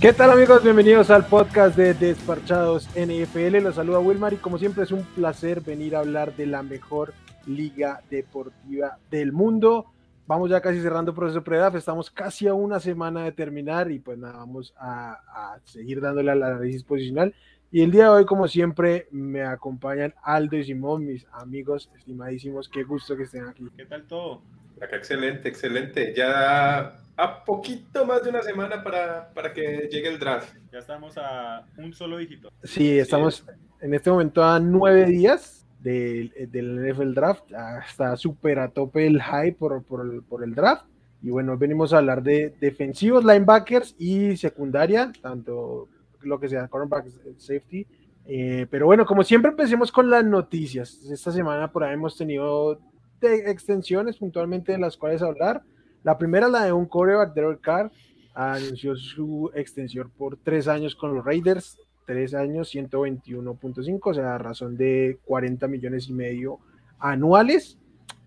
¿Qué 0.00 0.14
tal 0.14 0.30
amigos? 0.30 0.64
Bienvenidos 0.64 1.10
al 1.10 1.26
podcast 1.26 1.76
de 1.76 1.92
Desparchados 1.92 2.88
NFL. 2.96 3.58
Los 3.58 3.74
saluda 3.74 3.98
Wilmar 3.98 4.32
y 4.32 4.38
como 4.38 4.56
siempre 4.56 4.84
es 4.84 4.92
un 4.92 5.04
placer 5.04 5.60
venir 5.60 5.94
a 5.94 5.98
hablar 5.98 6.34
de 6.36 6.46
la 6.46 6.62
mejor 6.62 7.12
liga 7.46 8.00
deportiva 8.08 8.96
del 9.10 9.30
mundo. 9.32 9.92
Vamos 10.26 10.48
ya 10.48 10.62
casi 10.62 10.80
cerrando 10.80 11.14
proceso 11.14 11.44
pre-draft, 11.44 11.76
estamos 11.76 12.10
casi 12.10 12.48
a 12.48 12.54
una 12.54 12.80
semana 12.80 13.24
de 13.24 13.32
terminar 13.32 13.90
y 13.90 13.98
pues 13.98 14.16
nada, 14.16 14.38
vamos 14.38 14.72
a, 14.78 15.18
a 15.34 15.60
seguir 15.64 16.00
dándole 16.00 16.30
al 16.30 16.44
análisis 16.44 16.82
posicional. 16.82 17.34
Y 17.70 17.82
el 17.82 17.90
día 17.90 18.04
de 18.04 18.08
hoy, 18.08 18.24
como 18.24 18.48
siempre, 18.48 19.06
me 19.10 19.42
acompañan 19.42 20.14
Aldo 20.22 20.56
y 20.56 20.64
Simón, 20.64 21.04
mis 21.04 21.26
amigos 21.30 21.90
estimadísimos. 21.94 22.70
Qué 22.70 22.84
gusto 22.84 23.18
que 23.18 23.24
estén 23.24 23.46
aquí. 23.46 23.68
¿Qué 23.76 23.84
tal 23.84 24.04
todo? 24.04 24.40
Acá 24.80 24.96
excelente, 24.96 25.46
excelente. 25.50 26.14
Ya 26.16 26.99
a 27.20 27.44
poquito 27.44 28.06
más 28.06 28.24
de 28.24 28.30
una 28.30 28.42
semana 28.42 28.82
para, 28.82 29.30
para 29.34 29.52
que 29.52 29.88
llegue 29.90 30.08
el 30.08 30.18
draft. 30.18 30.54
Ya 30.72 30.78
estamos 30.78 31.18
a 31.18 31.66
un 31.76 31.92
solo 31.92 32.16
dígito. 32.16 32.50
Sí, 32.64 32.98
estamos 32.98 33.44
en 33.80 33.92
este 33.92 34.10
momento 34.10 34.42
a 34.42 34.58
nueve 34.58 35.04
días 35.04 35.66
del, 35.80 36.32
del 36.50 36.90
NFL 36.90 37.12
Draft. 37.12 37.44
Ya 37.50 37.80
está 37.86 38.16
súper 38.16 38.58
a 38.58 38.68
tope 38.68 39.06
el 39.06 39.22
hype 39.22 39.52
por, 39.52 39.82
por, 39.84 40.06
el, 40.06 40.22
por 40.22 40.42
el 40.42 40.54
draft. 40.54 40.86
Y 41.22 41.28
bueno, 41.28 41.58
venimos 41.58 41.92
a 41.92 41.98
hablar 41.98 42.22
de 42.22 42.54
defensivos, 42.58 43.22
linebackers 43.22 43.94
y 43.98 44.38
secundaria, 44.38 45.12
tanto 45.20 45.88
lo 46.22 46.40
que 46.40 46.48
sea, 46.48 46.68
cornerback, 46.68 47.06
safety. 47.36 47.86
Eh, 48.24 48.66
pero 48.70 48.86
bueno, 48.86 49.04
como 49.04 49.22
siempre, 49.24 49.50
empecemos 49.50 49.92
con 49.92 50.08
las 50.08 50.24
noticias. 50.24 51.02
Esta 51.10 51.30
semana 51.32 51.70
por 51.70 51.84
ahí 51.84 51.92
hemos 51.92 52.16
tenido 52.16 52.80
de 53.20 53.50
extensiones 53.50 54.16
puntualmente 54.16 54.72
de 54.72 54.78
las 54.78 54.96
cuales 54.96 55.20
hablar. 55.20 55.62
La 56.02 56.16
primera, 56.16 56.48
la 56.48 56.64
de 56.64 56.72
un 56.72 56.86
coreback, 56.86 57.34
Derek 57.34 57.60
Carr, 57.60 57.90
anunció 58.34 58.96
su 58.96 59.50
extensión 59.54 60.10
por 60.10 60.36
tres 60.38 60.68
años 60.68 60.94
con 60.94 61.14
los 61.14 61.24
Raiders, 61.24 61.78
tres 62.06 62.34
años, 62.34 62.74
121.5, 62.74 64.00
o 64.02 64.14
sea, 64.14 64.34
a 64.34 64.38
razón 64.38 64.76
de 64.76 65.18
40 65.24 65.68
millones 65.68 66.08
y 66.08 66.12
medio 66.12 66.58
anuales. 66.98 67.78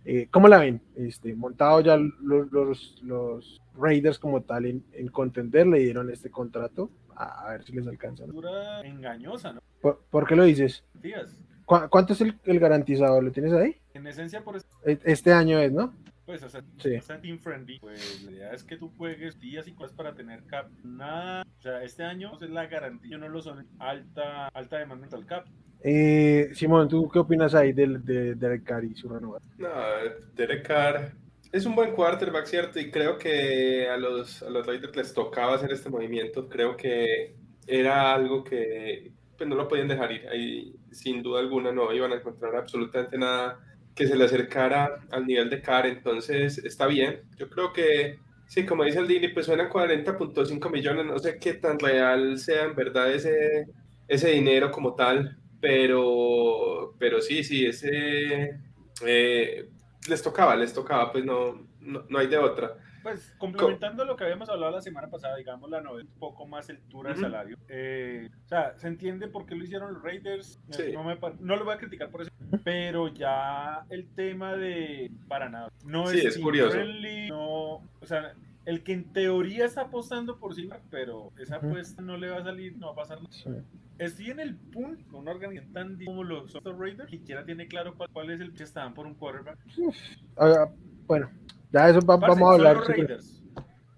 Eh, 0.05 0.27
¿Cómo 0.29 0.47
la 0.47 0.59
ven? 0.59 0.81
Este, 0.95 1.33
montado 1.35 1.81
ya 1.81 1.97
los, 1.97 2.51
los, 2.51 3.01
los 3.03 3.61
Raiders 3.75 4.19
como 4.19 4.41
tal 4.41 4.65
en, 4.65 4.83
en, 4.91 5.07
contender, 5.07 5.65
le 5.65 5.79
dieron 5.79 6.09
este 6.09 6.29
contrato. 6.29 6.91
A, 7.15 7.47
a 7.47 7.51
ver 7.51 7.63
si 7.63 7.73
les 7.73 7.87
alcanza. 7.87 8.25
¿no? 8.25 8.33
engañosa, 8.83 9.53
¿no? 9.53 9.61
¿Por, 9.81 10.03
¿Por, 10.09 10.27
qué 10.27 10.35
lo 10.35 10.43
dices? 10.43 10.83
Días. 10.93 11.37
¿Cu 11.65 11.75
¿Cuánto 11.89 12.13
es 12.13 12.21
el, 12.21 12.37
el, 12.43 12.59
garantizado? 12.59 13.21
¿Lo 13.21 13.31
tienes 13.31 13.53
ahí? 13.53 13.77
En 13.93 14.05
esencia, 14.07 14.43
por 14.43 14.57
este 14.83 15.31
año 15.31 15.59
es, 15.59 15.71
¿no? 15.71 15.93
Pues, 16.25 16.41
o 16.41 16.49
sea, 16.49 16.63
sí. 16.77 16.99
team 17.21 17.39
friendly. 17.39 17.79
Pues 17.79 18.23
la 18.23 18.31
idea 18.31 18.53
es 18.53 18.63
que 18.63 18.77
tú 18.77 18.91
juegues 18.97 19.39
días 19.39 19.67
y 19.67 19.73
cosas 19.73 19.93
para 19.93 20.13
tener 20.13 20.43
cap. 20.45 20.69
Nada. 20.83 21.45
O 21.59 21.61
sea, 21.61 21.83
este 21.83 22.03
año 22.03 22.37
es 22.41 22.49
la 22.49 22.67
garantía, 22.67 23.17
no 23.17 23.27
lo 23.27 23.41
son. 23.41 23.67
Alta, 23.79 24.47
alta 24.47 24.77
demanda 24.77 25.07
al 25.11 25.25
cap. 25.25 25.45
Eh, 25.81 26.51
Simón, 26.53 26.87
¿tú 26.87 27.09
qué 27.09 27.19
opinas 27.19 27.53
ahí 27.55 27.73
de, 27.73 27.99
de, 27.99 28.35
Derek 28.35 28.63
Carr 28.63 28.85
y 28.85 28.95
su 28.95 29.09
renovación? 29.09 29.53
No, 29.57 29.69
Derek 30.33 30.65
Carr 30.65 31.11
es 31.51 31.65
un 31.65 31.75
buen 31.75 31.93
quarterback, 31.93 32.45
¿cierto? 32.45 32.79
Y 32.79 32.89
creo 32.89 33.17
que 33.17 33.89
a 33.89 33.97
los, 33.97 34.41
a 34.43 34.49
los 34.49 34.65
Raiders 34.65 34.95
les 34.95 35.13
tocaba 35.13 35.55
hacer 35.55 35.73
este 35.73 35.89
movimiento. 35.89 36.47
Creo 36.47 36.77
que 36.77 37.35
era 37.67 38.13
algo 38.13 38.45
que 38.45 39.11
pues, 39.37 39.49
no 39.49 39.55
lo 39.55 39.67
podían 39.67 39.89
dejar 39.89 40.11
ir. 40.13 40.27
Ahí, 40.29 40.73
sin 40.91 41.21
duda 41.21 41.41
alguna, 41.41 41.73
no 41.73 41.93
iban 41.93 42.13
a 42.13 42.15
encontrar 42.15 42.55
absolutamente 42.55 43.17
nada 43.17 43.59
que 43.95 44.07
se 44.07 44.15
le 44.15 44.25
acercara 44.25 44.99
al 45.11 45.25
nivel 45.25 45.49
de 45.49 45.61
Carr. 45.61 45.87
Entonces, 45.87 46.57
está 46.59 46.87
bien. 46.87 47.21
Yo 47.37 47.49
creo 47.49 47.73
que, 47.73 48.19
sí, 48.47 48.65
como 48.65 48.83
dice 48.83 48.99
el 48.99 49.07
Dini, 49.07 49.29
pues 49.29 49.45
suenan 49.45 49.69
40.5 49.69 50.71
millones. 50.71 51.05
No 51.05 51.19
sé 51.19 51.37
qué 51.39 51.53
tan 51.53 51.79
real 51.79 52.37
sea 52.39 52.63
en 52.65 52.75
verdad 52.75 53.11
ese, 53.11 53.67
ese 54.07 54.31
dinero 54.31 54.71
como 54.71 54.95
tal. 54.95 55.37
Pero, 55.61 56.95
pero 56.99 57.21
sí, 57.21 57.43
sí, 57.43 57.65
ese... 57.65 58.59
Eh, 59.05 59.69
les 60.07 60.21
tocaba, 60.21 60.55
les 60.55 60.73
tocaba, 60.73 61.11
pues 61.11 61.23
no, 61.23 61.67
no, 61.79 62.05
no 62.09 62.19
hay 62.19 62.27
de 62.27 62.37
otra. 62.37 62.77
Pues 63.03 63.33
complementando 63.37 64.05
lo 64.05 64.15
que 64.15 64.23
habíamos 64.23 64.49
hablado 64.49 64.71
la 64.71 64.81
semana 64.81 65.09
pasada, 65.09 65.35
digamos 65.35 65.69
la 65.69 65.81
novela, 65.81 66.09
un 66.09 66.19
poco 66.19 66.47
más 66.47 66.69
altura 66.69 67.09
de 67.09 67.15
uh 67.15 67.19
-huh. 67.19 67.21
salario. 67.21 67.57
Eh, 67.67 68.29
o 68.45 68.47
sea, 68.47 68.77
se 68.79 68.87
entiende 68.87 69.27
por 69.27 69.45
qué 69.45 69.55
lo 69.55 69.65
hicieron 69.65 69.93
los 69.93 70.01
Raiders. 70.01 70.59
Sí. 70.71 70.93
No, 70.93 71.03
me, 71.03 71.19
no, 71.41 71.55
lo 71.57 71.65
voy 71.65 71.75
a 71.75 71.77
criticar 71.77 72.09
por 72.09 72.21
eso, 72.21 72.31
pero 72.63 73.09
ya 73.09 73.85
el 73.89 74.07
tema 74.15 74.55
de 74.55 75.11
para 75.27 75.49
nada. 75.49 75.69
No 75.85 76.07
sí, 76.07 76.19
es, 76.19 76.25
es 76.25 76.37
curioso. 76.39 76.71
Friendly, 76.71 77.29
no, 77.29 77.73
o 77.75 78.05
sea, 78.05 78.33
el 78.65 78.83
que 78.83 78.93
en 78.93 79.11
teoría 79.11 79.65
está 79.65 79.81
apostando 79.81 80.39
por 80.39 80.55
Silva, 80.55 80.79
pero 80.89 81.31
esa 81.37 81.57
apuesta 81.57 82.01
no 82.01 82.17
le 82.17 82.29
va 82.29 82.37
a 82.37 82.43
salir, 82.43 82.77
no 82.77 82.87
va 82.87 82.93
a 82.93 82.95
pasar 82.95 83.21
nada. 83.21 83.33
Sí. 83.33 83.49
Estoy 83.99 84.31
en 84.31 84.39
el 84.39 84.55
punto 84.55 85.03
con 85.11 85.21
una 85.21 85.31
organización 85.31 85.73
tan 85.73 86.05
como 86.05 86.23
los 86.23 86.53
Raiders, 86.63 87.11
ni 87.11 87.19
siquiera 87.19 87.45
tiene 87.45 87.67
claro 87.67 87.95
cuál, 87.95 88.09
cuál, 88.11 88.31
es 88.31 88.41
el 88.41 88.53
que 88.53 88.63
estaban 88.63 88.93
por 88.93 89.05
un 89.05 89.13
quarterback. 89.13 89.59
Uh, 89.77 89.91
bueno, 91.05 91.29
ya 91.73 91.89
eso 91.89 91.99
va, 92.01 92.19
Parce, 92.19 92.35
vamos 92.39 92.49
a 92.49 92.53
hablar. 92.53 92.75
Los 92.77 92.87
Raiders. 92.87 93.43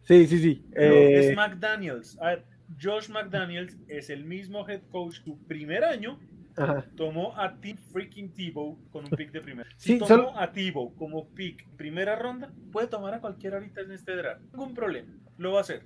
Sí, 0.03 0.25
sí, 0.27 0.39
sí. 0.39 0.65
Eh... 0.75 1.29
Es 1.31 1.35
McDaniels. 1.35 2.17
A 2.21 2.27
ver, 2.29 2.45
Josh 2.81 3.09
McDaniels 3.09 3.77
es 3.87 4.09
el 4.09 4.23
mismo 4.25 4.67
head 4.67 4.81
coach 4.91 5.15
su 5.23 5.37
primer 5.45 5.83
año. 5.83 6.19
Ajá. 6.57 6.85
Tomó 6.95 7.37
a 7.37 7.59
Tim 7.59 7.75
freaking 7.91 8.33
Tebow 8.33 8.79
con 8.89 9.03
un 9.03 9.11
pick 9.11 9.31
de 9.33 9.41
primera. 9.41 9.69
Si 9.75 9.93
Sí, 9.93 9.99
tomó 9.99 10.07
solo- 10.07 10.39
a 10.39 10.51
Tebow 10.53 10.95
como 10.95 11.27
pick 11.33 11.67
primera 11.75 12.15
ronda, 12.15 12.49
puede 12.71 12.87
tomar 12.87 13.13
a 13.13 13.19
cualquiera 13.19 13.57
ahorita 13.57 13.81
en 13.81 13.91
este 13.91 14.15
draft. 14.15 14.41
Ningún 14.53 14.73
problema. 14.73 15.11
Lo 15.37 15.51
va 15.51 15.57
a 15.57 15.61
hacer. 15.61 15.83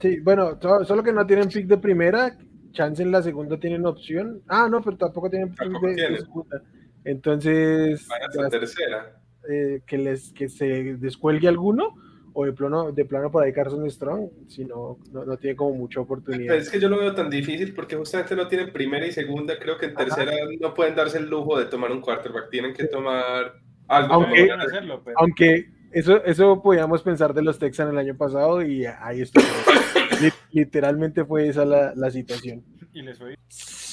Sí, 0.00 0.20
bueno, 0.20 0.58
so- 0.60 0.84
solo 0.84 1.02
que 1.02 1.12
no 1.12 1.26
tienen 1.26 1.48
pick 1.48 1.66
de 1.66 1.76
primera, 1.76 2.36
chance 2.72 3.02
en 3.02 3.12
la 3.12 3.22
segunda 3.22 3.58
tienen 3.60 3.84
opción. 3.84 4.42
Ah, 4.48 4.68
no, 4.70 4.80
pero 4.80 4.96
tampoco 4.96 5.28
tienen 5.28 5.50
pick 5.50 5.58
Tampoco 5.58 5.86
de, 5.88 5.94
de 5.94 6.18
segunda. 6.18 6.62
Entonces, 7.04 8.06
Vaya 8.08 8.26
hasta 8.26 8.48
tercera. 8.50 9.20
Eh, 9.48 9.80
que 9.86 9.98
les 9.98 10.32
que 10.32 10.48
se 10.48 10.96
descuelgue 10.96 11.48
alguno 11.48 11.94
o 12.34 12.44
de 12.44 12.52
plano 12.52 12.92
de 12.92 13.04
plano 13.04 13.30
por 13.32 13.42
ahí 13.42 13.52
Carson 13.52 13.90
Strong, 13.90 14.28
si 14.46 14.64
no, 14.64 14.98
no, 15.12 15.24
no 15.24 15.36
tiene 15.38 15.56
como 15.56 15.74
mucha 15.74 16.00
oportunidad. 16.00 16.48
Pero 16.52 16.60
es 16.62 16.70
que 16.70 16.78
yo 16.78 16.88
lo 16.88 16.98
veo 16.98 17.14
tan 17.14 17.28
difícil 17.30 17.74
porque 17.74 17.96
justamente 17.96 18.36
no 18.36 18.46
tienen 18.46 18.72
primera 18.72 19.04
y 19.06 19.12
segunda. 19.12 19.58
Creo 19.58 19.76
que 19.76 19.86
en 19.86 19.94
tercera 19.94 20.32
no 20.60 20.72
pueden 20.74 20.94
darse 20.94 21.18
el 21.18 21.28
lujo 21.28 21.58
de 21.58 21.64
tomar 21.64 21.90
un 21.90 22.00
quarterback. 22.00 22.50
Tienen 22.50 22.74
que 22.74 22.84
tomar 22.86 23.54
algo. 23.88 24.14
Aunque- 24.14 24.52
hacerlo, 24.52 25.02
pero 25.04 25.18
Aunque 25.18 25.70
eso, 25.90 26.22
eso 26.24 26.62
podíamos 26.62 27.02
pensar 27.02 27.32
de 27.34 27.42
los 27.42 27.58
Texans 27.58 27.90
el 27.90 27.98
año 27.98 28.16
pasado 28.16 28.62
y 28.62 28.84
ahí 28.86 29.22
estuvo. 29.22 29.42
Li- 30.22 30.32
Literalmente 30.52 31.24
fue 31.24 31.48
esa 31.48 31.64
la, 31.64 31.92
la 31.96 32.10
situación. 32.10 32.62
y 32.92 33.02
les 33.02 33.18
fue 33.18 33.34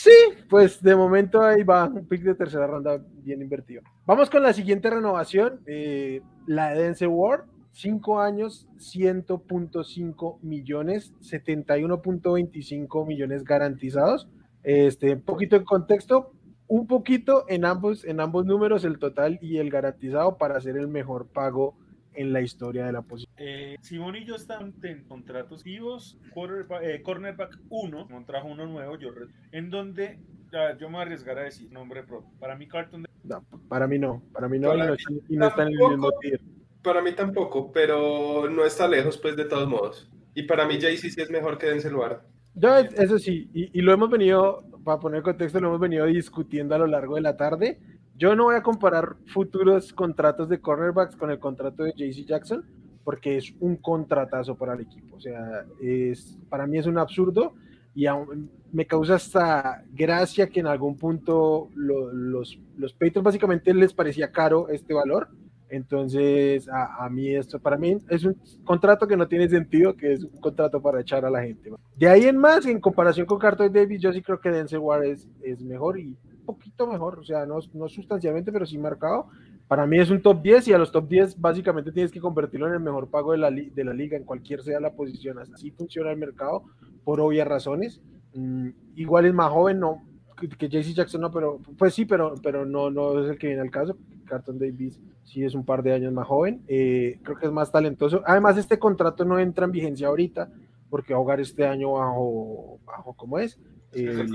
Sí, 0.06 0.46
pues 0.52 0.84
de 0.84 0.96
momento 0.96 1.42
ahí 1.42 1.64
va 1.64 1.88
un 1.88 2.06
pick 2.06 2.22
de 2.22 2.36
tercera 2.36 2.68
ronda 2.68 3.02
bien 3.24 3.42
invertido. 3.42 3.82
Vamos 4.06 4.30
con 4.30 4.44
la 4.44 4.54
siguiente 4.54 4.92
renovación, 4.92 5.62
eh, 5.66 6.22
la 6.46 6.76
de 6.76 6.84
Denzel 6.84 7.08
Ward, 7.08 7.46
5 7.72 8.20
años, 8.22 8.68
100.5 8.78 10.38
millones, 10.44 11.12
71.25 11.22 13.08
millones 13.08 13.44
garantizados. 13.44 14.30
Este, 14.62 15.14
un 15.14 15.22
poquito 15.22 15.56
en 15.56 15.64
contexto, 15.64 16.34
un 16.68 16.86
poquito 16.86 17.46
en 17.48 17.66
ambos, 17.66 18.06
en 18.06 18.20
ambos 18.20 18.46
números, 18.46 18.86
el 18.86 19.00
total 19.00 19.40
y 19.42 19.58
el 19.58 19.72
garantizado 19.72 20.38
para 20.38 20.56
hacer 20.56 20.78
el 20.78 20.88
mejor 20.88 21.26
pago 21.30 21.76
en 22.16 22.34
la 22.34 22.42
historia 22.42 22.86
de 22.86 22.92
la 22.92 23.02
posición. 23.02 23.34
Eh, 23.38 23.78
Simón 23.82 24.16
y 24.16 24.26
yo 24.26 24.36
estamos 24.36 24.74
en 24.84 25.04
contratos 25.06 25.64
vivos, 25.64 26.18
quarterback, 26.34 26.84
eh, 26.84 27.02
cornerback 27.02 27.58
1, 27.70 28.08
contrajo 28.08 28.48
uno 28.48 28.66
nuevo, 28.66 28.98
yo 28.98 29.10
en 29.52 29.70
donde 29.70 30.20
ya, 30.52 30.78
yo 30.78 30.90
me 30.90 31.04
voy 31.04 31.14
a 31.14 31.36
decir 31.44 31.72
nombre 31.72 32.04
propio. 32.04 32.30
Para 32.40 32.56
mí, 32.56 32.68
Carlton 32.68 33.04
de- 33.04 33.10
No, 33.24 33.44
para 33.68 33.88
mí 33.88 33.98
no, 34.00 34.22
para 34.32 34.48
mí 34.48 34.60
no, 34.60 34.70
y 34.74 34.78
Para 34.78 34.86
no, 34.86 34.92
mí 34.92 34.98
están, 35.00 35.16
y 35.30 35.38
no 35.38 35.48
están 35.48 35.68
en 35.68 35.74
el 35.74 35.80
mismo 35.80 35.90
tampoco. 35.92 36.20
tier. 36.22 36.42
Para 36.84 37.02
mí 37.02 37.12
tampoco, 37.14 37.72
pero 37.72 38.50
no 38.50 38.64
está 38.64 38.88
lejos, 38.88 39.18
pues, 39.18 39.36
de 39.36 39.46
todos 39.46 39.68
modos. 39.68 40.10
Y 40.36 40.44
para 40.44 40.68
mí, 40.68 40.80
Jay 40.80 40.98
sí 40.98 41.08
es 41.20 41.30
mejor 41.32 41.58
que 41.58 41.66
Denzel 41.68 41.96
Ward. 41.96 42.20
Yo, 42.54 42.78
eso 42.78 43.18
sí, 43.20 43.50
y, 43.54 43.78
y 43.78 43.82
lo 43.82 43.92
hemos 43.92 44.10
venido, 44.10 44.64
para 44.84 45.00
poner 45.00 45.24
contexto, 45.24 45.60
lo 45.60 45.68
hemos 45.70 45.80
venido 45.80 46.06
discutiendo 46.06 46.76
a 46.76 46.78
lo 46.78 46.88
largo 46.88 47.16
de 47.16 47.22
la 47.22 47.36
tarde. 47.36 47.80
Yo 48.18 48.36
no 48.36 48.46
voy 48.46 48.56
a 48.56 48.64
comparar 48.64 49.16
futuros 49.28 49.92
contratos 49.94 50.48
de 50.50 50.60
cornerbacks 50.62 51.16
con 51.16 51.32
el 51.32 51.40
contrato 51.40 51.84
de 51.84 51.94
JC 51.94 52.26
Jackson, 52.26 52.64
porque 53.04 53.38
es 53.38 53.54
un 53.60 53.76
contratazo 53.78 54.56
para 54.56 54.74
el 54.74 54.82
equipo. 54.82 55.18
O 55.18 55.20
sea, 55.20 55.66
es, 55.82 56.38
para 56.50 56.66
mí 56.66 56.78
es 56.78 56.88
un 56.88 56.98
absurdo 56.98 57.54
y 57.94 58.06
aún 58.08 58.50
me 58.72 58.86
causa 58.86 59.16
hasta 59.16 59.84
gracia 59.94 60.48
que 60.48 60.60
en 60.62 60.68
algún 60.68 60.98
punto 60.98 61.70
lo- 61.76 62.12
los, 62.12 62.60
los 62.78 62.94
Patriots 62.94 63.24
básicamente 63.24 63.74
les 63.74 63.94
parecía 63.94 64.32
caro 64.32 64.70
este 64.70 64.94
valor. 64.94 65.30
Entonces, 65.70 66.70
a, 66.70 67.06
a 67.06 67.10
mí 67.10 67.36
esto, 67.36 67.60
para 67.60 67.78
mí 67.78 67.98
es 68.10 68.24
un 68.24 68.36
contrato 68.64 69.08
que 69.08 69.18
no 69.18 69.28
tiene 69.28 69.50
sentido, 69.50 69.96
que 69.96 70.14
es 70.14 70.24
un 70.24 70.40
contrato 70.40 70.82
para 70.82 71.02
echar 71.02 71.26
a 71.26 71.30
la 71.30 71.42
gente. 71.44 71.72
De 71.98 72.08
ahí 72.08 72.24
en 72.26 72.38
más, 72.38 72.66
en 72.66 72.80
comparación 72.80 73.26
con 73.26 73.40
Carter 73.40 73.72
Davis, 73.72 74.02
yo 74.02 74.14
sí 74.14 74.22
creo 74.22 74.40
que 74.40 74.52
Denzel 74.52 74.80
Ward 74.80 75.04
es, 75.06 75.28
es 75.42 75.62
mejor 75.62 76.00
y 76.00 76.16
poquito 76.46 76.88
mejor, 76.88 77.20
o 77.20 77.24
sea, 77.24 77.46
no, 77.46 77.60
no 77.74 77.90
sustancialmente, 77.90 78.52
pero 78.52 78.66
sí 78.66 78.78
marcado. 78.78 79.28
Para 79.68 79.88
mí 79.88 80.00
es 80.00 80.10
un 80.10 80.22
top 80.22 80.42
10 80.42 80.68
y 80.68 80.74
a 80.74 80.78
los 80.78 80.92
top 80.92 81.08
10 81.08 81.40
básicamente 81.40 81.92
tienes 81.92 82.12
que 82.12 82.22
convertirlo 82.22 82.68
en 82.68 82.74
el 82.74 82.80
mejor 82.80 83.10
pago 83.10 83.32
de 83.32 83.40
la, 83.40 83.50
de 83.50 83.84
la 83.84 83.94
liga 83.94 84.16
en 84.16 84.24
cualquier 84.24 84.62
sea 84.62 84.80
la 84.80 84.94
posición. 84.94 85.40
Así 85.40 85.72
funciona 85.72 86.12
el 86.12 86.18
mercado 86.18 86.64
por 87.04 87.20
obvias 87.20 87.48
razones. 87.48 88.02
Mm, 88.34 88.70
igual 88.96 89.26
es 89.26 89.34
más 89.34 89.52
joven, 89.52 89.80
no, 89.80 90.04
que, 90.36 90.50
que 90.50 90.70
JC 90.70 90.94
Jackson 90.94 91.22
no, 91.22 91.32
pero 91.32 91.60
pues 91.78 91.94
sí, 91.94 92.06
pero, 92.06 92.36
pero 92.44 92.66
no, 92.66 92.92
no 92.92 93.24
es 93.24 93.30
el 93.30 93.38
que 93.38 93.48
viene 93.48 93.62
al 93.62 93.72
caso. 93.72 93.98
Carton 94.26 94.60
Davis 94.60 95.00
sí 95.24 95.44
es 95.44 95.56
un 95.56 95.66
par 95.66 95.84
de 95.84 95.94
años 95.94 96.14
más 96.14 96.28
joven. 96.28 96.64
Eh, 96.68 97.20
creo 97.24 97.38
que 97.38 97.46
es 97.46 97.52
más 97.52 97.72
talentoso. 97.72 98.22
Además, 98.26 98.58
este 98.58 98.78
contrato 98.78 99.26
no 99.26 99.40
entra 99.40 99.66
en 99.66 99.72
vigencia 99.72 100.08
ahorita 100.08 100.52
porque 100.90 101.14
va 101.14 101.20
a 101.20 101.22
jugar 101.22 101.40
este 101.40 101.66
año 101.66 101.94
bajo, 101.94 102.80
bajo 102.86 103.14
¿cómo 103.14 103.40
es? 103.40 103.60
El, 103.92 104.28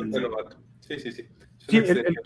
sí, 0.80 0.98
sí, 0.98 1.12
sí. 1.12 1.22
Sí 1.68 1.76
el, 1.78 1.98
el, 1.98 2.16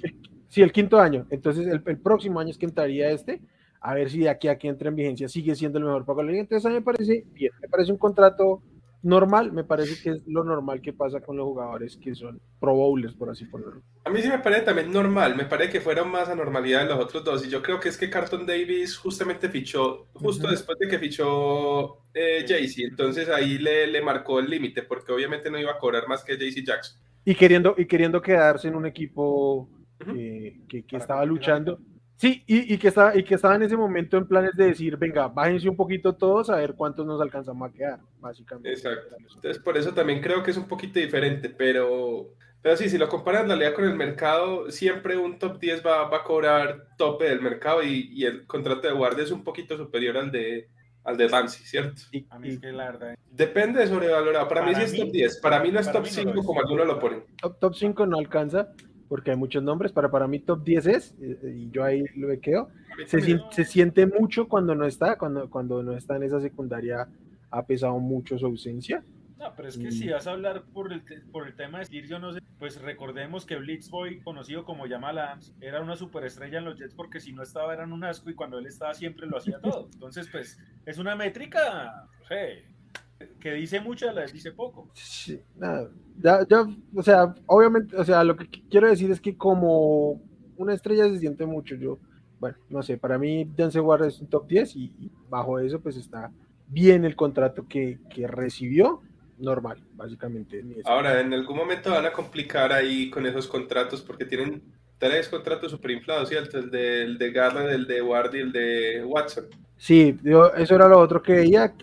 sí, 0.48 0.62
el, 0.62 0.72
quinto 0.72 0.98
año. 0.98 1.26
Entonces, 1.30 1.66
el, 1.66 1.98
próximo 1.98 2.40
año 2.40 2.50
es 2.50 2.58
que 2.58 2.66
entraría 2.66 3.10
este. 3.10 3.40
A 3.80 3.94
ver 3.94 4.08
si 4.10 4.20
de 4.20 4.30
aquí 4.30 4.48
a 4.48 4.52
aquí 4.52 4.68
entra 4.68 4.88
en 4.88 4.96
vigencia 4.96 5.28
sigue 5.28 5.54
siendo 5.54 5.78
el 5.78 5.84
mejor 5.84 6.04
pago 6.04 6.20
de 6.20 6.26
la 6.26 6.30
liga. 6.32 6.42
Entonces, 6.42 6.64
a 6.66 6.70
mí 6.70 6.76
me 6.76 6.82
parece 6.82 7.24
bien. 7.32 7.52
Me 7.60 7.68
parece 7.68 7.92
un 7.92 7.98
contrato 7.98 8.62
normal, 9.04 9.52
me 9.52 9.64
parece 9.64 10.02
que 10.02 10.10
es 10.16 10.22
lo 10.26 10.44
normal 10.44 10.80
que 10.80 10.94
pasa 10.94 11.20
con 11.20 11.36
los 11.36 11.44
jugadores 11.44 11.98
que 11.98 12.14
son 12.14 12.40
pro 12.58 12.74
bowlers, 12.74 13.14
por 13.14 13.28
así 13.28 13.44
ponerlo. 13.44 13.82
A 14.04 14.10
mí 14.10 14.20
sí 14.22 14.28
me 14.28 14.38
parece 14.38 14.62
también 14.62 14.90
normal, 14.90 15.36
me 15.36 15.44
parece 15.44 15.72
que 15.72 15.80
fueron 15.82 16.10
más 16.10 16.30
anormalidad 16.30 16.84
de 16.84 16.94
los 16.94 17.04
otros 17.04 17.22
dos, 17.22 17.46
y 17.46 17.50
yo 17.50 17.62
creo 17.62 17.78
que 17.78 17.90
es 17.90 17.98
que 17.98 18.08
Carton 18.08 18.46
Davis 18.46 18.96
justamente 18.96 19.50
fichó, 19.50 20.08
justo 20.14 20.48
después 20.48 20.78
de 20.78 20.88
que 20.88 20.98
fichó 20.98 22.06
eh, 22.14 22.46
Jaycee, 22.48 22.86
entonces 22.86 23.28
ahí 23.28 23.58
le, 23.58 23.86
le 23.86 24.00
marcó 24.00 24.40
el 24.40 24.48
límite, 24.48 24.82
porque 24.82 25.12
obviamente 25.12 25.50
no 25.50 25.58
iba 25.58 25.72
a 25.72 25.78
cobrar 25.78 26.08
más 26.08 26.24
que 26.24 26.38
Jaycee 26.38 26.64
Jackson. 26.64 26.98
Y 27.24 27.34
queriendo, 27.34 27.74
y 27.78 27.86
queriendo 27.86 28.20
quedarse 28.20 28.68
en 28.68 28.74
un 28.74 28.86
equipo 28.86 29.68
eh, 30.14 30.60
que, 30.68 30.84
que 30.84 30.96
estaba 30.96 31.24
luchando. 31.24 31.78
Sí, 32.16 32.44
y, 32.46 32.72
y, 32.72 32.78
que 32.78 32.88
estaba, 32.88 33.16
y 33.16 33.24
que 33.24 33.34
estaba 33.34 33.56
en 33.56 33.62
ese 33.62 33.76
momento 33.76 34.16
en 34.16 34.28
planes 34.28 34.56
de 34.56 34.66
decir, 34.66 34.96
venga, 34.96 35.26
bájense 35.28 35.68
un 35.68 35.76
poquito 35.76 36.14
todos 36.14 36.48
a 36.48 36.56
ver 36.56 36.74
cuántos 36.74 37.04
nos 37.04 37.20
alcanzamos 37.20 37.68
a 37.68 37.72
quedar, 37.72 38.00
básicamente. 38.20 38.70
Exacto. 38.70 39.16
Entonces, 39.18 39.58
por 39.58 39.76
eso 39.76 39.92
también 39.92 40.20
creo 40.20 40.42
que 40.42 40.52
es 40.52 40.56
un 40.56 40.68
poquito 40.68 41.00
diferente, 41.00 41.50
pero, 41.50 42.28
pero 42.62 42.76
sí, 42.76 42.88
si 42.88 42.98
lo 42.98 43.08
comparas 43.08 43.42
en 43.42 43.48
realidad 43.48 43.74
con 43.74 43.84
el 43.84 43.96
mercado, 43.96 44.70
siempre 44.70 45.16
un 45.16 45.38
top 45.40 45.58
10 45.58 45.84
va, 45.84 46.08
va 46.08 46.18
a 46.18 46.24
cobrar 46.24 46.86
tope 46.96 47.24
del 47.24 47.42
mercado 47.42 47.82
y, 47.82 48.08
y, 48.12 48.24
el 48.26 48.46
contrato 48.46 48.86
de 48.86 48.94
guardia 48.94 49.24
es 49.24 49.32
un 49.32 49.42
poquito 49.42 49.76
superior 49.76 50.16
al 50.16 50.30
de, 50.30 50.68
al 51.04 51.16
de 51.16 51.28
Ramsey, 51.28 51.64
¿cierto? 51.64 52.02
A 52.30 52.38
mí 52.38 52.48
es 52.48 52.58
que 52.58 52.72
la 52.72 52.92
verdad. 52.92 53.14
Depende 53.30 53.80
de 53.80 53.86
sobrevalorado. 53.86 54.48
Para, 54.48 54.62
para 54.62 54.78
mí, 54.78 54.86
sí 54.86 54.96
es 54.96 54.96
top 54.96 55.12
10. 55.12 55.36
Para 55.38 55.60
mí 55.60 55.70
no 55.70 55.80
es 55.80 55.92
top 55.92 56.06
5 56.06 56.34
no 56.34 56.42
como 56.42 56.60
algunos 56.60 56.86
lo 56.86 56.98
ponen. 56.98 57.24
Top, 57.40 57.58
top 57.58 57.74
5 57.74 58.06
no 58.06 58.18
alcanza 58.18 58.68
porque 59.08 59.30
hay 59.30 59.36
muchos 59.36 59.62
nombres, 59.62 59.92
para, 59.92 60.10
para 60.10 60.26
mí 60.26 60.40
top 60.40 60.64
10 60.64 60.86
es, 60.86 61.14
y 61.20 61.70
yo 61.70 61.84
ahí 61.84 62.04
lo 62.16 62.28
quedo, 62.40 62.68
se, 63.06 63.20
se, 63.50 63.64
siente 63.64 64.06
mucho 64.06 64.48
cuando 64.48 64.74
no 64.74 64.86
está, 64.86 65.18
cuando, 65.18 65.48
cuando 65.50 65.82
no 65.82 65.96
está 65.96 66.16
en 66.16 66.24
esa 66.24 66.40
secundaria 66.40 67.06
ha 67.50 67.66
pesado 67.66 67.98
mucho 67.98 68.38
su 68.38 68.46
ausencia. 68.46 69.04
No, 69.44 69.52
pero 69.54 69.68
es 69.68 69.76
que 69.76 69.92
si 69.92 70.08
vas 70.08 70.26
a 70.26 70.30
hablar 70.30 70.64
por 70.72 70.90
el, 70.90 71.02
por 71.30 71.46
el 71.46 71.54
tema 71.54 71.78
de 71.78 71.84
Steve, 71.84 72.08
yo 72.08 72.18
no 72.18 72.32
sé, 72.32 72.40
pues 72.58 72.80
recordemos 72.80 73.44
que 73.44 73.56
Blitzboy, 73.56 74.22
conocido 74.22 74.64
como 74.64 74.88
Jamal 74.88 75.18
Adams, 75.18 75.54
era 75.60 75.82
una 75.82 75.96
superestrella 75.96 76.58
en 76.58 76.64
los 76.64 76.78
Jets 76.78 76.94
porque 76.94 77.20
si 77.20 77.34
no 77.34 77.42
estaba 77.42 77.74
eran 77.74 77.92
un 77.92 78.04
asco 78.04 78.30
y 78.30 78.34
cuando 78.34 78.58
él 78.58 78.66
estaba 78.66 78.94
siempre 78.94 79.26
lo 79.26 79.36
hacía 79.36 79.60
todo. 79.60 79.90
Entonces, 79.92 80.28
pues, 80.32 80.58
es 80.86 80.96
una 80.96 81.14
métrica, 81.14 82.08
hey, 82.30 82.64
que 83.38 83.52
dice 83.52 83.80
mucho, 83.80 84.10
la 84.12 84.24
dice 84.24 84.52
poco. 84.52 84.88
Sí, 84.94 85.38
nada, 85.56 85.90
ya, 86.16 86.46
ya, 86.48 86.66
o 86.94 87.02
sea, 87.02 87.34
obviamente, 87.44 87.94
o 87.98 88.04
sea, 88.04 88.24
lo 88.24 88.36
que 88.36 88.48
quiero 88.48 88.88
decir 88.88 89.10
es 89.10 89.20
que 89.20 89.36
como 89.36 90.22
una 90.56 90.72
estrella 90.72 91.04
se 91.10 91.18
siente 91.18 91.44
mucho, 91.44 91.74
yo, 91.74 91.98
bueno, 92.40 92.56
no 92.70 92.82
sé, 92.82 92.96
para 92.96 93.18
mí 93.18 93.44
Dance 93.44 93.78
Ward 93.78 94.06
es 94.06 94.22
un 94.22 94.28
top 94.28 94.46
10 94.46 94.76
y, 94.76 94.84
y, 94.98 95.10
bajo 95.28 95.58
eso 95.58 95.80
pues 95.80 95.98
está 95.98 96.32
bien 96.68 97.04
el 97.04 97.14
contrato 97.14 97.66
que, 97.68 97.98
que 98.08 98.26
recibió, 98.26 99.02
normal, 99.38 99.78
básicamente. 99.94 100.62
Ahora, 100.84 101.20
en 101.20 101.32
algún 101.32 101.56
momento 101.56 101.90
van 101.90 102.06
a 102.06 102.12
complicar 102.12 102.72
ahí 102.72 103.10
con 103.10 103.26
esos 103.26 103.46
contratos 103.46 104.00
porque 104.02 104.24
tienen 104.24 104.62
tres 104.98 105.28
contratos 105.28 105.70
super 105.70 105.90
inflados, 105.90 106.28
¿cierto? 106.28 106.58
El 106.58 106.70
de, 106.70 107.02
el 107.02 107.18
de 107.18 107.30
Garland, 107.32 107.70
el 107.70 107.86
de 107.86 108.02
Ward 108.02 108.34
y 108.34 108.38
el 108.38 108.52
de 108.52 109.04
Watson. 109.04 109.44
Sí, 109.76 110.16
yo, 110.22 110.52
eso 110.54 110.74
era 110.74 110.88
lo 110.88 110.98
otro 110.98 111.22
que 111.22 111.32
veía 111.32 111.74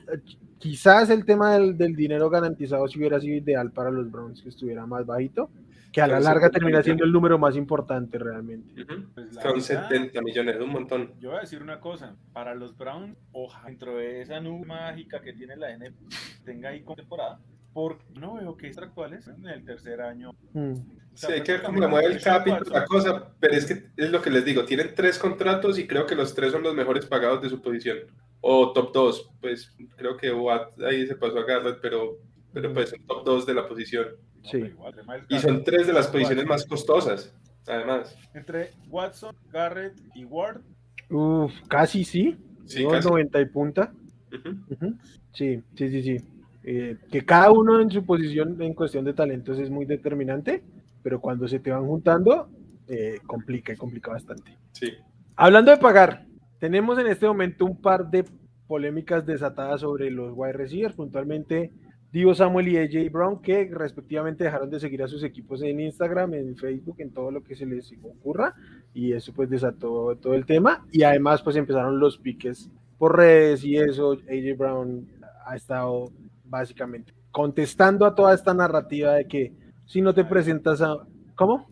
quizás 0.57 1.09
el 1.09 1.25
tema 1.25 1.53
del, 1.53 1.77
del, 1.77 1.95
dinero 1.95 2.29
garantizado 2.29 2.87
si 2.87 2.99
hubiera 2.99 3.19
sido 3.19 3.37
ideal 3.37 3.71
para 3.71 3.91
los 3.91 4.09
Browns 4.09 4.41
que 4.41 4.49
estuviera 4.49 4.85
más 4.85 5.05
bajito, 5.05 5.49
que 5.91 6.01
a 6.01 6.07
la 6.07 6.19
larga 6.19 6.49
termina 6.49 6.81
siendo 6.81 7.03
el 7.03 7.11
número 7.11 7.37
más 7.37 7.55
importante 7.55 8.17
realmente. 8.17 8.81
Uh 8.81 8.85
-huh. 8.85 9.07
pues 9.13 9.33
Son 9.33 9.43
verdad, 9.43 9.89
70 9.89 10.21
millones, 10.21 10.59
un 10.59 10.69
montón. 10.69 11.13
Yo 11.19 11.29
voy 11.29 11.39
a 11.39 11.41
decir 11.41 11.61
una 11.61 11.79
cosa, 11.79 12.15
para 12.33 12.55
los 12.55 12.77
Browns, 12.77 13.17
ojalá 13.31 13.67
dentro 13.67 13.97
de 13.97 14.21
esa 14.21 14.39
nube 14.39 14.65
mágica 14.65 15.21
que 15.21 15.33
tiene 15.33 15.55
la 15.55 15.75
NFL, 15.75 16.15
tenga 16.45 16.69
ahí 16.69 16.81
con 16.83 16.95
temporada, 16.95 17.39
porque 17.73 18.05
no 18.19 18.35
veo 18.35 18.55
que 18.55 18.67
actuales 18.67 19.27
en 19.27 19.45
el 19.47 19.65
tercer 19.65 20.01
año. 20.01 20.31
Mm. 20.53 20.73
O 21.13 21.17
sea, 21.17 21.29
sí, 21.29 21.35
hay 21.35 21.43
que 21.43 21.51
ver 21.53 21.63
cómo 21.63 21.87
mueve 21.89 22.13
el 22.13 22.21
cap 22.21 22.47
y 22.47 22.51
la 22.51 22.85
cosa, 22.85 23.33
pero 23.39 23.53
es 23.53 23.65
que 23.65 23.89
es 23.97 24.11
lo 24.11 24.21
que 24.21 24.29
les 24.29 24.45
digo, 24.45 24.63
tienen 24.63 24.95
tres 24.95 25.19
contratos 25.19 25.77
y 25.77 25.85
creo 25.85 26.05
que 26.05 26.15
los 26.15 26.33
tres 26.33 26.53
son 26.53 26.63
los 26.63 26.73
mejores 26.73 27.05
pagados 27.05 27.41
de 27.41 27.49
su 27.49 27.61
posición 27.61 27.97
o 28.41 28.73
top 28.73 28.91
2, 28.91 29.31
pues 29.39 29.71
creo 29.95 30.17
que 30.17 30.33
Watt 30.33 30.79
ahí 30.81 31.05
se 31.07 31.15
pasó 31.15 31.39
a 31.39 31.45
Garrett, 31.45 31.79
pero, 31.79 32.17
pero 32.51 32.73
pues 32.73 32.91
el 32.91 33.05
top 33.05 33.23
2 33.23 33.45
de 33.45 33.53
la 33.53 33.67
posición. 33.67 34.07
Sí. 34.43 34.73
Y 35.29 35.39
son 35.39 35.63
tres 35.63 35.87
de 35.87 35.93
las 35.93 36.07
posiciones 36.07 36.45
más 36.45 36.65
costosas, 36.65 37.33
además. 37.67 38.15
Entre 38.33 38.71
Watson, 38.89 39.35
Garrett 39.51 39.93
y 40.15 40.25
Ward. 40.25 40.61
Uf, 41.09 41.51
casi 41.67 42.03
sí. 42.03 42.37
Sí, 42.65 42.85
casi. 42.89 43.07
90 43.07 43.41
y 43.41 43.45
punta. 43.45 43.93
Uh 44.31 44.35
-huh. 44.35 44.65
Uh 44.69 44.75
-huh. 44.75 44.97
Sí, 45.33 45.61
sí, 45.75 45.89
sí, 45.89 46.03
sí. 46.03 46.17
Eh, 46.63 46.97
que 47.11 47.25
cada 47.25 47.51
uno 47.51 47.79
en 47.79 47.89
su 47.89 48.05
posición 48.05 48.61
en 48.61 48.73
cuestión 48.73 49.03
de 49.03 49.13
talentos 49.13 49.57
es 49.59 49.69
muy 49.69 49.85
determinante, 49.85 50.63
pero 51.01 51.19
cuando 51.19 51.47
se 51.47 51.59
te 51.59 51.71
van 51.71 51.85
juntando, 51.85 52.49
eh, 52.87 53.19
complica 53.25 53.73
y 53.73 53.77
complica 53.77 54.11
bastante. 54.11 54.57
Sí. 54.73 54.91
Hablando 55.35 55.71
de 55.71 55.77
pagar, 55.77 56.25
tenemos 56.59 56.99
en 56.99 57.07
este 57.07 57.25
momento 57.25 57.65
un 57.65 57.81
par 57.81 58.09
de 58.09 58.25
polémicas 58.67 59.25
desatadas 59.25 59.81
sobre 59.81 60.11
los 60.11 60.33
wide 60.35 60.53
receivers, 60.53 60.95
puntualmente 60.95 61.71
Divo 62.11 62.35
Samuel 62.35 62.67
y 62.67 62.77
AJ 62.77 63.11
Brown, 63.11 63.41
que 63.41 63.69
respectivamente 63.71 64.43
dejaron 64.43 64.69
de 64.69 64.79
seguir 64.79 65.01
a 65.01 65.07
sus 65.07 65.23
equipos 65.23 65.61
en 65.61 65.79
Instagram, 65.79 66.33
en 66.33 66.57
Facebook, 66.57 66.95
en 66.99 67.13
todo 67.13 67.31
lo 67.31 67.41
que 67.41 67.55
se 67.55 67.65
les 67.65 67.93
ocurra, 68.03 68.53
y 68.93 69.13
eso 69.13 69.31
pues 69.33 69.49
desató 69.49 70.17
todo 70.17 70.33
el 70.33 70.45
tema, 70.45 70.85
y 70.91 71.03
además 71.03 71.41
pues 71.41 71.55
empezaron 71.55 71.99
los 71.99 72.17
piques 72.17 72.69
por 72.97 73.17
redes 73.17 73.63
y 73.63 73.77
eso, 73.77 74.11
AJ 74.11 74.57
Brown 74.57 75.07
ha 75.45 75.55
estado 75.55 76.11
básicamente 76.45 77.13
contestando 77.31 78.05
a 78.05 78.13
toda 78.13 78.35
esta 78.35 78.53
narrativa 78.53 79.13
de 79.13 79.27
que 79.27 79.53
si 79.85 80.01
no 80.01 80.13
te 80.13 80.23
presentas 80.23 80.81
a... 80.81 80.97
¿Cómo? 81.35 81.67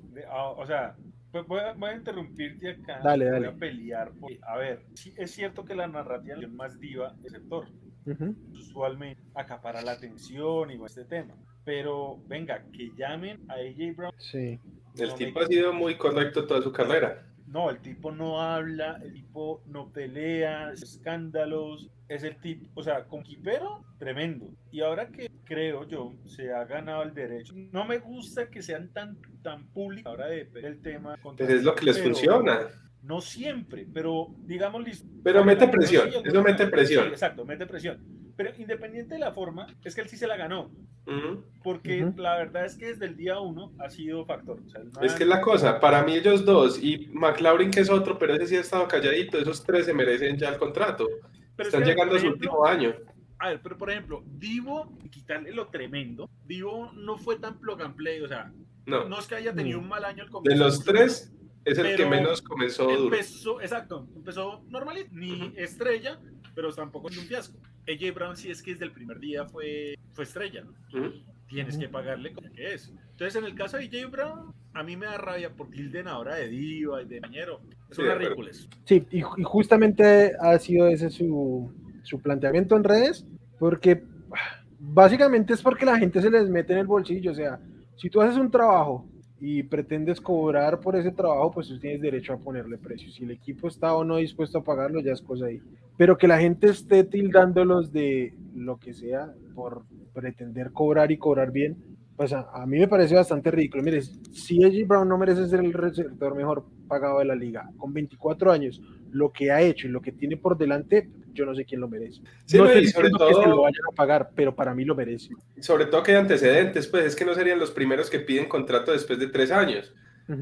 O 0.57 0.65
sea, 0.65 0.95
pues 1.31 1.45
voy, 1.45 1.59
a, 1.59 1.73
voy 1.73 1.91
a, 1.91 1.95
interrumpirte 1.95 2.71
acá. 2.71 2.99
Dale, 3.03 3.25
voy 3.25 3.33
dale. 3.33 3.47
a 3.47 3.53
pelear. 3.53 4.11
A 4.47 4.57
ver, 4.57 4.85
sí, 4.95 5.13
es 5.17 5.31
cierto 5.31 5.63
que 5.63 5.75
la 5.75 5.87
narrativa 5.87 6.37
es 6.41 6.49
más 6.49 6.79
diva 6.79 7.13
del 7.21 7.31
sector. 7.31 7.67
Uh 8.09 8.17
-huh. 8.17 8.35
Usualmente 8.53 9.21
acapara 9.35 9.81
la 9.81 9.91
atención 9.91 10.71
y 10.71 10.83
este 10.83 11.05
tema. 11.05 11.35
Pero 11.63 12.19
venga, 12.27 12.63
que 12.71 12.91
llamen 12.97 13.39
a 13.49 13.53
AJ 13.53 13.95
Brown. 13.95 14.13
Sí. 14.17 14.59
El 14.97 15.09
no 15.09 15.15
tipo 15.15 15.39
me... 15.39 15.45
ha 15.45 15.47
sido 15.47 15.73
muy 15.73 15.95
correcto 15.95 16.45
toda 16.47 16.61
su 16.61 16.71
carrera. 16.71 17.25
No, 17.47 17.69
el 17.69 17.79
tipo 17.79 18.11
no 18.11 18.41
habla, 18.41 18.99
el 19.03 19.13
tipo 19.13 19.63
no 19.65 19.91
pelea, 19.91 20.71
escándalos, 20.71 21.89
es 22.07 22.23
el 22.23 22.39
tipo, 22.41 22.69
o 22.75 22.83
sea, 22.83 23.05
con 23.05 23.23
Quipero, 23.23 23.83
tremendo. 23.97 24.51
Y 24.71 24.81
ahora 24.81 25.09
que 25.09 25.31
creo 25.45 25.87
yo, 25.87 26.13
se 26.25 26.53
ha 26.53 26.65
ganado 26.65 27.01
el 27.03 27.13
derecho, 27.13 27.53
no 27.71 27.85
me 27.85 27.97
gusta 27.97 28.49
que 28.49 28.61
sean 28.61 28.93
tan, 28.93 29.17
tan 29.41 29.67
públicos 29.69 30.11
ahora 30.11 30.27
de 30.27 30.47
el 30.61 30.81
tema. 30.81 31.15
Pero 31.37 31.53
es 31.53 31.63
lo 31.63 31.73
que 31.73 31.85
les 31.85 32.01
funciona. 32.01 32.67
No 33.01 33.21
siempre, 33.21 33.87
pero 33.93 34.27
digamos. 34.45 34.83
Pero 35.23 35.45
mete 35.45 35.67
presión, 35.67 36.09
eso 36.23 36.43
mete 36.43 36.67
presión. 36.67 37.05
Sí, 37.05 37.09
exacto, 37.11 37.45
mete 37.45 37.65
presión. 37.65 38.03
Pero 38.35 38.51
independiente 38.57 39.15
de 39.15 39.19
la 39.19 39.31
forma, 39.31 39.67
es 39.83 39.95
que 39.95 40.01
él 40.01 40.09
sí 40.09 40.17
se 40.17 40.27
la 40.27 40.37
ganó. 40.37 40.71
Uh 41.05 41.11
-huh. 41.11 41.43
Porque 41.63 42.03
uh 42.03 42.07
-huh. 42.07 42.17
la 42.17 42.37
verdad 42.37 42.65
es 42.65 42.75
que 42.75 42.87
desde 42.87 43.05
el 43.05 43.15
día 43.15 43.39
uno 43.39 43.73
ha 43.79 43.89
sido 43.89 44.25
factor. 44.25 44.59
O 44.65 44.69
sea, 44.69 44.81
es 45.01 45.13
que 45.13 45.23
es 45.23 45.29
la 45.29 45.41
cosa, 45.41 45.79
para 45.79 46.03
mí 46.03 46.13
ellos 46.13 46.45
dos 46.45 46.81
y 46.81 47.09
McLaurin 47.13 47.71
que 47.71 47.79
es 47.81 47.89
otro, 47.89 48.19
pero 48.19 48.35
ese 48.35 48.47
sí 48.47 48.55
ha 48.57 48.61
estado 48.61 48.87
calladito, 48.87 49.37
esos 49.37 49.63
tres 49.63 49.85
se 49.85 49.93
merecen 49.93 50.37
ya 50.37 50.49
el 50.49 50.57
contrato. 50.57 51.07
Pero 51.55 51.69
Están 51.69 51.81
es 51.81 51.87
que, 51.87 51.93
llegando 51.93 52.15
a 52.15 52.19
su 52.19 52.27
último 52.27 52.65
año. 52.65 52.93
A 53.39 53.49
ver, 53.49 53.61
pero 53.61 53.77
por 53.77 53.89
ejemplo, 53.89 54.23
Divo, 54.25 54.97
quitarle 55.09 55.51
lo 55.53 55.67
tremendo, 55.67 56.29
Divo 56.45 56.91
no 56.93 57.17
fue 57.17 57.37
tan 57.39 57.57
plug 57.59 57.81
and 57.81 57.95
play, 57.95 58.21
o 58.21 58.27
sea, 58.27 58.51
no, 58.85 59.07
no 59.07 59.19
es 59.19 59.27
que 59.27 59.35
haya 59.35 59.53
tenido 59.53 59.79
un 59.79 59.87
mal 59.87 60.03
año 60.03 60.23
el 60.23 60.29
comienzo. 60.29 60.57
De 60.57 60.65
los 60.65 60.83
tres, 60.83 61.33
es 61.71 61.77
el 61.77 61.95
que 61.95 62.05
menos 62.05 62.41
comenzó 62.41 62.89
empezó, 62.89 63.49
duro. 63.53 63.61
Exacto, 63.61 64.07
empezó 64.15 64.63
normalito, 64.69 65.09
ni 65.13 65.31
uh 65.31 65.35
-huh. 65.35 65.53
estrella, 65.57 66.19
pero 66.55 66.73
tampoco 66.73 67.09
es 67.09 67.17
un 67.17 67.25
fiasco. 67.25 67.57
AJ 67.87 68.13
Brown 68.13 68.37
sí 68.37 68.51
es 68.51 68.61
que 68.61 68.71
desde 68.73 68.85
el 68.85 68.91
primer 68.91 69.19
día 69.19 69.45
fue, 69.45 69.95
fue 70.13 70.23
estrella. 70.23 70.63
¿no? 70.63 70.71
Uh 70.99 71.05
-huh. 71.05 71.23
tienes 71.47 71.77
que 71.77 71.89
pagarle 71.89 72.33
como 72.33 72.51
que 72.51 72.73
es. 72.73 72.93
Entonces, 73.11 73.35
en 73.35 73.45
el 73.45 73.55
caso 73.55 73.77
de 73.77 73.87
J. 73.89 74.07
Brown, 74.07 74.53
a 74.73 74.83
mí 74.83 74.95
me 74.95 75.07
da 75.07 75.17
rabia 75.17 75.49
por 75.55 75.69
tilden 75.69 76.07
ahora 76.07 76.35
de 76.35 76.47
diva 76.47 77.01
y 77.01 77.05
de 77.05 77.19
bañero. 77.19 77.61
Es 77.89 77.95
Sí, 77.97 78.03
una 78.03 78.15
ridículas. 78.15 78.67
Sí, 78.85 79.03
y, 79.11 79.17
y 79.17 79.43
justamente 79.43 80.33
ha 80.39 80.57
sido 80.59 80.87
ese 80.87 81.09
su, 81.09 81.73
su 82.03 82.21
planteamiento 82.21 82.75
en 82.75 82.83
redes, 82.83 83.25
porque 83.57 84.03
ah, 84.31 84.63
básicamente 84.79 85.53
es 85.53 85.61
porque 85.61 85.85
la 85.85 85.97
gente 85.97 86.21
se 86.21 86.29
les 86.29 86.47
mete 86.49 86.73
en 86.73 86.79
el 86.79 86.87
bolsillo. 86.87 87.31
O 87.31 87.35
sea, 87.35 87.59
si 87.97 88.09
tú 88.09 88.21
haces 88.21 88.37
un 88.37 88.51
trabajo 88.51 89.09
y 89.41 89.63
pretendes 89.63 90.19
cobrar 90.19 90.79
por 90.79 90.95
ese 90.95 91.11
trabajo, 91.11 91.51
pues 91.51 91.67
tú 91.67 91.79
tienes 91.79 92.01
derecho 92.01 92.33
a 92.33 92.37
ponerle 92.37 92.77
precio. 92.77 93.09
Si 93.09 93.23
el 93.23 93.31
equipo 93.31 93.67
está 93.67 93.95
o 93.95 94.03
no 94.03 94.17
dispuesto 94.17 94.59
a 94.59 94.63
pagarlo, 94.63 94.99
ya 94.99 95.13
es 95.13 95.21
cosa 95.21 95.45
ahí. 95.45 95.61
Pero 95.97 96.17
que 96.17 96.27
la 96.27 96.39
gente 96.39 96.67
esté 96.67 97.03
tildándolos 97.03 97.91
de 97.91 98.33
lo 98.53 98.77
que 98.77 98.93
sea 98.93 99.33
por 99.55 99.83
pretender 100.13 100.71
cobrar 100.71 101.11
y 101.11 101.17
cobrar 101.17 101.51
bien, 101.51 101.77
pues 102.17 102.33
a, 102.33 102.49
a 102.53 102.65
mí 102.65 102.79
me 102.79 102.87
parece 102.87 103.15
bastante 103.15 103.49
ridículo. 103.49 103.83
Mire, 103.83 104.01
si 104.01 104.63
AJ 104.63 104.85
Brown 104.85 105.07
no 105.07 105.17
merece 105.17 105.47
ser 105.47 105.61
el 105.61 105.71
receptor 105.71 106.35
mejor 106.35 106.65
pagado 106.87 107.19
de 107.19 107.25
la 107.25 107.35
liga, 107.35 107.69
con 107.77 107.93
24 107.93 108.51
años, 108.51 108.81
lo 109.11 109.31
que 109.31 109.51
ha 109.51 109.61
hecho 109.61 109.87
y 109.87 109.91
lo 109.91 110.01
que 110.01 110.11
tiene 110.11 110.37
por 110.37 110.57
delante, 110.57 111.09
yo 111.33 111.45
no 111.45 111.55
sé 111.55 111.65
quién 111.65 111.81
lo 111.81 111.87
merece. 111.87 112.21
Sí, 112.45 112.57
no 112.57 112.65
estoy 112.65 112.87
sobre 112.87 113.09
diciendo 113.09 113.27
que 113.27 113.33
se 113.33 113.39
lo 113.41 113.55
todo, 113.55 113.61
vayan 113.63 113.83
a 113.91 113.95
pagar, 113.95 114.31
pero 114.35 114.55
para 114.55 114.73
mí 114.73 114.85
lo 114.85 114.95
merece. 114.95 115.29
sobre 115.59 115.85
todo 115.85 116.03
que 116.03 116.11
hay 116.11 116.17
antecedentes, 116.17 116.87
pues 116.87 117.05
es 117.05 117.15
que 117.15 117.25
no 117.25 117.33
serían 117.33 117.59
los 117.59 117.71
primeros 117.71 118.09
que 118.09 118.19
piden 118.19 118.47
contrato 118.47 118.91
después 118.91 119.19
de 119.19 119.27
tres 119.27 119.51
años. 119.51 119.93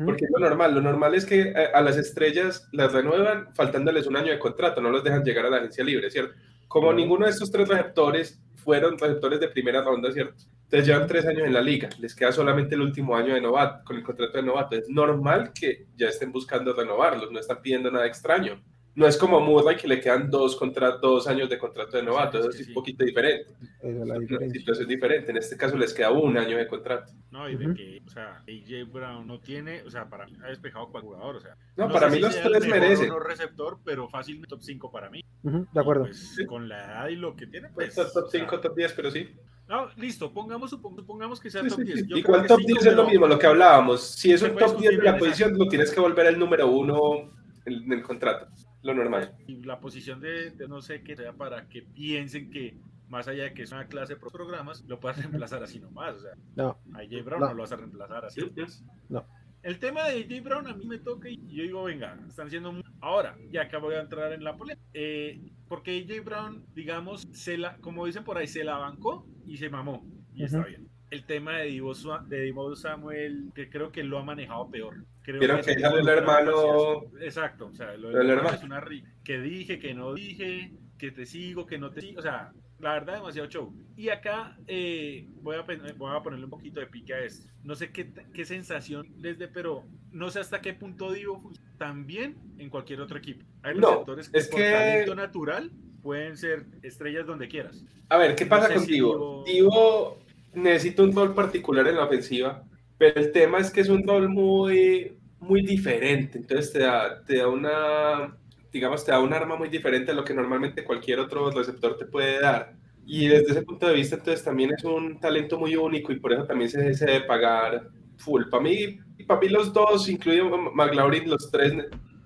Porque 0.03 0.25
es 0.25 0.31
lo 0.31 0.39
normal, 0.39 0.75
lo 0.75 0.81
normal 0.81 1.15
es 1.15 1.25
que 1.25 1.53
a, 1.55 1.77
a 1.77 1.81
las 1.81 1.95
estrellas 1.95 2.67
las 2.74 2.91
renuevan 2.91 3.53
faltándoles 3.53 4.05
un 4.05 4.17
año 4.17 4.33
de 4.33 4.39
contrato, 4.39 4.81
no 4.81 4.89
los 4.89 5.01
dejan 5.01 5.24
llegar 5.24 5.45
a 5.45 5.50
la 5.50 5.57
agencia 5.57 5.81
libre, 5.81 6.09
¿cierto? 6.09 6.36
Como 6.67 6.91
ninguno 6.91 7.24
de 7.25 7.31
estos 7.31 7.50
tres 7.50 7.69
receptores 7.69 8.38
fueron 8.57 8.97
receptores 8.97 9.39
de 9.39 9.47
primera 9.47 9.81
ronda, 9.81 10.12
¿cierto? 10.12 10.43
Entonces 10.67 10.88
llevan 10.88 11.07
tres 11.07 11.25
años 11.25 11.43
en 11.47 11.53
la 11.53 11.62
liga, 11.62 11.88
les 12.00 12.13
queda 12.13 12.31
solamente 12.33 12.75
el 12.75 12.81
último 12.81 13.15
año 13.15 13.33
de 13.33 13.39
novato, 13.39 13.86
con 13.86 13.95
el 13.95 14.03
contrato 14.03 14.33
de 14.38 14.43
novato. 14.43 14.75
Es 14.75 14.89
normal 14.89 15.53
que 15.57 15.86
ya 15.95 16.09
estén 16.09 16.31
buscando 16.31 16.74
renovarlos, 16.74 17.31
no 17.31 17.39
están 17.39 17.62
pidiendo 17.62 17.89
nada 17.89 18.05
extraño. 18.05 18.62
No 18.93 19.07
es 19.07 19.15
como 19.15 19.39
Murray 19.39 19.77
que 19.77 19.88
le 19.88 20.01
quedan 20.01 20.29
dos, 20.29 20.55
contra, 20.57 20.97
dos 20.97 21.27
años 21.27 21.47
de 21.50 21.57
contrato 21.59 21.95
de 21.95 22.03
novato, 22.03 22.39
eso 22.39 22.51
Sí, 22.51 22.59
es 22.62 22.65
sí. 22.65 22.71
un 22.71 22.74
poquito 22.74 23.05
diferente. 23.05 23.53
Esa 23.79 23.88
es 23.88 23.95
la 24.07 24.15
Una 24.17 24.50
situación 24.50 24.88
diferente. 24.89 25.29
En 25.31 25.38
este 25.38 25.55
caso 25.55 25.77
les 25.77 25.93
queda 25.93 26.09
un 26.12 26.36
año 26.38 26.57
de 26.57 26.67
contrato. 26.67 27.13
No, 27.31 27.47
y 27.47 27.55
de 27.55 27.65
Ujú. 27.67 27.75
que, 27.75 28.01
o 28.05 28.09
sea, 28.09 28.43
AJ 28.47 28.91
Brown 28.91 29.25
no 29.27 29.39
tiene, 29.39 29.83
o 29.83 29.89
sea, 29.91 30.09
para 30.09 30.25
mí 30.25 30.33
ha 30.43 30.47
despejado 30.47 30.89
cual 30.89 31.03
jugador, 31.03 31.36
o 31.36 31.39
sea. 31.39 31.55
No, 31.77 31.88
para 31.89 32.09
sé 32.09 32.15
mí 32.15 32.15
si 32.15 32.21
los 32.24 32.41
tres 32.41 32.67
merecen. 32.67 33.07
no 33.09 33.19
receptor, 33.19 33.77
pero 33.86 34.09
fácilmente 34.09 34.50
top 34.50 34.63
5 34.63 34.91
para 34.91 35.09
mí. 35.12 35.24
Ujú, 35.43 35.65
de 35.71 35.79
acuerdo. 35.79 36.03
Pues, 36.05 36.36
con 36.47 36.67
la 36.67 36.83
edad 36.83 37.07
y 37.09 37.15
lo 37.15 37.36
que 37.36 37.45
tiene, 37.47 37.69
Pues, 37.69 37.93
pues. 37.95 38.12
top 38.12 38.25
o 38.25 38.29
sea, 38.29 38.41
5, 38.41 38.59
top 38.59 38.75
10, 38.75 38.93
pero 38.93 39.12
sí. 39.12 39.29
No, 39.67 39.89
listo, 39.97 40.31
pongamos, 40.33 40.71
supong- 40.71 40.95
supongamos 40.95 41.39
que 41.39 41.50
sea 41.50 41.62
Sí, 41.63 41.69
top 41.69 41.77
sí, 41.79 41.83
10. 41.86 42.00
sí. 42.00 42.05
Yo 42.07 42.17
Igual 42.17 42.47
top 42.47 42.59
cinco, 42.59 42.74
10 42.81 42.86
es 42.86 42.95
lo 42.95 43.05
mismo, 43.07 43.27
lo 43.27 43.38
que 43.38 43.47
hablábamos. 43.47 44.01
Si 44.01 44.31
es 44.31 44.41
un 44.41 44.55
top 44.55 44.77
10 44.79 44.97
de 44.97 45.03
la 45.03 45.17
posición, 45.17 45.57
lo 45.57 45.67
tienes 45.67 45.91
que 45.91 46.00
volver 46.00 46.27
el 46.27 46.39
número 46.39 46.67
uno 46.71 47.31
en, 47.65 47.91
el 47.91 48.01
contrato. 48.01 48.47
Lo 48.83 48.93
normal. 48.93 49.36
Y 49.47 49.63
la 49.63 49.79
posición 49.79 50.21
de, 50.21 50.51
de 50.51 50.67
no 50.69 50.81
sé 50.81 51.01
qué 51.03 51.15
sea 51.17 51.33
para 51.33 51.67
que 51.67 51.81
piensen 51.81 52.50
que 52.50 52.77
más 53.09 53.27
allá 53.27 53.43
de 53.43 53.53
que 53.53 53.63
es 53.63 53.71
una 53.71 53.88
clase 53.88 54.13
de 54.15 54.19
programas, 54.19 54.83
lo 54.88 55.00
puedas 55.00 55.17
reemplazar 55.17 55.62
así 55.63 55.79
nomás. 55.79 56.15
O 56.15 56.19
sea, 56.21 56.31
No, 56.55 56.77
a 56.93 57.00
AJ 57.00 57.24
Brown 57.25 57.41
No. 57.41 57.47
no. 57.47 57.53
lo 57.53 57.63
vas 57.63 57.71
a 57.71 57.75
reemplazar 57.77 58.24
así. 58.25 58.39
Nomás. 58.41 58.83
No. 59.09 59.25
El 59.63 59.79
tema 59.79 60.03
de 60.07 60.21
AJ 60.24 60.43
Brown 60.43 60.67
a 60.67 60.74
mí 60.75 60.86
me 60.86 61.00
toca 61.00 61.27
y 61.29 61.38
yo 61.47 61.63
digo, 61.63 61.83
venga, 61.83 62.17
están 62.27 62.47
haciendo 62.47 62.71
mu- 62.71 62.83
Ahora, 63.01 63.38
ya 63.51 63.63
acá 63.63 63.77
voy 63.77 63.96
a 63.96 64.01
entrar 64.01 64.34
en 64.34 64.44
la 64.44 64.56
polémica. 64.58 64.86
Eh, 64.94 65.39
porque 65.68 66.00
AJ 66.10 66.24
Brown, 66.24 66.66
digamos, 66.74 67.27
se 67.32 67.58
la, 67.58 67.77
como 67.77 68.06
dicen 68.06 68.24
por 68.24 68.38
ahí, 68.38 68.48
se 68.48 68.63
la 68.63 68.77
bancó 68.77 69.27
y 69.46 69.58
se 69.58 69.70
mamó. 69.70 70.06
Y 70.34 70.44
está 70.44 70.60
Ujú. 70.60 70.68
bien. 70.68 70.88
El 71.10 71.25
tema 71.25 71.58
de 71.60 71.68
Divo, 71.68 71.94
de 72.27 72.42
Divo 72.42 72.75
Samuel, 72.75 73.51
que 73.56 73.70
creo 73.70 73.92
que 73.92 74.04
lo 74.04 74.18
ha 74.20 74.24
manejado 74.24 74.70
peor. 74.70 75.06
Creo 75.22 75.39
que 75.39 75.72
ese 75.72 75.80
sale 75.80 76.01
el 76.01 76.08
hermano- 76.08 77.04
Exacto, 77.22 77.68
o 77.68 77.74
sea, 77.75 77.96
lo 77.98 78.10
del 78.10 78.18
hermano 78.30 78.39
hermano. 78.39 78.58
es 78.58 78.63
una 78.63 78.82
ri- 78.82 79.04
que 79.24 79.39
dije, 79.39 79.80
que 79.80 79.94
no 79.94 80.13
dije, 80.13 80.74
que 80.98 81.12
te 81.12 81.25
sigo, 81.25 81.66
que 81.66 81.77
no 81.77 81.92
te 81.92 82.01
sigo, 82.01 82.20
o 82.20 82.22
sea, 82.24 82.51
la 82.79 82.93
verdad 82.93 83.15
demasiado 83.15 83.50
show. 83.50 83.74
Y 83.96 84.10
acá 84.10 84.57
eh, 84.67 85.27
voy, 85.41 85.55
a, 85.55 85.62
voy 85.98 86.15
a 86.15 86.22
ponerle 86.22 86.46
un 86.46 86.51
poquito 86.51 86.79
de 86.79 86.88
pique 86.88 87.13
a 87.13 87.19
esto. 87.19 87.51
No 87.63 87.75
sé 87.75 87.91
qué, 87.91 88.12
qué 88.34 88.46
sensación 88.46 89.07
les 89.17 89.39
dé, 89.39 89.48
pero 89.48 89.84
no 90.12 90.29
sé 90.29 90.39
hasta 90.39 90.62
qué 90.62 90.74
punto 90.74 91.12
Divo 91.12 91.39
funciona 91.39 91.72
tan 91.77 92.05
bien 92.05 92.38
en 92.60 92.69
cualquier 92.69 93.01
otro 93.01 93.17
equipo. 93.17 93.43
Hay 93.63 93.74
receptores 93.74 94.29
es 94.34 94.48
por 94.48 94.60
que- 94.60 94.72
talento 94.72 95.15
natural 95.15 95.72
pueden 96.01 96.38
ser 96.38 96.65
estrellas 96.84 97.25
donde 97.25 97.48
quieras. 97.48 97.84
A 98.10 98.17
ver, 98.17 98.36
¿qué 98.36 98.46
No 98.46 98.50
pasa 98.50 98.67
sé 98.67 98.74
con 98.75 98.86
si 98.86 98.91
Divo? 98.93 99.43
Divo- 99.46 99.46
Divo 99.46 100.19
necesita 100.53 101.03
un 101.03 101.13
rol 101.13 101.34
particular 101.34 101.88
en 101.88 101.96
la 101.98 102.05
ofensiva, 102.05 102.63
pero 102.98 103.19
el 103.19 103.31
tema 103.31 103.60
es 103.60 103.69
que 103.72 103.81
es 103.81 103.89
un 103.89 104.07
rol 104.07 104.29
muy, 104.29 105.17
muy 105.39 105.62
diferente. 105.63 106.38
Entonces 106.38 106.72
te 106.72 106.79
da, 106.79 107.24
te 107.25 107.38
da 107.38 107.48
una, 107.48 108.38
digamos, 108.71 109.05
te 109.05 109.12
da 109.12 109.19
un 109.19 109.33
arma 109.33 109.55
muy 109.55 109.69
diferente 109.69 110.12
a 110.12 110.15
lo 110.15 110.24
que 110.24 110.33
normalmente 110.33 110.83
cualquier 110.83 111.19
otro 111.19 111.50
receptor 111.51 111.97
te 111.97 112.05
puede 112.05 112.39
dar. 112.39 112.74
Y 113.05 113.27
desde 113.27 113.51
ese 113.51 113.62
punto 113.62 113.88
de 113.88 113.93
vista, 113.93 114.15
entonces 114.15 114.43
también 114.43 114.71
es 114.77 114.83
un 114.83 115.19
talento 115.19 115.57
muy 115.57 115.75
único 115.75 116.12
y 116.12 116.19
por 116.19 116.33
eso 116.33 116.45
también 116.45 116.69
se, 116.69 116.93
se 116.93 117.05
debe 117.05 117.21
pagar 117.21 117.89
full. 118.17 118.43
Para 118.50 118.63
mí, 118.63 119.00
para 119.25 119.39
mí 119.39 119.50
los 119.50 119.71
dos, 119.71 120.09
incluido 120.09 120.50
McLaurin, 120.74 121.29
los 121.29 121.50
tres 121.50 121.74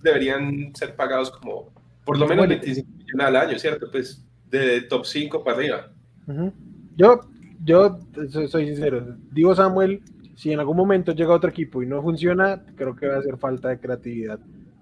deberían 0.01 0.74
ser 0.75 0.95
pagados 0.95 1.31
como 1.31 1.71
por 2.05 2.17
lo 2.17 2.27
menos 2.27 2.48
Bueno. 2.48 2.62
25 2.62 2.89
millones 2.98 3.27
al 3.27 3.36
año, 3.36 3.60
¿cierto? 3.60 3.89
Pues 3.91 4.25
de 4.50 4.81
top 4.81 5.05
5 5.05 5.43
para 5.43 5.57
arriba. 5.57 5.91
Yo, 6.95 7.21
yo 7.63 8.00
soy, 8.48 8.67
sincero. 8.67 9.17
Digo 9.31 9.55
Samuel, 9.55 10.01
si 10.36 10.51
en 10.51 10.60
algún 10.60 10.77
momento 10.77 11.13
llega 11.13 11.33
otro 11.33 11.50
equipo 11.50 11.81
y 11.81 11.88
no 11.88 12.01
funciona, 12.01 12.63
creo 12.75 12.95
que 12.95 13.07
va 13.07 13.15
a 13.15 13.19
hacer 13.19 13.38
falta 13.38 13.69
de 13.69 13.79
creatividad. 13.79 14.39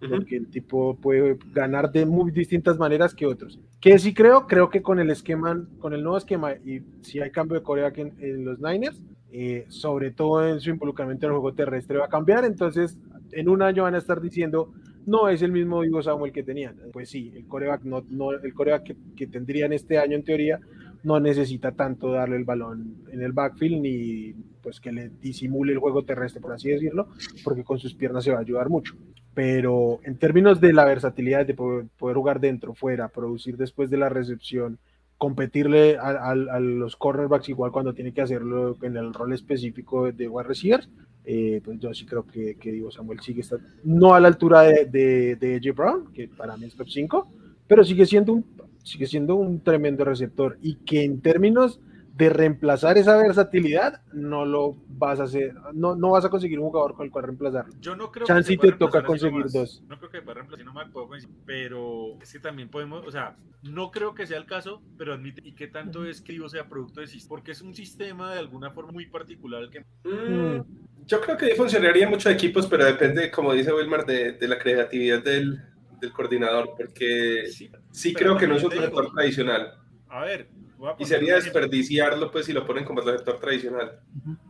Porque 0.08 0.38
el 0.38 0.50
tipo 0.50 0.96
puede 0.96 1.38
ganar 1.54 1.92
de 1.92 2.06
muy 2.06 2.32
distintas 2.32 2.78
maneras 2.78 3.14
que 3.14 3.26
otros. 3.26 3.60
Que 3.82 4.00
sí 4.00 4.14
creo, 4.14 4.48
creo 4.48 4.70
que 4.70 4.82
con 4.82 5.00
el 5.00 5.10
esquema, 5.10 5.66
con 5.80 5.94
el 5.94 6.04
nuevo 6.04 6.18
esquema, 6.18 6.54
y 6.54 6.82
si 7.02 7.20
hay 7.20 7.32
cambio 7.32 7.60
de 7.60 7.64
coreback 7.64 7.98
en, 7.98 8.14
en 8.20 8.46
los 8.46 8.60
Niners, 8.60 9.02
eh, 9.32 9.66
sobre 9.68 10.12
todo 10.12 10.48
en 10.48 10.60
su 10.60 10.70
involucramiento 10.70 11.26
en 11.26 11.34
el 11.34 11.40
juego 11.40 11.56
terrestre 11.56 11.98
va 11.98 12.06
a 12.06 12.10
cambiar. 12.10 12.46
Entonces, 12.46 12.98
en 13.32 13.50
un 13.50 13.62
año 13.62 13.84
van 13.84 13.96
a 13.96 14.00
estar 14.00 14.22
diciendo, 14.22 14.72
no 15.06 15.30
es 15.30 15.42
el 15.42 15.52
mismo 15.52 15.82
Divo 15.82 16.02
Samuel 16.02 16.32
que 16.32 16.44
tenían. 16.44 16.78
Pues 16.92 17.10
sí, 17.10 17.32
el 17.36 17.46
coreback, 17.46 17.84
no, 17.84 18.04
no, 18.10 18.32
el 18.32 18.54
coreback 18.54 18.84
que, 18.84 18.96
que 19.16 19.28
tendrían 19.28 19.74
este 19.74 19.98
año 19.98 20.16
en 20.16 20.24
teoría 20.24 20.60
no 21.04 21.20
necesita 21.20 21.72
tanto 21.72 22.12
darle 22.12 22.38
el 22.38 22.44
balón 22.44 23.04
en 23.12 23.22
el 23.22 23.32
backfield 23.32 23.82
ni 23.82 24.34
pues 24.62 24.80
que 24.80 24.92
le 24.92 25.10
disimule 25.22 25.74
el 25.74 25.80
juego 25.80 26.04
terrestre, 26.04 26.42
por 26.42 26.54
así 26.54 26.70
decirlo, 26.70 27.08
porque 27.44 27.64
con 27.64 27.80
sus 27.80 27.94
piernas 27.94 28.24
se 28.24 28.32
va 28.32 28.38
a 28.38 28.42
ayudar 28.42 28.70
mucho. 28.70 28.96
Pero 29.34 30.00
en 30.04 30.18
términos 30.18 30.60
de 30.60 30.74
la 30.74 30.86
versatilidad 30.86 31.46
de 31.46 31.54
poder, 31.54 31.88
jugar 31.98 32.40
dentro, 32.40 32.74
fuera, 32.74 33.08
producir 33.08 33.56
después 33.56 33.90
de 33.90 33.98
la 33.98 34.10
recepción, 34.10 34.80
competirle 35.18 35.98
a, 35.98 36.34
los 36.36 36.96
cornerbacks 36.96 37.50
igual 37.50 37.72
cuando 37.72 37.94
tiene 37.94 38.14
que 38.14 38.22
hacerlo 38.22 38.78
en 38.82 38.96
el 38.98 39.14
rol 39.14 39.34
específico 39.34 40.12
de 40.12 40.28
wide 40.28 40.48
receivers, 40.48 40.90
eh, 41.26 41.62
pues 41.64 41.80
yo 41.80 41.94
sí 41.94 42.06
creo 42.06 42.26
que, 42.26 42.56
que 42.56 42.82
Samuel 42.92 43.20
sigue 43.20 43.42
estando, 43.42 43.66
no 43.84 44.14
a 44.14 44.20
la 44.20 44.30
altura 44.30 44.62
de, 44.62 44.86
de, 44.86 45.36
de 45.36 45.56
AJ 45.56 45.76
Brown, 45.76 46.14
que 46.14 46.28
para 46.28 46.58
mí 46.58 46.66
es 46.66 46.76
top 46.76 46.88
5, 46.90 47.32
pero 47.68 47.84
sigue 47.84 48.06
siendo 48.06 48.34
un, 48.34 48.46
sigue 48.90 49.08
siendo 49.08 49.36
un 49.36 49.64
tremendo 49.64 50.04
receptor 50.04 50.58
y 50.62 50.76
que 50.76 51.04
en 51.04 51.22
términos 51.22 51.80
de 52.20 52.30
reemplazar 52.30 52.98
esa 52.98 53.16
versatilidad 53.16 54.02
no 54.12 54.46
lo 54.46 54.76
vas 54.90 55.22
a 55.22 55.24
hacer, 55.24 55.56
no, 55.74 55.96
no 55.96 56.12
vas 56.12 56.26
a 56.26 56.30
conseguir 56.30 56.60
un 56.60 56.68
jugador 56.68 56.94
con 56.94 57.06
el 57.06 57.12
cual 57.12 57.24
reemplazarlo. 57.24 57.74
Yo 57.80 57.96
no 57.96 58.12
creo 58.12 58.28
Chance 58.28 58.58
pueda 58.58 58.74
te 58.74 58.78
toca 58.78 59.04
conseguir 59.04 59.46
dos. 59.54 59.82
No 59.88 59.98
creo 59.98 60.12
que 60.12 60.22
pueda 60.22 60.36
reemplazar 60.36 60.92
coincidir, 60.92 61.36
pero 61.46 62.20
es 62.22 62.34
que 62.34 62.40
también 62.40 62.70
podemos, 62.70 63.08
o 63.08 63.12
sea, 63.12 63.38
no 63.64 63.90
creo 63.92 64.14
que 64.14 64.28
sea 64.28 64.38
el 64.38 64.46
caso, 64.46 64.82
pero 64.98 65.14
admite, 65.14 65.42
¿y 65.46 65.54
qué 65.54 65.68
tanto 65.68 66.06
es 66.06 66.22
que 66.22 66.34
Divo 66.34 66.50
sea 66.50 66.68
producto 66.68 67.00
de 67.00 67.08
sistema? 67.08 67.30
Porque 67.30 67.52
es 67.52 67.62
un 67.62 67.74
sistema 67.74 68.34
de 68.34 68.40
alguna 68.40 68.72
forma 68.72 68.92
muy 68.92 69.06
particular 69.06 69.64
el 69.64 69.70
que 69.70 69.86
Mm, 70.04 70.62
Yo 71.06 71.22
creo 71.22 71.38
que 71.38 71.56
funcionaría 71.56 72.04
en 72.04 72.10
muchos 72.10 72.32
equipos, 72.32 72.68
pero 72.68 72.84
depende, 72.86 73.32
como 73.32 73.54
dice 73.54 73.74
Wilmar, 73.74 74.06
de, 74.06 74.34
de 74.34 74.48
la 74.48 74.60
creatividad 74.60 75.24
del, 75.24 75.62
del 76.02 76.12
coordinador, 76.12 76.72
porque 76.78 77.48
sí. 77.48 77.72
Sí 77.92 78.14
pero 78.14 78.32
creo 78.32 78.38
que 78.38 78.48
no 78.48 78.56
es 78.56 78.64
un 78.64 78.72
receptor 78.72 79.04
digo. 79.04 79.14
tradicional. 79.16 79.74
A 80.08 80.22
ver, 80.26 80.50
voy 80.78 80.90
a 80.90 80.92
Y 80.92 80.94
poner 80.96 81.08
sería 81.08 81.34
un 81.36 81.40
ejemplo. 81.42 81.62
desperdiciarlo, 81.62 82.32
pues, 82.32 82.46
si 82.46 82.54
lo 82.54 82.66
ponen 82.66 82.84
como 82.86 83.02
receptor 83.02 83.40
tradicional. 83.40 84.00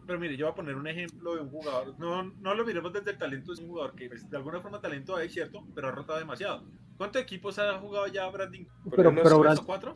Pero 0.08 0.20
mire, 0.20 0.38
yo 0.38 0.46
voy 0.46 0.54
a 0.54 0.56
poner 0.56 0.76
un 0.76 0.88
ejemplo 0.88 1.36
de 1.36 1.42
un 1.42 1.50
jugador. 1.50 1.96
No, 2.00 2.24
no 2.24 2.54
lo 2.56 2.66
miremos 2.66 2.94
desde 2.94 3.12
el 3.12 3.18
talento, 3.18 3.52
es 3.54 3.60
un 3.60 3.68
jugador 3.68 3.94
que 3.96 4.08
pues, 4.08 4.30
de 4.30 4.38
alguna 4.38 4.62
forma 4.62 4.80
talento 4.80 5.16
hay, 5.16 5.30
cierto, 5.30 5.66
pero 5.76 5.88
ha 5.88 5.92
rotado 5.92 6.18
demasiado. 6.20 6.64
¿Cuántos 6.98 7.22
equipos 7.22 7.58
ha 7.60 7.78
jugado 7.80 8.08
ya 8.08 8.28
Brandon? 8.30 8.68
Pero, 8.96 8.96
pero 8.96 9.12
tres 9.16 9.34
Brand- 9.34 9.44
¿Tres 9.48 9.60
o 9.60 9.66
cuatro? 9.66 9.94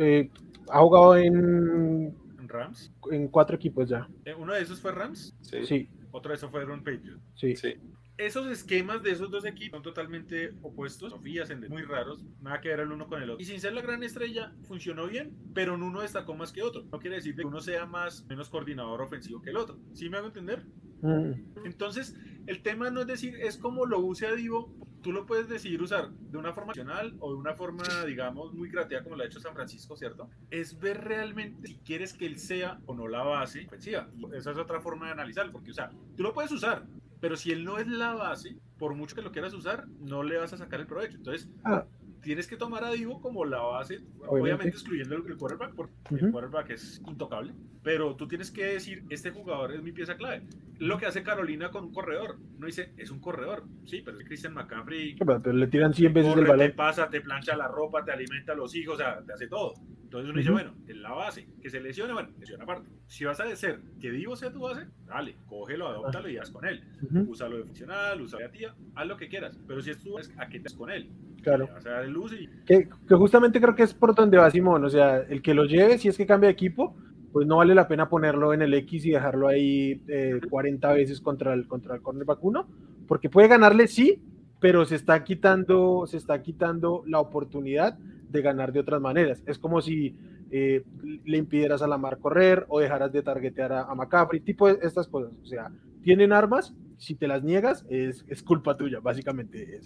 eh, 0.00 0.30
ha 0.70 0.80
jugado 0.80 1.16
en, 1.16 2.14
En 2.40 2.48
Rams. 2.48 2.92
en 3.10 3.28
cuatro 3.28 3.56
equipos 3.56 3.88
ya. 3.88 4.08
Eh, 4.24 4.34
Uno 4.34 4.52
de 4.54 4.62
esos 4.62 4.80
fue 4.80 4.90
Rams. 4.92 5.36
Sí, 5.42 5.88
otro 6.10 6.30
de 6.30 6.36
esos 6.36 6.50
fueron 6.50 6.82
Patriots. 6.82 7.20
sí. 7.36 7.54
sí. 7.56 7.74
Esos 8.16 8.46
esquemas 8.46 9.02
de 9.02 9.10
esos 9.10 9.30
dos 9.30 9.44
equipos 9.44 9.78
son 9.78 9.82
totalmente 9.82 10.54
opuestos, 10.62 11.10
Sofías 11.10 11.50
muy 11.68 11.82
raros, 11.82 12.24
nada 12.40 12.60
que 12.60 12.68
ver 12.68 12.80
el 12.80 12.92
uno 12.92 13.06
con 13.08 13.22
el 13.22 13.30
otro. 13.30 13.42
Y 13.42 13.44
sin 13.44 13.60
ser 13.60 13.72
la 13.72 13.82
gran 13.82 14.02
estrella, 14.02 14.52
funcionó 14.62 15.06
bien, 15.06 15.36
pero 15.52 15.74
en 15.74 15.82
uno 15.82 16.00
destacó 16.00 16.34
más 16.34 16.52
que 16.52 16.62
otro. 16.62 16.84
No 16.92 16.98
quiere 16.98 17.16
decir 17.16 17.34
que 17.34 17.44
uno 17.44 17.60
sea 17.60 17.86
más 17.86 18.24
menos 18.26 18.48
coordinador 18.50 19.02
ofensivo 19.02 19.42
que 19.42 19.50
el 19.50 19.56
otro. 19.56 19.78
¿Sí 19.92 20.08
me 20.08 20.18
hago 20.18 20.28
entender? 20.28 20.64
Mm. 21.02 21.64
Entonces, 21.64 22.16
el 22.46 22.62
tema 22.62 22.90
no 22.90 23.00
es 23.00 23.06
decir, 23.06 23.36
es 23.36 23.58
como 23.58 23.84
lo 23.84 23.98
use 24.00 24.26
a 24.26 24.32
Divo, 24.32 24.72
tú 25.02 25.12
lo 25.12 25.26
puedes 25.26 25.48
decidir 25.48 25.82
usar 25.82 26.10
de 26.10 26.38
una 26.38 26.52
forma 26.54 26.68
nacional 26.68 27.14
o 27.20 27.32
de 27.32 27.38
una 27.38 27.54
forma, 27.54 27.84
digamos, 28.06 28.54
muy 28.54 28.70
creativa 28.70 29.02
como 29.02 29.16
lo 29.16 29.22
ha 29.22 29.26
hecho 29.26 29.38
San 29.38 29.54
Francisco, 29.54 29.96
¿cierto? 29.96 30.30
Es 30.50 30.78
ver 30.80 31.04
realmente 31.04 31.68
si 31.68 31.76
quieres 31.76 32.14
que 32.14 32.26
él 32.26 32.38
sea 32.38 32.80
o 32.86 32.94
no 32.94 33.06
la 33.06 33.22
base 33.22 33.66
ofensiva. 33.66 34.08
esa 34.32 34.52
es 34.52 34.56
otra 34.56 34.80
forma 34.80 35.06
de 35.06 35.12
analizarlo, 35.12 35.52
porque, 35.52 35.72
o 35.72 35.74
sea, 35.74 35.90
tú 36.16 36.22
lo 36.22 36.32
puedes 36.32 36.50
usar, 36.52 36.86
pero 37.24 37.38
si 37.38 37.52
él 37.52 37.64
no 37.64 37.78
es 37.78 37.86
la 37.86 38.12
base, 38.12 38.58
por 38.76 38.94
mucho 38.94 39.16
que 39.16 39.22
lo 39.22 39.32
quieras 39.32 39.54
usar, 39.54 39.88
no 39.98 40.22
le 40.22 40.36
vas 40.36 40.52
a 40.52 40.58
sacar 40.58 40.78
el 40.80 40.86
provecho. 40.86 41.16
Entonces, 41.16 41.48
ah. 41.64 41.86
Tienes 42.24 42.48
que 42.48 42.56
tomar 42.56 42.82
a 42.82 42.90
Divo 42.90 43.20
como 43.20 43.44
la 43.44 43.60
base, 43.60 44.00
obviamente, 44.26 44.68
excluyendo 44.68 45.14
el, 45.14 45.36
quarterback, 45.36 45.74
porque 45.74 45.94
el 46.10 46.32
quarterback 46.32 46.70
es 46.70 47.00
intocable, 47.06 47.54
pero 47.82 48.16
tú 48.16 48.26
tienes 48.26 48.50
que 48.50 48.64
decir, 48.64 49.04
este 49.10 49.30
jugador 49.30 49.72
es 49.72 49.82
mi 49.82 49.92
pieza 49.92 50.16
clave. 50.16 50.42
Lo 50.78 50.98
que 50.98 51.06
hace 51.06 51.22
Carolina 51.22 51.70
con 51.70 51.84
un 51.84 51.92
corredor, 51.92 52.38
no 52.58 52.66
dice, 52.66 52.92
es 52.96 53.10
un 53.10 53.20
corredor, 53.20 53.64
sí, 53.84 54.02
pero 54.04 54.18
es 54.18 54.24
Christian 54.24 54.54
McCaffrey. 54.54 55.16
Pero, 55.16 55.52
le 55.52 55.66
tiran 55.68 55.94
100 55.94 56.12
veces 56.12 56.36
el 56.36 56.46
balón. 56.46 56.66
Te 56.66 56.72
pasa, 56.72 57.08
te 57.08 57.20
plancha 57.20 57.56
la 57.56 57.68
ropa, 57.68 58.04
te 58.04 58.10
alimenta 58.10 58.52
a 58.52 58.56
los 58.56 58.74
hijos, 58.74 58.94
o 58.94 58.98
sea, 58.98 59.22
te 59.22 59.32
hace 59.32 59.46
todo. 59.46 59.74
Entonces 60.14 60.30
uno 60.30 60.38
dice, 60.38 60.52
bueno, 60.52 60.74
es 60.86 60.96
la 60.96 61.10
base, 61.10 61.48
que 61.60 61.68
se 61.68 61.80
lesione, 61.80 62.12
bueno, 62.12 62.30
lesiona 62.38 62.62
aparte. 62.62 62.88
Si 63.08 63.24
vas 63.24 63.40
a 63.40 63.46
decir 63.46 63.80
que 64.00 64.12
Divo 64.12 64.36
sea 64.36 64.52
tu 64.52 64.60
base, 64.60 64.86
dale, 65.06 65.36
cógelo, 65.44 65.88
adóptalo 65.88 66.28
y 66.28 66.38
haz 66.38 66.52
con 66.52 66.64
él. 66.64 66.84
Úsalo 67.26 67.56
de 67.56 67.64
funcional, 67.64 68.20
úsalo 68.20 68.44
de 68.44 68.50
tía, 68.50 68.74
haz 68.94 69.06
lo 69.08 69.16
que 69.16 69.28
quieras. 69.28 69.58
Pero 69.66 69.82
si 69.82 69.90
es 69.90 70.04
base, 70.04 70.32
¿a 70.38 70.48
qué 70.48 70.60
te 70.60 70.72
con 70.76 70.90
él? 70.90 71.10
Claro. 71.44 71.68
Luz 72.08 72.32
y... 72.32 72.48
que, 72.64 72.88
que, 73.06 73.14
justamente 73.14 73.60
creo 73.60 73.74
que 73.74 73.82
es 73.82 73.94
por 73.94 74.14
donde 74.14 74.38
va 74.38 74.50
Simón, 74.50 74.84
o 74.84 74.90
sea, 74.90 75.18
el 75.18 75.42
que 75.42 75.54
lo 75.54 75.66
lleve, 75.66 75.98
si 75.98 76.08
es 76.08 76.16
que 76.16 76.26
cambia 76.26 76.48
de 76.48 76.54
equipo, 76.54 76.96
pues 77.32 77.46
no 77.46 77.58
vale 77.58 77.74
la 77.74 77.86
pena 77.86 78.08
ponerlo 78.08 78.54
en 78.54 78.62
el 78.62 78.72
X 78.74 79.06
y 79.06 79.10
dejarlo 79.10 79.48
ahí 79.48 80.02
40 80.48 80.92
eh, 80.92 80.94
veces 80.94 81.20
contra 81.20 81.52
el, 81.52 81.66
contra 81.66 81.96
el 81.96 82.00
cornerback 82.00 82.42
1, 82.42 82.68
porque 83.06 83.28
puede 83.28 83.48
ganarle, 83.48 83.88
sí, 83.88 84.22
pero 84.60 84.84
se 84.84 84.94
está 84.94 85.22
quitando, 85.24 86.06
se 86.06 86.16
está 86.16 86.40
quitando 86.40 87.02
la 87.06 87.20
oportunidad 87.20 87.98
de 87.98 88.40
ganar 88.40 88.72
de 88.72 88.80
otras 88.80 89.00
maneras. 89.00 89.42
Es 89.46 89.58
como 89.58 89.82
si 89.82 90.16
eh, 90.50 90.84
le 91.24 91.36
impidieras 91.36 91.82
a 91.82 91.88
la 91.88 91.98
mar 91.98 92.18
correr 92.18 92.64
o 92.68 92.80
dejaras 92.80 93.12
de 93.12 93.22
targetear 93.22 93.72
a, 93.72 93.82
a 93.82 93.94
McCaffrey, 93.94 94.40
tipo 94.40 94.68
de 94.68 94.78
estas 94.86 95.08
cosas. 95.08 95.32
O 95.42 95.44
sea, 95.44 95.70
tienen 96.02 96.32
armas, 96.32 96.72
si 97.04 97.14
te 97.14 97.28
las 97.28 97.42
niegas, 97.42 97.84
es, 97.88 98.24
es 98.28 98.42
culpa 98.42 98.76
tuya, 98.76 99.00
básicamente. 99.00 99.80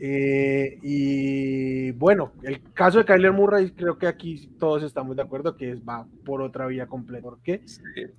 Eh, 0.00 0.78
y 0.82 1.90
bueno, 1.92 2.32
el 2.42 2.62
caso 2.72 2.98
de 2.98 3.04
Kyler 3.04 3.32
Murray, 3.32 3.72
creo 3.72 3.98
que 3.98 4.06
aquí 4.06 4.48
todos 4.58 4.82
estamos 4.82 5.16
de 5.16 5.22
acuerdo 5.22 5.56
que 5.56 5.72
es, 5.72 5.82
va 5.82 6.06
por 6.24 6.42
otra 6.42 6.66
vía 6.66 6.86
completa. 6.86 7.22
porque 7.22 7.62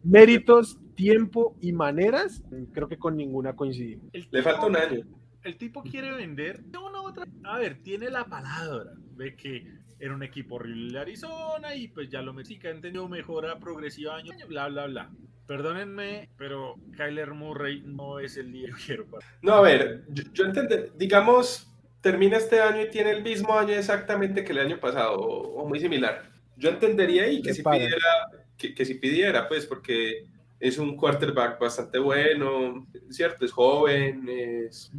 Méritos, 0.04 0.80
tiempo 0.96 1.56
y 1.62 1.72
maneras, 1.72 2.44
creo 2.74 2.88
que 2.88 2.98
con 2.98 3.16
ninguna 3.16 3.56
coincidimos. 3.56 4.12
Le 4.32 4.44
falta 4.44 4.66
un 4.66 4.76
año 4.76 5.06
el 5.44 5.58
tipo 5.58 5.84
quiere 5.84 6.12
vender 6.12 6.62
una 6.86 7.02
otra. 7.02 7.26
A 7.44 7.58
ver, 7.58 7.82
tiene 7.84 8.10
la 8.10 8.26
palabra 8.26 8.92
de 9.16 9.36
que 9.36 9.66
era 10.00 10.14
un 10.14 10.24
equipo 10.24 10.56
horrible 10.56 10.94
de 10.94 11.00
Arizona 11.00 11.76
y 11.76 11.90
pues 11.90 12.10
ya 12.10 12.22
lo 12.22 12.34
mexica, 12.34 12.70
entendió 12.70 13.08
mejora 13.08 13.60
progresiva 13.60 14.16
año, 14.16 14.34
bla, 14.48 14.68
bla, 14.68 14.88
bla. 14.88 15.10
Perdónenme, 15.46 16.30
pero 16.38 16.76
Kyler 16.96 17.34
Murray 17.34 17.82
no 17.82 18.20
es 18.20 18.38
el 18.38 18.52
día 18.52 18.70
que 18.70 18.86
quiero 18.86 19.06
para. 19.08 19.26
No, 19.42 19.54
a 19.54 19.62
ver, 19.62 20.04
yo, 20.32 20.46
entiendo, 20.46 20.76
digamos, 20.96 21.68
termina 22.02 22.38
este 22.38 22.62
año 22.62 22.84
y 22.84 22.90
tiene 22.90 23.12
el 23.12 23.24
mismo 23.24 23.58
año 23.58 23.74
exactamente 23.74 24.44
que 24.44 24.52
el 24.52 24.60
año 24.60 24.80
pasado, 24.80 25.20
o, 25.20 25.68
muy 25.68 25.80
similar. 25.80 26.30
Yo 26.56 26.70
entendería 26.70 27.28
y 27.30 27.42
que 27.42 27.54
si 27.54 27.64
pidiera, 27.64 27.98
que, 28.58 28.86
si 28.86 28.94
pidiera, 28.96 29.48
pues, 29.48 29.66
porque 29.66 30.26
es 30.60 30.78
un 30.78 30.96
quarterback 30.96 31.60
bastante 31.60 31.98
bueno, 31.98 32.86
¿cierto? 33.10 33.44
Es 33.44 33.52
joven, 33.52 34.28
es, 34.30 34.92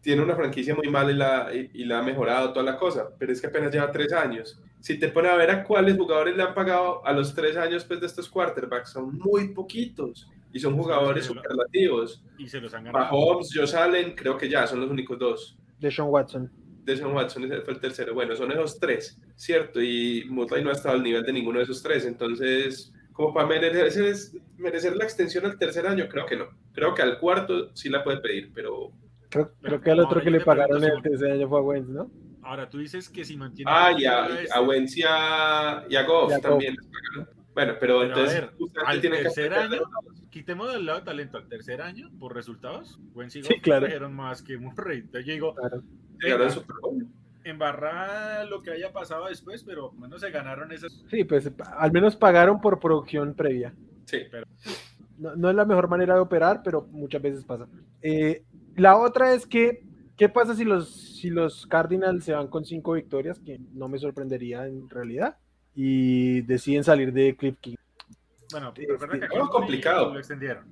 tiene 0.00 0.22
una 0.22 0.34
franquicia 0.34 0.74
muy 0.74 0.88
mala 0.88 1.10
y 1.10 1.14
la, 1.14 1.50
y, 1.74 1.84
la 1.84 1.98
ha 1.98 2.02
mejorado 2.02 2.52
toda 2.52 2.64
la 2.64 2.78
cosa, 2.78 3.10
pero 3.18 3.32
es 3.32 3.40
que 3.40 3.48
apenas 3.48 3.72
lleva 3.72 3.92
tres 3.92 4.12
años. 4.12 4.60
Si 4.80 4.98
te 4.98 5.08
pone 5.08 5.28
a 5.28 5.36
ver 5.36 5.50
a 5.50 5.64
cuáles 5.64 5.96
jugadores 5.96 6.36
le 6.36 6.42
han 6.42 6.54
pagado 6.54 7.04
a 7.06 7.12
los 7.12 7.34
tres 7.34 7.56
años 7.56 7.84
pues, 7.84 8.00
de 8.00 8.06
estos 8.06 8.28
quarterbacks, 8.28 8.90
son 8.90 9.18
muy 9.18 9.48
poquitos 9.48 10.28
y 10.52 10.58
son 10.58 10.76
jugadores 10.76 11.26
superlativos. 11.26 12.22
Y 12.38 12.48
se 12.48 12.60
los 12.60 12.72
han 12.72 12.84
ganado. 12.84 13.04
Mahomes, 13.04 13.50
Josh 13.54 13.74
Allen, 13.74 14.14
creo 14.14 14.38
que 14.38 14.48
ya 14.48 14.66
son 14.66 14.80
los 14.80 14.90
únicos 14.90 15.18
dos. 15.18 15.58
De 15.78 15.90
Sean 15.90 16.08
Watson. 16.08 16.50
De 16.84 16.96
Sean 16.96 17.12
Watson 17.12 17.48
fue 17.62 17.74
el 17.74 17.80
tercero. 17.80 18.14
Bueno, 18.14 18.34
son 18.34 18.50
esos 18.52 18.78
tres, 18.78 19.20
¿cierto? 19.36 19.82
Y 19.82 20.24
Mutley 20.30 20.64
no 20.64 20.70
ha 20.70 20.72
estado 20.72 20.94
al 20.94 21.02
nivel 21.02 21.24
de 21.24 21.32
ninguno 21.34 21.58
de 21.58 21.64
esos 21.64 21.82
tres, 21.82 22.06
entonces 22.06 22.92
como 23.12 23.34
para 23.34 23.46
merecer, 23.46 24.14
merecer 24.56 24.96
la 24.96 25.04
extensión 25.04 25.44
al 25.44 25.58
tercer 25.58 25.86
año, 25.86 26.08
creo 26.08 26.24
que 26.24 26.36
no. 26.36 26.46
Creo 26.72 26.94
que 26.94 27.02
al 27.02 27.18
cuarto 27.18 27.70
sí 27.74 27.90
la 27.90 28.02
puede 28.02 28.18
pedir, 28.18 28.50
pero 28.54 28.92
Creo, 29.30 29.52
creo 29.62 29.80
que 29.80 29.90
al 29.90 30.00
otro 30.00 30.20
que 30.20 30.30
le 30.30 30.40
pagaron 30.40 30.82
el 30.84 31.00
tercer 31.02 31.32
año 31.32 31.48
fue 31.48 31.60
a 31.60 31.62
Wentz, 31.62 31.88
¿no? 31.88 32.10
Ahora 32.42 32.68
tú 32.68 32.78
dices 32.78 33.08
que 33.08 33.24
si 33.24 33.36
mantiene. 33.36 33.70
Ah, 33.72 33.92
y 33.96 34.04
a, 34.04 34.26
a 34.52 34.60
Wentz 34.60 34.96
y 34.96 35.02
a, 35.06 35.84
y 35.88 35.96
a 35.96 36.02
Goff 36.04 36.32
también 36.40 36.74
les 36.74 36.86
pagaron. 36.86 37.40
Bueno, 37.54 37.74
pero, 37.78 38.02
entonces. 38.04 38.44
al 38.86 39.00
tercer 39.00 39.52
año, 39.54 39.82
quitemos 40.30 40.72
del 40.72 40.86
lado 40.86 41.00
de 41.00 41.04
talento 41.04 41.38
al 41.38 41.48
tercer 41.48 41.80
año 41.80 42.10
por 42.18 42.34
resultados. 42.34 42.98
Wentz 43.14 43.36
y 43.36 43.42
Goff 43.42 43.52
sí, 43.52 43.60
claro. 43.60 43.86
trajeron 43.86 44.14
más 44.14 44.42
que 44.42 44.58
Murray. 44.58 44.98
Entonces 44.98 45.26
yo 45.26 45.32
digo. 45.32 45.54
Claro. 45.54 45.82
Embarrar 47.42 48.46
lo 48.48 48.62
que 48.62 48.70
haya 48.70 48.92
pasado 48.92 49.26
después, 49.28 49.64
pero 49.64 49.92
bueno, 49.92 50.18
se 50.18 50.30
ganaron 50.30 50.72
esas. 50.72 50.92
Sí, 51.10 51.24
pues 51.24 51.50
al 51.78 51.90
menos 51.90 52.14
pagaron 52.14 52.60
por 52.60 52.78
producción 52.80 53.34
previa. 53.34 53.72
Sí, 54.04 54.18
pero. 54.30 54.44
No, 55.18 55.36
no, 55.36 55.50
es 55.50 55.56
la 55.56 55.64
mejor 55.66 55.88
manera 55.88 56.14
de 56.14 56.20
operar, 56.20 56.62
pero 56.62 56.86
muchas 56.90 57.20
veces 57.20 57.44
pasa. 57.44 57.66
Eh, 58.02 58.42
la 58.76 58.96
otra 58.96 59.34
es 59.34 59.46
que, 59.46 59.82
¿qué 60.16 60.28
pasa 60.28 60.54
si 60.54 60.64
los, 60.64 61.18
si 61.18 61.30
los 61.30 61.66
Cardinals 61.66 62.24
se 62.24 62.32
van 62.32 62.48
con 62.48 62.64
cinco 62.64 62.92
victorias? 62.92 63.38
Que 63.38 63.60
no 63.72 63.88
me 63.88 63.98
sorprendería 63.98 64.66
en 64.66 64.88
realidad. 64.88 65.36
Y 65.74 66.42
deciden 66.42 66.84
salir 66.84 67.12
de 67.12 67.36
Cliff 67.36 67.56
King. 67.60 67.76
Bueno, 68.50 68.72
pero 68.74 68.94
este, 68.94 69.06
verdad 69.06 69.28
que 69.28 69.38
es 69.38 69.48
complicado. 69.48 70.12
Lo 70.12 70.18
extendieron. 70.18 70.64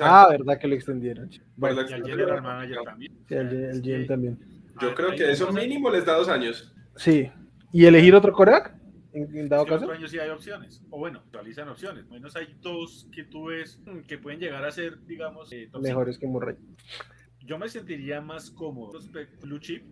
Ah, 0.00 0.28
verdad 0.30 0.58
que 0.58 0.68
lo 0.68 0.74
extendieron. 0.74 1.30
Bueno, 1.56 1.82
y 1.88 1.92
al 1.92 2.04
general 2.04 2.42
manager 2.42 2.78
también. 2.84 3.12
Sí, 3.28 3.34
el, 3.34 3.82
GM 3.82 4.06
también. 4.06 4.38
Yo 4.80 4.94
creo 4.94 5.10
que 5.10 5.30
eso 5.30 5.52
mínimo 5.52 5.90
les 5.90 6.04
da 6.04 6.14
dos 6.14 6.28
años. 6.28 6.72
Sí. 6.96 7.30
¿Y 7.72 7.84
elegir 7.84 8.14
otro 8.14 8.32
coreback? 8.32 8.74
En, 9.12 9.48
dado 9.48 9.64
caso. 9.64 9.88
años 9.90 10.10
sí 10.10 10.18
hay 10.18 10.30
opciones. 10.30 10.82
O 10.90 10.98
bueno, 10.98 11.20
actualizan 11.20 11.68
opciones. 11.68 12.08
Menos 12.08 12.34
hay 12.34 12.56
dos 12.60 13.08
que 13.12 13.24
tú 13.24 13.46
ves 13.46 13.80
que 14.08 14.18
pueden 14.18 14.40
llegar 14.40 14.64
a 14.64 14.72
ser, 14.72 15.04
digamos, 15.06 15.52
eh, 15.52 15.70
mejores 15.80 16.18
que 16.18 16.26
Murray 16.26 16.56
yo 17.44 17.58
me 17.58 17.68
sentiría 17.68 18.20
más 18.20 18.50
cómodo 18.50 18.92
respecto 18.92 19.46
Blue 19.46 19.58
Chip 19.58 19.84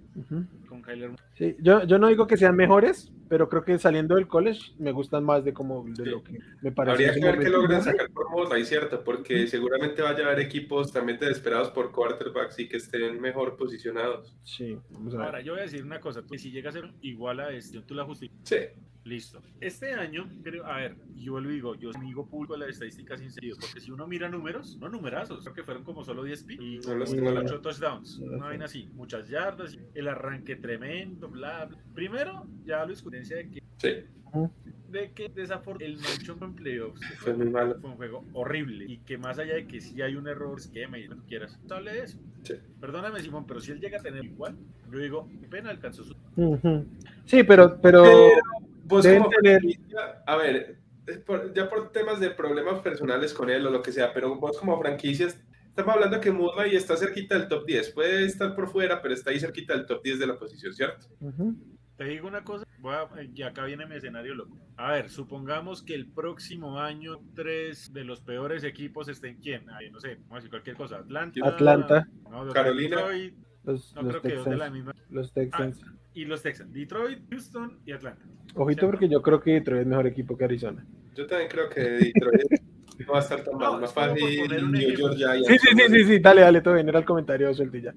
con 0.69 0.83
Kyler. 0.83 1.13
Sí, 1.35 1.57
yo, 1.61 1.85
yo 1.85 1.99
no 1.99 2.09
digo 2.09 2.27
que 2.27 2.37
sean 2.37 2.57
mejores, 2.57 3.13
pero 3.29 3.49
creo 3.49 3.65
que 3.65 3.79
saliendo 3.79 4.15
del 4.15 4.27
college 4.27 4.73
me 4.79 4.93
gustan 4.93 5.25
más 5.25 5.45
de 5.45 5.53
como 5.53 5.85
de 5.87 6.07
lo 6.07 6.23
que 6.23 6.39
me 6.63 6.73
parece. 6.73 7.09
Habría 7.09 7.15
que 7.15 7.21
ver 7.21 7.39
qué 7.45 7.51
logran 7.51 7.83
sacar 7.83 8.11
por 8.11 8.31
Mosley, 8.31 8.65
cierto, 8.65 9.03
porque 9.05 9.47
seguramente 9.47 10.03
vaya 10.03 10.25
a 10.25 10.27
haber 10.29 10.41
equipos 10.41 10.93
también 10.93 11.19
desesperados 11.19 11.71
por 11.71 11.93
quarterbacks 11.93 12.59
y 12.59 12.69
que 12.69 12.79
estén 12.79 13.21
mejor 13.21 13.57
posicionados. 13.57 14.37
Sí, 14.43 14.79
vamos 14.91 15.15
a 15.15 15.19
ver. 15.19 15.27
Ahora, 15.27 15.41
yo 15.43 15.53
voy 15.53 15.61
a 15.61 15.65
decir 15.65 15.85
una 15.85 16.01
cosa, 16.01 16.23
que 16.31 16.39
si 16.39 16.51
llega 16.51 16.71
a 16.71 16.73
ser 16.73 16.93
igual 17.03 17.41
a 17.41 17.51
este, 17.53 17.81
tú 17.83 17.95
la 17.95 18.05
justificas. 18.05 18.49
Sí. 18.49 18.57
Listo. 19.05 19.43
Este 19.61 19.95
año, 19.95 20.31
creo, 20.45 20.65
a 20.65 20.77
ver, 20.77 20.97
yo 21.17 21.41
lo 21.41 21.49
digo, 21.49 21.75
yo 21.75 21.91
amigo 21.95 22.25
público 22.27 22.53
de 22.55 22.61
las 22.61 22.69
estadísticas 22.71 23.19
sin 23.19 23.33
sentido, 23.33 23.57
porque 23.61 23.81
si 23.81 23.91
uno 23.91 24.07
mira 24.07 24.29
números, 24.29 24.77
no 24.79 24.89
numerazos, 24.89 25.41
creo 25.43 25.55
que 25.55 25.65
fueron 25.65 25.83
como 25.83 26.05
solo 26.05 26.23
10 26.23 26.45
pi 26.45 26.55
y 26.61 26.83
solo 26.83 27.05
8 27.05 27.61
touchdowns, 27.61 28.19
una 28.19 28.47
vaina 28.47 28.67
así, 28.67 28.89
muchas 28.95 29.29
yardas, 29.29 29.77
el 29.95 30.07
arranque 30.07 30.55
tremendo, 30.55 31.29
bla, 31.29 31.65
bla. 31.65 31.79
Primero, 31.95 32.47
ya 32.65 32.87
la 32.87 32.93
experiencia 32.93 33.37
de 33.37 33.51
que 33.51 33.63
sí. 33.79 33.89
de 34.89 35.13
que 35.13 35.29
desafortunadamente 35.29 36.23
el 36.23 36.43
en 36.43 36.55
playoffs 36.55 37.01
fue, 37.19 37.35
muy 37.35 37.51
malo. 37.51 37.75
fue 37.81 37.91
un 37.91 37.97
juego 37.97 38.25
horrible 38.35 38.85
y 38.85 38.99
que 38.99 39.19
más 39.19 39.41
allá 39.41 39.55
de 39.55 39.67
que 39.67 39.81
si 39.81 40.01
hay 40.01 40.15
un 40.15 40.29
error 40.29 40.61
esquema 40.61 40.97
y 40.99 41.09
lo 41.09 41.17
que 41.17 41.27
quieras, 41.27 41.59
hable 41.71 41.93
de 41.93 42.03
eso. 42.05 42.19
Sí. 42.45 42.55
Perdóname 42.81 43.21
Simón, 43.21 43.47
pero 43.49 43.61
si 43.61 43.73
él 43.73 43.81
llega 43.81 43.99
a 43.99 44.03
tener 44.03 44.25
igual, 44.25 44.57
yo 44.93 44.99
digo, 44.99 45.29
qué 45.41 45.49
pena 45.49 45.71
alcanzó 45.71 46.05
su... 46.05 46.15
Sí, 47.25 47.43
pero, 47.45 47.81
pero 47.81 48.05
a 50.27 50.37
ver, 50.37 50.79
ya 51.55 51.69
por 51.69 51.91
temas 51.93 52.21
de 52.21 52.31
problemas 52.31 52.81
personales 52.81 53.33
con 53.35 53.51
él 53.51 53.67
o 53.67 53.71
lo 53.71 53.83
que 53.83 53.93
sea, 53.93 54.13
pero 54.13 54.37
vos 54.37 54.59
como 54.59 54.79
franquicias, 54.81 55.39
estamos 55.69 55.95
hablando 55.95 56.21
que 56.21 56.33
y 56.71 56.77
está 56.77 56.97
cerquita 56.97 57.39
del 57.39 57.49
top 57.49 57.67
10, 57.67 57.91
puede 57.93 58.25
estar 58.25 58.55
por 58.55 58.69
fuera, 58.69 59.01
pero 59.03 59.15
está 59.15 59.31
ahí 59.31 59.41
cerquita 59.41 59.75
del 59.75 59.87
top 59.87 60.03
10 60.03 60.19
de 60.19 60.27
la 60.27 60.37
posición, 60.37 60.73
¿cierto? 60.75 61.07
te 61.97 62.05
digo 62.05 62.27
una 62.27 62.43
cosa, 62.43 62.67
voy 62.81 62.95
a- 62.95 63.09
y 63.33 63.43
acá 63.43 63.65
viene 63.65 63.87
mi 63.87 63.95
escenario 63.95 64.35
loco. 64.35 64.59
A 64.77 64.93
ver, 64.93 65.09
supongamos 65.11 65.83
que 65.85 65.95
el 65.95 66.09
próximo 66.11 66.81
año 66.81 67.21
tres 67.35 67.93
de 67.93 68.03
los 68.03 68.21
peores 68.23 68.65
equipos 68.65 69.09
estén 69.09 69.37
quién, 69.37 69.69
Ay, 69.71 69.91
no 69.91 70.01
sé, 70.01 70.17
vamos 70.17 70.33
a 70.33 70.35
decir 70.37 70.51
cualquier 70.51 70.75
cosa, 70.77 70.97
Atlanta, 70.97 71.41
Atlanta. 71.47 72.09
no, 72.29 72.49
Carolina. 72.49 72.97
Detroit, 72.97 73.35
Los, 73.63 73.95
no 73.95 74.03
los 74.03 74.11
creo 74.11 74.23
que 74.23 74.35
dos 74.35 74.45
de 74.47 74.51
la 74.57 74.65
Texans. 74.65 74.73
misma, 74.75 74.95
Los 75.11 75.33
Texans. 75.33 75.81
Y 76.15 76.25
los 76.25 76.43
Texans, 76.43 76.73
Detroit, 76.73 77.19
Houston 77.31 77.79
y 77.85 77.93
Atlanta. 77.93 78.23
Ojito 78.55 78.87
porque 78.87 79.09
yo 79.09 79.23
creo 79.23 79.41
que 79.41 79.53
Detroit 79.53 79.83
es 79.83 79.87
mejor 79.87 80.07
equipo 80.07 80.37
que 80.37 80.45
Arizona. 80.45 80.85
Yo 81.15 81.27
también 81.27 81.51
creo 81.51 81.69
que 81.69 81.81
Detroit 81.81 82.43
no 83.07 83.13
va 83.13 83.19
a 83.19 83.23
estar 83.23 83.43
tan 83.43 83.53
No, 83.55 83.59
mal. 83.59 83.75
es 83.75 83.81
Más 83.81 83.93
fácil 83.95 84.39
poner 84.39 84.65
un 84.65 84.73
New. 84.73 84.97
York 84.97 85.15
Giants. 85.17 85.47
Sí, 85.47 85.59
sí, 85.59 85.69
sí, 85.77 85.83
sí, 85.91 86.05
sí, 86.05 86.19
dale, 86.19 86.43
dale, 86.43 86.61
todo 86.61 86.75
bien, 86.75 86.89
era 86.89 86.99
el 86.99 87.05
comentario 87.05 87.53
suelto 87.55 87.79
ya. 87.79 87.95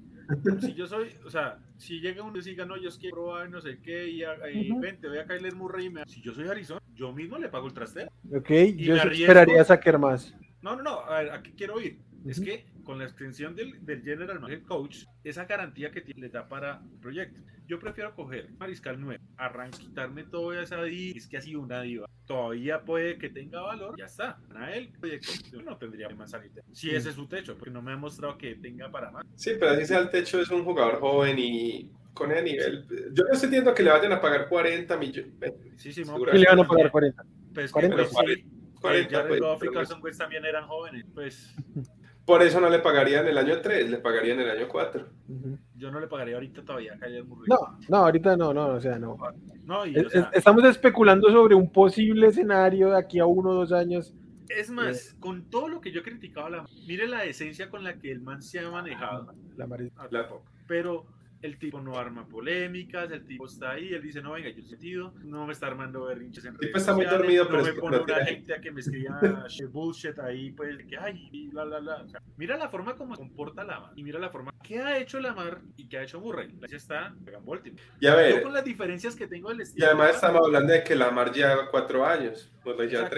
Si 0.60 0.74
yo 0.74 0.86
soy, 0.86 1.10
o 1.24 1.30
sea, 1.30 1.58
si 1.76 2.00
llega 2.00 2.22
uno 2.22 2.38
y 2.38 2.42
diga, 2.42 2.64
no, 2.64 2.76
yo 2.76 2.90
quiero 2.98 3.16
probar 3.16 3.50
no 3.50 3.60
sé 3.60 3.78
qué, 3.82 4.08
y, 4.08 4.24
a- 4.24 4.50
y 4.50 4.70
Ujú. 4.70 4.80
ven, 4.80 4.98
te 5.00 5.08
voy 5.08 5.18
a 5.18 5.26
Kyler 5.26 5.54
Murray, 5.54 5.86
y 5.86 5.90
me... 5.90 6.02
si 6.06 6.20
yo 6.22 6.32
soy 6.32 6.48
Arizona, 6.48 6.80
yo 6.94 7.12
mismo 7.12 7.38
le 7.38 7.48
pago 7.48 7.66
el 7.66 7.74
trasteo. 7.74 8.08
Ok, 8.34 8.50
Y 8.50 8.84
yo 8.84 8.96
esperaría 8.96 9.64
sacar 9.64 9.98
más. 9.98 10.34
No, 10.62 10.74
no, 10.76 10.82
no, 10.82 11.00
a 11.00 11.20
ver, 11.22 11.30
¿a 11.32 11.42
qué 11.42 11.54
quiero 11.54 11.80
ir? 11.80 12.00
Es 12.26 12.40
que 12.40 12.66
con 12.86 12.98
la 12.98 13.04
extensión 13.04 13.54
del, 13.56 13.84
del 13.84 14.02
General 14.02 14.40
Manager 14.40 14.62
Coach, 14.62 15.04
esa 15.24 15.44
garantía 15.44 15.90
que 15.90 16.00
tiene, 16.00 16.20
le 16.20 16.28
da 16.28 16.48
para 16.48 16.80
el 16.90 17.00
proyecto. 17.00 17.40
Yo 17.66 17.80
prefiero 17.80 18.14
coger 18.14 18.48
Mariscal 18.58 18.98
9, 19.00 19.20
arrancar, 19.36 19.80
quitarme 19.80 20.22
toda 20.22 20.62
esa 20.62 20.80
diva, 20.84 21.18
es 21.18 21.26
que 21.26 21.36
ha 21.36 21.40
sido 21.40 21.60
una 21.60 21.82
diva. 21.82 22.08
Todavía 22.26 22.82
puede 22.82 23.18
que 23.18 23.28
tenga 23.28 23.60
valor, 23.60 23.98
ya 23.98 24.04
está. 24.04 24.38
A 24.54 24.70
él, 24.72 24.92
proyecto, 25.00 25.32
yo 25.50 25.62
no 25.62 25.76
tendría 25.76 26.08
más 26.10 26.30
salir. 26.30 26.52
Si 26.72 26.90
ese 26.90 27.08
es 27.08 27.16
su 27.16 27.26
techo, 27.26 27.58
porque 27.58 27.72
no 27.72 27.82
me 27.82 27.92
ha 27.92 27.96
mostrado 27.96 28.38
que 28.38 28.54
tenga 28.54 28.88
para 28.90 29.10
más. 29.10 29.26
Sí, 29.34 29.52
pero 29.58 29.72
así 29.72 29.84
sea 29.84 29.98
el 29.98 30.10
techo, 30.10 30.40
es 30.40 30.48
un 30.50 30.64
jugador 30.64 31.00
joven 31.00 31.36
y 31.40 31.90
con 32.14 32.30
ese 32.30 32.42
nivel. 32.42 32.86
Yo 33.12 33.24
no 33.24 33.32
estoy 33.32 33.46
entiendo 33.46 33.74
que 33.74 33.82
le 33.82 33.90
vayan 33.90 34.12
a 34.12 34.20
pagar 34.20 34.48
40 34.48 34.96
millones. 34.96 35.32
Sí, 35.76 35.92
sí. 35.92 36.02
Y 36.02 36.38
le 36.38 36.46
van 36.46 36.60
a 36.60 36.64
pagar 36.66 36.90
40. 36.92 37.24
Pues, 37.52 37.72
40, 37.72 37.96
pues, 37.96 38.10
pero 38.16 38.34
sí, 38.34 38.44
40, 38.80 39.10
Jared 39.10 39.28
pues, 39.28 39.40
Goff 39.40 39.56
y 39.56 39.60
pero- 39.60 39.72
Carson 39.72 40.00
Wentz 40.02 40.18
también 40.18 40.44
eran 40.44 40.66
jóvenes, 40.68 41.04
pues 41.12 41.54
Por 42.26 42.42
eso 42.42 42.60
no 42.60 42.68
le 42.68 42.80
pagarían 42.80 43.26
el 43.28 43.38
año 43.38 43.60
3, 43.60 43.88
le 43.88 43.98
pagarían 43.98 44.40
el 44.40 44.50
año 44.50 44.66
4. 44.68 45.06
Ujú. 45.28 45.58
yo 45.76 45.90
no 45.90 46.00
le 46.00 46.06
pagaría 46.08 46.34
ahorita 46.34 46.64
todavía 46.64 46.94
a 46.94 46.98
Kyler 46.98 47.24
Murray. 47.24 47.48
No, 47.48 47.78
no, 47.88 47.96
ahorita 47.98 48.36
no, 48.36 48.52
no, 48.52 48.66
o 48.68 48.80
sea, 48.80 48.98
no. 48.98 49.16
No, 49.64 49.84
y, 49.86 49.94
Es- 49.96 50.06
o 50.06 50.10
sea, 50.10 50.20
es- 50.32 50.38
estamos 50.38 50.64
especulando 50.64 51.30
sobre 51.30 51.54
un 51.54 51.70
posible 51.70 52.28
escenario 52.28 52.90
de 52.90 52.98
aquí 52.98 53.18
a 53.20 53.26
uno 53.26 53.50
o 53.50 53.54
dos 53.54 53.72
años. 53.72 54.14
Es 54.48 54.70
más, 54.70 55.14
con 55.20 55.50
todo 55.50 55.68
lo 55.68 55.80
que 55.80 55.90
yo 55.92 56.00
he 56.00 56.02
criticado 56.04 56.48
la 56.48 56.66
mire 56.86 57.06
la 57.08 57.22
decencia 57.22 57.68
con 57.68 57.82
la 57.84 57.98
que 57.98 58.10
el 58.12 58.20
man 58.20 58.40
se 58.42 58.60
ha 58.60 58.70
manejado. 58.70 59.32
La 59.56 59.66
Maris- 59.66 59.92
Ah, 59.96 60.06
La-. 60.10 60.28
Pero 60.66 61.04
el 61.42 61.58
tipo 61.58 61.80
no 61.80 61.98
arma 61.98 62.26
polémicas, 62.26 63.10
el 63.10 63.24
tipo 63.24 63.46
está 63.46 63.72
ahí, 63.72 63.92
él 63.92 64.02
dice, 64.02 64.20
no, 64.22 64.32
venga, 64.32 64.48
yo 64.50 64.60
he 64.60 64.64
sentido, 64.64 65.14
no 65.24 65.46
me 65.46 65.52
está 65.52 65.66
armando 65.66 66.04
berrinches 66.04 66.44
en 66.44 66.54
redes 66.54 66.66
tipo 66.68 66.78
está 66.78 66.94
muy 66.94 67.04
sociales, 67.04 67.26
dormido, 67.26 67.44
no 67.44 67.50
pero 67.50 67.64
me 67.64 67.72
pone 67.80 67.98
una 67.98 68.24
gente 68.24 68.54
a 68.54 68.60
que 68.60 68.70
me 68.70 68.80
escriba 68.80 69.20
shit, 69.48 69.70
bullshit 69.70 70.18
ahí, 70.18 70.50
pues, 70.52 70.76
que, 70.86 70.96
ay, 70.96 71.28
y. 71.32 71.50
O 71.56 72.08
sea, 72.08 72.22
mira 72.36 72.56
la 72.56 72.68
forma 72.68 72.94
como 72.96 73.14
se 73.14 73.22
comporta 73.22 73.64
Lamar, 73.64 73.92
y 73.96 74.02
mira 74.02 74.18
la 74.18 74.30
forma 74.30 74.52
que 74.62 74.78
ha 74.78 74.98
hecho 74.98 75.20
Lamar 75.20 75.60
y 75.76 75.88
que 75.88 75.98
ha 75.98 76.02
hecho 76.02 76.20
Murray. 76.20 76.52
La 76.60 76.66
está 76.76 77.06
en 77.06 77.44
Baltimore. 77.44 77.82
Y 78.00 78.06
a 78.06 78.10
Yo 78.10 78.16
ver, 78.16 78.42
con 78.42 78.52
las 78.52 78.64
diferencias 78.64 79.14
que 79.14 79.26
tengo 79.26 79.48
del 79.50 79.60
y 79.60 79.62
estilo. 79.62 79.86
además 79.86 80.06
de 80.06 80.12
Lamar, 80.12 80.14
estamos 80.14 80.46
hablando 80.46 80.72
de 80.72 80.84
que 80.84 80.94
Lamar 80.96 81.32
lleva 81.32 81.70
4 81.70 82.06
años, 82.06 82.52
Murray 82.64 82.90
ya 82.90 83.00
Exacto. 83.00 83.16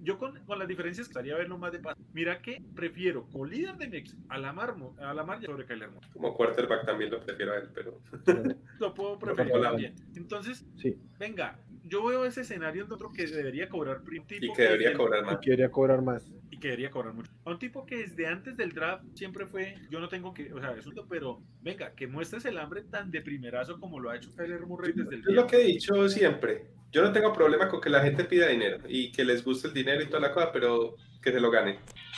3. 0.00 0.04
Yo 0.06 0.18
con, 0.18 0.38
con 0.44 0.58
las 0.58 0.68
diferencias 0.68 1.06
que 1.08 1.12
estaría 1.12 1.36
verlo 1.36 1.58
más 1.58 1.72
de 1.72 1.78
paz. 1.80 1.96
Mira 2.12 2.40
que 2.42 2.62
prefiero 2.74 3.26
como 3.30 3.44
líder 3.46 3.76
de 3.76 3.88
Mex 3.88 4.16
a 4.28 4.38
Lamar, 4.38 4.76
Mo- 4.76 4.96
a 4.98 5.12
Lamar 5.14 5.40
sobre 5.44 5.66
Kyler 5.66 5.90
Murray. 5.90 6.10
Como 6.12 6.34
quarterback 6.34 6.86
también 6.86 7.10
lo 7.10 7.20
prefiero 7.20 7.52
a 7.52 7.56
él, 7.58 7.68
pero 7.74 8.00
Lo 8.78 8.94
puedo 8.94 9.18
preferir 9.18 9.52
también. 9.60 9.94
Entonces, 10.16 10.66
Sí, 10.76 10.96
venga, 11.18 11.58
yo 11.84 12.04
veo 12.04 12.24
ese 12.24 12.42
escenario 12.42 12.84
en 12.84 12.92
otro 12.92 13.10
que 13.12 13.26
debería 13.26 13.68
cobrar 13.68 14.02
tipo 14.04 14.22
y 14.44 14.52
que 14.52 14.62
debería 14.62 14.88
desde 14.88 14.90
el- 14.92 14.96
cobrar 14.98 15.22
y 15.22 15.26
más. 15.26 15.38
quería 15.40 15.70
cobrar 15.70 16.02
más. 16.02 16.30
y 16.50 16.58
que 16.58 16.68
debería 16.68 16.90
cobrar 16.90 17.14
mucho. 17.14 17.30
A 17.44 17.50
un 17.50 17.58
tipo 17.58 17.86
que 17.86 17.98
desde 17.98 18.26
antes 18.26 18.56
del 18.56 18.72
draft 18.72 19.04
siempre 19.14 19.46
fue, 19.46 19.76
yo 19.90 20.00
no 20.00 20.08
tengo 20.08 20.34
que, 20.34 20.52
o 20.52 20.60
sea, 20.60 20.72
es 20.72 20.86
un 20.86 20.94
pero 21.08 21.40
venga, 21.62 21.94
que 21.94 22.06
muestres 22.06 22.44
el 22.44 22.58
hambre 22.58 22.82
tan 22.82 23.10
de 23.10 23.22
primerazo 23.22 23.78
como 23.78 23.98
lo 24.00 24.10
ha 24.10 24.16
hecho 24.16 24.34
Kyler 24.34 24.66
Murray 24.66 24.92
desde 24.92 25.14
el 25.16 25.20
Es 25.20 25.34
lo 25.34 25.46
que 25.46 25.56
he 25.56 25.64
dicho 25.64 26.08
siempre. 26.08 26.66
Yo 26.92 27.02
no 27.02 27.12
tengo 27.12 27.32
problema 27.32 27.68
con 27.68 27.80
que 27.80 27.88
la 27.88 28.02
gente 28.02 28.24
pida 28.24 28.48
dinero 28.48 28.78
y 28.88 29.12
que 29.12 29.24
les 29.24 29.44
guste 29.44 29.68
el 29.68 29.74
dinero 29.74 30.02
y 30.02 30.06
toda 30.06 30.20
la 30.20 30.32
cosa, 30.32 30.50
pero 30.52 30.96
que 31.22 31.30
se 31.30 31.40
lo 31.40 31.50
ganen. 31.50 31.76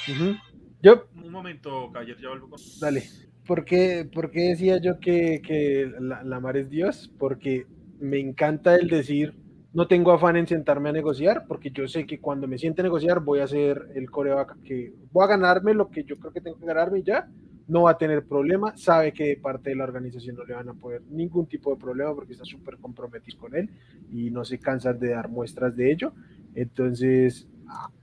Ujú. 0.08 0.34
Yo, 0.82 1.08
Un 1.14 1.30
momento, 1.30 1.90
Cayer, 1.92 2.16
ya 2.18 2.30
vuelvo 2.30 2.48
con... 2.50 2.58
dale. 2.80 3.02
¿Por 3.46 3.64
qué, 3.64 4.08
por 4.12 4.30
qué 4.30 4.48
decía 4.50 4.80
yo 4.80 4.98
que, 5.00 5.42
que 5.44 5.90
la, 6.00 6.22
Lamar 6.24 6.56
es 6.56 6.70
Dios? 6.70 7.10
Porque 7.18 7.66
me 8.00 8.18
encanta 8.18 8.76
el 8.76 8.88
decir, 8.88 9.34
no 9.74 9.86
tengo 9.86 10.12
afán 10.12 10.36
en 10.36 10.46
sentarme 10.46 10.90
a 10.90 10.92
negociar, 10.92 11.46
porque 11.46 11.70
yo 11.70 11.88
sé 11.88 12.06
que 12.06 12.20
cuando 12.20 12.46
me 12.46 12.58
siente 12.58 12.82
a 12.82 12.84
negociar 12.84 13.20
voy 13.20 13.40
a 13.40 13.46
ser 13.46 13.88
el 13.94 14.10
coreback 14.10 14.62
que 14.62 14.92
voy 15.10 15.24
a 15.24 15.28
ganarme 15.28 15.74
lo 15.74 15.90
que 15.90 16.04
yo 16.04 16.18
creo 16.18 16.32
que 16.32 16.40
tengo 16.40 16.58
que 16.58 16.66
ganarme 16.66 17.00
y 17.00 17.02
ya. 17.02 17.28
No 17.68 17.82
va 17.82 17.92
a 17.92 17.98
tener 17.98 18.24
problema, 18.24 18.76
sabe 18.76 19.12
que 19.12 19.24
de 19.28 19.36
parte 19.36 19.70
de 19.70 19.76
la 19.76 19.84
organización 19.84 20.36
no 20.36 20.44
le 20.44 20.52
van 20.52 20.68
a 20.68 20.74
poner 20.74 21.00
ningún 21.08 21.46
tipo 21.46 21.70
de 21.70 21.80
problema 21.80 22.14
porque 22.14 22.32
está 22.32 22.44
súper 22.44 22.76
comprometido 22.78 23.38
con 23.38 23.54
él 23.54 23.70
y 24.10 24.30
no 24.30 24.44
se 24.44 24.58
cansan 24.58 24.98
de 24.98 25.10
dar 25.10 25.28
muestras 25.28 25.74
de 25.76 25.92
ello. 25.92 26.12
Entonces, 26.54 27.46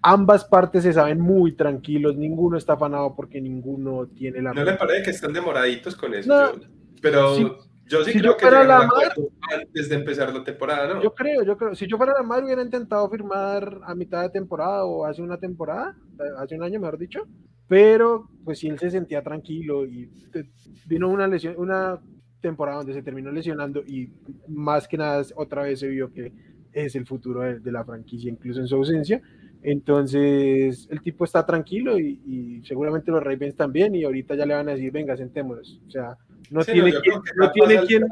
ambas 0.01 0.45
partes 0.45 0.83
se 0.83 0.93
saben 0.93 1.19
muy 1.19 1.51
tranquilos, 1.51 2.15
ninguno 2.15 2.57
está 2.57 2.73
afanado 2.73 3.13
porque 3.15 3.41
ninguno 3.41 4.07
tiene 4.07 4.41
la... 4.41 4.53
¿No 4.53 4.63
le 4.63 4.73
parece 4.73 5.03
que 5.03 5.11
están 5.11 5.33
demoraditos 5.33 5.95
con 5.95 6.15
eso? 6.15 6.29
No. 6.29 6.59
Pero 7.01 7.35
Sí. 7.35 7.47
Yo 7.89 8.03
sí 8.05 8.11
Si 8.13 8.19
creo 8.19 8.31
yo 8.31 8.37
que 8.37 8.45
fuera 8.45 8.61
llegaron 8.61 8.81
a 8.81 8.85
Lamar- 8.85 9.11
acuerdo 9.11 9.31
antes 9.51 9.89
de 9.89 9.95
empezar 9.95 10.33
la 10.33 10.43
temporada, 10.43 10.93
¿no? 10.93 11.01
Yo 11.03 11.13
creo, 11.13 11.43
yo 11.43 11.57
creo. 11.57 11.75
Si 11.75 11.87
yo 11.87 11.97
fuera 11.97 12.13
la 12.13 12.23
madre 12.23 12.45
hubiera 12.45 12.61
intentado 12.61 13.09
firmar 13.09 13.81
a 13.83 13.95
mitad 13.95 14.21
de 14.21 14.29
temporada 14.29 14.85
o 14.85 15.05
hace 15.05 15.21
una 15.21 15.37
temporada, 15.37 15.95
eh, 16.19 16.23
hace 16.37 16.55
un 16.55 16.63
año 16.63 16.79
mejor 16.79 16.97
dicho, 16.97 17.27
pero 17.67 18.29
pues 18.45 18.59
si 18.59 18.67
él 18.67 18.79
se 18.79 18.89
sentía 18.91 19.21
tranquilo 19.21 19.85
y 19.85 20.07
te- 20.31 20.49
vino 20.87 21.09
una 21.09 21.27
lesión, 21.27 21.55
una 21.57 21.99
temporada 22.41 22.77
donde 22.77 22.93
se 22.93 23.03
terminó 23.03 23.31
lesionando 23.31 23.81
y 23.85 24.11
más 24.47 24.87
que 24.87 24.97
nada 24.97 25.21
otra 25.35 25.63
vez 25.63 25.79
se 25.79 25.87
vio 25.89 26.11
que 26.13 26.31
es 26.71 26.95
el 26.95 27.05
futuro 27.05 27.41
de, 27.41 27.59
de 27.59 27.71
la 27.71 27.83
franquicia, 27.83 28.29
incluso 28.31 28.59
en 28.61 28.67
su 28.67 28.75
ausencia. 28.75 29.21
Entonces 29.61 30.87
el 30.91 31.01
tipo 31.01 31.25
está 31.25 31.45
tranquilo 31.45 31.99
y, 31.99 32.21
y 32.25 32.61
seguramente 32.65 33.11
los 33.11 33.23
Ravens 33.23 33.55
también 33.55 33.95
y 33.95 34.03
ahorita 34.03 34.35
ya 34.35 34.45
le 34.45 34.53
van 34.53 34.69
a 34.69 34.73
decir, 34.73 34.91
venga, 34.91 35.17
sentémonos. 35.17 35.81
O 35.87 35.89
sea, 35.91 36.15
no 36.51 36.63
Sí, 36.63 36.71
tiene 36.73 36.91
yo 36.91 37.01
quien, 37.01 37.19
no 37.37 37.51
tiene 37.51 37.85
quien, 37.85 38.05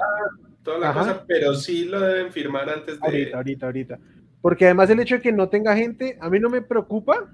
Toda 0.64 0.80
la 0.80 0.94
cosa, 0.94 1.24
pero 1.26 1.54
sí 1.54 1.86
lo 1.86 2.00
deben 2.02 2.32
firmar 2.32 2.70
antes 2.70 3.00
de... 3.00 3.06
Ahorita, 3.08 3.38
ahorita, 3.38 3.66
ahorita. 3.68 4.00
Porque 4.42 4.66
además 4.66 4.90
el 4.90 5.00
hecho 5.00 5.16
de 5.16 5.22
que 5.22 5.32
no 5.32 5.48
tenga 5.50 5.76
gente, 5.78 6.18
a 6.20 6.30
mí 6.30 6.40
no 6.40 6.50
me 6.50 6.62
preocupa, 6.62 7.34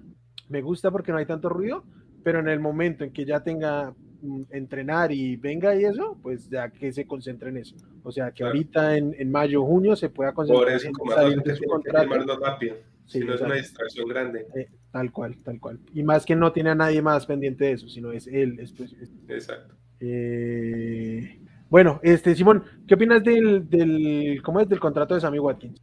me 0.49 0.61
gusta 0.61 0.91
porque 0.91 1.11
no 1.11 1.17
hay 1.17 1.25
tanto 1.25 1.49
ruido, 1.49 1.83
pero 2.23 2.39
en 2.39 2.47
el 2.47 2.59
momento 2.59 3.03
en 3.03 3.11
que 3.11 3.25
ya 3.25 3.39
tenga 3.43 3.91
mm, 4.21 4.41
entrenar 4.51 5.11
y 5.11 5.35
venga 5.35 5.75
y 5.75 5.83
eso, 5.83 6.17
pues 6.21 6.47
ya 6.47 6.69
que 6.69 6.93
se 6.93 7.07
concentre 7.07 7.49
en 7.49 7.57
eso. 7.57 7.75
O 8.03 8.11
sea, 8.11 8.27
que 8.29 8.37
Claro. 8.43 8.51
ahorita 8.51 8.97
en, 8.97 9.15
en 9.17 9.31
mayo, 9.31 9.63
junio 9.63 9.95
se 9.95 10.09
pueda 10.09 10.31
concentrar 10.33 10.65
Por 10.67 10.71
eso, 10.73 10.87
en 10.87 10.93
como 10.93 11.11
salir 11.11 11.41
de 11.41 11.55
su 11.55 11.63
contrato. 11.63 12.37
rápido. 12.39 12.75
Sí, 13.05 13.19
si 13.19 13.25
no 13.25 13.33
es 13.33 13.41
una 13.41 13.55
distracción 13.55 14.07
grande. 14.07 14.45
Eh, 14.55 14.69
tal 14.91 15.11
cual, 15.11 15.35
tal 15.43 15.59
cual. 15.59 15.79
Y 15.93 16.03
más 16.03 16.25
que 16.25 16.35
no 16.35 16.53
tiene 16.53 16.69
a 16.69 16.75
nadie 16.75 17.01
más 17.01 17.25
pendiente 17.25 17.65
de 17.65 17.71
eso, 17.73 17.89
sino 17.89 18.11
es 18.11 18.27
él. 18.27 18.59
es- 18.59 18.71
pues, 18.73 18.93
es- 18.93 19.11
Exacto. 19.27 19.75
Eh, 20.05 21.39
Bueno, 21.69 21.99
este, 22.03 22.35
Simón, 22.35 22.63
¿qué 22.87 22.95
opinas 22.95 23.23
del, 23.23 23.69
del, 23.69 24.41
¿cómo 24.43 24.59
es? 24.59 24.69
del 24.69 24.79
contrato 24.79 25.15
de 25.15 25.21
Sammy 25.21 25.39
Watkins? 25.39 25.81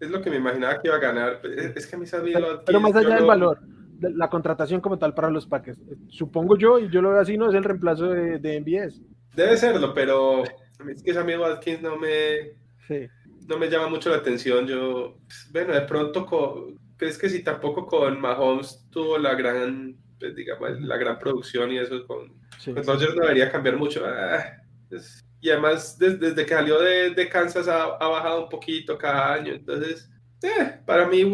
Es 0.00 0.10
lo 0.10 0.22
que 0.22 0.30
me 0.30 0.36
imaginaba 0.36 0.80
que 0.80 0.88
iba 0.88 0.96
a 0.96 1.00
ganar. 1.00 1.40
Es, 1.44 1.76
es 1.76 1.86
que 1.86 1.96
a 1.96 1.98
mí 1.98 2.06
Sammy 2.06 2.32
Pero, 2.32 2.46
Watkins, 2.46 2.62
pero 2.66 2.80
más 2.80 2.94
allá 2.94 3.16
del 3.16 3.24
valor, 3.26 3.58
de 3.98 4.10
la 4.10 4.28
contratación 4.30 4.80
como 4.80 4.98
tal 4.98 5.12
para 5.14 5.30
los 5.30 5.46
Packers. 5.46 5.78
Supongo 6.08 6.56
yo, 6.56 6.78
y 6.78 6.88
yo 6.90 7.02
lo 7.02 7.10
veo 7.10 7.20
así, 7.20 7.36
no 7.36 7.48
es 7.48 7.54
el 7.54 7.64
reemplazo 7.64 8.08
de, 8.08 8.38
de 8.38 8.60
MBS. 8.60 9.00
Debe 9.34 9.56
serlo, 9.56 9.92
pero 9.94 10.42
a 10.78 10.84
mí 10.84 10.92
es 10.92 11.02
que 11.02 11.12
Sammy 11.14 11.36
Watkins 11.36 11.82
no 11.82 11.96
me, 11.96 12.52
Sí. 12.86 13.06
no 13.48 13.58
me 13.58 13.68
llama 13.68 13.88
mucho 13.88 14.10
la 14.10 14.16
atención. 14.18 14.66
Yo, 14.66 15.18
bueno, 15.52 15.74
de 15.74 15.80
pronto, 15.82 16.24
con, 16.26 16.78
¿crees 16.96 17.18
que 17.18 17.28
si 17.28 17.42
tampoco 17.42 17.86
con 17.86 18.20
Mahomes 18.20 18.86
tuvo 18.90 19.18
la 19.18 19.34
gran, 19.34 19.96
pues, 20.18 20.34
digamos, 20.34 20.80
la 20.80 20.96
gran 20.96 21.18
producción 21.18 21.70
y 21.70 21.78
eso 21.78 22.06
con, 22.06 22.32
sí. 22.58 22.72
No 22.72 22.96
debería 22.96 23.50
cambiar 23.50 23.76
mucho. 23.76 24.02
Ah, 24.06 24.44
es- 24.90 25.24
y 25.40 25.50
además, 25.50 25.96
des- 25.98 26.18
desde 26.18 26.44
que 26.44 26.54
salió 26.54 26.80
de, 26.80 27.10
de 27.10 27.28
Kansas 27.28 27.68
ha, 27.68 27.84
ha 27.84 28.08
bajado 28.08 28.44
un 28.44 28.48
poquito 28.48 28.98
cada 28.98 29.34
año. 29.34 29.52
Entonces, 29.52 30.10
eh, 30.42 30.80
para 30.84 31.06
mí, 31.06 31.24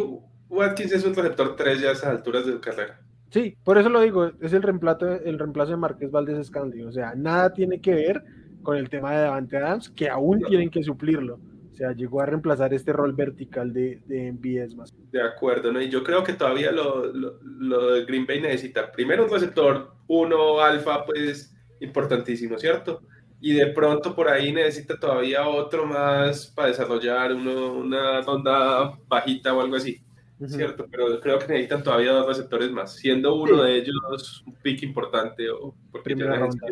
Watkins 0.48 0.92
es 0.92 1.04
un 1.04 1.14
receptor 1.14 1.56
3 1.56 1.80
ya 1.80 1.88
a 1.88 1.92
esas 1.92 2.10
alturas 2.10 2.44
de 2.44 2.52
su 2.52 2.60
carrera. 2.60 3.00
Sí, 3.30 3.56
por 3.64 3.78
eso 3.78 3.88
lo 3.88 4.00
digo, 4.02 4.30
es 4.40 4.52
el 4.52 4.62
reemplazo, 4.62 5.10
el 5.10 5.38
reemplazo 5.38 5.70
de 5.72 5.76
Marqués 5.78 6.10
Valdés 6.10 6.46
Scandi. 6.46 6.82
O 6.82 6.92
sea, 6.92 7.14
nada 7.16 7.52
tiene 7.52 7.80
que 7.80 7.94
ver 7.94 8.22
con 8.62 8.76
el 8.76 8.88
tema 8.90 9.12
de 9.12 9.22
Davante 9.22 9.56
Adams, 9.56 9.88
que 9.90 10.08
aún 10.08 10.40
No. 10.40 10.48
tienen 10.48 10.70
que 10.70 10.82
suplirlo. 10.84 11.40
O 11.74 11.76
sea, 11.76 11.92
llegó 11.92 12.20
a 12.20 12.26
reemplazar 12.26 12.72
este 12.72 12.92
rol 12.92 13.12
vertical 13.12 13.72
de, 13.72 14.00
de 14.06 14.32
MBS 14.32 14.76
más. 14.76 14.94
De 15.10 15.20
acuerdo, 15.20 15.72
¿no? 15.72 15.82
Y 15.82 15.88
yo 15.88 16.02
creo 16.04 16.22
que 16.22 16.32
todavía 16.32 16.70
lo, 16.70 17.12
lo, 17.12 17.40
lo 17.42 17.92
de 17.94 18.04
Green 18.04 18.26
Bay 18.26 18.40
necesita 18.40 18.90
primero 18.92 19.24
un 19.24 19.30
receptor 19.30 19.92
1 20.06 20.60
alfa, 20.60 21.04
pues 21.04 21.54
importantísimo, 21.80 22.58
¿cierto? 22.58 23.02
y 23.44 23.52
de 23.52 23.66
pronto 23.66 24.14
por 24.14 24.26
ahí 24.26 24.54
necesita 24.54 24.98
todavía 24.98 25.46
otro 25.46 25.84
más 25.84 26.46
para 26.46 26.68
desarrollar 26.68 27.34
uno, 27.34 27.74
una 27.74 28.22
ronda 28.22 28.98
bajita 29.06 29.52
o 29.52 29.60
algo 29.60 29.76
así. 29.76 30.00
¿Cierto? 30.46 30.86
Pero 30.90 31.20
creo 31.20 31.38
que 31.38 31.48
necesitan 31.48 31.82
todavía 31.82 32.12
dos 32.12 32.26
receptores 32.26 32.70
más, 32.70 32.96
siendo 32.96 33.34
uno 33.34 33.62
de 33.62 33.76
ellos 33.76 34.42
un 34.46 34.54
pick 34.54 34.82
importante 34.82 35.50
o 35.50 35.74
porque 35.92 36.14
Primera 36.14 36.38
ronda. 36.38 36.66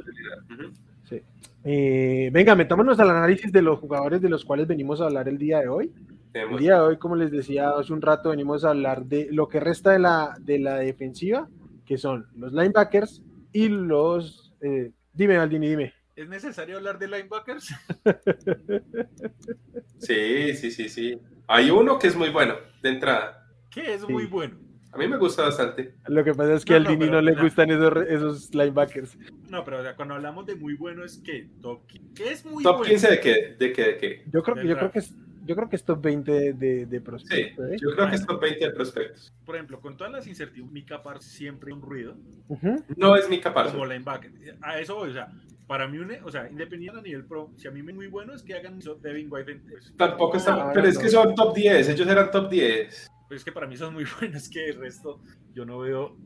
Sí. 1.04 1.22
eh, 1.64 2.30
venga, 2.32 2.54
metámonos 2.54 2.98
al 3.00 3.10
análisis 3.10 3.52
de 3.52 3.62
los 3.62 3.78
jugadores 3.78 4.20
de 4.20 4.28
los 4.28 4.44
cuales 4.44 4.66
venimos 4.66 5.00
a 5.00 5.04
hablar 5.04 5.28
el 5.28 5.38
día 5.38 5.60
de 5.60 5.68
hoy. 5.68 5.92
El 6.34 6.56
día 6.56 6.76
de 6.76 6.80
hoy, 6.80 6.96
como 6.96 7.14
les 7.14 7.30
decía 7.30 7.70
hace 7.70 7.92
un 7.92 8.00
rato, 8.00 8.30
venimos 8.30 8.64
a 8.64 8.70
hablar 8.70 9.04
de 9.04 9.28
lo 9.30 9.48
que 9.48 9.60
resta 9.60 9.90
de 9.92 9.98
la, 9.98 10.34
de 10.40 10.58
la 10.58 10.76
defensiva, 10.76 11.48
que 11.84 11.98
son 11.98 12.26
los 12.36 12.52
linebackers 12.52 13.22
y 13.52 13.68
los... 13.68 14.54
Eh, 14.62 14.92
dime, 15.12 15.36
Aldini, 15.36 15.68
dime. 15.68 15.92
¿Es 16.16 16.28
necesario 16.28 16.78
hablar 16.78 16.98
de 16.98 17.08
linebackers? 17.08 17.74
sí, 19.98 20.54
sí, 20.54 20.70
sí, 20.70 20.88
sí. 20.88 21.18
Hay 21.46 21.70
uno 21.70 21.98
que 21.98 22.06
es 22.06 22.16
muy 22.16 22.30
bueno, 22.30 22.54
de 22.82 22.88
entrada. 22.88 23.46
¿Qué 23.70 23.94
es 23.94 24.08
muy 24.08 24.26
bueno? 24.26 24.56
A 24.92 24.98
mí 24.98 25.08
me 25.08 25.16
gusta 25.16 25.42
bastante. 25.42 25.94
Lo 26.06 26.22
que 26.22 26.34
pasa 26.34 26.54
es 26.54 26.64
que 26.64 26.74
no, 26.74 26.76
al 26.78 26.86
Dini 26.86 27.06
no, 27.06 27.12
no 27.12 27.22
le 27.22 27.34
gustan 27.34 27.70
esos, 27.70 27.92
esos, 28.08 28.54
linebackers. 28.54 29.16
No, 29.48 29.64
pero 29.64 29.80
o 29.80 29.82
sea, 29.82 29.96
cuando 29.96 30.14
hablamos 30.14 30.44
de 30.46 30.54
muy 30.54 30.74
bueno 30.74 31.02
es 31.04 31.18
que 31.18 31.48
top 31.62 31.80
¿Qué 32.14 32.32
es 32.32 32.44
muy 32.44 32.62
top 32.62 32.78
bueno? 32.78 32.90
15 32.90 33.10
de 33.10 33.20
qué? 33.20 33.56
¿De 33.58 33.72
qué? 33.72 33.84
¿De 33.84 33.96
qué? 33.96 34.24
Yo 34.30 34.42
creo, 34.42 34.62
yo 34.62 34.76
creo 34.76 34.90
que 34.90 34.98
es 34.98 35.14
yo 35.44 35.56
creo 35.56 35.68
que 35.68 35.76
es 35.76 35.84
top 35.84 36.00
20 36.02 36.52
de, 36.52 36.86
de 36.86 37.00
prospectos. 37.00 37.66
Sí, 37.66 37.74
¿eh? 37.74 37.78
yo 37.80 37.94
creo 37.94 38.08
que 38.08 38.14
es 38.14 38.26
top 38.26 38.40
20 38.40 38.64
de 38.64 38.70
prospectos. 38.70 39.32
Por 39.44 39.56
ejemplo, 39.56 39.80
con 39.80 39.96
todas 39.96 40.12
las 40.12 40.26
incertidumbres, 40.26 40.72
Mika 40.72 41.02
Parsons 41.02 41.32
siempre 41.32 41.72
un 41.72 41.82
ruido. 41.82 42.16
Uh 42.48 42.56
-huh. 42.56 42.84
No 42.96 43.16
es 43.16 43.28
Mika 43.28 43.52
Parsons. 43.52 43.74
Como 43.74 43.86
linebacker. 43.86 44.30
A 44.60 44.78
eso 44.78 44.94
voy, 44.94 45.10
o 45.10 45.12
sea, 45.12 45.32
para 45.66 45.88
mí, 45.88 45.98
o 46.22 46.30
sea, 46.30 46.48
independiente 46.50 46.98
a 46.98 47.02
nivel 47.02 47.24
pro, 47.24 47.50
si 47.56 47.66
a 47.66 47.70
mí 47.70 47.82
me 47.82 47.92
es 47.92 47.96
muy 47.96 48.06
bueno 48.06 48.34
es 48.34 48.42
que 48.42 48.54
hagan 48.54 48.78
Devin 49.00 49.28
White. 49.30 49.62
Pues, 49.68 49.92
Tampoco 49.96 50.36
está, 50.36 50.56
no, 50.56 50.70
pero 50.72 50.82
no, 50.82 50.88
es 50.88 50.98
que 50.98 51.08
son 51.08 51.34
top 51.34 51.54
10, 51.54 51.88
ellos 51.88 52.08
eran 52.08 52.30
top 52.30 52.50
10. 52.50 53.10
Pues 53.32 53.40
es 53.40 53.44
que 53.46 53.52
para 53.52 53.66
mí 53.66 53.78
son 53.78 53.94
muy 53.94 54.04
buenos, 54.20 54.46
que 54.50 54.68
el 54.68 54.76
resto 54.76 55.18
yo 55.54 55.64
no 55.64 55.78
veo. 55.78 56.18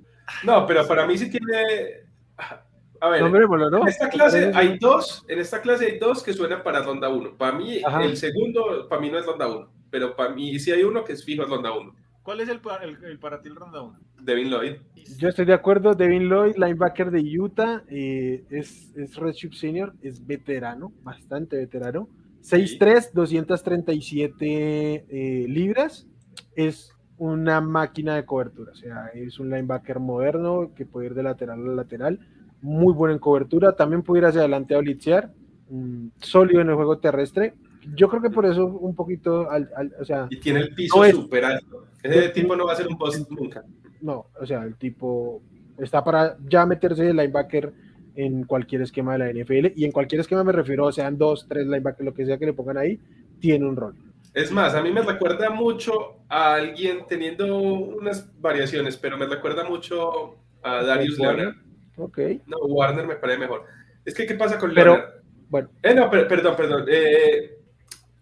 No, 0.42 0.66
pero 0.66 0.88
para 0.88 1.06
mí 1.06 1.16
sí 1.16 1.30
tiene. 1.30 2.04
A 3.00 3.10
ver, 3.10 3.22
¿no? 3.22 3.82
en 3.82 3.86
esta 3.86 4.08
clase 4.08 4.50
hay 4.52 4.76
dos, 4.80 5.24
en 5.28 5.38
esta 5.38 5.62
clase 5.62 5.86
hay 5.86 5.98
dos 6.00 6.20
que 6.20 6.32
suenan 6.32 6.64
para 6.64 6.82
ronda 6.82 7.08
1. 7.08 7.36
Para 7.38 7.56
mí, 7.56 7.80
Ajá. 7.84 8.02
el 8.02 8.16
segundo, 8.16 8.88
para 8.88 9.00
mí 9.00 9.08
no 9.08 9.20
es 9.20 9.26
ronda 9.26 9.46
1, 9.46 9.70
pero 9.88 10.16
para 10.16 10.34
mí 10.34 10.58
sí 10.58 10.72
hay 10.72 10.82
uno 10.82 11.04
que 11.04 11.12
es 11.12 11.24
fijo 11.24 11.44
es 11.44 11.48
ronda 11.48 11.70
1. 11.72 11.94
¿Cuál 12.24 12.40
es 12.40 12.48
el, 12.48 12.60
el, 12.82 13.04
el, 13.04 13.18
para 13.20 13.40
ti 13.40 13.50
el 13.50 13.54
ronda 13.54 13.82
1? 13.82 14.00
Devin 14.22 14.50
Lloyd. 14.50 14.72
Yo 15.16 15.28
estoy 15.28 15.44
de 15.44 15.54
acuerdo, 15.54 15.94
Devin 15.94 16.28
Lloyd, 16.28 16.56
linebacker 16.56 17.12
de 17.12 17.20
Utah, 17.38 17.84
eh, 17.88 18.42
es, 18.50 18.92
es 18.96 19.14
Redshift 19.14 19.54
Senior, 19.54 19.94
es 20.02 20.26
veterano, 20.26 20.92
bastante 21.04 21.56
veterano. 21.56 22.08
6'3, 22.42 23.12
237 23.12 25.06
eh, 25.08 25.46
libras, 25.48 26.08
es 26.56 26.95
una 27.18 27.60
máquina 27.60 28.14
de 28.14 28.24
cobertura, 28.24 28.72
o 28.72 28.76
sea, 28.76 29.06
es 29.14 29.38
un 29.38 29.50
linebacker 29.50 30.00
moderno 30.00 30.72
que 30.74 30.84
puede 30.84 31.06
ir 31.06 31.14
de 31.14 31.22
lateral 31.22 31.66
a 31.66 31.74
lateral, 31.74 32.20
muy 32.60 32.92
bueno 32.92 33.14
en 33.14 33.18
cobertura, 33.18 33.74
también 33.74 34.02
puede 34.02 34.20
ir 34.20 34.26
hacia 34.26 34.40
adelante 34.40 34.74
a 34.74 34.78
blitzear, 34.78 35.32
mmm, 35.70 36.08
sólido 36.20 36.60
en 36.60 36.68
el 36.68 36.74
juego 36.74 36.98
terrestre. 36.98 37.54
Yo 37.94 38.08
creo 38.08 38.20
que 38.20 38.30
por 38.30 38.44
eso 38.46 38.66
un 38.66 38.94
poquito, 38.94 39.50
al, 39.50 39.70
al, 39.76 39.94
o 40.00 40.04
sea... 40.04 40.26
Y 40.30 40.40
tiene 40.40 40.60
el 40.60 40.74
piso 40.74 41.04
no 41.04 41.10
súper 41.10 41.44
alto. 41.44 41.86
Ese 42.02 42.28
tipo 42.30 42.56
no 42.56 42.66
va 42.66 42.72
a 42.72 42.76
ser 42.76 42.88
un 42.88 42.98
post 42.98 43.30
nunca. 43.30 43.64
No, 44.00 44.26
o 44.40 44.44
sea, 44.44 44.64
el 44.64 44.76
tipo 44.76 45.40
está 45.78 46.02
para 46.02 46.36
ya 46.48 46.66
meterse 46.66 47.04
de 47.04 47.14
linebacker 47.14 47.72
en 48.16 48.44
cualquier 48.44 48.82
esquema 48.82 49.12
de 49.12 49.18
la 49.18 49.44
NFL, 49.44 49.72
y 49.76 49.84
en 49.84 49.92
cualquier 49.92 50.22
esquema 50.22 50.42
me 50.42 50.52
refiero, 50.52 50.90
sean 50.90 51.18
dos, 51.18 51.46
tres 51.48 51.66
linebackers, 51.66 52.04
lo 52.04 52.14
que 52.14 52.24
sea 52.24 52.38
que 52.38 52.46
le 52.46 52.54
pongan 52.54 52.78
ahí, 52.78 52.98
tiene 53.40 53.66
un 53.66 53.76
rol. 53.76 53.94
Es 54.36 54.52
más, 54.52 54.74
a 54.74 54.82
mí 54.82 54.92
me 54.92 55.00
recuerda 55.00 55.48
mucho 55.48 56.18
a 56.28 56.56
alguien 56.56 57.06
teniendo 57.08 57.56
unas 57.56 58.30
variaciones, 58.38 58.94
pero 58.98 59.16
me 59.16 59.24
recuerda 59.24 59.64
mucho 59.64 60.36
a 60.62 60.82
Darius 60.82 61.18
Leonard. 61.18 61.54
Ok. 61.96 62.18
No, 62.44 62.58
Warner 62.58 63.06
me 63.06 63.16
parece 63.16 63.38
mejor. 63.38 63.64
Es 64.04 64.12
que, 64.12 64.26
¿qué 64.26 64.34
pasa 64.34 64.58
con 64.58 64.74
pero, 64.74 64.92
Leonard? 64.92 65.14
Bueno. 65.48 65.70
Eh, 65.82 65.94
no, 65.94 66.10
per 66.10 66.28
perdón, 66.28 66.54
perdón. 66.54 66.84
Eh, 66.86 67.56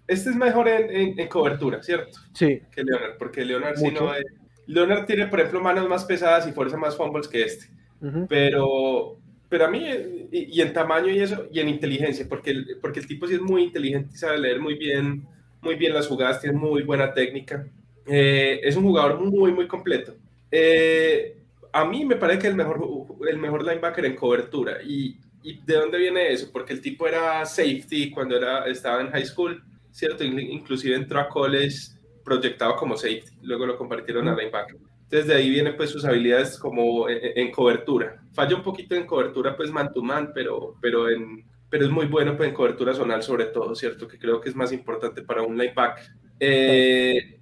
este 0.07 0.31
es 0.31 0.37
mejor 0.37 0.69
en, 0.69 0.89
en, 0.89 1.19
en, 1.19 1.27
cobertura, 1.27 1.83
¿cierto? 1.83 2.17
Sí. 2.33 2.63
Que 2.71 2.85
Leonard, 2.85 3.19
porque 3.19 3.45
Leonard 3.45 3.75
sí 3.75 3.91
no 3.91 4.15
es... 4.15 4.25
Leonard 4.69 5.07
tiene, 5.07 5.27
por 5.27 5.41
ejemplo, 5.41 5.61
manos 5.61 5.89
más 5.89 6.05
pesadas 6.05 6.47
y 6.47 6.53
fuerza 6.53 6.77
más 6.77 6.97
fumbles 6.97 7.27
que 7.27 7.43
este. 7.43 7.67
Uh 8.01 8.07
-huh. 8.07 8.27
Pero, 8.29 9.19
pero 9.49 9.65
a 9.65 9.69
mí, 9.69 9.85
y, 10.31 10.59
y, 10.59 10.61
en 10.61 10.73
tamaño 10.73 11.09
y 11.09 11.19
eso, 11.19 11.49
y 11.51 11.59
en 11.59 11.69
inteligencia, 11.69 12.25
porque 12.29 12.53
el, 12.53 12.79
porque 12.81 13.01
el 13.01 13.09
tipo 13.09 13.27
sí 13.27 13.35
es 13.35 13.41
muy 13.41 13.65
inteligente 13.65 14.11
y 14.15 14.17
sabe 14.17 14.39
leer 14.39 14.61
muy 14.61 14.77
bien, 14.77 15.27
muy 15.65 15.75
bien 15.75 15.95
las 15.95 16.07
jugadas, 16.07 16.41
tiene 16.41 16.57
muy 16.57 16.83
buena 16.83 17.13
técnica. 17.13 17.67
Eh, 18.07 18.61
es 18.63 18.77
un 18.77 18.85
jugador 18.85 19.19
muy, 19.21 19.53
muy 19.53 19.67
completo. 19.67 20.15
Eh, 20.51 21.37
a 21.73 21.85
mí 21.85 22.05
me 22.05 22.17
parece 22.17 22.41
que 22.41 22.49
el 22.49 22.55
mejor, 22.55 22.81
el 23.29 23.39
mejor 23.39 23.65
linebacker 23.65 24.05
en 24.05 24.15
cobertura. 24.15 24.83
Y, 24.83 25.17
¿Y 25.43 25.61
de 25.61 25.75
dónde 25.75 25.99
viene 25.99 26.33
eso? 26.33 26.49
Porque 26.53 26.73
el 26.73 26.81
tipo 26.81 27.07
era 27.07 27.45
safety 27.45 28.11
cuando 28.11 28.37
era, 28.37 28.67
estaba 28.67 29.01
en 29.03 29.11
high 29.11 29.27
school, 29.27 29.63
¿cierto? 29.91 30.25
Inclusive 30.25 30.97
entró 30.97 31.21
a 31.21 31.29
college 31.29 31.93
proyectado 32.25 32.77
como 32.77 32.97
safety, 32.97 33.37
luego 33.43 33.67
lo 33.67 33.77
compartieron 33.77 34.27
a 34.27 34.35
linebacker. 34.35 34.77
Entonces 35.03 35.27
de 35.27 35.35
ahí 35.35 35.51
vienen 35.51 35.77
pues 35.77 35.91
sus 35.91 36.05
habilidades 36.07 36.59
como 36.59 37.09
en, 37.11 37.19
en, 37.37 37.51
cobertura. 37.53 38.23
Falla 38.33 38.57
un 38.57 38.63
poquito 38.63 38.95
en 38.95 39.07
cobertura 39.07 39.55
pues 39.55 39.71
man 39.71 39.93
to 39.93 40.03
man, 40.03 40.33
pero, 40.35 40.77
pero, 40.81 41.11
en, 41.11 41.45
pero 41.75 41.87
es 41.87 41.91
muy 41.91 42.07
bueno 42.07 42.37
pues 42.37 42.51
en 42.51 42.55
cobertura 42.55 42.95
zonal 42.95 43.21
sobre 43.25 43.47
todo, 43.47 43.75
¿cierto? 43.75 44.07
Que 44.07 44.17
creo 44.17 44.41
que 44.41 44.49
es 44.49 44.55
más 44.55 44.71
importante 44.71 45.23
para 45.23 45.43
un 45.43 45.59
linebacker. 45.59 46.05
Eh, 46.39 47.41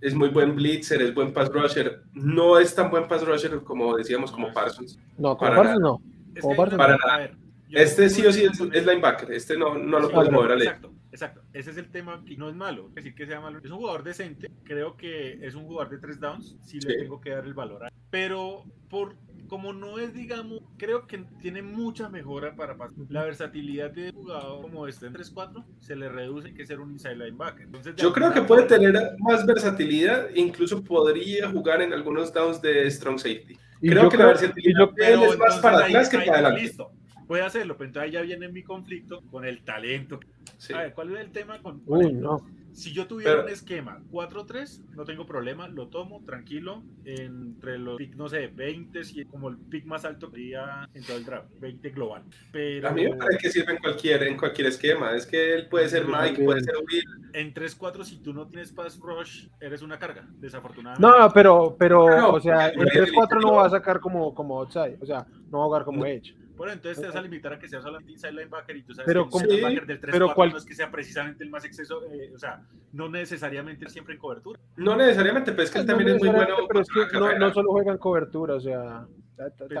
es 0.00 0.16
muy 0.16 0.30
buen 0.30 0.56
blitzer, 0.56 1.00
es 1.00 1.14
buen 1.14 1.32
pass 1.32 1.48
rusher. 1.48 2.02
No 2.12 2.58
es 2.58 2.74
tan 2.74 2.90
buen 2.90 3.06
pass 3.06 3.24
rusher 3.24 3.62
como 3.62 3.96
decíamos 3.96 4.32
como 4.32 4.52
Parsons. 4.52 4.98
No, 5.16 5.36
como 5.36 5.54
Parsons 5.54 5.78
no. 5.78 6.02
Como 6.40 6.56
Parsons 6.56 6.76
para 6.76 6.96
no. 6.96 7.06
nada. 7.06 7.30
Este 7.70 8.10
sí 8.10 8.26
o 8.26 8.32
sí 8.32 8.46
es, 8.46 8.60
es 8.60 8.84
linebacker, 8.84 9.30
este 9.30 9.56
no, 9.56 9.78
no 9.78 10.00
lo 10.00 10.08
sí, 10.08 10.12
puedes 10.12 10.32
mover 10.32 10.50
a 10.50 10.56
ley. 10.56 10.66
Exacto, 10.66 10.92
exacto. 11.12 11.42
Ese 11.52 11.70
es 11.70 11.76
el 11.76 11.88
tema 11.92 12.20
y 12.26 12.36
no 12.36 12.48
es 12.48 12.56
malo, 12.56 12.88
es 12.88 12.96
decir 12.96 13.14
que 13.14 13.26
sea 13.26 13.40
malo. 13.40 13.60
Es 13.62 13.70
un 13.70 13.78
jugador 13.78 14.02
decente, 14.02 14.50
creo 14.64 14.96
que 14.96 15.38
es 15.46 15.54
un 15.54 15.66
jugador 15.66 15.92
de 15.92 15.98
tres 15.98 16.18
downs, 16.18 16.56
sí, 16.64 16.80
sí. 16.80 16.88
le 16.88 16.96
tengo 16.96 17.20
que 17.20 17.30
dar 17.30 17.44
el 17.44 17.54
valor. 17.54 17.84
A 17.84 17.92
Pero 18.10 18.64
por 18.90 19.14
como 19.48 19.72
no 19.72 19.98
es, 19.98 20.14
digamos, 20.14 20.60
creo 20.76 21.06
que 21.06 21.24
tiene 21.40 21.62
mucha 21.62 22.08
mejora 22.08 22.54
para 22.54 22.76
pasar. 22.76 22.96
La 23.08 23.24
versatilidad 23.24 23.90
de 23.90 24.12
jugador 24.12 24.62
como 24.62 24.86
este 24.86 25.06
en 25.06 25.14
3-4 25.14 25.64
se 25.80 25.96
le 25.96 26.08
reduce 26.08 26.54
que 26.54 26.66
ser 26.66 26.80
un 26.80 26.92
inside 26.92 27.16
linebacker. 27.16 27.62
Entonces, 27.66 27.96
Yo 27.96 28.12
creo 28.12 28.32
que 28.32 28.42
puede 28.42 28.64
tener 28.64 28.94
más 29.18 29.44
versatilidad, 29.46 30.28
incluso 30.34 30.84
podría 30.84 31.50
jugar 31.50 31.82
en 31.82 31.92
algunos 31.92 32.32
downs 32.32 32.62
de 32.62 32.90
strong 32.90 33.18
safety. 33.18 33.58
Y 33.80 33.90
creo 33.90 34.08
que 34.08 34.16
creo, 34.16 34.26
la 34.26 34.32
versatilidad 34.32 34.90
de 34.94 35.12
él 35.12 35.22
es 35.22 35.38
más 35.38 35.58
para 35.58 35.78
ahí, 35.78 35.92
atrás 35.92 36.08
que 36.08 36.18
ahí, 36.18 36.26
para 36.26 36.38
adelante. 36.38 36.62
Listo 36.62 36.92
puede 37.28 37.42
hacerlo, 37.42 37.76
pero 37.76 37.88
entonces 37.88 38.08
ahí 38.08 38.12
ya 38.14 38.22
viene 38.22 38.48
mi 38.48 38.62
conflicto 38.64 39.20
con 39.30 39.44
el 39.44 39.62
talento. 39.62 40.18
Sí. 40.56 40.72
A 40.72 40.78
ver, 40.78 40.94
¿cuál 40.94 41.14
es 41.14 41.20
el 41.20 41.30
tema 41.30 41.60
con, 41.62 41.80
con 41.80 41.98
Uy, 41.98 42.12
no. 42.12 42.44
Si 42.78 42.92
yo 42.92 43.08
tuviera 43.08 43.32
pero, 43.32 43.42
un 43.42 43.48
esquema 43.48 44.00
4-3, 44.12 44.94
no 44.94 45.04
tengo 45.04 45.26
problema, 45.26 45.66
lo 45.66 45.88
tomo 45.88 46.22
tranquilo 46.24 46.84
entre 47.04 47.76
los 47.76 47.96
pick, 47.96 48.14
no 48.14 48.28
sé, 48.28 48.46
20, 48.46 49.00
como 49.28 49.48
el 49.48 49.56
pick 49.56 49.84
más 49.84 50.04
alto 50.04 50.30
que 50.30 50.36
había 50.36 50.88
en 50.94 51.02
todo 51.02 51.16
el 51.16 51.24
draft, 51.24 51.48
20 51.58 51.90
global. 51.90 52.22
Pero... 52.52 52.88
A 52.88 52.92
mí 52.92 53.02
me 53.02 53.16
parece 53.16 53.38
que 53.38 53.50
sirve 53.50 53.72
en 53.72 53.78
cualquier, 53.78 54.22
en 54.22 54.36
cualquier 54.36 54.68
esquema, 54.68 55.16
es 55.16 55.26
que 55.26 55.54
él 55.54 55.68
puede 55.68 55.88
ser 55.88 56.06
Mike, 56.06 56.44
puede 56.44 56.60
ser 56.60 56.76
Will. 56.76 57.04
En 57.32 57.52
3-4, 57.52 58.04
si 58.04 58.18
tú 58.18 58.32
no 58.32 58.46
tienes 58.46 58.70
pass 58.70 58.96
rush, 59.00 59.48
eres 59.60 59.82
una 59.82 59.98
carga, 59.98 60.28
desafortunadamente. 60.38 61.18
No, 61.18 61.32
pero, 61.32 61.74
pero 61.76 62.16
no, 62.16 62.30
o 62.34 62.40
sea, 62.40 62.68
en 62.68 62.78
3-4 62.78 63.40
no 63.42 63.54
va 63.54 63.66
a 63.66 63.70
sacar 63.70 63.98
como, 63.98 64.32
como 64.32 64.60
outside, 64.60 64.98
o 65.00 65.06
sea, 65.06 65.26
no 65.50 65.58
va 65.58 65.64
a 65.64 65.66
jugar 65.66 65.84
como 65.84 66.06
edge. 66.06 66.36
Bueno, 66.58 66.72
entonces 66.72 67.00
te 67.00 67.06
vas 67.06 67.16
a 67.16 67.22
limitar 67.22 67.52
a 67.52 67.58
que 67.58 67.68
sea 67.68 67.80
solamente 67.80 68.12
inside 68.12 68.32
linebacker 68.32 68.76
y 68.76 68.82
tú 68.82 68.92
sabes 68.92 69.06
pero 69.06 69.24
que 69.24 69.30
como, 69.30 69.44
el 69.44 69.50
linebacker 69.50 69.86
del 69.86 70.00
3 70.00 70.12
pero 70.12 70.34
cual... 70.34 70.50
no 70.50 70.58
es 70.58 70.64
que 70.64 70.74
sea 70.74 70.90
precisamente 70.90 71.44
el 71.44 71.50
más 71.50 71.64
exceso, 71.64 72.02
eh, 72.12 72.32
o 72.34 72.38
sea, 72.38 72.60
no 72.92 73.08
necesariamente 73.08 73.88
siempre 73.88 74.14
en 74.14 74.20
cobertura. 74.20 74.58
No 74.76 74.96
necesariamente, 74.96 75.52
pero 75.52 75.62
es 75.62 75.70
que 75.70 75.78
él 75.78 75.86
también 75.86 76.10
no 76.10 76.16
es 76.16 76.22
muy 76.22 76.34
bueno. 76.34 76.56
Pero 76.66 76.80
es 76.80 76.88
que 76.88 77.18
no, 77.18 77.38
no, 77.38 77.54
solo 77.54 77.70
juega 77.70 77.92
en 77.92 77.98
cobertura, 77.98 78.54
o 78.54 78.60
sea, 78.60 79.06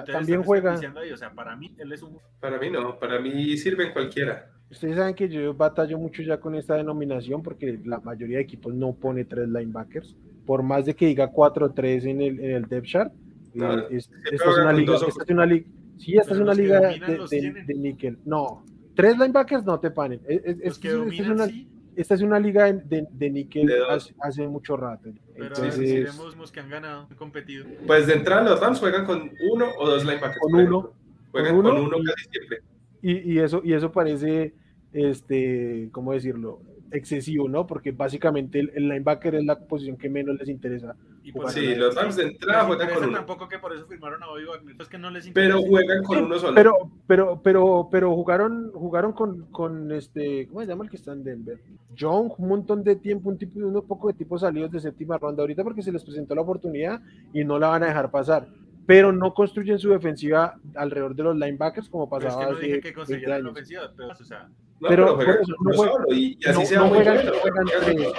también 0.06 0.42
juega. 0.44 0.78
Ahí, 0.96 1.10
o 1.10 1.16
sea, 1.16 1.32
para 1.32 1.56
mí 1.56 1.74
él 1.78 1.92
es 1.92 2.02
un. 2.02 2.16
Para 2.40 2.58
mí 2.58 2.70
no, 2.70 2.98
para 2.98 3.18
mí 3.18 3.56
sirve 3.56 3.86
en 3.86 3.92
cualquiera. 3.92 4.50
Ustedes 4.70 4.96
saben 4.96 5.14
que 5.14 5.28
yo 5.28 5.54
batallo 5.54 5.98
mucho 5.98 6.22
ya 6.22 6.38
con 6.38 6.54
esta 6.54 6.76
denominación 6.76 7.42
porque 7.42 7.80
la 7.84 8.00
mayoría 8.00 8.36
de 8.36 8.42
equipos 8.44 8.72
no 8.74 8.94
pone 8.94 9.24
tres 9.24 9.48
linebackers. 9.48 10.14
Por 10.46 10.62
más 10.62 10.86
de 10.86 10.94
que 10.94 11.06
diga 11.06 11.30
4-3 11.30 12.04
en 12.06 12.20
el, 12.20 12.40
en 12.40 12.50
el 12.52 12.64
depth 12.64 12.86
chart, 12.86 13.12
no, 13.54 13.88
es, 13.88 14.10
esta, 14.30 14.50
es 14.50 14.58
una 14.58 14.72
liga, 14.72 14.94
esta 14.94 15.22
es 15.24 15.30
una 15.30 15.46
liga. 15.46 15.66
Sí, 15.98 16.16
esta 16.16 16.34
es 16.34 16.40
una 16.40 16.54
liga 16.54 16.80
de, 16.80 16.98
de, 17.30 17.64
de, 17.66 17.74
níquel. 17.74 18.18
No, 18.24 18.64
tres 18.94 19.18
linebackers 19.18 19.64
no 19.64 19.78
te 19.78 19.90
panen. 19.90 20.20
Es, 20.26 20.42
es, 20.44 20.64
los 20.64 20.78
que 20.78 20.90
dominan, 20.90 21.26
es 21.26 21.30
una, 21.30 21.46
sí. 21.46 21.68
Esta 21.96 22.14
es 22.14 22.22
una 22.22 22.38
liga 22.38 22.72
de, 22.72 23.08
de 23.10 23.30
níquel 23.30 23.68
hace, 23.90 24.14
hace, 24.20 24.46
mucho 24.46 24.76
rato. 24.76 25.10
Pero 25.34 25.46
Entonces, 25.46 26.16
vemos 26.16 26.52
que 26.52 26.60
han 26.60 26.70
ganado, 26.70 27.08
han 27.10 27.16
competido. 27.16 27.66
Pues 27.88 28.06
de 28.06 28.14
entrada 28.14 28.42
los 28.42 28.60
Rams 28.60 28.78
juegan 28.78 29.04
con 29.04 29.32
uno 29.52 29.66
o 29.76 29.88
dos 29.88 30.04
linebackers. 30.04 30.38
Con 30.38 30.54
uno. 30.54 30.92
Juegan 31.32 31.56
con 31.56 31.66
uno, 31.66 31.70
uno, 31.74 31.90
con 31.90 32.00
uno 32.00 32.12
casi 32.14 32.28
siempre. 32.30 32.58
y, 33.02 33.32
y, 33.32 33.38
eso, 33.40 33.60
y 33.64 33.72
eso 33.72 33.90
parece, 33.90 34.54
este, 34.92 35.88
¿cómo 35.90 36.12
decirlo? 36.12 36.60
excesivo, 36.90 37.48
¿no? 37.48 37.66
Porque 37.66 37.92
básicamente 37.92 38.60
el, 38.60 38.70
el, 38.74 38.88
linebacker 38.88 39.34
es 39.34 39.44
la 39.44 39.58
posición 39.58 39.96
que 39.96 40.08
menos 40.08 40.38
les 40.38 40.48
interesa. 40.48 40.96
Y 41.28 41.32
pues, 41.32 41.52
sí, 41.52 41.74
los 41.74 41.94
Rams 41.94 42.16
de 42.16 42.22
entrada 42.22 42.64
juegan 42.64 42.94
con 42.94 43.04
uno. 43.04 43.18
Tampoco 43.18 43.48
que 43.48 43.58
por 43.58 43.74
eso 43.74 43.86
firmaron 43.86 44.22
a 44.22 44.28
Bobby 44.28 44.44
Wagner, 44.46 44.76
es 44.80 44.88
que 44.88 44.96
no 44.96 45.10
les 45.10 45.26
interesa. 45.26 45.56
Pero 45.56 45.68
juegan 45.68 46.02
con 46.02 46.24
uno 46.24 46.38
solo. 46.38 46.54
Pero, 46.54 46.90
pero, 47.06 47.42
pero, 47.42 47.88
pero 47.92 48.14
jugaron, 48.14 48.72
jugaron 48.72 49.12
con, 49.12 49.42
con 49.50 49.92
este, 49.92 50.46
¿cómo 50.48 50.62
se 50.62 50.66
llama 50.68 50.84
el 50.84 50.90
que 50.90 50.96
está 50.96 51.12
en 51.12 51.24
Denver? 51.24 51.60
John, 51.98 52.32
un 52.38 52.48
montón 52.48 52.82
de 52.82 52.96
tiempo, 52.96 53.28
un 53.28 53.36
tipo, 53.36 53.60
un 53.60 53.86
poco 53.86 54.08
de 54.08 54.14
tipos 54.14 54.40
salidos 54.40 54.70
de 54.70 54.80
séptima 54.80 55.18
ronda 55.18 55.42
ahorita 55.42 55.62
porque 55.64 55.82
se 55.82 55.92
les 55.92 56.02
presentó 56.02 56.34
la 56.34 56.40
oportunidad 56.40 57.02
y 57.34 57.44
no 57.44 57.58
la 57.58 57.68
van 57.68 57.82
a 57.82 57.86
dejar 57.88 58.10
pasar 58.10 58.48
pero 58.86 59.12
no 59.12 59.34
construyen 59.34 59.78
su 59.78 59.90
defensiva 59.90 60.58
alrededor 60.74 61.14
de 61.14 61.22
los 61.22 61.36
linebackers 61.36 61.90
como 61.90 62.08
pasaba 62.08 62.38
pero 62.38 62.52
es 62.52 62.56
que 62.56 62.62
no 62.62 62.66
dije 62.68 62.80
que 62.80 62.94
construyeran 62.94 63.44
la 63.44 63.50
ofensiva, 63.50 63.92
pero, 63.94 64.08
o 64.08 64.24
sea, 64.24 64.48
no, 64.80 64.88
pero, 64.88 65.18
pero 65.18 65.34
no, 65.60 65.72
solo, 65.72 66.12
y, 66.12 66.38
así 66.46 66.66
se 66.66 66.78
va 66.78 66.88
juegan, 66.88 67.26
juegan 67.40 67.66
tres, 67.84 68.12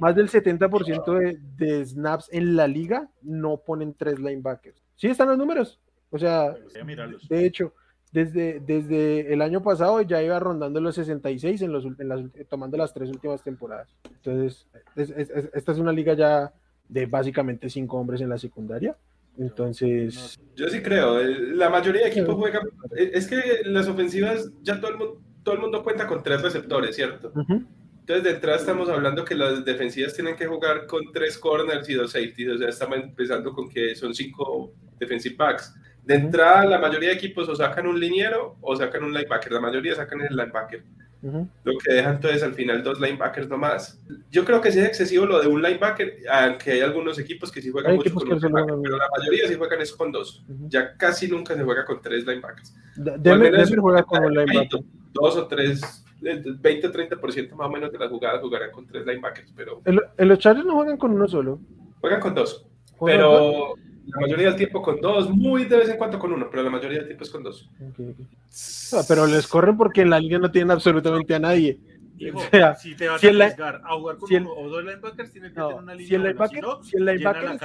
más 0.00 0.14
del 0.14 0.28
70% 0.28 1.18
de, 1.18 1.38
de, 1.56 1.84
snaps 1.84 2.28
en 2.32 2.56
la 2.56 2.66
liga 2.66 3.08
no 3.22 3.58
ponen 3.58 3.94
tres 3.94 4.18
linebackers. 4.18 4.82
Sí 4.96 5.08
están 5.08 5.28
los 5.28 5.38
números. 5.38 5.80
O 6.10 6.18
sea, 6.18 6.54
de 7.28 7.44
hecho, 7.44 7.74
desde, 8.12 8.60
desde 8.60 9.32
el 9.32 9.42
año 9.42 9.62
pasado 9.62 10.00
ya 10.02 10.22
iba 10.22 10.38
rondando 10.38 10.80
los 10.80 10.94
66 10.94 11.62
en 11.62 11.72
los, 11.72 11.84
en 11.84 12.08
las, 12.08 12.20
tomando 12.48 12.76
las 12.76 12.94
tres 12.94 13.10
últimas 13.10 13.42
temporadas. 13.42 13.88
Entonces, 14.04 14.66
es, 14.94 15.10
es, 15.10 15.50
esta 15.52 15.72
es 15.72 15.78
una 15.78 15.92
liga 15.92 16.14
ya 16.14 16.52
de 16.88 17.06
básicamente 17.06 17.68
cinco 17.68 17.98
hombres 17.98 18.20
en 18.20 18.28
la 18.28 18.38
secundaria. 18.38 18.96
Entonces. 19.36 20.38
Yo 20.54 20.68
sí 20.68 20.80
creo. 20.80 21.20
La 21.22 21.68
mayoría 21.70 22.02
de 22.02 22.08
equipos 22.10 22.36
juegan. 22.36 22.62
Es 22.96 23.26
que 23.26 23.62
las 23.64 23.88
ofensivas, 23.88 24.50
ya 24.62 24.80
todo 24.80 24.92
el 24.92 24.98
mundo, 24.98 25.20
todo 25.44 25.54
el 25.54 25.60
mundo 25.60 25.84
cuenta 25.84 26.06
con 26.06 26.22
tres 26.22 26.42
receptores, 26.42 26.96
¿cierto? 26.96 27.32
Entonces, 28.00 28.24
de 28.24 28.30
entrada 28.30 28.58
estamos 28.58 28.88
hablando 28.88 29.24
que 29.24 29.34
las 29.34 29.64
defensivas 29.64 30.14
tienen 30.14 30.36
que 30.36 30.46
jugar 30.46 30.86
con 30.86 31.12
tres 31.12 31.38
corners 31.38 31.88
y 31.88 31.94
dos 31.94 32.12
safeties. 32.12 32.50
O 32.50 32.58
sea, 32.58 32.68
estamos 32.68 32.98
empezando 32.98 33.52
con 33.52 33.68
que 33.68 33.94
son 33.94 34.14
cinco 34.14 34.72
defensive 34.98 35.36
backs. 35.36 35.74
De 36.04 36.14
entrada, 36.14 36.66
la 36.66 36.78
mayoría 36.78 37.10
de 37.10 37.14
equipos 37.14 37.48
o 37.48 37.56
sacan 37.56 37.86
un 37.86 37.98
liniero 37.98 38.56
o 38.60 38.76
sacan 38.76 39.04
un 39.04 39.12
linebacker. 39.12 39.52
La 39.52 39.60
mayoría 39.60 39.94
sacan 39.94 40.20
el 40.20 40.36
linebacker. 40.36 40.84
Lo 41.22 41.78
que 41.78 41.94
deja 41.94 42.10
entonces 42.10 42.42
al 42.42 42.52
final 42.52 42.82
dos 42.82 43.00
linebackers 43.00 43.48
nomás. 43.48 43.98
Yo 44.30 44.44
creo 44.44 44.60
que 44.60 44.70
sí 44.70 44.78
es 44.78 44.84
excesivo 44.84 45.24
lo 45.24 45.40
de 45.40 45.48
un 45.48 45.62
linebacker, 45.62 46.18
aunque 46.30 46.72
hay 46.72 46.80
algunos 46.82 47.18
equipos 47.18 47.50
que 47.50 47.62
sí 47.62 47.70
juegan 47.70 47.96
mucho 47.96 48.12
con 48.12 48.30
un 48.30 48.38
linebacker, 48.38 48.74
pero 48.82 48.98
la 48.98 49.08
mayoría 49.18 49.48
sí 49.48 49.54
juegan 49.54 49.80
eso 49.80 49.96
con 49.96 50.12
dos. 50.12 50.44
Ya 50.68 50.94
casi 50.96 51.26
nunca 51.28 51.54
se 51.54 51.64
juega 51.64 51.86
con 51.86 52.02
tres 52.02 52.26
linebackers. 52.26 52.74
Denver 52.96 53.78
juega 53.78 54.02
con 54.02 54.24
un 54.24 54.34
linebacker. 54.34 54.80
Dos 55.12 55.36
o 55.36 55.46
tres 55.46 56.04
20 56.20 56.90
30% 56.90 57.54
más 57.54 57.66
o 57.66 57.70
menos 57.70 57.92
de 57.92 57.98
las 57.98 58.10
jugadas 58.10 58.40
jugarán 58.40 58.70
con 58.70 58.86
tres 58.86 59.06
linebackers, 59.06 59.52
pero... 59.56 59.82
En, 59.84 60.28
los 60.28 60.38
Chargers 60.38 60.66
no 60.66 60.74
juegan 60.74 60.96
con 60.96 61.12
uno 61.12 61.28
solo. 61.28 61.60
Juegan 62.00 62.20
con 62.20 62.34
dos, 62.34 62.66
pero 63.04 63.74
la 64.06 64.20
mayoría 64.20 64.46
del 64.48 64.56
tiempo 64.56 64.82
con 64.82 65.00
dos, 65.00 65.30
muy 65.30 65.64
de 65.64 65.76
vez 65.76 65.88
en 65.88 65.96
cuando 65.96 66.18
con 66.18 66.32
uno, 66.32 66.48
pero 66.50 66.62
la 66.62 66.70
mayoría 66.70 66.98
del 66.98 67.06
tiempo 67.06 67.24
es 67.24 67.30
con 67.30 67.42
dos. 67.42 67.70
Ah, 68.92 69.02
pero 69.08 69.26
les 69.26 69.46
corren 69.46 69.76
porque 69.76 70.02
en 70.02 70.10
la 70.10 70.20
liga 70.20 70.38
no 70.38 70.50
tienen 70.50 70.70
absolutamente 70.70 71.34
a 71.34 71.38
nadie. 71.38 71.78
o 72.34 72.40
sea, 72.50 72.74
si 72.74 72.94
te 72.94 73.08
vas 73.08 73.22
a 73.22 73.26
arriesgar 73.26 73.80
a 73.84 73.96
jugar 73.96 74.16
con 74.16 74.32
uno 74.32 74.52
o 74.52 74.68
dos 74.68 74.84
linebackers, 74.84 75.32
tienes 75.32 75.52
que 75.52 75.60
tener 75.60 75.74
una 75.74 75.94
línea. 75.94 76.08
Si 76.08 76.14
el 76.14 76.22
linebacker, 76.22 76.64
si 76.82 76.96
el 76.96 77.04
linebacker, 77.04 77.58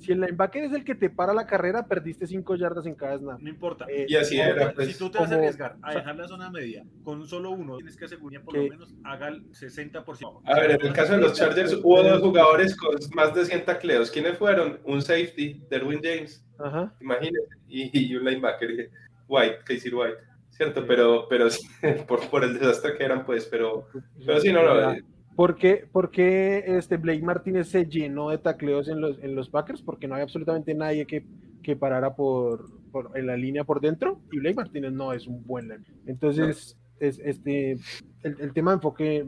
si 0.00 0.12
el 0.12 0.20
linebacker 0.20 0.64
es 0.64 0.72
el 0.72 0.84
que 0.84 0.94
te 0.94 1.10
para 1.10 1.34
la 1.34 1.46
carrera, 1.46 1.86
perdiste 1.86 2.26
5 2.26 2.56
yardas 2.56 2.86
en 2.86 2.94
cada 2.94 3.18
snap. 3.18 3.40
No 3.40 3.48
importa. 3.48 3.86
Eh, 3.88 4.06
y 4.08 4.16
así 4.16 4.38
era, 4.38 4.72
pues, 4.72 4.88
si 4.88 4.98
tú 4.98 5.10
te 5.10 5.18
vas 5.18 5.30
a 5.30 5.34
arriesgar 5.34 5.76
a 5.82 5.94
dejar 5.94 6.16
la 6.16 6.26
zona 6.26 6.50
media 6.50 6.84
con 7.04 7.20
un 7.20 7.28
solo 7.28 7.50
uno, 7.50 7.76
tienes 7.76 7.96
que 7.96 8.06
asegurar 8.06 8.42
por 8.42 8.56
lo 8.56 8.62
menos 8.68 8.94
haga 9.04 9.28
el 9.28 9.50
60%. 9.50 10.42
A 10.44 10.60
ver, 10.60 10.70
en 10.72 10.86
el 10.86 10.92
caso 10.92 11.12
de 11.12 11.20
los 11.20 11.34
Chargers 11.34 11.74
hubo 11.74 12.02
dos 12.02 12.20
jugadores 12.20 12.74
con 12.76 12.94
más 13.14 13.34
de 13.34 13.44
100 13.44 13.64
tacleos. 13.64 14.10
¿Quiénes 14.10 14.38
fueron? 14.38 14.80
Un 14.84 15.02
safety, 15.02 15.62
Derwin 15.68 16.00
James. 16.02 16.44
Ajá. 16.58 16.94
Imagínate. 17.00 17.48
Y, 17.68 18.14
un 18.16 18.24
linebacker, 18.24 18.90
White, 19.28 19.58
Casey 19.64 19.92
White. 19.92 20.18
Cierto, 20.50 20.84
pero, 20.86 21.26
pero 21.28 21.48
por, 22.08 22.28
por 22.28 22.44
el 22.44 22.54
desastre 22.54 22.96
que 22.96 23.04
eran, 23.04 23.24
pues, 23.24 23.46
pero, 23.46 23.86
pero 24.24 24.40
sí, 24.40 24.52
no, 24.52 24.62
no. 24.62 24.96
¿Por 25.40 25.56
qué, 25.56 26.64
este 26.66 26.98
Blake 26.98 27.22
Martínez 27.22 27.68
se 27.68 27.86
llenó 27.86 28.28
de 28.28 28.36
tacleos 28.36 28.88
en 28.88 29.00
los, 29.00 29.18
en 29.22 29.34
los 29.34 29.48
Packers? 29.48 29.80
Porque 29.80 30.06
no 30.06 30.14
hay 30.14 30.20
absolutamente 30.20 30.74
nadie 30.74 31.06
que, 31.06 31.24
que 31.62 31.76
parara 31.76 32.14
por, 32.14 32.66
en 33.14 33.26
la 33.26 33.38
línea 33.38 33.64
por 33.64 33.80
dentro 33.80 34.20
y 34.30 34.38
Blake 34.38 34.56
Martínez 34.56 34.92
no 34.92 35.14
es 35.14 35.26
un 35.26 35.42
buen 35.46 35.82
Entonces, 36.04 36.76
es, 36.98 37.18
este, 37.24 37.78
el, 38.22 38.52
tema 38.52 38.72
de 38.72 38.74
enfoque 38.74 39.24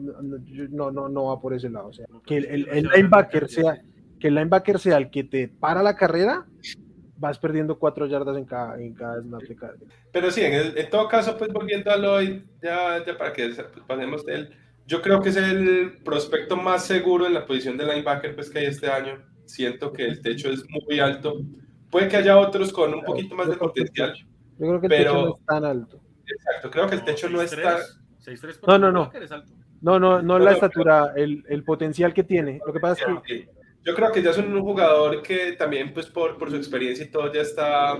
no, 0.69 0.91
no, 0.91 1.09
no 1.09 1.25
va 1.25 1.41
por 1.41 1.55
ese 1.55 1.71
lado. 1.71 1.87
O 1.87 1.93
sea, 1.93 2.05
que 2.27 2.37
el, 2.37 2.67
linebacker 2.95 3.49
sea, 3.49 3.81
que 4.19 4.27
el 4.27 4.35
linebacker 4.35 4.77
sea 4.77 4.97
el 4.97 5.09
que 5.09 5.23
te 5.23 5.47
para 5.47 5.81
la 5.81 5.95
carrera, 5.95 6.45
vas 7.17 7.39
perdiendo 7.39 7.79
cuatro 7.79 8.05
yardas 8.05 8.37
en 8.37 8.45
cada, 8.45 8.79
en 8.79 8.93
cada 8.93 9.19
snap 9.19 9.41
Pero 10.11 10.29
sí, 10.29 10.41
en, 10.41 10.77
en, 10.77 10.89
todo 10.91 11.07
caso, 11.07 11.35
pues 11.39 11.51
volviendo 11.51 11.89
a 11.89 11.97
Lloyd, 11.97 12.43
ya, 12.61 13.03
ya 13.03 13.17
para 13.17 13.33
que 13.33 13.47
pues, 13.47 13.83
pasemos 13.87 14.23
de 14.27 14.35
él 14.35 14.62
yo 14.85 15.01
creo 15.01 15.21
que 15.21 15.29
es 15.29 15.37
el 15.37 15.99
prospecto 16.03 16.55
más 16.55 16.85
seguro 16.85 17.25
en 17.25 17.33
la 17.33 17.45
posición 17.45 17.77
de 17.77 17.85
linebacker 17.85 18.35
pues, 18.35 18.49
que 18.49 18.59
hay 18.59 18.65
este 18.65 18.89
año. 18.89 19.21
Siento 19.45 19.91
que 19.91 20.05
el 20.05 20.21
techo 20.21 20.49
es 20.49 20.63
muy 20.69 20.99
alto. 20.99 21.41
Puede 21.89 22.07
que 22.07 22.17
haya 22.17 22.37
otros 22.37 22.73
con 22.73 22.93
un 22.93 23.03
poquito 23.03 23.35
más 23.35 23.47
de 23.47 23.55
potencial. 23.55 24.13
Yo 24.57 24.67
creo 24.67 24.79
que 24.79 24.87
el 24.87 24.89
pero... 24.89 25.11
techo 25.11 25.25
no 25.25 25.35
es 25.35 25.45
tan 25.45 25.65
alto. 25.65 26.01
Exacto, 26.25 26.71
creo 26.71 26.87
que 26.87 26.95
el 26.95 27.03
techo 27.03 27.29
no, 27.29 27.41
es 27.41 27.51
tan... 27.51 27.77
No, 28.67 28.77
no, 28.77 28.91
no. 28.91 29.11
No, 29.81 29.99
no, 29.99 30.21
no 30.21 30.39
la 30.39 30.53
estatura, 30.53 31.11
el, 31.15 31.43
el, 31.49 31.63
potencial 31.65 32.13
que 32.13 32.23
tiene. 32.23 32.61
Lo 32.65 32.71
que 32.71 32.79
pasa 32.79 33.03
es 33.03 33.21
que... 33.23 33.49
Yo 33.85 33.93
creo 33.93 34.13
que 34.13 34.23
ya 34.23 34.29
es 34.29 34.37
un 34.37 34.57
jugador 34.61 35.21
que 35.21 35.53
también, 35.53 35.93
pues 35.93 36.05
por, 36.05 36.37
por, 36.37 36.49
su 36.49 36.55
experiencia 36.55 37.03
y 37.03 37.11
todo, 37.11 37.31
ya 37.33 37.41
está 37.41 37.99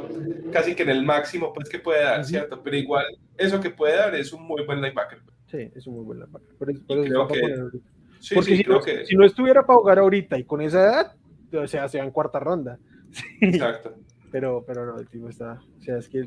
casi 0.54 0.76
que 0.76 0.84
en 0.84 0.92
el 0.92 1.04
máximo 1.04 1.52
pues 1.52 1.68
que 1.68 1.78
puede 1.78 2.04
dar, 2.04 2.24
¿cierto? 2.24 2.64
Pero 2.64 2.78
igual, 2.78 3.06
eso 3.38 3.60
que 3.60 3.70
puede 3.70 3.98
dar 3.98 4.16
es 4.16 4.32
un 4.32 4.44
muy 4.44 4.64
buen 4.64 4.82
linebacker. 4.82 5.20
Sí, 5.54 5.70
es 5.76 5.86
un 5.86 5.98
muy 5.98 6.04
buen 6.04 6.20
linebacker. 6.20 6.58
Por 6.58 6.72
eso, 6.72 6.84
que... 7.28 7.80
Porque 8.34 8.58
si, 8.58 8.64
no, 8.64 8.82
si, 8.82 9.16
no, 9.16 9.24
estuviera 9.24 9.64
para 9.64 9.78
jugar 9.78 10.00
ahorita 10.00 10.40
y 10.40 10.46
con 10.46 10.62
esa 10.62 10.84
edad, 10.84 11.16
o 11.54 11.68
sea, 11.68 11.88
se 11.88 12.00
va 12.00 12.06
en 12.06 12.10
cuarta 12.10 12.40
ronda. 12.40 12.80
Exacto. 13.42 13.94
Pero, 14.32 14.64
pero 14.66 14.84
no, 14.88 14.98
el 14.98 15.08
tipo 15.08 15.30
está, 15.30 15.62
o 15.80 15.84
sea, 15.84 16.00
es 16.00 16.10
que 16.10 16.22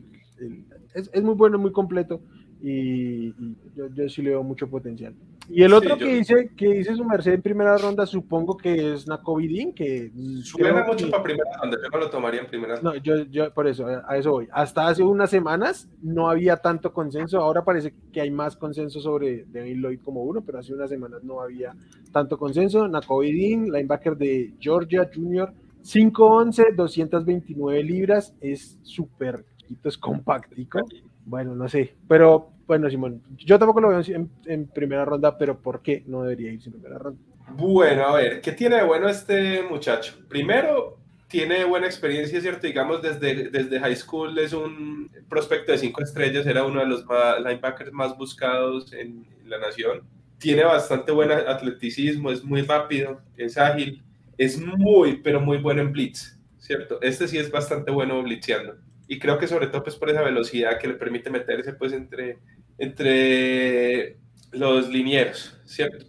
es, 0.95 1.11
es, 1.13 1.23
muy 1.25 1.35
bueno, 1.35 1.59
muy 1.59 1.73
completo 1.73 2.21
y, 2.63 3.31
yo, 3.75 3.89
yo, 3.93 4.09
sí 4.09 4.23
le 4.23 4.31
veo 4.31 4.45
mucho 4.45 4.71
potencial. 4.71 5.17
Y 5.49 5.63
el 5.63 5.73
otro 5.73 5.97
que, 5.97 6.07
dice, 6.07 6.51
que 6.57 6.67
dice 6.69 6.95
su 6.95 7.05
merced 7.05 7.33
en 7.33 7.43
primera 7.43 7.77
ronda, 7.79 8.05
supongo 8.07 8.57
que 8.57 8.93
es 8.93 9.07
Nakovidin, 9.07 9.73
que... 9.73 10.11
Suena 10.43 10.85
mucho 10.85 11.09
para 11.11 11.23
primera 11.23 11.51
ronda, 11.61 11.79
yo 11.83 11.89
no 11.89 11.99
lo 11.99 12.11
tomaría 12.11 12.41
en 12.41 12.47
primera 12.47 12.77
ronda. 12.77 12.91
No, 12.93 12.97
yo, 12.97 13.25
yo 13.25 13.53
por 13.55 13.67
eso, 13.67 13.87
a 13.87 14.17
eso 14.17 14.33
voy. 14.33 14.49
Hasta 14.53 14.89
hace 14.89 15.03
unas 15.03 15.31
semanas 15.31 15.89
no 16.03 16.29
había 16.29 16.57
tanto 16.57 16.93
consenso, 16.93 17.39
ahora 17.39 17.65
parece 17.65 17.95
que 18.13 18.21
hay 18.21 18.31
más 18.31 18.57
consenso 18.57 19.01
sobre 19.01 19.45
David 19.45 19.77
Lloyd 19.77 20.01
como 20.03 20.23
uno, 20.23 20.43
pero 20.43 20.59
hace 20.59 20.75
unas 20.75 20.91
semanas 20.91 21.23
no 21.23 21.41
había 21.41 21.75
tanto 22.13 22.39
consenso. 22.39 22.89
Nakovidin, 22.89 23.71
linebacker 23.73 24.17
de 24.17 24.55
Georgia 24.59 25.09
Junior, 25.15 25.53
5'11, 25.85 26.75
229 26.75 27.83
libras, 27.85 28.35
es 28.41 28.79
súper 28.83 29.45
es 29.85 29.99
compactico. 29.99 30.81
Bueno, 31.27 31.57
no 31.57 31.69
sé, 31.69 31.93
pero 32.09 32.53
bueno, 32.69 32.89
Simón, 32.89 33.21
yo 33.37 33.59
tampoco 33.59 33.81
lo 33.81 33.89
veo 33.89 34.01
en, 34.45 34.67
primera 34.69 35.05
ronda, 35.05 35.37
pero 35.37 35.59
¿por 35.59 35.83
qué 35.83 36.05
no 36.07 36.23
debería 36.23 36.53
irse 36.53 36.69
en 36.69 36.75
primera 36.75 36.99
ronda? 36.99 37.21
Bueno, 37.51 38.05
a 38.07 38.15
ver, 38.15 38.41
¿qué 38.41 38.53
tiene 38.53 38.77
de 38.77 38.85
bueno 38.85 39.09
este 39.09 39.63
muchacho? 39.63 40.15
Primero, 40.29 40.99
tiene 41.27 41.65
buena 41.65 41.87
experiencia, 41.87 42.41
¿cierto? 42.41 42.69
Digamos, 42.69 43.03
desde, 43.03 43.51
desde 43.51 43.81
high 43.81 43.97
school 43.97 44.39
es 44.39 44.53
un 44.53 45.11
prospecto 45.29 45.73
de 45.73 45.79
cinco 45.79 46.01
estrellas, 46.01 46.47
era 46.47 46.65
uno 46.65 46.79
de 46.79 46.87
los 46.87 47.05
linebackers 47.45 47.93
más 47.93 48.17
buscados 48.17 48.93
en, 48.93 49.27
la 49.47 49.59
nación. 49.59 50.03
Tiene 50.39 50.65
bastante 50.65 51.11
buen 51.11 51.31
atleticismo, 51.33 52.31
es 52.31 52.43
muy 52.43 52.63
rápido, 52.63 53.21
es 53.37 53.57
ágil, 53.59 54.03
es 54.39 54.61
muy, 54.61 55.19
pero 55.23 55.41
muy 55.41 55.59
bueno 55.59 55.83
en 55.83 55.93
blitz, 55.93 56.37
¿cierto? 56.59 57.01
Este 57.01 57.27
sí 57.27 57.39
es 57.39 57.51
bastante 57.51 57.91
bueno 57.91 58.23
blitzeando 58.23 58.75
y 59.09 59.19
creo 59.19 59.39
que 59.39 59.47
sobre 59.47 59.69
todo 59.69 59.83
pues 59.83 59.97
por 59.97 60.11
esa 60.11 60.23
velocidad 60.23 60.79
que 60.79 60.89
le 60.89 60.95
permite 60.95 61.31
meterse 61.31 61.73
pues 61.73 61.93
entre, 61.93 62.39
entre 62.79 64.17
los 64.53 64.89
linieros. 64.89 65.59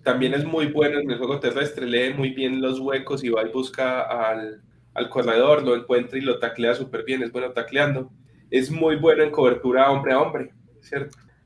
También 0.04 0.34
es 0.34 0.45
muy 0.45 0.68
bueno 0.68 1.00
en 1.00 1.10
el 1.10 1.18
juego 1.18 1.39
terrestre, 1.39 1.86
lee 1.86 2.14
muy 2.14 2.30
bien 2.30 2.62
los 2.62 2.80
huecos 2.80 3.24
y 3.24 3.30
va 3.30 3.43
y 3.43 3.52
busca 3.52 4.02
al, 4.02 4.62
al 4.93 5.10
corredor, 5.10 5.64
lo 5.64 5.76
encuentra 5.76 6.18
y 6.18 6.22
lo 6.22 6.39
taclea 6.39 6.76
súper 6.76 7.04
bien, 7.04 7.24
es 7.24 7.32
bueno 7.32 7.52
tacleando. 7.52 8.12
Es 8.50 8.72
muy 8.72 8.95
bueno 8.95 9.24
en 9.24 9.32
cobertura 9.32 9.91
hombre 9.91 10.14
a 10.14 10.20
hombre. 10.20 10.52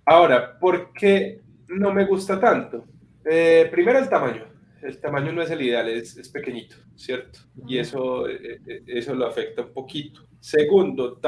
Ahora, 0.05 0.59
¿por 0.59 0.93
qué 0.93 1.41
no 1.67 1.91
me 1.93 2.05
gusta 2.05 2.39
tanto? 2.39 2.85
Eh, 3.25 3.67
primero 3.71 3.99
el 3.99 4.09
tamaño. 4.09 4.50
El 4.81 4.99
tamaño 4.99 5.31
no 5.31 5.41
es 5.41 5.51
el 5.51 5.61
ideal, 5.61 5.87
es, 5.89 6.17
es 6.17 6.29
pequeñito, 6.29 6.75
¿cierto? 6.95 7.39
Y 7.67 7.77
eso, 7.77 8.27
eh, 8.27 8.59
eh, 8.65 8.83
eso 8.87 9.13
lo 9.13 9.27
afecta 9.27 9.61
un 9.63 9.73
poquito. 9.73 10.27
Segundo, 10.39 11.19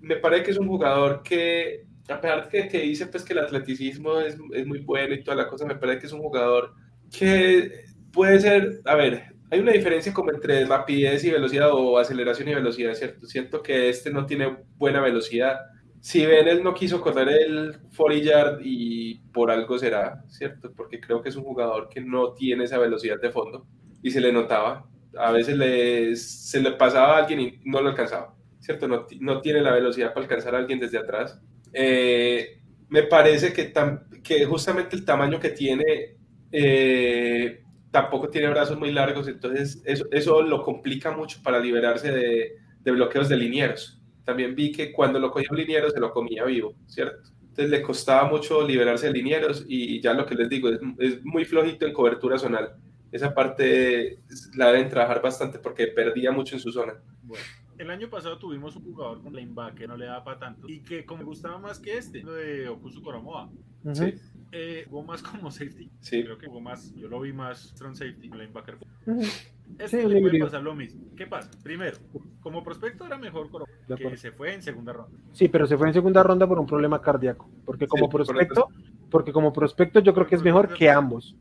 me 0.00 0.16
parece 0.16 0.44
que 0.44 0.50
es 0.52 0.58
un 0.58 0.68
jugador 0.68 1.22
que 1.22 1.84
a 2.08 2.20
pesar 2.20 2.50
de 2.50 2.68
que, 2.68 2.80
dice 2.80 3.06
pues 3.06 3.22
que 3.22 3.32
el 3.32 3.38
atleticismo 3.38 4.20
es, 4.20 4.36
es, 4.52 4.66
muy 4.66 4.80
bueno 4.80 5.14
y 5.14 5.22
toda 5.22 5.36
la 5.36 5.48
cosa, 5.48 5.64
me 5.64 5.76
parece 5.76 6.00
que 6.00 6.06
es 6.06 6.12
un 6.12 6.20
jugador 6.20 6.74
que 7.16 7.84
puede 8.12 8.40
ser, 8.40 8.80
a 8.84 8.96
ver, 8.96 9.32
hay 9.50 9.60
una 9.60 9.72
diferencia 9.72 10.14
como 10.14 10.32
entre 10.32 10.64
rapidez 10.64 11.24
y 11.24 11.30
velocidad 11.30 11.70
o 11.72 11.98
aceleración 11.98 12.48
y 12.48 12.54
velocidad, 12.54 12.94
¿cierto? 12.94 13.26
Siento 13.26 13.62
que 13.62 13.90
este 13.90 14.10
no 14.10 14.24
tiene 14.24 14.56
buena 14.78 15.00
velocidad. 15.00 15.58
Si 16.02 16.26
ven, 16.26 16.48
él 16.48 16.64
no 16.64 16.74
quiso 16.74 17.00
correr 17.00 17.28
el 17.28 17.78
40 17.96 18.24
yard 18.24 18.60
y 18.64 19.20
por 19.32 19.52
algo 19.52 19.78
será, 19.78 20.24
¿cierto? 20.26 20.72
Porque 20.76 21.00
creo 21.00 21.22
que 21.22 21.28
es 21.28 21.36
un 21.36 21.44
jugador 21.44 21.88
que 21.88 22.00
no 22.00 22.32
tiene 22.32 22.64
esa 22.64 22.76
velocidad 22.78 23.20
de 23.20 23.30
fondo 23.30 23.66
y 24.02 24.10
se 24.10 24.20
le 24.20 24.32
notaba. 24.32 24.88
A 25.16 25.30
veces 25.30 25.56
le, 25.56 26.16
se 26.16 26.60
le 26.60 26.72
pasaba 26.72 27.16
a 27.16 27.18
alguien 27.20 27.40
y 27.40 27.60
no 27.64 27.80
lo 27.80 27.90
alcanzaba, 27.90 28.34
¿cierto? 28.58 28.88
No, 28.88 29.06
no 29.20 29.40
tiene 29.40 29.60
la 29.60 29.72
velocidad 29.72 30.12
para 30.12 30.24
alcanzar 30.24 30.56
a 30.56 30.58
alguien 30.58 30.80
desde 30.80 30.98
atrás. 30.98 31.40
Eh, 31.72 32.60
me 32.88 33.04
parece 33.04 33.52
que, 33.52 33.72
que 34.24 34.44
justamente 34.44 34.96
el 34.96 35.04
tamaño 35.04 35.38
que 35.38 35.50
tiene 35.50 36.16
eh, 36.50 37.62
tampoco 37.92 38.28
tiene 38.28 38.48
brazos 38.48 38.76
muy 38.76 38.90
largos, 38.90 39.28
entonces 39.28 39.80
eso, 39.84 40.06
eso 40.10 40.42
lo 40.42 40.64
complica 40.64 41.12
mucho 41.12 41.38
para 41.44 41.60
liberarse 41.60 42.10
de, 42.10 42.52
de, 42.80 42.90
bloqueos 42.90 43.28
de 43.28 43.36
linieros. 43.36 44.01
También 44.24 44.54
vi 44.54 44.72
que 44.72 44.92
cuando 44.92 45.18
lo 45.18 45.30
cogía 45.30 45.48
un 45.50 45.58
liniero 45.58 45.90
se 45.90 46.00
lo 46.00 46.12
comía 46.12 46.44
vivo, 46.44 46.74
¿cierto? 46.86 47.28
Entonces 47.40 47.70
le 47.70 47.82
costaba 47.82 48.28
mucho 48.28 48.66
liberarse 48.66 49.06
de 49.06 49.12
linieros 49.12 49.64
y 49.68 50.00
ya 50.00 50.14
lo 50.14 50.24
que 50.24 50.34
les 50.34 50.48
digo, 50.48 50.68
es, 50.68 50.80
es 50.98 51.24
muy 51.24 51.44
flojito 51.44 51.86
en 51.86 51.92
cobertura 51.92 52.38
zonal. 52.38 52.76
Esa 53.10 53.34
parte 53.34 54.20
la 54.54 54.72
deben 54.72 54.88
trabajar 54.88 55.20
bastante 55.20 55.58
porque 55.58 55.88
perdía 55.88 56.32
mucho 56.32 56.54
en 56.54 56.60
su 56.60 56.72
zona. 56.72 56.94
Bueno 57.22 57.44
el 57.82 57.90
año 57.90 58.08
pasado 58.08 58.38
tuvimos 58.38 58.76
un 58.76 58.84
jugador 58.84 59.22
con 59.22 59.34
linebacker, 59.34 59.88
no 59.88 59.96
le 59.96 60.06
daba 60.06 60.24
para 60.24 60.38
tanto, 60.38 60.68
y 60.68 60.80
que 60.80 61.04
como 61.04 61.20
me 61.20 61.24
gustaba 61.24 61.58
más 61.58 61.78
que 61.78 61.98
este, 61.98 62.22
de 62.22 62.68
Okusu 62.68 63.02
Koromoa. 63.02 63.50
Sí. 63.92 64.14
Eh, 64.52 64.86
jugó 64.88 65.02
más 65.02 65.22
como 65.22 65.50
safety. 65.50 65.90
Sí. 66.00 66.22
Creo 66.22 66.38
que 66.38 66.46
jugó 66.46 66.60
más, 66.60 66.94
yo 66.94 67.08
lo 67.08 67.20
vi 67.20 67.32
más 67.32 67.70
strong 67.70 67.94
safety, 67.94 68.28
linebacker. 68.28 68.78
Este 69.78 70.06
le 70.06 70.20
puede 70.20 70.38
pasar 70.38 70.62
lo 70.62 70.74
mismo. 70.74 71.02
¿Qué 71.16 71.26
pasa? 71.26 71.50
Primero, 71.62 71.96
como 72.40 72.62
prospecto 72.62 73.06
era 73.06 73.18
mejor 73.18 73.48
que 73.96 74.16
se 74.16 74.32
fue 74.32 74.54
en 74.54 74.62
segunda 74.62 74.92
ronda. 74.92 75.18
Sí, 75.32 75.48
pero 75.48 75.66
se 75.66 75.76
fue 75.76 75.88
en 75.88 75.94
segunda 75.94 76.22
ronda 76.22 76.46
por 76.46 76.58
un 76.58 76.66
problema 76.66 77.00
cardíaco, 77.00 77.48
porque 77.64 77.86
como 77.86 78.08
prospecto, 78.08 78.68
porque 79.10 79.32
como 79.32 79.52
prospecto 79.52 80.00
yo 80.00 80.14
creo 80.14 80.26
que 80.26 80.36
es 80.36 80.42
mejor 80.42 80.72
que 80.74 80.90
ambos. 80.90 81.36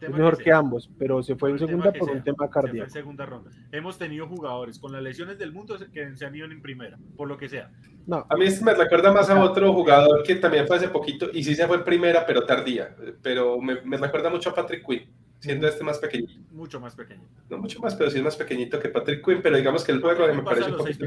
Es 0.00 0.10
mejor 0.10 0.38
que, 0.38 0.50
ambos, 0.50 0.90
pero 0.98 1.22
se 1.22 1.36
fue 1.36 1.50
en 1.50 1.58
segunda 1.58 1.92
por 1.92 2.10
un 2.10 2.22
tema 2.22 2.50
cardíaco. 2.50 2.84
en 2.84 2.90
segunda 2.90 3.24
ronda. 3.24 3.50
Hemos 3.70 3.96
tenido 3.96 4.26
jugadores 4.26 4.78
con 4.80 4.92
las 4.92 5.02
lesiones 5.02 5.38
del 5.38 5.52
mundo 5.52 5.78
que 5.92 6.16
se 6.16 6.26
han 6.26 6.34
ido 6.34 6.46
en 6.46 6.60
primera, 6.60 6.98
por 7.16 7.28
lo 7.28 7.36
que 7.36 7.48
sea. 7.48 7.70
No. 8.06 8.26
A 8.28 8.36
mí 8.36 8.46
me 8.62 8.74
recuerda 8.74 9.12
más 9.12 9.30
a 9.30 9.40
otro 9.42 9.72
jugador 9.72 10.24
que 10.24 10.34
también 10.34 10.66
fue 10.66 10.76
hace 10.76 10.88
poquito 10.88 11.28
y 11.32 11.44
sí 11.44 11.54
se 11.54 11.66
fue 11.66 11.76
en 11.76 11.84
primera, 11.84 12.26
pero 12.26 12.44
tardía. 12.44 12.96
Pero 13.22 13.60
me, 13.60 13.80
me 13.82 13.96
recuerda 13.96 14.30
mucho 14.30 14.50
a 14.50 14.54
Patrick 14.54 14.84
Quinn, 14.84 15.08
siendo 15.40 15.66
este 15.66 15.82
más 15.82 15.98
pequeñito. 15.98 16.32
Mucho 16.52 16.78
más 16.80 16.94
pequeño. 16.94 17.26
No 17.48 17.58
mucho 17.58 17.80
más, 17.80 17.94
pero 17.96 18.10
sí 18.10 18.18
es 18.18 18.24
más 18.24 18.36
pequeñito 18.36 18.78
que 18.78 18.88
Patrick 18.88 19.24
Quinn, 19.24 19.40
pero 19.42 19.56
digamos 19.56 19.82
que 19.84 19.92
el 19.92 20.00
juego 20.00 20.32
me 20.32 20.42
parece 20.42 20.70
un 20.70 20.78
poquito. 20.78 21.04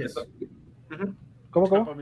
¿Cómo, 1.49 1.69
cómo? 1.69 1.95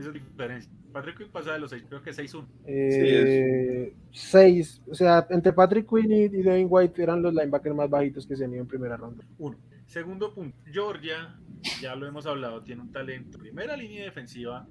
Patrick 0.92 1.18
Quinn 1.18 1.30
pasa 1.30 1.52
de 1.52 1.58
los 1.58 1.70
6, 1.70 1.84
creo 1.86 2.02
que 2.02 2.10
6-1. 2.10 2.46
Eh, 2.66 3.94
6, 4.10 4.82
o 4.90 4.94
sea, 4.94 5.26
entre 5.28 5.52
Patrick 5.52 5.86
Quinn 5.88 6.10
y, 6.10 6.28
Devin 6.28 6.66
White 6.68 7.02
eran 7.02 7.22
los 7.22 7.34
linebackers 7.34 7.76
más 7.76 7.90
bajitos 7.90 8.26
que 8.26 8.34
se 8.34 8.46
han 8.46 8.52
ido 8.52 8.62
en 8.62 8.68
primera 8.68 8.96
ronda. 8.96 9.24
Uno. 9.38 9.58
Segundo 9.86 10.32
punto, 10.32 10.56
Georgia, 10.70 11.38
ya 11.82 11.94
lo 11.94 12.06
hemos 12.06 12.24
hablado, 12.26 12.62
tiene 12.62 12.80
un 12.80 12.92
talento. 12.92 13.38
Primera 13.38 13.76
línea 13.76 14.04
defensiva. 14.04 14.66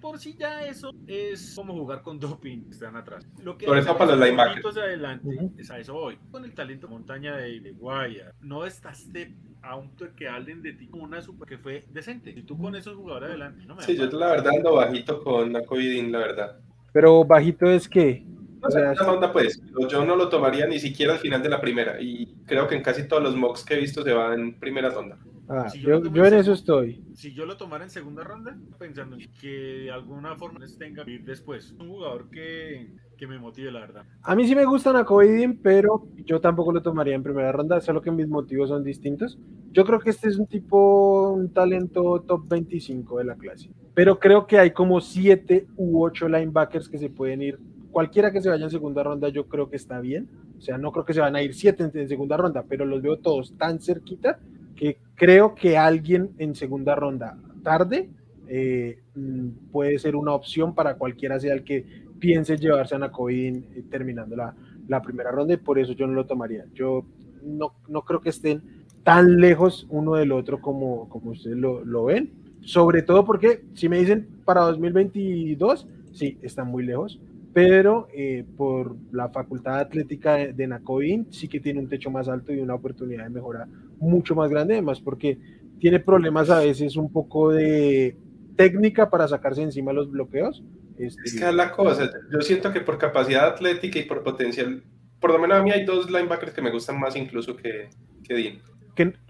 Por 0.00 0.18
si 0.18 0.36
ya 0.36 0.64
eso 0.64 0.92
es 1.06 1.54
como 1.54 1.74
jugar 1.74 2.02
con 2.02 2.18
doping, 2.20 2.70
están 2.70 2.96
atrás. 2.96 3.26
Lo 3.42 3.56
que 3.56 3.66
Por 3.66 3.78
eso 3.78 3.96
para 3.96 4.16
los 4.16 4.24
linebackers. 4.24 4.76
adelante, 4.76 5.28
es 5.58 5.70
a 5.70 5.78
eso 5.78 5.96
hoy. 5.96 6.18
Con 6.30 6.44
el 6.44 6.54
talento 6.54 6.88
montaña 6.88 7.36
de, 7.36 7.60
de 7.60 7.72
Guaya, 7.72 8.32
no 8.40 8.66
estás 8.66 9.12
de 9.12 9.34
a 9.62 9.76
un 9.76 9.90
que 10.16 10.28
hablen 10.28 10.62
de 10.62 10.72
ti 10.72 10.88
como 10.88 11.04
una 11.04 11.20
super 11.20 11.46
que 11.48 11.58
fue 11.58 11.84
decente. 11.90 12.30
Y 12.30 12.42
tú 12.42 12.56
con 12.56 12.74
esos 12.74 12.96
jugadores 12.96 13.30
adelante, 13.30 13.64
no 13.66 13.74
me 13.74 13.82
Sí, 13.82 13.96
yo 13.96 14.06
la 14.06 14.30
verdad 14.30 14.54
ando 14.56 14.74
bajito 14.74 15.22
con 15.22 15.52
Nakovidin, 15.52 16.10
la 16.12 16.18
verdad. 16.18 16.60
Pero 16.92 17.24
bajito 17.24 17.66
es 17.66 17.88
que. 17.88 18.24
O 18.62 18.70
sea, 18.70 18.92
onda, 18.92 19.32
pues, 19.32 19.62
yo 19.88 20.04
no 20.04 20.16
lo 20.16 20.28
tomaría 20.28 20.66
ni 20.66 20.78
siquiera 20.78 21.14
al 21.14 21.18
final 21.18 21.42
de 21.42 21.48
la 21.48 21.60
primera. 21.60 22.00
Y 22.00 22.34
creo 22.46 22.68
que 22.68 22.74
en 22.74 22.82
casi 22.82 23.08
todos 23.08 23.22
los 23.22 23.34
mocks 23.34 23.64
que 23.64 23.74
he 23.74 23.80
visto 23.80 24.02
se 24.02 24.12
va 24.12 24.34
en 24.34 24.58
primera 24.58 24.90
ronda. 24.90 25.18
Ah, 25.52 25.66
yo, 25.74 25.96
en 25.96 26.34
eso 26.34 26.52
estoy. 26.52 27.02
Si 27.12 27.34
yo 27.34 27.44
lo 27.44 27.56
tomara 27.56 27.82
en 27.82 27.90
segunda 27.90 28.22
ronda, 28.22 28.56
pensando 28.78 29.16
en 29.16 29.28
que 29.40 29.48
de 29.48 29.90
alguna 29.90 30.36
forma 30.36 30.60
tenga 30.78 31.02
ir 31.10 31.24
después. 31.24 31.72
Un 31.72 31.88
jugador 31.88 32.30
que, 32.30 32.92
que, 33.18 33.26
me 33.26 33.36
motive, 33.36 33.72
la 33.72 33.80
verdad. 33.80 34.04
A 34.22 34.36
mí 34.36 34.46
sí 34.46 34.54
me 34.54 34.64
gustan 34.64 34.94
a 34.94 35.04
Covidin, 35.04 35.58
pero 35.60 36.06
yo 36.24 36.40
tampoco 36.40 36.70
lo 36.70 36.82
tomaría 36.82 37.16
en 37.16 37.24
primera 37.24 37.50
ronda, 37.50 37.80
solo 37.80 38.00
que 38.00 38.12
mis 38.12 38.28
motivos 38.28 38.68
son 38.68 38.84
distintos. 38.84 39.40
Yo 39.72 39.84
creo 39.84 39.98
que 39.98 40.10
este 40.10 40.28
es 40.28 40.38
un 40.38 40.46
tipo, 40.46 41.32
un 41.32 41.52
talento 41.52 42.20
top 42.28 42.46
25 42.48 43.18
de 43.18 43.24
la 43.24 43.34
clase. 43.34 43.70
Pero 43.92 44.20
creo 44.20 44.46
que 44.46 44.56
hay 44.56 44.70
como 44.70 45.00
7 45.00 45.66
u 45.76 46.04
8 46.04 46.28
linebackers 46.28 46.88
que 46.88 46.98
se 46.98 47.10
pueden 47.10 47.42
ir. 47.42 47.58
Cualquiera 47.90 48.30
que 48.30 48.40
se 48.40 48.48
vaya 48.48 48.66
en 48.66 48.70
segunda 48.70 49.02
ronda, 49.02 49.28
yo 49.30 49.48
creo 49.48 49.68
que 49.68 49.74
está 49.74 49.98
bien. 49.98 50.28
O 50.56 50.60
sea, 50.60 50.78
no 50.78 50.92
creo 50.92 51.04
que 51.04 51.14
se 51.14 51.20
van 51.20 51.34
a 51.34 51.42
ir 51.42 51.54
7 51.54 51.90
en 51.92 52.08
segunda 52.08 52.36
ronda, 52.36 52.64
pero 52.68 52.84
los 52.84 53.02
veo 53.02 53.18
todos 53.18 53.56
tan 53.58 53.80
cerquita 53.80 54.38
que 54.74 54.98
creo 55.14 55.54
que 55.54 55.76
alguien 55.76 56.30
en 56.38 56.54
segunda 56.54 56.94
ronda 56.94 57.38
tarde 57.62 58.10
eh, 58.48 58.98
mm, 59.14 59.70
puede 59.70 59.98
ser 59.98 60.16
una 60.16 60.32
opción 60.32 60.74
para 60.74 60.94
cualquiera 60.94 61.38
sea 61.38 61.54
el 61.54 61.62
que 61.62 61.84
piense 62.18 62.56
llevarse 62.56 62.94
a 62.94 62.98
Nacoin 62.98 63.66
eh, 63.74 63.82
terminando 63.90 64.36
la, 64.36 64.54
la, 64.88 65.00
primera 65.02 65.30
ronda 65.30 65.54
y 65.54 65.58
por 65.58 65.78
eso 65.78 65.92
yo 65.92 66.06
no 66.06 66.14
lo 66.14 66.26
tomaría. 66.26 66.64
Yo 66.74 67.04
no, 67.42 67.74
no 67.88 68.02
creo 68.02 68.20
que 68.20 68.30
estén 68.30 68.62
tan 69.04 69.40
lejos 69.40 69.86
uno 69.90 70.14
del 70.14 70.32
otro 70.32 70.60
como, 70.60 71.08
como 71.08 71.30
ustedes 71.30 71.56
lo, 71.56 71.84
lo 71.84 72.06
ven. 72.06 72.32
Sobre 72.62 73.02
todo 73.02 73.24
porque 73.24 73.62
si 73.74 73.88
me 73.88 73.98
dicen 73.98 74.28
para 74.44 74.62
2022, 74.62 75.86
sí, 76.12 76.38
están 76.42 76.68
muy 76.68 76.84
lejos 76.84 77.20
pero 77.52 78.08
eh, 78.14 78.44
por 78.56 78.96
la 79.12 79.28
facultad 79.28 79.80
atlética 79.80 80.34
de, 80.34 80.52
de 80.52 81.26
sí 81.30 81.48
que 81.48 81.60
tiene 81.60 81.80
un 81.80 81.88
techo 81.88 82.10
más 82.10 82.28
alto 82.28 82.52
y 82.52 82.60
una 82.60 82.74
oportunidad 82.74 83.24
de 83.24 83.30
mejora 83.30 83.68
mucho 84.00 84.34
más 84.34 84.50
grande, 84.50 84.74
además 84.74 85.00
porque 85.00 85.38
tiene 85.78 86.00
problemas 86.00 86.50
a 86.50 86.60
veces 86.60 86.96
un 86.96 87.12
poco 87.12 87.50
de 87.50 88.16
técnica 88.56 89.08
para 89.08 89.28
sacarse 89.28 89.62
encima 89.62 89.92
los 89.92 90.10
bloqueos. 90.10 90.62
Este, 90.98 91.22
es 91.24 91.34
que 91.34 91.48
es 91.48 91.54
la 91.54 91.70
cosa, 91.70 92.10
yo 92.30 92.40
siento 92.42 92.72
que 92.72 92.80
por 92.80 92.98
capacidad 92.98 93.46
atlética 93.46 93.98
y 93.98 94.02
por 94.02 94.22
potencial, 94.22 94.82
por 95.18 95.32
lo 95.32 95.38
menos 95.38 95.58
a 95.58 95.62
mí 95.62 95.70
hay 95.70 95.84
dos 95.84 96.10
linebackers 96.10 96.52
que 96.52 96.60
me 96.60 96.70
gustan 96.70 97.00
más 97.00 97.16
incluso 97.16 97.56
que, 97.56 97.88
que 98.22 98.34
Dean. 98.34 98.58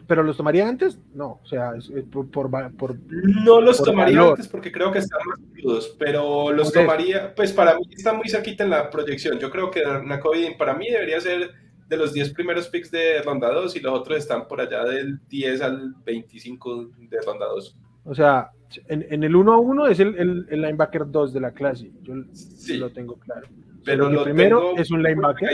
¿Pero 0.07 0.25
los 0.25 0.37
tomaría 0.37 0.69
antes? 0.69 0.99
No, 1.15 1.41
o 1.41 1.47
sea, 1.47 1.73
por, 2.11 2.29
por, 2.29 2.99
No 3.45 3.61
los 3.61 3.81
tomaría 3.81 4.21
antes 4.21 4.49
porque 4.49 4.73
creo 4.73 4.91
que 4.91 4.99
están 4.99 5.21
más 5.25 5.39
crudos, 5.55 5.95
pero 6.01 6.51
los 6.51 6.73
tomaría, 6.73 7.33
pues 7.35 7.53
para 7.53 7.77
mí 7.77 7.83
está 7.91 8.13
muy 8.13 8.29
cerquita 8.29 8.65
en 8.65 8.71
la 8.71 8.91
proyección. 8.91 9.39
Yo 9.39 9.51
creo 9.51 9.71
que 9.71 9.83
Nakovidin 10.05 10.57
para 10.59 10.75
mí 10.75 10.91
debería 10.91 11.21
ser 11.21 11.53
de 11.91 11.97
los 11.97 12.13
10 12.15 12.33
primeros 12.35 12.69
picks 12.69 12.91
de 12.91 13.21
ronda 13.23 13.53
2 13.53 13.75
y 13.75 13.81
los 13.81 13.93
otros 13.93 14.19
están 14.19 14.47
por 14.47 14.61
allá 14.61 14.85
del 14.85 15.19
10 15.29 15.61
al 15.61 15.95
25 16.07 16.91
de 16.99 17.21
ronda 17.27 17.47
2. 17.47 17.77
O 18.05 18.15
sea, 18.15 18.51
en, 18.87 19.25
el 19.25 19.35
1 19.35 19.53
a 19.53 19.59
1 19.59 19.87
es 19.89 19.99
el, 19.99 20.47
el, 20.49 20.63
linebacker 20.63 21.11
2 21.11 21.33
de 21.35 21.41
la 21.41 21.51
clase, 21.51 21.91
yo 22.03 22.15
sí. 22.33 22.77
lo 22.77 22.91
tengo 22.91 23.17
claro. 23.17 23.49
Pero 23.85 24.09
lo 24.09 24.23
primero 24.23 24.77
es 24.77 24.91
un 24.93 25.03
linebacker. 25.03 25.51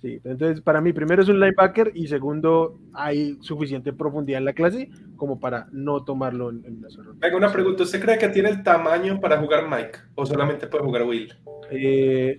Sí, 0.00 0.20
entonces 0.24 0.60
para 0.60 0.80
mí 0.80 0.92
primero 0.92 1.22
es 1.22 1.28
un 1.28 1.40
linebacker 1.40 1.90
y 1.94 2.06
segundo 2.06 2.78
hay 2.92 3.38
suficiente 3.40 3.92
profundidad 3.92 4.38
en 4.38 4.44
la 4.44 4.52
clase 4.52 4.90
como 5.16 5.40
para 5.40 5.68
no 5.72 6.04
tomarlo 6.04 6.50
en, 6.50 6.64
en 6.66 6.82
la 6.82 6.88
Venga, 7.14 7.36
una 7.36 7.50
pregunta, 7.50 7.82
¿usted 7.82 8.00
cree 8.00 8.18
que 8.18 8.28
tiene 8.28 8.50
el 8.50 8.62
tamaño 8.62 9.18
para 9.18 9.38
jugar 9.38 9.68
Mike 9.68 9.98
o 10.14 10.26
solamente 10.26 10.66
puede 10.66 10.84
jugar 10.84 11.02
Will? 11.04 11.34
Eh, 11.70 12.36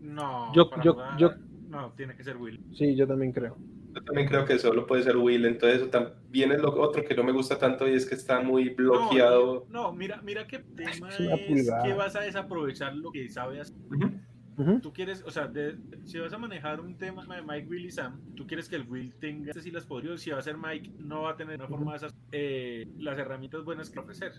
no, 0.00 0.52
yo, 0.54 0.70
yo, 0.82 0.96
yo, 1.18 1.30
no, 1.74 1.92
tiene 1.92 2.14
que 2.14 2.24
ser 2.24 2.36
Will. 2.36 2.60
Sí, 2.72 2.94
yo 2.94 3.06
también 3.06 3.32
creo. 3.32 3.56
Yo 3.94 4.02
también 4.02 4.28
creo 4.28 4.44
que 4.44 4.58
solo 4.58 4.86
puede 4.86 5.02
ser 5.02 5.16
Will, 5.16 5.44
entonces 5.44 5.80
eso 5.80 5.90
también 5.90 6.52
es 6.52 6.60
lo 6.60 6.72
otro 6.80 7.04
que 7.04 7.14
no 7.14 7.22
me 7.22 7.32
gusta 7.32 7.58
tanto 7.58 7.88
y 7.88 7.94
es 7.94 8.06
que 8.06 8.14
está 8.14 8.40
muy 8.40 8.70
bloqueado. 8.70 9.66
No, 9.68 9.92
mira, 9.92 10.20
mira 10.22 10.46
qué 10.46 10.58
tema 10.58 11.08
es, 11.10 11.70
que 11.84 11.92
vas 11.92 12.16
a 12.16 12.20
desaprovechar 12.20 12.94
lo 12.94 13.10
que 13.12 13.28
sabes 13.28 13.74
Tú 14.82 14.92
quieres, 14.92 15.22
o 15.26 15.30
sea, 15.30 15.50
si 16.04 16.18
vas 16.18 16.32
a 16.32 16.38
manejar 16.38 16.80
un 16.80 16.96
tema 16.96 17.24
de 17.26 17.42
Mike, 17.42 17.66
Will 17.68 17.86
y 17.86 17.90
Sam, 17.90 18.20
tú 18.36 18.46
quieres 18.46 18.68
que 18.68 18.76
el 18.76 18.88
Will 18.88 19.12
tenga 19.14 19.52
si 19.52 19.70
las 19.72 19.84
podría, 19.84 20.16
si 20.16 20.30
va 20.30 20.38
a 20.38 20.42
ser 20.42 20.56
Mike, 20.56 20.92
no 20.98 21.22
va 21.22 21.30
a 21.30 21.36
tener 21.36 21.58
una 21.58 21.68
forma 21.68 21.92
de 21.92 21.96
esas, 21.96 22.14
eh, 22.30 22.88
las 22.98 23.18
herramientas 23.18 23.64
buenas 23.64 23.90
que 23.90 23.98
ofrecer. 23.98 24.32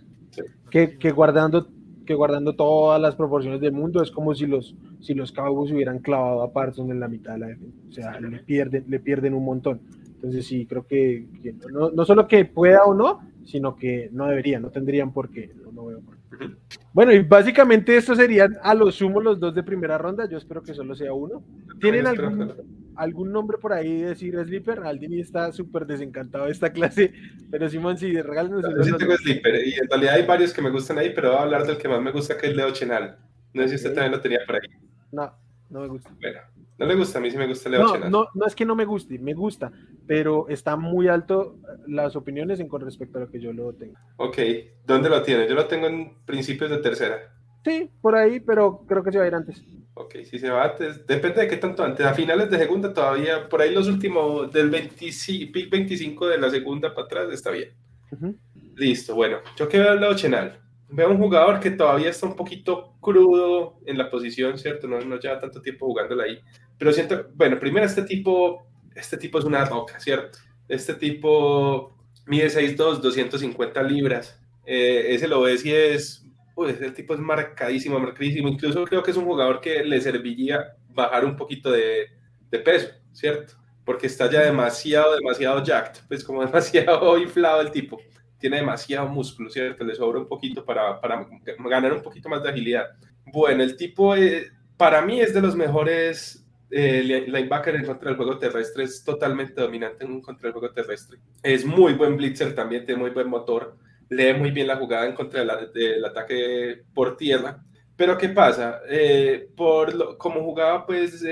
Que, 0.69 0.97
que, 0.97 1.11
guardando 1.11 1.69
que 2.06 2.14
guardando 2.14 2.56
todas 2.56 3.01
las 3.01 3.16
proporciones 3.16 3.60
del 3.62 3.72
mundo 3.72 4.01
es 4.01 4.12
como 4.12 4.34
si 4.36 4.45
los 4.45 4.76
si 5.01 5.14
los 5.14 5.32
Cowboys 5.32 5.72
hubieran 5.72 5.99
clavado 5.99 6.41
a 6.41 6.51
Parsons 6.51 6.91
en 6.91 6.99
la 6.99 7.08
mitad 7.08 7.34
de 7.34 7.39
la 7.39 7.47
defensa, 7.47 7.78
o 7.89 7.91
sea, 7.91 8.20
le 8.20 8.39
pierden 8.39 8.86
le 8.88 8.99
pierden 8.99 9.34
un 9.34 9.45
montón. 9.45 9.82
Entonces 10.16 10.47
sí, 10.47 10.66
creo 10.66 10.88
que, 10.88 11.28
no, 11.72 11.91
no, 11.91 12.06
solo 12.06 12.28
que 12.28 12.45
pueda 12.45 12.84
o 12.86 12.93
no, 12.93 13.22
sino 13.43 13.76
que 13.76 14.10
no 14.12 14.26
deberían, 14.28 14.64
no 14.64 14.72
tendrían 14.72 15.14
por 15.14 15.30
qué, 15.30 15.51
no, 15.72 15.86
veo 15.86 16.01
por 16.01 16.16
qué. 16.18 16.56
Bueno, 16.93 17.12
y 17.12 17.22
básicamente 17.22 17.95
estos 17.95 18.18
serían 18.18 18.56
a 18.64 18.74
lo 18.74 18.91
sumo 18.91 19.22
los 19.22 19.39
dos 19.39 19.53
de 19.53 19.62
primera 19.62 19.97
ronda. 19.97 20.28
Yo 20.28 20.38
espero 20.38 20.64
que 20.64 20.74
solo 20.74 20.95
sea 20.95 21.14
uno. 21.14 21.43
¿Tienen 21.80 22.08
algún, 22.08 22.53
algún 22.96 23.32
nombre 23.32 23.58
por 23.58 23.74
ahí 23.74 24.02
de 24.02 24.10
decir 24.10 24.36
Sleeper? 24.43 24.80
Aldini 24.80 25.20
está 25.20 25.52
súper 25.52 25.86
desencantado 25.86 26.46
de 26.46 26.52
esta 26.52 26.72
clase, 26.72 27.14
pero 27.52 27.70
Simón, 27.70 27.98
sí, 27.98 28.14
regálenos. 28.22 28.64
Yo 28.64 28.84
sí 28.84 28.98
tengo 28.98 29.16
Sleeper 29.16 29.68
y 29.68 29.74
en 29.74 29.89
realidad 29.89 30.16
hay 30.16 30.26
varios 30.26 30.54
que 30.54 30.62
me 30.62 30.70
gustan 30.70 30.98
ahí, 30.98 31.12
pero 31.14 31.30
voy 31.32 31.39
a 31.39 31.41
hablar 31.43 31.66
del 31.66 31.78
que 31.78 31.88
más 31.88 32.02
me 32.02 32.12
gusta, 32.12 32.38
que 32.38 32.48
es 32.48 32.56
Leo 32.56 32.72
Chenal. 32.72 33.18
No 33.54 33.64
sé 33.64 33.70
si 33.70 33.76
usted 33.76 33.93
también 33.93 34.12
lo 34.12 34.22
tenía 34.22 34.39
por 34.46 34.56
ahí. 34.56 34.70
No, 35.12 35.34
no 35.70 35.82
me 35.82 35.88
gusta. 35.88 36.12
Bueno, 36.20 36.39
no 36.78 36.86
le 36.86 36.96
gusta, 36.96 37.20
a 37.20 37.22
mí 37.22 37.32
sí 37.32 37.38
me 37.38 37.48
gusta 37.48 37.70
Leo 37.70 37.84
no, 37.84 37.93
Chenal. 37.93 38.12
No, 38.12 38.28
no 38.34 38.46
es 38.46 38.56
que 38.56 38.66
no 38.66 38.76
me 38.76 38.86
guste, 38.86 39.18
me 39.20 39.34
gusta, 39.34 39.72
pero 40.06 40.48
está 40.50 40.76
muy 40.76 41.08
alto 41.08 41.58
las 41.88 42.16
opiniones 42.16 42.60
en 42.60 42.68
con 42.68 42.82
respecto 42.82 43.18
a 43.18 43.22
lo 43.22 43.30
que 43.30 43.39
yo 43.39 43.54
lo 43.54 43.74
tengo. 43.74 43.96
Ok, 44.18 44.38
¿dónde 44.86 45.10
lo 45.10 45.22
tiene? 45.22 45.48
Yo 45.48 45.56
lo 45.56 45.68
tengo 45.68 45.88
en 45.88 46.24
principios 46.26 46.70
de 46.70 46.78
tercera. 46.78 47.18
Sí, 47.64 47.89
por 48.02 48.16
ahí, 48.16 48.39
pero 48.39 48.86
creo 48.88 49.04
que 49.04 49.12
se 49.12 49.18
va 49.18 49.24
a 49.24 49.28
ir 49.28 49.34
antes. 49.36 49.64
Ok, 49.98 50.16
si 50.30 50.38
se 50.39 50.50
va 50.50 50.66
antes, 50.66 51.08
depende 51.08 51.41
de 51.41 51.48
qué 51.48 51.56
tanto 51.56 51.82
antes. 51.82 52.06
A 52.06 52.14
finales 52.14 52.50
de 52.50 52.58
segunda 52.58 52.93
todavía, 52.93 53.48
por 53.48 53.62
ahí 53.62 53.74
los 53.74 53.88
últimos, 53.88 54.52
del 54.52 54.70
25, 54.70 55.54
pick 55.54 55.70
25 55.70 56.28
de 56.28 56.38
la 56.38 56.50
segunda 56.50 56.93
para 56.93 57.06
atrás, 57.06 57.30
está 57.32 57.50
bien. 57.52 57.72
Uh 58.12 58.16
-huh. 58.18 58.36
Listo, 58.76 59.16
bueno, 59.16 59.39
yo 59.56 59.70
que 59.70 59.80
veo 59.80 59.91
al 59.91 60.02
lado 60.02 60.14
Chenal. 60.16 60.60
Veo 60.89 61.10
un 61.10 61.18
jugador 61.18 61.62
que 61.62 61.72
todavía 61.72 62.10
está 62.10 62.26
un 62.26 62.36
poquito 62.36 62.93
crudo 63.00 63.80
en 63.86 63.98
la 63.98 64.10
posición, 64.10 64.58
¿cierto? 64.58 64.86
No, 64.88 65.00
no 65.00 65.18
lleva 65.18 65.39
tanto 65.39 65.62
tiempo 65.62 65.86
jugándola 65.86 66.26
ahí. 66.26 66.39
Pero 66.78 66.91
siento, 66.91 67.28
bueno, 67.34 67.58
primero 67.58 67.86
este 67.86 68.04
tipo, 68.04 68.68
este 68.96 69.16
tipo 69.18 69.39
es 69.39 69.46
una 69.46 69.64
roca, 69.64 69.98
¿cierto? 70.02 70.39
Este 70.68 70.93
tipo 70.96 71.96
mide 72.28 72.48
6'2, 72.48 73.00
250 73.00 73.82
libras. 73.84 74.41
Eh, 74.66 75.14
ese 75.16 75.30
lo 75.30 75.41
ves 75.41 75.66
y 75.66 75.72
es, 75.72 76.24
uy, 76.56 76.72
ese 76.72 76.91
tipo 76.91 77.14
es 77.14 77.20
marcadísimo, 77.20 77.99
marcadísimo. 77.99 78.47
Incluso 78.47 78.84
creo 78.86 79.03
que 79.03 79.12
es 79.12 79.18
un 79.18 79.26
jugador 79.26 79.62
que 79.62 79.84
le 79.84 80.01
serviría 80.01 80.76
bajar 80.89 81.26
un 81.26 81.36
poquito 81.36 81.72
de, 81.72 82.08
de 82.49 82.60
peso, 82.60 82.89
¿cierto? 83.12 83.53
Porque 83.84 84.08
está 84.08 84.30
ya 84.32 84.41
demasiado, 84.41 85.16
demasiado 85.16 85.64
jacked, 85.64 86.01
pues 86.08 86.24
como 86.24 86.41
demasiado 86.45 87.18
inflado 87.18 87.62
el 87.62 87.72
tipo 87.72 87.99
tiene 88.38 88.58
demasiado 88.58 89.08
músculo, 89.08 89.49
¿cierto? 89.49 89.84
Le 89.84 89.95
sobra 89.95 90.20
un 90.20 90.28
poquito 90.28 90.64
para, 90.64 90.99
para 90.99 91.28
ganar 91.70 91.93
un 91.93 92.01
poquito 92.01 92.30
más 92.30 92.43
de 92.43 92.49
agilidad. 92.49 92.86
Bueno, 93.26 93.64
el 93.64 93.76
tipo 93.76 94.16
eh, 94.16 94.51
para 94.78 95.01
mí 95.01 95.20
es 95.20 95.34
de 95.34 95.41
los 95.41 95.56
mejores 95.56 96.45
eh, 96.70 97.26
linebacker 97.28 97.76
en 97.76 97.86
contra 97.86 98.10
del 98.10 98.18
juego 98.18 98.38
terrestre, 98.38 98.84
es 98.84 99.03
totalmente 99.03 99.60
dominante 99.60 100.06
en 100.06 100.22
contra 100.22 100.47
del 100.47 100.60
juego 100.60 100.74
terrestre. 100.74 101.18
Es 101.41 101.66
muy 101.66 101.93
buen 101.93 102.18
blitzer 102.18 102.53
también, 102.53 102.86
tiene 102.86 103.01
muy 103.01 103.12
buen 103.12 103.30
motor, 103.30 103.78
lee 104.10 104.34
muy 104.34 104.51
bien 104.51 104.68
la 104.68 104.78
jugada 104.78 105.08
en 105.08 105.14
contra 105.14 105.41
del, 105.41 106.06
ataque 106.06 106.84
por 106.93 107.18
tierra. 107.18 107.64
Pero 107.95 108.18
¿qué 108.18 108.30
pasa? 108.30 108.82
Eh, 108.89 109.49
por 109.56 109.93
lo, 109.93 110.18
como 110.18 110.43
jugaba 110.43 110.86
pues 110.86 111.24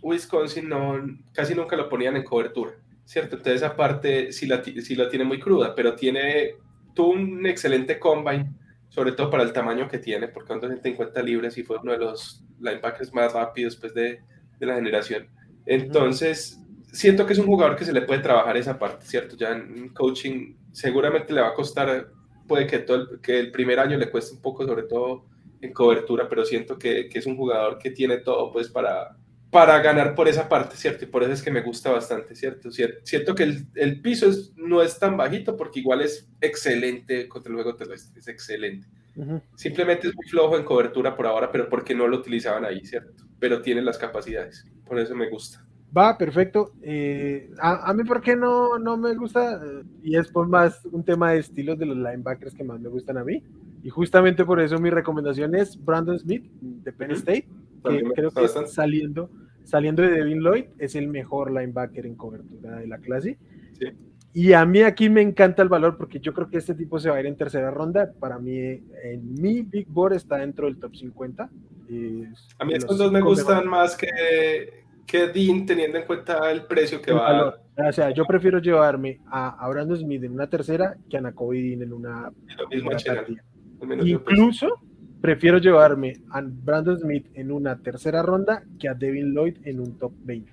Wisconsin, 0.00 0.68
no, 0.68 1.00
casi 1.32 1.54
nunca 1.54 1.76
lo 1.76 1.88
ponían 1.88 2.16
en 2.16 2.24
cobertura. 2.24 2.72
¿cierto? 3.08 3.36
Entonces, 3.36 3.62
aparte, 3.62 4.32
sí 4.32 4.46
la, 4.46 4.62
sí 4.62 4.94
la 4.94 5.08
tiene 5.08 5.24
muy 5.24 5.40
cruda, 5.40 5.74
pero 5.74 5.94
tiene, 5.94 6.56
tuvo 6.94 7.12
un 7.12 7.46
excelente 7.46 7.98
combine, 7.98 8.52
sobre 8.90 9.12
todo 9.12 9.30
para 9.30 9.44
el 9.44 9.52
tamaño 9.54 9.88
que 9.88 9.96
tiene, 9.96 10.28
porque 10.28 10.48
son 10.48 10.60
250 10.60 11.22
libras 11.22 11.56
y 11.56 11.62
fue 11.62 11.78
uno 11.78 11.92
de 11.92 11.98
los 11.98 12.44
linebackers 12.60 13.14
más 13.14 13.32
rápidos 13.32 13.76
pues, 13.76 13.94
de, 13.94 14.20
de 14.60 14.66
la 14.66 14.74
generación. 14.74 15.26
Entonces, 15.64 16.60
siento 16.92 17.26
que 17.26 17.32
es 17.32 17.38
un 17.38 17.46
jugador 17.46 17.76
que 17.76 17.84
se 17.84 17.92
le 17.92 18.02
puede 18.02 18.20
trabajar 18.20 18.56
esa 18.56 18.78
parte, 18.78 19.06
¿cierto? 19.06 19.36
Ya 19.36 19.52
en 19.52 19.90
coaching 19.90 20.54
seguramente 20.72 21.32
le 21.32 21.40
va 21.40 21.48
a 21.48 21.54
costar, 21.54 22.10
puede 22.46 22.66
que, 22.66 22.78
todo 22.80 22.96
el, 22.96 23.20
que 23.20 23.38
el 23.38 23.50
primer 23.50 23.78
año 23.78 23.96
le 23.96 24.10
cueste 24.10 24.34
un 24.34 24.42
poco, 24.42 24.66
sobre 24.66 24.84
todo 24.84 25.26
en 25.60 25.72
cobertura, 25.72 26.28
pero 26.28 26.44
siento 26.44 26.78
que, 26.78 27.08
que 27.08 27.18
es 27.18 27.26
un 27.26 27.36
jugador 27.36 27.78
que 27.78 27.90
tiene 27.90 28.18
todo 28.18 28.52
pues 28.52 28.68
para, 28.68 29.16
para 29.50 29.80
ganar 29.80 30.14
por 30.14 30.28
esa 30.28 30.48
parte, 30.48 30.76
¿cierto? 30.76 31.04
Y 31.04 31.08
por 31.08 31.22
eso 31.22 31.32
es 31.32 31.42
que 31.42 31.50
me 31.50 31.62
gusta 31.62 31.90
bastante, 31.90 32.34
¿cierto? 32.34 32.70
Siento 32.70 33.34
que 33.34 33.42
el, 33.42 33.66
el 33.74 34.00
piso 34.00 34.28
es, 34.28 34.52
no 34.56 34.82
es 34.82 34.98
tan 34.98 35.16
bajito 35.16 35.56
porque 35.56 35.80
igual 35.80 36.02
es 36.02 36.28
excelente 36.40 37.28
contra 37.28 37.50
el 37.50 37.56
juego 37.56 37.76
terrestre, 37.76 38.20
es 38.20 38.28
excelente. 38.28 38.86
Uh 39.16 39.22
-huh. 39.22 39.42
Simplemente 39.56 40.08
es 40.08 40.14
muy 40.14 40.28
flojo 40.28 40.56
en 40.56 40.64
cobertura 40.64 41.16
por 41.16 41.26
ahora, 41.26 41.50
pero 41.50 41.68
porque 41.68 41.94
no 41.94 42.06
lo 42.06 42.18
utilizaban 42.18 42.64
ahí, 42.64 42.84
¿cierto? 42.84 43.24
Pero 43.40 43.60
tiene 43.62 43.82
las 43.82 43.98
capacidades, 43.98 44.64
por 44.86 44.98
eso 44.98 45.14
me 45.14 45.28
gusta. 45.28 45.64
Va, 45.96 46.18
perfecto. 46.18 46.72
Eh, 46.82 47.50
a, 47.58 47.90
a, 47.90 47.94
mí, 47.94 48.04
¿por 48.04 48.20
qué 48.20 48.36
no, 48.36 48.78
no 48.78 48.96
me 48.96 49.14
gusta? 49.14 49.60
Y 50.02 50.16
es 50.16 50.28
por 50.28 50.46
más 50.46 50.84
un 50.86 51.02
tema 51.02 51.32
de 51.32 51.38
estilos 51.38 51.78
de 51.78 51.86
los 51.86 51.96
linebackers 51.96 52.54
que 52.54 52.64
más 52.64 52.78
me 52.80 52.88
gustan 52.88 53.16
a 53.18 53.24
mí. 53.24 53.42
Y 53.82 53.90
justamente 53.90 54.44
por 54.44 54.60
eso 54.60 54.78
mi 54.78 54.90
recomendación 54.90 55.54
es 55.54 55.82
Brandon 55.82 56.18
Smith 56.18 56.44
de 56.60 56.92
Penn 56.92 57.12
State, 57.12 57.48
que 57.84 58.02
creo 58.14 58.30
que 58.30 58.44
está 58.44 58.66
saliendo, 58.66 59.30
saliendo 59.64 60.02
de 60.02 60.10
Devin 60.10 60.40
Lloyd 60.40 60.64
es 60.78 60.94
el 60.94 61.08
mejor 61.08 61.50
linebacker 61.52 62.04
en 62.04 62.16
cobertura 62.16 62.76
de 62.76 62.86
la 62.86 62.98
clase. 62.98 63.38
Sí. 63.78 63.86
Y 64.34 64.52
a 64.52 64.64
mí 64.66 64.82
aquí 64.82 65.08
me 65.08 65.22
encanta 65.22 65.62
el 65.62 65.68
valor 65.68 65.96
porque 65.96 66.20
yo 66.20 66.34
creo 66.34 66.50
que 66.50 66.58
este 66.58 66.74
tipo 66.74 67.00
se 67.00 67.08
va 67.08 67.16
a 67.16 67.20
ir 67.20 67.26
en 67.26 67.36
tercera 67.36 67.70
ronda. 67.70 68.12
Para 68.18 68.38
mí, 68.38 68.58
en 68.58 69.34
mi 69.34 69.62
Big 69.62 69.88
Board 69.88 70.14
está 70.14 70.36
dentro 70.36 70.66
del 70.66 70.78
top 70.78 70.94
50. 70.94 71.50
Es 71.88 72.48
a 72.58 72.64
mí 72.64 72.74
estos 72.74 72.98
dos 72.98 73.10
me 73.10 73.22
gustan 73.22 73.66
más 73.66 73.96
que, 73.96 74.84
que 75.08 75.28
Dean, 75.28 75.64
teniendo 75.64 75.98
en 75.98 76.04
cuenta 76.04 76.50
el 76.52 76.64
precio 76.64 77.00
que 77.00 77.10
el 77.10 77.16
va 77.16 77.32
valor. 77.32 77.60
a... 77.76 77.88
O 77.88 77.92
sea, 77.92 78.10
yo 78.10 78.26
prefiero 78.26 78.58
llevarme 78.58 79.20
a, 79.26 79.64
a 79.64 79.68
Brandon 79.68 79.96
Smith 79.96 80.22
en 80.22 80.32
una 80.32 80.48
tercera 80.48 80.96
que 81.08 81.16
a 81.16 81.20
Nakobe 81.20 81.62
Dean 81.62 81.82
en 81.82 81.92
una. 81.92 82.30
Lo 82.58 82.68
mismo 82.68 82.90
una 83.80 84.06
Incluso 84.06 84.80
prefiero 85.20 85.58
llevarme 85.58 86.12
a 86.30 86.42
Brandon 86.44 86.98
Smith 86.98 87.26
en 87.34 87.50
una 87.50 87.78
tercera 87.78 88.22
ronda 88.22 88.62
que 88.78 88.88
a 88.88 88.94
Devin 88.94 89.32
Lloyd 89.32 89.56
en 89.64 89.80
un 89.80 89.98
top 89.98 90.12
20. 90.24 90.52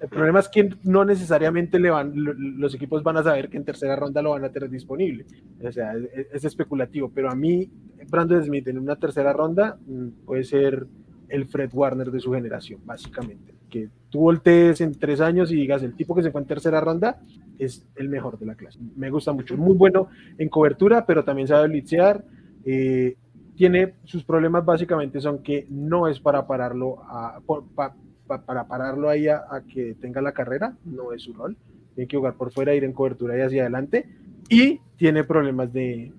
El 0.00 0.08
problema 0.08 0.40
es 0.40 0.48
que 0.48 0.70
no 0.82 1.04
necesariamente 1.04 1.78
le 1.78 1.90
van, 1.90 2.12
los 2.14 2.74
equipos 2.74 3.02
van 3.02 3.18
a 3.18 3.22
saber 3.22 3.48
que 3.48 3.56
en 3.56 3.64
tercera 3.64 3.96
ronda 3.96 4.20
lo 4.22 4.30
van 4.30 4.44
a 4.44 4.50
tener 4.50 4.68
disponible. 4.68 5.24
O 5.62 5.72
sea, 5.72 5.92
es, 5.94 6.26
es 6.32 6.44
especulativo, 6.44 7.12
pero 7.14 7.30
a 7.30 7.34
mí 7.34 7.70
Brandon 8.08 8.44
Smith 8.44 8.66
en 8.68 8.78
una 8.78 8.96
tercera 8.96 9.32
ronda 9.32 9.78
mm, 9.86 10.24
puede 10.26 10.44
ser 10.44 10.86
el 11.28 11.46
Fred 11.46 11.70
Warner 11.72 12.10
de 12.10 12.20
su 12.20 12.32
generación, 12.32 12.80
básicamente. 12.84 13.53
Que 13.74 13.88
tú 14.08 14.20
voltees 14.20 14.80
en 14.80 14.94
tres 14.96 15.20
años 15.20 15.50
y 15.50 15.56
digas, 15.56 15.82
el 15.82 15.96
tipo 15.96 16.14
que 16.14 16.22
se 16.22 16.30
fue 16.30 16.40
en 16.40 16.46
tercera 16.46 16.80
ronda 16.80 17.20
es 17.58 17.84
el 17.96 18.08
mejor 18.08 18.38
de 18.38 18.46
la 18.46 18.54
clase. 18.54 18.78
Me 18.94 19.10
gusta 19.10 19.32
mucho, 19.32 19.56
muy 19.56 19.74
bueno 19.74 20.06
en 20.38 20.48
cobertura, 20.48 21.04
pero 21.04 21.24
también 21.24 21.48
sabe 21.48 21.66
blitzear. 21.66 22.24
Eh, 22.64 23.16
tiene 23.56 23.94
sus 24.04 24.22
problemas 24.22 24.64
básicamente 24.64 25.20
son 25.20 25.42
que 25.42 25.66
no 25.70 26.06
es 26.06 26.20
para 26.20 26.46
pararlo 26.46 27.02
a, 27.02 27.40
pa, 27.74 27.94
pa, 28.28 28.42
para 28.46 28.68
pararlo 28.68 29.08
ahí 29.08 29.26
a, 29.26 29.42
que 29.68 29.96
tenga 30.00 30.22
la 30.22 30.30
carrera, 30.30 30.76
no 30.84 31.12
es 31.12 31.22
su 31.22 31.32
rol. 31.32 31.56
Tiene 31.96 32.06
que 32.06 32.16
jugar 32.16 32.34
por 32.34 32.52
fuera, 32.52 32.76
ir 32.76 32.84
en 32.84 32.92
cobertura 32.92 33.36
y 33.36 33.40
hacia 33.40 33.62
adelante. 33.62 34.08
Y 34.48 34.78
tiene 34.96 35.24
problemas 35.24 35.72
de 35.72 36.12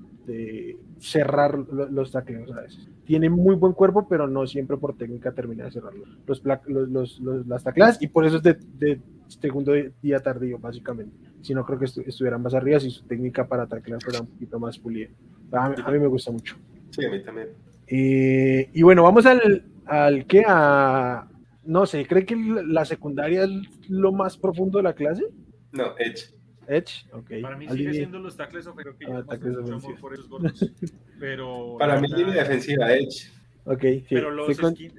cerrar 0.99 1.57
los 1.57 2.11
tacleos 2.11 2.51
a 2.51 2.61
veces. 2.61 2.87
Tiene 3.05 3.29
muy 3.29 3.55
buen 3.55 3.73
cuerpo, 3.73 4.07
pero 4.07 4.27
no 4.27 4.47
siempre 4.47 4.77
por 4.77 4.97
técnica 4.97 5.33
termina 5.33 5.65
de 5.65 5.71
cerrar 5.71 5.93
los, 5.93 6.43
los, 6.43 6.89
los, 6.89 7.19
los 7.19 7.47
las 7.47 7.63
tacleas 7.63 8.01
y 8.01 8.07
por 8.07 8.25
eso 8.25 8.37
es 8.37 8.43
de, 8.43 8.57
de, 8.77 9.01
segundo 9.27 9.73
día 10.01 10.19
tardío, 10.19 10.57
básicamente. 10.57 11.15
Si 11.41 11.53
no, 11.53 11.65
creo 11.65 11.79
que 11.79 11.85
estu 11.85 12.01
estuvieran 12.01 12.41
más 12.41 12.53
arriba 12.53 12.79
si 12.79 12.89
su 12.89 13.05
técnica 13.05 13.47
para 13.47 13.67
taclear 13.67 14.01
fuera 14.01 14.21
un 14.21 14.27
poquito 14.27 14.59
más 14.59 14.79
pulida. 14.79 15.09
A 15.51 15.69
mí, 15.69 15.75
a 15.83 15.91
mí 15.91 15.99
me 15.99 16.07
gusta 16.07 16.31
mucho. 16.31 16.55
Sí, 16.89 17.05
a 17.05 17.09
mí 17.09 17.23
también. 17.23 17.49
Eh, 17.87 18.69
y 18.73 18.81
bueno, 18.81 19.03
vamos 19.03 19.25
al, 19.25 19.65
al 19.85 20.25
que 20.25 20.43
a. 20.47 21.27
No 21.63 21.85
sé, 21.85 22.05
¿cree 22.05 22.25
que 22.25 22.35
la 22.35 22.85
secundaria 22.85 23.43
es 23.43 23.49
lo 23.89 24.11
más 24.11 24.37
profundo 24.37 24.77
de 24.77 24.83
la 24.83 24.93
clase? 24.93 25.23
No, 25.71 25.97
Edge. 25.97 26.35
Edge, 26.67 27.05
ok. 27.11 27.31
Para 27.41 27.57
mí 27.57 27.67
sigue 27.69 27.93
siendo 27.93 28.19
los 28.19 28.35
tackles 28.35 28.67
ofensivos, 28.67 28.97
que 28.97 29.05
ah, 29.11 29.23
tackles 29.27 29.57
ofensivos. 29.57 29.99
por 29.99 30.13
esos 30.13 30.29
gordos. 30.29 30.73
Pero, 31.19 31.77
Para 31.77 31.99
mí, 31.99 32.07
línea 32.07 32.43
defensiva, 32.43 32.93
Edge. 32.93 33.31
Ok, 33.65 33.81
sí. 33.81 34.05
Pero 34.09 34.29
los, 34.29 34.49
esqui... 34.49 34.91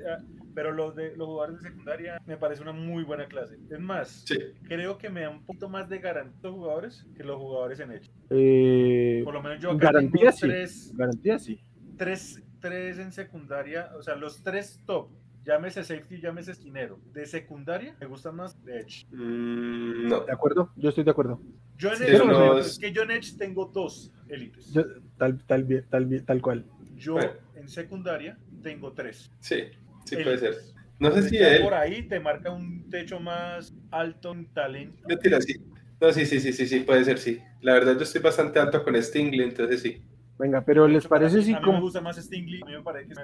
pero 0.53 0.73
los, 0.73 0.97
de, 0.97 1.17
los 1.17 1.29
jugadores 1.29 1.63
de 1.63 1.69
secundaria 1.69 2.21
me 2.27 2.37
parece 2.37 2.63
una 2.63 2.73
muy 2.73 3.05
buena 3.05 3.27
clase. 3.27 3.59
Es 3.71 3.79
más, 3.79 4.25
sí. 4.27 4.37
creo 4.67 4.99
que 4.99 5.09
me 5.09 5.21
da 5.21 5.31
un 5.31 5.45
poquito 5.45 5.69
más 5.69 5.89
de 5.89 5.99
garantía 5.99 6.41
los 6.43 6.55
jugadores 6.55 7.07
que 7.17 7.23
los 7.23 7.37
jugadores 7.37 7.79
en 7.79 7.93
Edge. 7.93 8.11
Eh, 8.31 9.21
por 9.25 9.35
lo 9.35 9.43
menos 9.43 9.61
yo 9.61 9.71
acá 9.71 9.87
garantía 9.93 10.33
tengo 10.33 10.33
sí. 10.33 10.41
tres, 10.41 10.93
garantía 10.97 11.39
sí. 11.39 11.61
Tres, 11.97 12.43
tres 12.59 12.99
en 12.99 13.13
secundaria, 13.13 13.91
o 13.97 14.03
sea, 14.03 14.17
los 14.17 14.43
tres 14.43 14.81
top 14.85 15.11
llámese 15.47 15.85
safety, 15.85 16.21
llámese 16.21 16.53
esquinero. 16.53 16.99
De 17.13 17.25
secundaria, 17.25 17.97
me 18.01 18.07
gusta 18.07 18.33
más 18.33 18.63
de 18.65 18.81
Edge. 18.81 19.07
Mm, 19.11 20.09
no. 20.09 20.21
¿De 20.25 20.33
acuerdo? 20.33 20.73
Yo 20.77 20.89
estoy 20.89 21.05
de 21.05 21.11
acuerdo. 21.11 21.41
Yo 21.79 21.93
en, 21.93 22.03
Edge, 22.03 22.25
no, 22.25 22.59
es 22.59 22.79
que 22.79 22.93
yo 22.93 23.03
en 23.03 23.13
Edge 23.13 23.37
tengo 23.39 23.67
dos 23.67 24.13
élites. 24.29 24.73
Yo, 24.73 24.83
tal, 25.17 25.39
tal, 25.47 25.87
tal, 25.89 26.25
tal 26.25 26.43
cual. 26.43 26.65
Yo 26.97 27.15
bueno. 27.15 27.33
en 27.55 27.69
secundaria 27.69 28.39
tengo 28.63 28.93
tres. 28.93 29.31
Sí, 29.41 29.57
sí 30.05 30.17
élites. 30.17 30.25
puede 30.25 30.39
ser. 30.39 30.77
No 30.99 31.11
sé 31.13 31.29
si 31.29 31.37
él... 31.37 31.63
por 31.63 31.75
ahí 31.75 32.03
te 32.09 32.19
marca 32.19 32.51
un 32.51 32.89
techo 32.89 33.21
más 33.21 33.75
alto 33.91 34.33
en 34.33 34.47
talento. 34.47 35.07
Yo 35.09 35.19
tiro 35.19 35.37
así. 35.37 35.55
No, 36.01 36.13
sí, 36.13 36.27
sí, 36.27 36.41
sí, 36.41 36.53
sí, 36.53 36.67
sí, 36.67 36.81
puede 36.81 37.05
ser, 37.05 37.19
sí. 37.19 37.41
La 37.61 37.75
verdad, 37.75 37.97
yo 37.97 38.03
estoy 38.03 38.21
bastante 38.21 38.59
alto 38.59 38.83
con 38.83 39.01
Stingley, 39.03 39.43
entonces 39.43 39.81
sí. 39.81 40.03
Venga, 40.39 40.61
pero 40.61 40.87
¿les 40.87 41.07
parece 41.07 41.43
si 41.43 41.53
a 41.55 41.61
mí 41.61 41.61
me 41.61 41.67
como, 41.73 41.81
gusta 41.81 42.01
más 42.01 42.17
Stingley, 42.17 42.61
a 42.63 42.67
mí 42.67 42.73
me 42.73 42.83
parece 42.83 43.07
que 43.07 43.13
es 43.15 43.19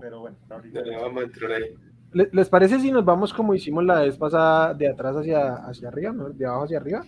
pero 0.00 0.20
bueno, 0.20 0.36
ahorita. 0.50 0.82
Vamos 1.00 1.22
a 1.22 1.24
entrar 1.24 1.52
ahí. 1.52 1.74
le- 2.12 2.28
les 2.32 2.48
parece 2.48 2.78
si 2.80 2.90
nos 2.92 3.04
vamos 3.04 3.32
como 3.32 3.54
hicimos 3.54 3.84
la 3.84 4.00
vez 4.00 4.16
pasada 4.18 4.74
de 4.74 4.88
atrás 4.88 5.16
hacia, 5.16 5.54
hacia 5.56 5.88
arriba, 5.88 6.12
¿no? 6.12 6.28
de 6.30 6.46
abajo 6.46 6.64
hacia 6.64 6.78
arriba? 6.78 7.02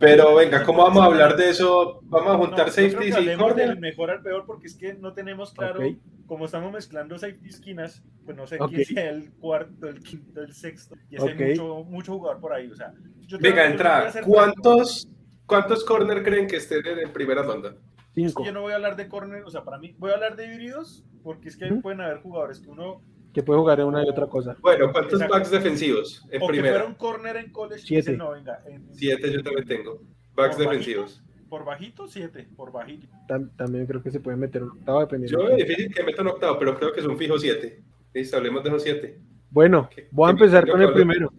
Pero 0.00 0.34
venga, 0.34 0.64
¿cómo 0.64 0.82
vamos 0.82 1.00
a 1.02 1.06
hablar 1.06 1.36
de 1.36 1.50
eso? 1.50 2.00
Vamos 2.04 2.28
a 2.28 2.32
No, 2.32 2.38
juntar 2.46 2.64
que 2.66 2.70
safeties 2.72 3.16
y 3.20 3.36
corner. 3.36 3.78
mejor 3.78 4.10
al 4.10 4.20
peor 4.22 4.44
porque 4.44 4.66
es 4.66 4.74
que 4.76 4.94
no 4.94 5.12
tenemos 5.12 5.52
claro, 5.52 5.78
Ok. 5.86 5.96
como 6.26 6.44
estamos 6.46 6.72
mezclando 6.72 7.16
safety 7.16 7.48
esquinas, 7.48 8.02
pues 8.24 8.36
no 8.36 8.48
sé 8.48 8.56
Ok. 8.60 8.70
quién 8.70 8.84
sea 8.84 9.10
el 9.10 9.30
cuarto, 9.34 9.88
el 9.88 10.00
quinto, 10.00 10.42
el 10.42 10.52
sexto, 10.52 10.96
y 11.08 11.14
es 11.16 11.22
que 11.22 11.30
Ok. 11.32 11.40
hay 11.40 11.48
mucho, 11.50 11.84
mucho 11.84 12.12
jugador 12.18 12.40
por 12.40 12.52
ahí, 12.52 12.68
o 12.68 12.74
sea, 12.74 12.92
yo 13.28 13.38
Venga, 13.38 13.48
yo 13.48 13.50
no 13.50 13.54
voy 13.54 13.58
a 13.60 13.66
entrada. 13.70 14.08
hacer- 14.08 14.24
¿Cuántos, 14.24 15.08
¿Cuántos 15.46 15.84
corner 15.84 16.24
creen 16.24 16.48
que 16.48 16.56
estén 16.56 16.84
en 16.84 17.12
primera 17.12 17.42
ronda? 17.44 17.76
Es 18.24 18.30
Cinco, 18.32 18.42
que 18.42 18.46
yo 18.48 18.52
no 18.52 18.62
voy 18.62 18.72
a 18.72 18.76
hablar 18.76 18.96
de 18.96 19.08
corner, 19.08 19.44
o 19.44 19.50
sea, 19.50 19.62
para 19.64 19.78
mí, 19.78 19.94
voy 19.98 20.10
a 20.10 20.14
hablar 20.14 20.36
de 20.36 20.46
híbridos, 20.46 21.04
porque 21.22 21.48
es 21.48 21.56
que 21.56 21.66
pueden 21.74 22.00
haber 22.00 22.18
jugadores 22.22 22.60
que 22.60 22.70
uno, 22.70 23.02
que 23.32 23.42
puede 23.42 23.58
jugar 23.60 23.80
en 23.80 23.86
una 23.86 24.04
y 24.04 24.08
otra 24.08 24.26
cosa. 24.26 24.56
Bueno, 24.62 24.90
¿cuántos 24.92 25.14
Exacto. 25.14 25.34
backs 25.34 25.50
defensivos 25.50 26.24
en 26.30 26.42
o 26.42 26.46
que 26.46 26.52
primera? 26.54 26.74
fuera 26.76 26.88
un 26.88 26.94
corner 26.94 27.36
en 27.36 27.50
college, 27.52 27.82
Siete. 27.84 28.12
dicen, 28.12 28.18
no, 28.18 28.30
venga, 28.32 28.62
en- 28.66 28.86
Siete 28.94 29.30
yo 29.32 29.42
también 29.42 29.66
tengo. 29.66 30.00
Backs 30.34 30.56
Por 30.56 30.64
defensivos. 30.64 31.22
por 31.50 31.64
bajito, 31.64 32.08
siete, 32.08 32.48
por 32.56 32.72
bajito. 32.72 33.06
Tam- 33.28 33.50
también 33.56 33.86
creo 33.86 34.02
que 34.02 34.10
se 34.10 34.20
puede 34.20 34.36
meter 34.38 34.62
un 34.62 34.70
octavo 34.70 35.00
dependiendo. 35.00 35.38
Yo 35.38 35.46
veo 35.48 35.56
difícil 35.56 35.94
que 35.94 36.02
metan 36.02 36.26
octavo, 36.28 36.58
pero 36.58 36.76
creo 36.78 36.92
que 36.92 37.00
es 37.00 37.06
un 37.06 37.16
fijo 37.18 37.38
siete. 37.38 37.82
Listo, 38.14 38.36
hablemos 38.38 38.62
de 38.62 38.70
esos 38.70 38.82
siete. 38.82 39.20
Bueno, 39.50 39.88
Que- 39.90 40.08
voy 40.10 40.30
a 40.30 40.34
que 40.34 40.42
empezar 40.44 40.66
con 40.68 40.80
que 40.80 40.86
el 40.86 40.92
primero. 40.94 41.30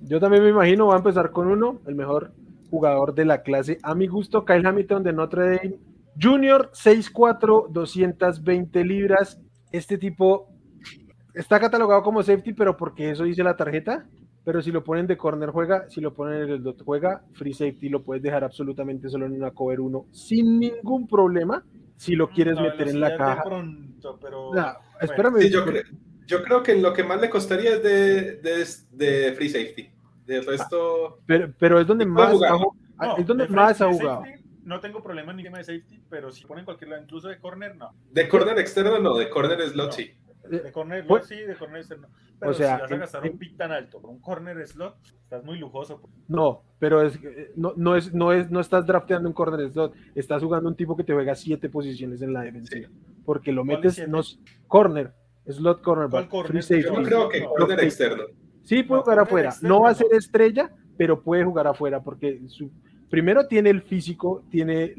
Yo 0.00 0.18
también 0.20 0.42
me 0.44 0.50
imagino, 0.50 0.86
voy 0.86 0.94
a 0.94 0.98
empezar 0.98 1.30
con 1.32 1.48
uno, 1.48 1.80
el 1.86 1.94
mejor 1.94 2.32
jugador 2.70 3.14
de 3.14 3.24
la 3.24 3.42
clase. 3.42 3.78
A 3.82 3.94
mi 3.94 4.06
gusto, 4.06 4.44
Kyle 4.44 4.64
Hamilton 4.66 5.02
de 5.02 5.12
Notre 5.12 5.42
Dame. 5.56 5.74
Junior, 6.20 6.70
6'4, 6.72 7.68
220 7.70 8.84
libras. 8.84 9.40
Este 9.70 9.98
tipo 9.98 10.48
está 11.34 11.58
catalogado 11.60 12.02
como 12.02 12.22
safety, 12.22 12.52
pero 12.52 12.76
porque 12.76 13.10
eso 13.10 13.24
dice 13.24 13.42
la 13.42 13.56
tarjeta. 13.56 14.06
Pero 14.44 14.60
si 14.60 14.72
lo 14.72 14.82
ponen 14.82 15.06
de 15.06 15.16
corner 15.16 15.50
juega, 15.50 15.88
si 15.88 16.00
lo 16.00 16.12
ponen 16.14 16.42
en 16.42 16.50
el 16.50 16.62
dot 16.64 16.82
juega, 16.84 17.22
free 17.32 17.52
safety 17.54 17.88
lo 17.88 18.02
puedes 18.02 18.24
dejar 18.24 18.42
absolutamente 18.42 19.08
solo 19.08 19.26
en 19.26 19.34
una 19.34 19.52
cover 19.52 19.78
1 19.80 20.06
sin 20.10 20.58
ningún 20.58 21.06
problema. 21.06 21.64
Si 21.96 22.16
lo 22.16 22.28
quieres 22.28 22.56
La 22.56 22.62
meter 22.62 22.88
en 22.88 23.00
la 23.00 23.16
caja. 23.16 23.44
pronto, 23.44 24.18
pero... 24.20 24.52
No, 24.52 24.66
espérame. 25.00 25.38
Sí, 25.42 25.50
yo, 25.50 25.64
creo, 25.64 25.82
yo 26.26 26.42
creo 26.42 26.60
que 26.64 26.74
lo 26.74 26.92
que 26.92 27.04
más 27.04 27.20
le 27.20 27.30
costaría 27.30 27.74
es 27.76 27.82
de, 27.84 28.38
de, 28.38 28.66
de 28.90 29.32
free 29.34 29.48
safety. 29.48 29.88
De 30.26 30.40
resto, 30.40 31.20
Pero, 31.26 31.52
pero 31.58 31.78
es 31.80 31.86
donde 31.86 32.04
más, 32.04 32.32
jugar. 32.32 32.52
ha 32.98 33.06
No, 33.06 33.16
es 33.18 33.26
donde 33.26 33.46
de 33.46 33.50
más 33.54 33.80
ha 33.80 33.92
jugado. 33.92 34.22
safety, 34.22 34.41
No 34.64 34.80
tengo 34.80 35.02
problema 35.02 35.32
ni 35.32 35.42
tema 35.42 35.58
de 35.58 35.64
safety, 35.64 36.02
pero 36.08 36.30
si 36.30 36.44
ponen 36.44 36.64
cualquier 36.64 36.90
lado, 36.90 37.02
incluso 37.02 37.28
de 37.28 37.38
corner, 37.38 37.76
no. 37.76 37.92
de 38.10 38.28
corner 38.28 38.58
externo 38.58 38.98
no, 39.00 39.16
de 39.16 39.28
corner 39.28 39.60
slot 39.68 39.86
No. 39.86 39.92
sí. 39.92 40.10
De 40.48 40.72
corner 40.72 41.06
Pues- 41.06 41.26
slot 41.26 41.38
sí, 41.38 41.44
de 41.46 41.56
corner 41.56 41.78
externo. 41.78 42.08
Pero 42.38 42.50
O 42.50 42.54
sea, 42.54 42.76
si 42.76 42.82
vas 42.82 42.90
a 42.90 42.94
en- 42.94 43.00
gastar 43.00 43.26
en- 43.26 43.32
un 43.32 43.38
pick 43.38 43.56
tan 43.56 43.70
alto 43.72 44.00
por 44.00 44.10
un 44.10 44.20
corner 44.20 44.66
slot, 44.66 44.96
estás 45.04 45.44
muy 45.44 45.58
lujoso. 45.58 46.00
pues. 46.00 46.12
No, 46.28 46.62
pero 46.80 47.02
es, 47.02 47.16
que, 47.18 47.52
no, 47.56 47.72
no, 47.76 47.94
es, 47.96 48.12
no, 48.12 48.32
es, 48.32 48.50
no 48.50 48.58
estás 48.60 48.84
drafteando 48.86 49.28
un 49.28 49.34
corner 49.34 49.70
slot, 49.70 49.94
estás 50.16 50.42
jugando 50.42 50.68
un 50.68 50.76
tipo 50.76 50.96
que 50.96 51.04
te 51.04 51.12
juega 51.12 51.34
siete 51.36 51.68
posiciones 51.68 52.20
en 52.22 52.32
la 52.32 52.42
defensiva. 52.42 52.88
Porque 53.24 53.52
lo 53.52 53.64
¿Cuál 53.64 53.76
metes, 53.78 54.08
no, 54.08 54.20
corner, 54.66 55.12
slot 55.46 55.80
corner, 55.82 56.08
¿Cuál 56.10 56.28
corner? 56.28 56.62
free 56.64 56.80
Yo 56.82 56.88
safety. 56.88 57.02
no 57.02 57.08
creo 57.08 57.28
que 57.28 57.40
No, 57.42 57.50
corner 57.50 57.76
no. 57.78 57.82
externo. 57.84 58.24
Sí, 58.64 58.82
puede 58.82 58.98
No, 59.00 59.04
jugar 59.04 59.18
afuera. 59.20 59.48
externo 59.50 59.74
No 59.76 59.82
va 59.82 59.90
a 59.90 59.94
ser 59.94 60.08
estrella, 60.12 60.70
pero 60.96 61.22
puede 61.22 61.44
jugar 61.44 61.66
afuera 61.68 62.02
porque 62.02 62.40
su, 62.48 62.70
primero 63.12 63.46
tiene 63.46 63.68
el 63.68 63.82
físico, 63.82 64.42
tiene 64.50 64.94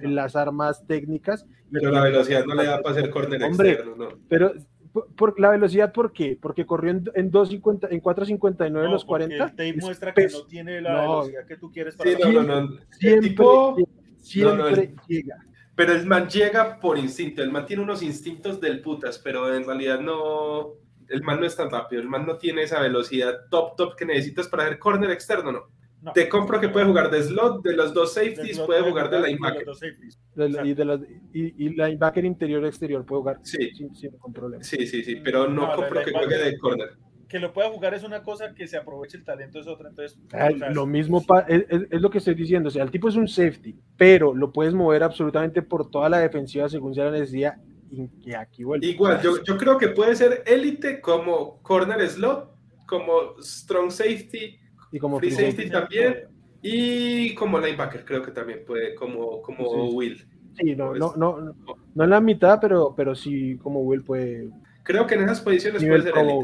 las 0.00 0.34
armas 0.34 0.86
técnicas. 0.86 1.44
Pero 1.70 1.90
la 1.90 2.02
velocidad 2.02 2.46
no 2.46 2.54
le 2.54 2.64
da 2.64 2.80
para 2.80 2.96
hacer 2.96 3.10
corner 3.10 3.42
Hombre, 3.42 3.72
externo, 3.72 3.94
no. 3.94 4.08
Pero 4.26 4.54
por, 4.90 5.14
por 5.14 5.38
la 5.38 5.50
velocidad, 5.50 5.92
¿por 5.92 6.10
qué? 6.14 6.38
Porque 6.40 6.64
corrió 6.64 6.92
en, 6.92 7.04
en 7.14 7.30
2.50, 7.30 7.88
en 7.90 8.00
4.59 8.02 8.70
No, 8.70 8.82
los 8.90 9.04
porque 9.04 9.26
40. 9.26 9.44
El 9.44 9.50
tape 9.50 9.68
es 9.68 9.76
muestra 9.76 10.14
que 10.14 10.28
no 10.28 10.46
tiene 10.46 10.80
la 10.80 10.92
No. 10.94 11.00
velocidad 11.20 11.46
que 11.46 11.56
tú 11.58 11.70
quieres 11.70 11.94
para 11.94 12.10
Sí, 12.10 12.16
no, 12.22 12.32
no, 12.32 12.42
no. 12.42 12.58
El 12.58 12.78
Siempre, 12.90 13.28
tipo, 13.28 13.76
siempre 14.16 14.56
no, 14.56 14.62
no, 14.62 14.68
el- 14.68 14.94
llega. 15.06 15.36
pero 15.76 15.92
el 15.92 16.06
man 16.06 16.26
llega 16.26 16.80
por 16.80 16.96
instinto. 16.96 17.42
El 17.42 17.52
man 17.52 17.66
tiene 17.66 17.82
unos 17.82 18.02
instintos 18.02 18.62
del 18.62 18.80
putas, 18.80 19.18
pero 19.18 19.54
en 19.54 19.66
realidad 19.66 20.00
no. 20.00 20.68
El 21.06 21.22
man 21.22 21.38
no 21.38 21.44
es 21.44 21.54
tan 21.54 21.68
rápido. 21.70 22.00
El 22.00 22.08
man 22.08 22.24
no 22.26 22.38
tiene 22.38 22.62
esa 22.62 22.80
velocidad 22.80 23.34
top, 23.50 23.76
top 23.76 23.94
que 23.94 24.06
necesitas 24.06 24.48
para 24.48 24.62
hacer 24.64 24.78
corner 24.78 25.10
externo, 25.10 25.52
no. 25.52 25.64
No. 26.00 26.12
Te 26.12 26.28
compro 26.28 26.60
que 26.60 26.68
puede 26.68 26.86
jugar 26.86 27.10
de 27.10 27.22
slot, 27.22 27.62
de 27.64 27.74
los 27.74 27.92
dos 27.92 28.14
safeties, 28.14 28.54
slot 28.56 28.66
puede 28.66 28.82
jugar 28.82 29.10
de 29.10 29.18
los 29.18 29.26
linebacker. 29.28 29.64
dos 29.64 29.78
safeties. 29.80 30.18
De 30.34 30.44
la- 30.48 30.62
Exacto. 30.62 30.68
y, 30.68 30.74
de 30.74 30.84
las- 30.84 31.00
y, 31.32 31.64
y 31.66 31.68
linebacker 31.70 32.24
interior 32.24 32.64
exterior 32.66 33.04
puede 33.04 33.20
jugar 33.20 33.40
Sí. 33.42 33.70
sin, 33.74 33.94
sin 33.96 34.12
ningún 34.12 34.32
problema. 34.32 34.62
Sí, 34.62 34.86
sí, 34.86 35.02
sí, 35.02 35.16
pero 35.16 35.48
no, 35.48 35.66
No, 35.66 35.74
compro 35.76 36.04
que 36.04 36.12
juegue 36.12 36.36
de 36.38 36.58
corner. 36.58 36.90
Que 37.28 37.38
lo 37.40 37.52
pueda 37.52 37.68
jugar 37.70 37.92
es 37.94 38.04
una 38.04 38.22
cosa, 38.22 38.54
que 38.54 38.66
se 38.68 38.76
aproveche 38.78 39.18
el 39.18 39.24
talento 39.24 39.58
es 39.60 39.66
otra. 39.66 39.88
Entonces, 39.90 40.18
Ah, 40.32 40.48
o 40.54 40.56
sea, 40.58 40.70
lo 40.70 40.86
mismo 40.86 41.26
pa- 41.26 41.40
es, 41.48 41.66
es- 41.68 41.86
es 41.90 42.00
lo 42.00 42.08
que 42.10 42.18
estoy 42.18 42.34
diciendo. 42.34 42.68
O 42.68 42.70
sea, 42.70 42.84
el 42.84 42.90
tipo 42.90 43.08
es 43.08 43.16
un 43.16 43.26
safety, 43.28 43.74
pero 43.96 44.32
lo 44.34 44.52
puedes 44.52 44.72
mover 44.74 45.02
absolutamente 45.02 45.62
por 45.62 45.90
toda 45.90 46.08
la 46.08 46.20
defensiva 46.20 46.68
según 46.68 46.94
sea 46.94 47.06
la 47.06 47.10
necesidad. 47.10 47.56
Y 47.90 48.32
aquí 48.34 48.64
vuelve. 48.64 48.86
Igual, 48.86 49.20
yo, 49.20 49.42
yo 49.42 49.56
creo 49.58 49.76
que 49.78 49.88
puede 49.88 50.14
ser 50.14 50.42
élite 50.46 51.00
como 51.00 51.60
corner 51.62 52.06
slot, 52.08 52.50
como 52.86 53.34
strong 53.42 53.90
safety 53.90 54.57
y 54.92 54.98
como 54.98 55.18
free 55.18 55.30
safety 55.30 55.70
también. 55.70 56.24
y 56.62 57.34
como 57.34 57.58
linebacker, 57.60 58.04
creo 58.04 58.22
que 58.22 58.32
también 58.32 58.64
puede, 58.66 58.94
como, 58.94 59.40
como 59.42 59.88
Sí. 59.88 59.94
Will. 59.96 60.26
Sí, 60.58 60.74
no, 60.74 60.92
no, 60.94 61.14
no, 61.16 61.40
no, 61.40 61.54
no 61.94 62.04
en 62.04 62.10
la 62.10 62.20
mitad, 62.20 62.58
pero, 62.60 62.92
pero 62.96 63.14
sí 63.14 63.56
como 63.62 63.80
Will 63.82 64.02
puede. 64.02 64.50
Creo 64.82 65.06
que 65.06 65.14
en 65.14 65.22
esas 65.24 65.40
posiciones 65.40 65.84
puede 65.84 66.02
ser 66.02 66.12
como, 66.12 66.42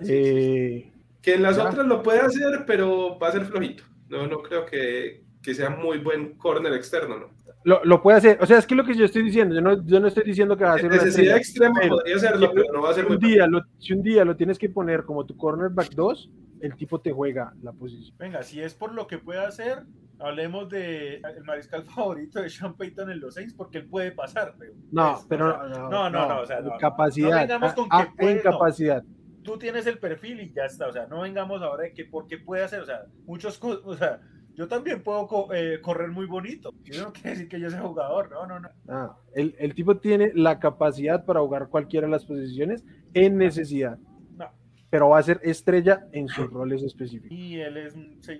élite. 0.00 0.78
eh, 0.78 0.92
Que 1.22 1.34
en 1.34 1.42
las 1.42 1.56
Ya. 1.56 1.68
otras 1.68 1.86
lo 1.86 2.02
puede 2.02 2.20
hacer, 2.20 2.64
pero 2.66 3.18
va 3.18 3.28
a 3.28 3.32
ser 3.32 3.44
flojito. 3.44 3.84
No, 4.08 4.26
no 4.26 4.38
creo 4.42 4.66
que, 4.66 5.22
que 5.42 5.54
sea 5.54 5.70
muy 5.70 5.98
buen 5.98 6.34
corner 6.36 6.72
externo, 6.74 7.18
¿no? 7.18 7.30
Lo, 7.64 7.84
lo 7.84 8.02
puede 8.02 8.18
hacer. 8.18 8.38
O 8.40 8.46
sea, 8.46 8.58
es 8.58 8.66
que 8.66 8.74
lo 8.74 8.84
que 8.84 8.94
yo 8.94 9.06
estoy 9.06 9.22
diciendo, 9.22 9.54
yo 9.54 9.60
no, 9.60 9.84
yo 9.84 9.98
no 9.98 10.06
estoy 10.06 10.24
diciendo 10.24 10.56
que 10.56 10.64
va 10.64 10.74
a 10.74 10.78
ser 10.78 10.90
Necesidad 10.90 11.36
extrema 11.36 11.80
pero 11.80 11.96
podría 11.96 12.18
serlo, 12.18 12.52
pero 12.54 12.72
no 12.72 12.82
va 12.82 12.90
a 12.90 12.94
ser 12.94 13.06
muy 13.06 13.16
un 13.16 13.22
día 13.22 13.46
lo, 13.46 13.62
si 13.78 13.92
un 13.94 14.02
día 14.02 14.24
lo 14.24 14.36
tienes 14.36 14.58
que 14.58 14.68
poner 14.68 15.04
como 15.04 15.24
tu 15.24 15.36
cornerback 15.36 15.94
2, 15.94 16.30
el 16.60 16.76
tipo 16.76 17.00
te 17.00 17.10
juega 17.12 17.54
la 17.62 17.72
posición. 17.72 18.16
Venga, 18.18 18.42
si 18.42 18.60
es 18.60 18.74
por 18.74 18.94
lo 18.94 19.06
que 19.06 19.18
puede 19.18 19.44
hacer, 19.44 19.84
hablemos 20.18 20.68
de 20.68 21.16
el 21.16 21.44
mariscal 21.44 21.84
favorito 21.94 22.40
de 22.40 22.50
Sean 22.50 22.74
Payton 22.76 23.10
en 23.10 23.20
los 23.20 23.34
Saints, 23.34 23.54
porque 23.54 23.78
él 23.78 23.86
puede 23.86 24.12
pasar. 24.12 24.54
Pero, 24.58 24.74
No, 24.92 25.14
pues, 25.14 25.26
pero 25.28 25.48
o 25.48 25.68
sea, 25.68 25.78
no, 25.78 25.88
no, 25.88 26.10
no, 26.10 26.28
no, 26.28 26.40
o 26.40 26.46
sea, 26.46 26.60
no, 26.60 26.70
no. 26.70 26.78
capacidad, 26.78 27.30
No 27.30 27.36
vengamos 27.36 27.72
con 27.72 27.88
ah, 27.90 28.02
que 28.02 28.08
ah, 28.08 28.14
puede, 28.18 28.34
no. 28.36 28.42
capacidad. 28.42 29.04
tú 29.42 29.58
tienes 29.58 29.86
el 29.86 29.98
perfil 29.98 30.40
y 30.40 30.52
ya 30.52 30.64
está. 30.64 30.86
O 30.86 30.92
sea, 30.92 31.06
no 31.06 31.22
vengamos 31.22 31.62
ahora 31.62 31.84
de 31.84 31.94
que 31.94 32.04
porque 32.04 32.36
puede 32.38 32.62
hacer, 32.62 32.80
o 32.80 32.86
sea, 32.86 33.06
muchos, 33.24 33.58
o 33.84 33.96
sea, 33.96 34.20
yo 34.56 34.68
también 34.68 35.02
puedo 35.02 35.26
co- 35.26 35.52
eh, 35.52 35.80
correr 35.80 36.10
muy 36.10 36.26
bonito. 36.26 36.70
Yo 36.84 37.02
no 37.04 37.12
quiere 37.12 37.30
decir 37.30 37.48
que 37.48 37.60
yo 37.60 37.70
sea 37.70 37.80
jugador, 37.82 38.30
no, 38.30 38.46
no, 38.46 38.60
no. 38.60 38.68
Ah, 38.88 39.16
el, 39.34 39.54
el 39.58 39.74
tipo 39.74 39.96
tiene 39.98 40.32
la 40.34 40.58
capacidad 40.58 41.24
para 41.24 41.40
jugar 41.40 41.68
cualquiera 41.68 42.06
de 42.06 42.12
las 42.12 42.24
posiciones 42.24 42.84
en 43.14 43.36
necesidad, 43.36 43.98
No. 44.36 44.50
pero 44.90 45.08
va 45.10 45.18
a 45.18 45.22
ser 45.22 45.40
estrella 45.42 46.06
en 46.12 46.28
sus 46.28 46.50
roles 46.50 46.82
específicos. 46.82 47.30
Y 47.36 47.60
él 47.60 47.76
es 47.76 47.94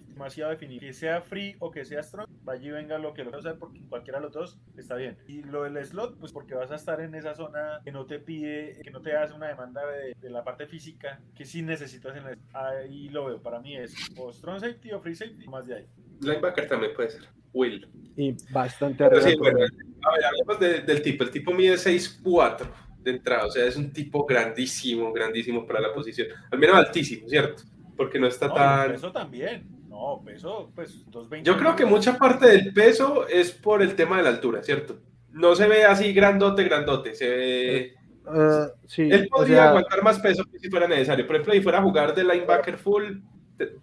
demasiado 0.09 0.51
definido. 0.51 0.81
Que 0.81 0.93
sea 0.93 1.21
free 1.21 1.57
o 1.61 1.71
que 1.71 1.85
sea 1.85 2.03
strong, 2.03 2.27
vaya 2.43 2.67
y 2.69 2.71
venga 2.71 2.99
lo 2.99 3.15
que 3.15 3.25
lo 3.25 3.37
hacer 3.37 3.57
porque 3.59 3.81
cualquiera 3.89 4.19
de 4.19 4.25
los 4.27 4.33
dos 4.35 4.59
está 4.77 4.95
bien. 4.97 5.17
Y 5.29 5.43
lo 5.43 5.63
del 5.65 5.85
slot, 5.85 6.19
pues 6.19 6.33
porque 6.33 6.55
vas 6.55 6.71
a 6.71 6.77
estar 6.77 7.01
en 7.01 7.15
esa 7.15 7.35
zona 7.35 7.81
que 7.85 7.91
no 7.93 8.05
te 8.07 8.19
pide, 8.19 8.81
que 8.83 8.91
no 8.91 9.01
te 9.01 9.17
hace 9.17 9.33
una 9.35 9.49
demanda 9.49 9.83
de, 9.87 10.15
de 10.21 10.31
la 10.31 10.43
parte 10.45 10.67
física, 10.67 11.21
que 11.35 11.45
sí 11.45 11.63
necesitas 11.63 12.17
en 12.17 12.25
la... 12.25 12.37
Ahí 12.53 13.09
lo 13.09 13.27
veo, 13.27 13.41
para 13.43 13.61
mí 13.61 13.77
es 13.77 13.95
o 14.19 14.33
strong 14.33 14.61
safety 14.61 14.93
o 14.93 15.01
free 15.01 15.15
safety, 15.15 15.47
más 15.49 15.67
de 15.67 15.75
ahí. 15.77 15.87
Linebacker 16.21 16.69
también 16.69 16.93
puede 16.95 17.11
ser. 17.11 17.23
Will. 17.53 17.89
Y 18.17 18.35
bastante 18.53 19.05
arriba 19.05 19.23
sí, 19.23 19.37
bueno, 19.37 19.59
a 19.61 20.13
ver, 20.15 20.25
hablemos 20.25 20.59
de- 20.61 20.81
del 20.81 21.03
tipo. 21.03 21.25
El 21.25 21.31
tipo 21.31 21.53
mide 21.53 21.77
6'4 21.77 22.67
de 23.01 23.11
entrada, 23.13 23.47
o 23.47 23.51
sea, 23.51 23.65
es 23.67 23.77
un 23.77 23.93
tipo 23.93 24.25
grandísimo, 24.27 25.13
grandísimo 25.13 25.67
para 25.67 25.81
la 25.81 25.93
posición. 25.93 26.29
Al 26.51 26.59
menos 26.59 26.77
altísimo, 26.77 27.29
¿cierto? 27.29 27.63
Porque 27.97 28.19
no 28.19 28.27
está 28.27 28.49
No, 28.49 28.55
tan... 28.55 28.93
peso 28.93 29.13
también. 29.13 29.69
No, 29.89 30.21
peso, 30.25 30.73
pues 30.75 31.05
220. 31.11 31.49
Yo 31.49 31.57
creo 31.57 31.77
que 31.77 31.85
mucha 31.85 32.19
parte 32.19 32.49
del 32.49 32.73
peso 32.73 33.29
es 33.29 33.53
por 33.53 33.83
el 33.83 33.95
tema 33.95 34.17
de 34.17 34.25
la 34.25 34.31
altura, 34.31 34.63
¿cierto? 34.63 34.99
No 35.31 35.55
se 35.55 35.69
ve 35.69 35.85
así 35.85 36.13
grandote, 36.13 36.65
grandote. 36.65 37.15
Se 37.15 37.29
ve... 37.29 37.95
Ah, 38.27 38.69
sí, 38.87 39.03
Él 39.03 39.29
o 39.31 39.37
podría 39.37 39.57
sea, 39.57 39.69
aguantar 39.69 40.03
más 40.03 40.19
peso 40.19 40.45
si 40.61 40.69
fuera 40.71 40.89
necesario. 40.89 41.27
Por 41.27 41.37
ejemplo, 41.37 41.55
si 41.55 41.61
fuera 41.61 41.79
a 41.79 41.83
jugar 41.83 42.15
de 42.15 42.25
linebacker 42.25 42.77
full, 42.79 43.19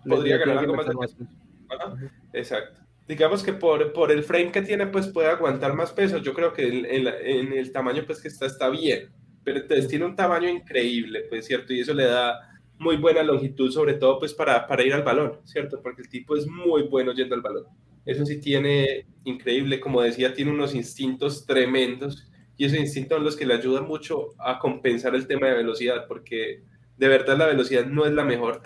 podría 0.06 0.38
ganar 0.38 0.58
algo 0.58 0.76
más 0.76 0.88
de 0.88 0.94
peso. 0.96 1.16
Ajá, 1.72 1.96
Exacto. 2.34 2.82
Digamos 3.08 3.44
que 3.44 3.54
por, 3.54 3.92
por 3.94 4.12
el 4.12 4.24
frame 4.24 4.52
que 4.52 4.62
tiene, 4.62 4.88
pues 4.88 5.08
puede 5.08 5.28
aguantar 5.30 5.74
más 5.74 5.92
peso. 5.92 6.18
Yo 6.20 6.34
creo 6.34 6.54
que 6.54 6.68
en, 6.68 6.86
en 6.86 7.04
la- 7.06 7.20
en 7.20 7.54
el 7.54 7.72
tamaño 7.72 8.04
pues 8.06 8.22
que 8.22 8.28
está, 8.30 8.46
está 8.46 8.70
bien. 8.70 9.10
Pero 9.44 9.60
entonces 9.60 9.88
tiene 9.88 10.06
un 10.06 10.16
tamaño 10.16 10.48
increíble, 10.50 11.24
pues 11.30 11.46
cierto, 11.48 11.74
y 11.74 11.80
eso 11.82 11.94
le 11.94 12.06
da 12.06 12.40
muy 12.78 12.98
buena 12.98 13.24
longitud, 13.24 13.72
sobre 13.72 13.96
todo 13.96 14.20
pues 14.20 14.34
para, 14.34 14.68
para 14.68 14.84
ir 14.84 14.94
al 14.94 15.04
balón, 15.04 15.40
¿cierto? 15.46 15.82
Porque 15.82 16.02
el 16.04 16.10
tipo 16.10 16.36
es 16.38 16.48
muy 16.48 16.84
bueno 16.84 17.12
yendo 17.14 17.36
al 17.36 17.42
balón. 17.42 17.66
Eso 18.06 18.26
sí 18.26 18.40
tiene 18.40 19.08
increíble, 19.24 19.80
como 19.80 20.02
decía, 20.02 20.34
tiene 20.34 20.52
unos 20.52 20.74
instintos 20.76 21.46
tremendos 21.46 22.28
y 22.58 22.66
esos 22.66 22.78
instintos 22.80 23.18
son 23.18 23.26
los 23.26 23.36
que 23.36 23.46
le 23.46 23.56
ayudan 23.56 23.88
mucho 23.88 24.30
a 24.40 24.60
compensar 24.60 25.16
el 25.16 25.28
tema 25.28 25.48
de 25.48 25.56
velocidad, 25.56 26.06
porque 26.08 26.64
de 26.98 27.08
verdad 27.08 27.38
la 27.38 27.48
velocidad 27.48 27.86
no 27.86 28.06
es 28.06 28.14
la 28.14 28.24
mejor. 28.24 28.62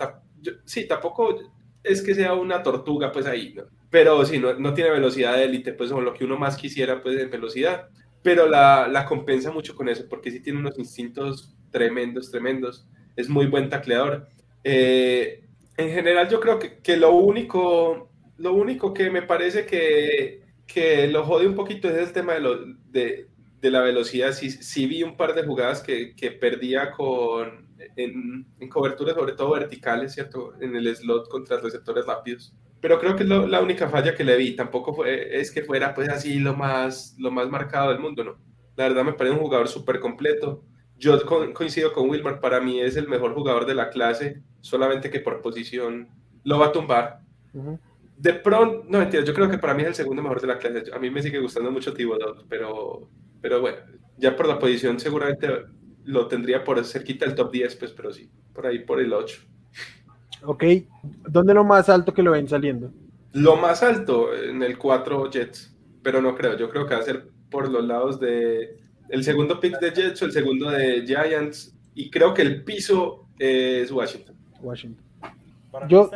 sí, 0.64 0.86
tampoco 0.86 1.38
es 1.86 2.02
que 2.02 2.14
sea 2.14 2.34
una 2.34 2.62
tortuga, 2.62 3.12
pues 3.12 3.26
ahí. 3.26 3.54
Pero 3.90 4.24
si 4.24 4.38
no, 4.38 4.54
no 4.54 4.74
tiene 4.74 4.90
velocidad 4.90 5.36
de 5.36 5.44
élite, 5.44 5.72
pues 5.72 5.90
o 5.92 6.00
lo 6.00 6.12
que 6.14 6.24
uno 6.24 6.36
más 6.36 6.56
quisiera, 6.56 7.02
pues 7.02 7.18
en 7.18 7.30
velocidad. 7.30 7.88
Pero 8.22 8.48
la, 8.48 8.88
la 8.88 9.06
compensa 9.06 9.52
mucho 9.52 9.74
con 9.74 9.88
eso, 9.88 10.06
porque 10.08 10.30
sí 10.30 10.40
tiene 10.40 10.58
unos 10.58 10.78
instintos 10.78 11.54
tremendos, 11.70 12.30
tremendos. 12.30 12.86
Es 13.14 13.28
muy 13.28 13.46
buen 13.46 13.68
tacleador. 13.68 14.28
Eh, 14.64 15.44
en 15.76 15.90
general, 15.90 16.28
yo 16.28 16.40
creo 16.40 16.58
que, 16.58 16.78
que, 16.78 16.96
lo, 16.96 17.12
único, 17.12 18.10
lo 18.38 18.52
único 18.52 18.92
que 18.92 19.10
me 19.10 19.22
parece 19.22 19.64
que, 19.64 20.42
que 20.66 21.06
lo 21.06 21.24
jode 21.24 21.46
un 21.46 21.54
poquito 21.54 21.88
es 21.88 21.96
el 22.08 22.12
tema 22.12 22.34
de, 22.34 22.40
lo, 22.40 22.66
de, 22.90 23.28
de 23.60 23.70
la 23.70 23.82
velocidad. 23.82 24.32
Sí, 24.32 24.50
sí, 24.50 24.86
vi 24.86 25.02
un 25.02 25.16
par 25.16 25.34
de 25.34 25.44
jugadas 25.44 25.82
que, 25.82 26.16
que 26.16 26.32
perdía 26.32 26.90
con, 26.90 27.65
en, 27.96 28.46
en 28.58 28.68
coberturas, 28.68 29.14
sobre 29.14 29.32
todo 29.32 29.52
verticales, 29.52 30.14
¿cierto? 30.14 30.54
En 30.60 30.76
el 30.76 30.94
slot 30.94 31.28
contra 31.28 31.58
receptores 31.58 32.06
rápidos. 32.06 32.54
Pero 32.80 32.98
creo 32.98 33.16
que 33.16 33.22
es 33.22 33.28
lo, 33.28 33.46
la 33.46 33.60
única 33.60 33.88
falla 33.88 34.14
que 34.14 34.24
le 34.24 34.36
vi. 34.36 34.54
Tampoco 34.54 34.94
fue, 34.94 35.40
es 35.40 35.50
que 35.50 35.62
fuera 35.62 35.94
pues 35.94 36.08
así 36.08 36.38
lo 36.38 36.54
más, 36.54 37.16
lo 37.18 37.30
más 37.30 37.48
marcado 37.48 37.90
del 37.90 38.00
mundo, 38.00 38.22
¿no? 38.22 38.38
La 38.76 38.88
verdad 38.88 39.04
me 39.04 39.14
parece 39.14 39.34
un 39.34 39.42
jugador 39.42 39.68
súper 39.68 40.00
completo. 40.00 40.62
Yo 40.98 41.18
coincido 41.54 41.92
con 41.92 42.08
Wilmar, 42.08 42.40
para 42.40 42.60
mí 42.60 42.80
es 42.80 42.96
el 42.96 43.08
mejor 43.08 43.34
jugador 43.34 43.66
de 43.66 43.74
la 43.74 43.90
clase, 43.90 44.42
solamente 44.60 45.10
que 45.10 45.20
por 45.20 45.42
posición 45.42 46.08
lo 46.44 46.58
va 46.58 46.66
a 46.66 46.72
tumbar. 46.72 47.20
De 48.16 48.32
pronto, 48.32 48.86
no 48.88 48.98
mentira, 48.98 49.22
yo 49.24 49.34
creo 49.34 49.50
que 49.50 49.58
para 49.58 49.74
mí 49.74 49.82
es 49.82 49.88
el 49.88 49.94
segundo 49.94 50.22
mejor 50.22 50.40
de 50.40 50.46
la 50.46 50.58
clase. 50.58 50.90
A 50.92 50.98
mí 50.98 51.10
me 51.10 51.22
sigue 51.22 51.38
gustando 51.38 51.70
mucho 51.70 51.92
Thibodeau, 51.92 52.46
pero, 52.48 53.10
pero 53.42 53.60
bueno, 53.60 53.78
ya 54.16 54.34
por 54.34 54.46
la 54.46 54.58
posición 54.58 54.98
seguramente 54.98 55.48
lo 56.06 56.28
tendría 56.28 56.64
por 56.64 56.82
cerquita 56.84 57.26
del 57.26 57.34
top 57.34 57.52
10, 57.52 57.76
pues, 57.76 57.92
pero 57.92 58.12
sí, 58.12 58.30
por 58.54 58.66
ahí 58.66 58.78
por 58.78 59.00
el 59.00 59.12
8. 59.12 59.42
Ok, 60.44 60.64
¿dónde 61.28 61.52
lo 61.52 61.64
más 61.64 61.88
alto 61.88 62.14
que 62.14 62.22
lo 62.22 62.30
ven 62.30 62.48
saliendo? 62.48 62.90
Lo 63.32 63.56
más 63.56 63.82
alto 63.82 64.34
en 64.34 64.62
el 64.62 64.78
4 64.78 65.30
Jets, 65.30 65.76
pero 66.02 66.22
no 66.22 66.34
creo, 66.34 66.56
yo 66.56 66.70
creo 66.70 66.86
que 66.86 66.94
va 66.94 67.00
a 67.00 67.04
ser 67.04 67.28
por 67.50 67.68
los 67.70 67.84
lados 67.84 68.20
de 68.20 68.78
el 69.08 69.24
segundo 69.24 69.60
pick 69.60 69.78
de 69.78 69.90
Jets 69.90 70.22
o 70.22 70.26
el 70.26 70.32
segundo 70.32 70.70
de 70.70 71.04
Giants, 71.06 71.76
y 71.94 72.10
creo 72.10 72.32
que 72.34 72.42
el 72.42 72.62
piso 72.64 73.26
es 73.38 73.90
Washington. 73.90 74.36
Washington. 74.60 75.04
Yo, 75.88 76.10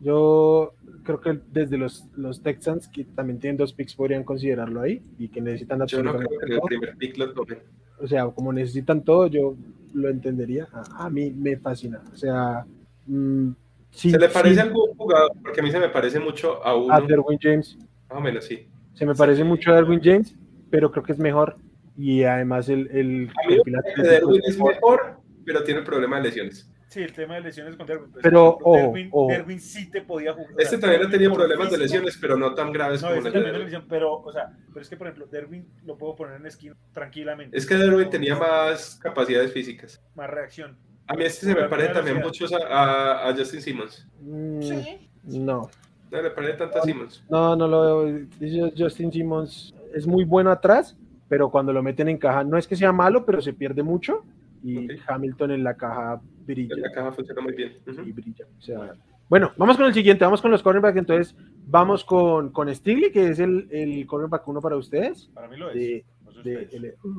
yo 0.00 0.74
creo 1.02 1.20
que 1.20 1.40
desde 1.50 1.76
los, 1.76 2.06
los 2.14 2.42
Texans, 2.42 2.86
que 2.86 3.04
también 3.04 3.40
tienen 3.40 3.56
dos 3.56 3.72
picks, 3.72 3.94
podrían 3.94 4.22
considerarlo 4.22 4.82
ahí 4.82 5.02
y 5.18 5.28
que 5.28 5.40
necesitan 5.40 5.84
Yo 5.86 6.02
no 6.02 6.16
creo 6.16 6.28
que 6.28 6.54
el 6.54 6.60
primer 6.60 6.96
pick 6.96 7.16
lo 7.16 7.32
tomen 7.32 7.58
o 8.02 8.06
sea, 8.08 8.26
como 8.26 8.52
necesitan 8.52 9.02
todo, 9.02 9.28
yo 9.28 9.54
lo 9.94 10.08
entendería. 10.08 10.68
A, 10.98 11.08
mí 11.08 11.30
me 11.30 11.56
fascina. 11.56 12.02
O 12.12 12.16
sea, 12.16 12.66
mm, 13.06 13.50
¿se 13.90 14.18
le 14.18 14.28
parece 14.28 14.60
a 14.60 14.64
algún 14.64 14.94
jugador? 14.96 15.30
Porque 15.40 15.60
a 15.60 15.62
mí 15.62 15.70
se 15.70 15.78
me 15.78 15.88
parece 15.88 16.18
mucho 16.18 16.64
a 16.64 16.74
uno. 16.74 16.92
A 16.92 17.00
Derwin 17.00 17.38
James. 17.40 17.78
Más 18.08 18.18
o 18.18 18.20
menos, 18.20 18.44
sí. 18.44 18.66
Se 18.94 19.06
me 19.06 19.14
parece 19.14 19.44
mucho 19.44 19.70
a 19.70 19.76
Derwin 19.76 20.00
James, 20.02 20.34
pero 20.68 20.90
creo 20.90 21.04
que 21.04 21.12
es 21.12 21.18
mejor. 21.18 21.56
Y 21.96 22.24
además 22.24 22.68
el. 22.68 22.88
el, 22.90 23.30
el 23.48 24.02
Derwin 24.02 24.42
es 24.46 24.58
mejor, 24.58 25.20
pero 25.44 25.62
tiene 25.62 25.82
problema 25.82 26.16
de 26.16 26.24
lesiones. 26.24 26.71
Sí, 26.92 27.00
el 27.00 27.12
tema 27.14 27.36
de 27.36 27.40
lesiones 27.40 27.74
con 27.74 27.86
Derwin. 27.86 28.12
Pues, 28.12 28.22
pero, 28.22 28.58
ojo, 28.60 29.26
Derwin, 29.30 29.58
sí 29.58 29.90
te 29.90 30.02
podía 30.02 30.34
jugar. 30.34 30.52
Este 30.58 30.76
también 30.76 31.02
ha 31.02 31.08
tenido 31.08 31.32
problemas 31.32 31.70
de 31.70 31.78
lesiones, 31.78 32.18
pero 32.20 32.36
no 32.36 32.52
tan 32.52 32.70
graves 32.70 33.00
como 33.00 33.14
la 33.14 33.30
lesión. 33.30 33.86
Pero, 33.88 34.20
o 34.20 34.30
sea, 34.30 34.52
pero 34.68 34.82
es 34.82 34.90
que, 34.90 34.98
por 34.98 35.06
ejemplo, 35.06 35.26
Derwin 35.26 35.66
lo 35.86 35.96
puedo 35.96 36.14
poner 36.14 36.36
en 36.36 36.44
esquina 36.44 36.76
tranquilamente. 36.92 37.56
Es 37.56 37.64
que 37.64 37.76
Derwin 37.76 38.10
tenía 38.10 38.36
más 38.36 38.96
capacidades 38.96 39.54
físicas. 39.54 40.04
Más 40.14 40.28
reacción. 40.28 40.76
A 41.06 41.14
mí 41.14 41.24
este 41.24 41.46
se 41.46 41.54
me 41.54 41.66
parece 41.66 41.94
también 41.94 42.18
mucho 42.18 42.44
a, 42.68 43.26
a, 43.26 43.34
Justin 43.34 43.62
Simmons. 43.62 44.06
Mm, 44.20 44.60
sí. 44.60 45.10
No. 45.24 45.70
No 46.10 46.22
le 46.22 46.30
parece 46.30 46.58
tanto 46.58 46.78
a 46.78 46.82
Simmons. 46.82 47.24
No, 47.30 47.56
no 47.56 47.68
lo 47.68 48.04
veo. 48.04 48.72
Justin 48.76 49.10
Simmons 49.10 49.74
es 49.94 50.06
muy 50.06 50.24
bueno 50.24 50.50
atrás, 50.50 50.94
pero 51.30 51.50
cuando 51.50 51.72
lo 51.72 51.82
meten 51.82 52.10
en 52.10 52.18
caja, 52.18 52.44
no 52.44 52.58
es 52.58 52.68
que 52.68 52.76
sea 52.76 52.92
malo, 52.92 53.24
pero 53.24 53.40
se 53.40 53.54
pierde 53.54 53.82
mucho. 53.82 54.26
Y 54.62 54.88
Hamilton 55.08 55.52
en 55.52 55.64
la 55.64 55.74
caja 55.74 56.20
brilla. 56.44 56.76
La 56.76 56.92
caja 56.92 57.12
funciona 57.12 57.40
muy 57.40 57.54
bien. 57.54 57.78
Y 58.04 58.12
brilla. 58.12 58.46
O 58.58 58.60
sea, 58.60 58.94
bueno, 59.28 59.52
vamos 59.56 59.76
con 59.76 59.86
el 59.86 59.94
siguiente, 59.94 60.24
vamos 60.24 60.42
con 60.42 60.50
los 60.50 60.62
cornerbacks. 60.62 60.98
Entonces, 60.98 61.34
vamos 61.66 62.04
con, 62.04 62.50
con 62.50 62.74
Stigley, 62.74 63.10
que 63.10 63.30
es 63.30 63.38
el, 63.38 63.66
el 63.70 64.06
cornerback 64.06 64.46
uno 64.46 64.60
para 64.60 64.76
ustedes. 64.76 65.30
Para 65.34 65.48
mí 65.48 65.56
lo 65.56 65.70
es. 65.70 66.04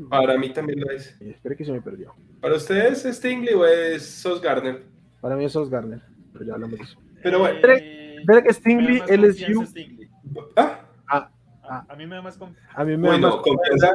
para 0.10 0.38
mí 0.38 0.50
también 0.54 0.80
lo 0.80 0.92
es. 0.92 1.20
Eh, 1.22 1.32
espere 1.32 1.56
que 1.56 1.66
se 1.66 1.72
me 1.72 1.82
perdió. 1.82 2.14
¿Para 2.40 2.56
ustedes 2.56 3.06
es 3.06 3.18
Stingley 3.18 3.54
o 3.54 3.66
es 3.66 4.06
Sos 4.06 4.42
Garner? 4.42 4.84
Para 5.22 5.36
mí 5.36 5.46
es 5.46 5.54
Sos 5.54 5.70
Garner, 5.70 6.02
pero 6.32 6.46
ya 6.46 6.54
hablamos 6.54 6.78
de 6.78 6.84
eso. 6.84 7.00
Pero 7.24 7.40
bueno. 7.40 7.58
Espere 7.58 8.44
que 8.44 8.54
Stingley, 8.54 9.02
LSU. 9.10 9.66
¿Ah? 10.56 10.82
Ah, 11.08 11.32
ah. 11.64 11.86
A 11.90 11.96
mí 11.96 12.06
me 12.06 12.16
da 12.16 12.22
más 12.22 12.38
confianza. 12.38 12.72
A 12.74 12.86
mí 12.86 12.96
me 12.96 13.10
da 13.10 13.18
más 13.18 13.36
confianza. 13.38 13.92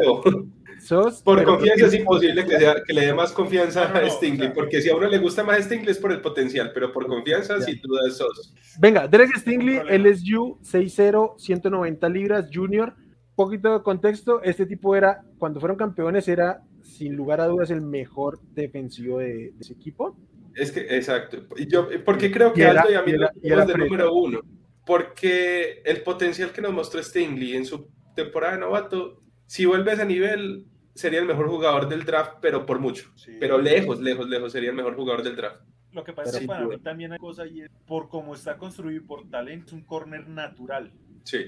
Por 1.24 1.44
confianza 1.44 1.86
es 1.86 1.94
imposible 1.94 2.44
que, 2.44 2.58
sea, 2.58 2.76
que, 2.86 2.92
le 2.92 3.06
dé 3.06 3.14
más 3.14 3.32
confianza 3.32 3.84
a 3.84 4.08
Stingley, 4.08 4.52
porque 4.52 4.80
si 4.80 4.88
a 4.88 4.96
uno 4.96 5.08
le 5.08 5.18
gusta 5.18 5.42
más 5.42 5.64
Stingley 5.64 5.90
es 5.90 5.98
por 5.98 6.12
el 6.12 6.20
potencial, 6.20 6.70
pero 6.72 6.92
por 6.92 7.06
confianza, 7.06 7.60
sin 7.60 7.80
duda 7.80 8.02
es 8.06 8.16
Sos. 8.16 8.54
Venga, 8.78 9.08
Derek 9.08 9.36
Stingley, 9.36 9.80
LSU, 9.98 10.58
6'0, 10.62 11.38
190 11.38 12.08
libras, 12.08 12.48
junior. 12.52 12.94
Poquito 13.34 13.72
de 13.72 13.82
contexto, 13.82 14.42
este 14.42 14.66
tipo 14.66 14.96
era, 14.96 15.22
cuando 15.38 15.60
fueron 15.60 15.76
campeones, 15.76 16.26
era 16.26 16.62
sin 16.82 17.14
lugar 17.14 17.40
a 17.40 17.46
dudas 17.46 17.70
el 17.70 17.80
mejor 17.80 18.40
defensivo 18.52 19.18
de, 19.18 19.52
ese 19.60 19.72
equipo. 19.72 20.16
Es 20.54 20.72
que, 20.72 20.80
exacto. 20.96 21.38
Yo, 21.68 21.88
porque 22.04 22.32
creo 22.32 22.52
que 22.52 22.64
Aldo 22.66 22.90
y 22.90 22.94
a 22.94 23.02
mí 23.02 23.12
era, 23.42 23.64
de 23.64 23.74
número 23.74 24.12
uno. 24.12 24.40
Porque 24.84 25.82
el 25.84 26.02
potencial 26.02 26.50
que 26.50 26.62
nos 26.62 26.72
mostró 26.72 27.02
Stingley 27.02 27.54
en 27.54 27.66
su 27.66 27.88
temporada 28.16 28.54
de 28.54 28.60
novato 28.60 29.22
si 29.48 29.64
vuelve 29.64 29.92
a 29.92 30.04
nivel, 30.04 30.66
sería 30.94 31.20
el 31.20 31.26
mejor 31.26 31.48
jugador 31.48 31.88
del 31.88 32.04
draft, 32.04 32.34
pero 32.42 32.66
por 32.66 32.78
mucho. 32.78 33.10
Pero 33.40 33.58
lejos, 33.58 33.98
lejos, 33.98 34.28
lejos, 34.28 34.52
sería 34.52 34.68
el 34.70 34.76
mejor 34.76 34.94
jugador 34.94 35.22
del 35.22 35.36
draft. 35.36 35.62
Lo 35.92 36.04
que 36.04 36.12
pasa 36.12 36.32
es 36.32 36.40
que 36.40 36.46
para 36.46 36.66
mí 36.66 36.78
también 36.78 37.12
hay 37.12 37.18
cosa 37.18 37.46
y 37.46 37.62
es 37.62 37.70
por 37.86 38.10
cómo 38.10 38.34
está 38.34 38.58
construido 38.58 39.02
por 39.06 39.28
talento, 39.30 39.74
un 39.74 39.84
corner 39.84 40.28
natural. 40.28 40.92
Sí. 41.24 41.46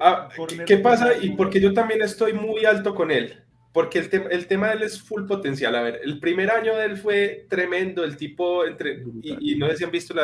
ah, 0.00 0.30
¿Qué 0.66 0.78
pasa? 0.78 1.12
Y 1.20 1.36
porque 1.36 1.60
yo 1.60 1.74
también 1.74 2.00
estoy 2.00 2.32
muy 2.32 2.64
alto 2.64 2.94
con 2.94 3.10
él. 3.10 3.38
Porque 3.74 3.98
el, 3.98 4.08
el, 4.30 4.46
tema 4.46 4.68
de 4.68 4.74
él 4.76 4.82
es 4.84 5.02
full 5.02 5.26
potencial. 5.26 5.74
A 5.74 5.82
ver, 5.82 6.00
el 6.02 6.20
primer 6.20 6.50
año 6.50 6.74
de 6.74 6.86
él 6.86 6.96
fue 6.96 7.46
tremendo. 7.50 8.02
El 8.02 8.16
tipo, 8.16 8.64
entre, 8.64 9.02
y, 9.20 9.56
no 9.56 9.68
sé 9.68 9.76
si 9.76 9.84
han 9.84 9.90
visto 9.90 10.14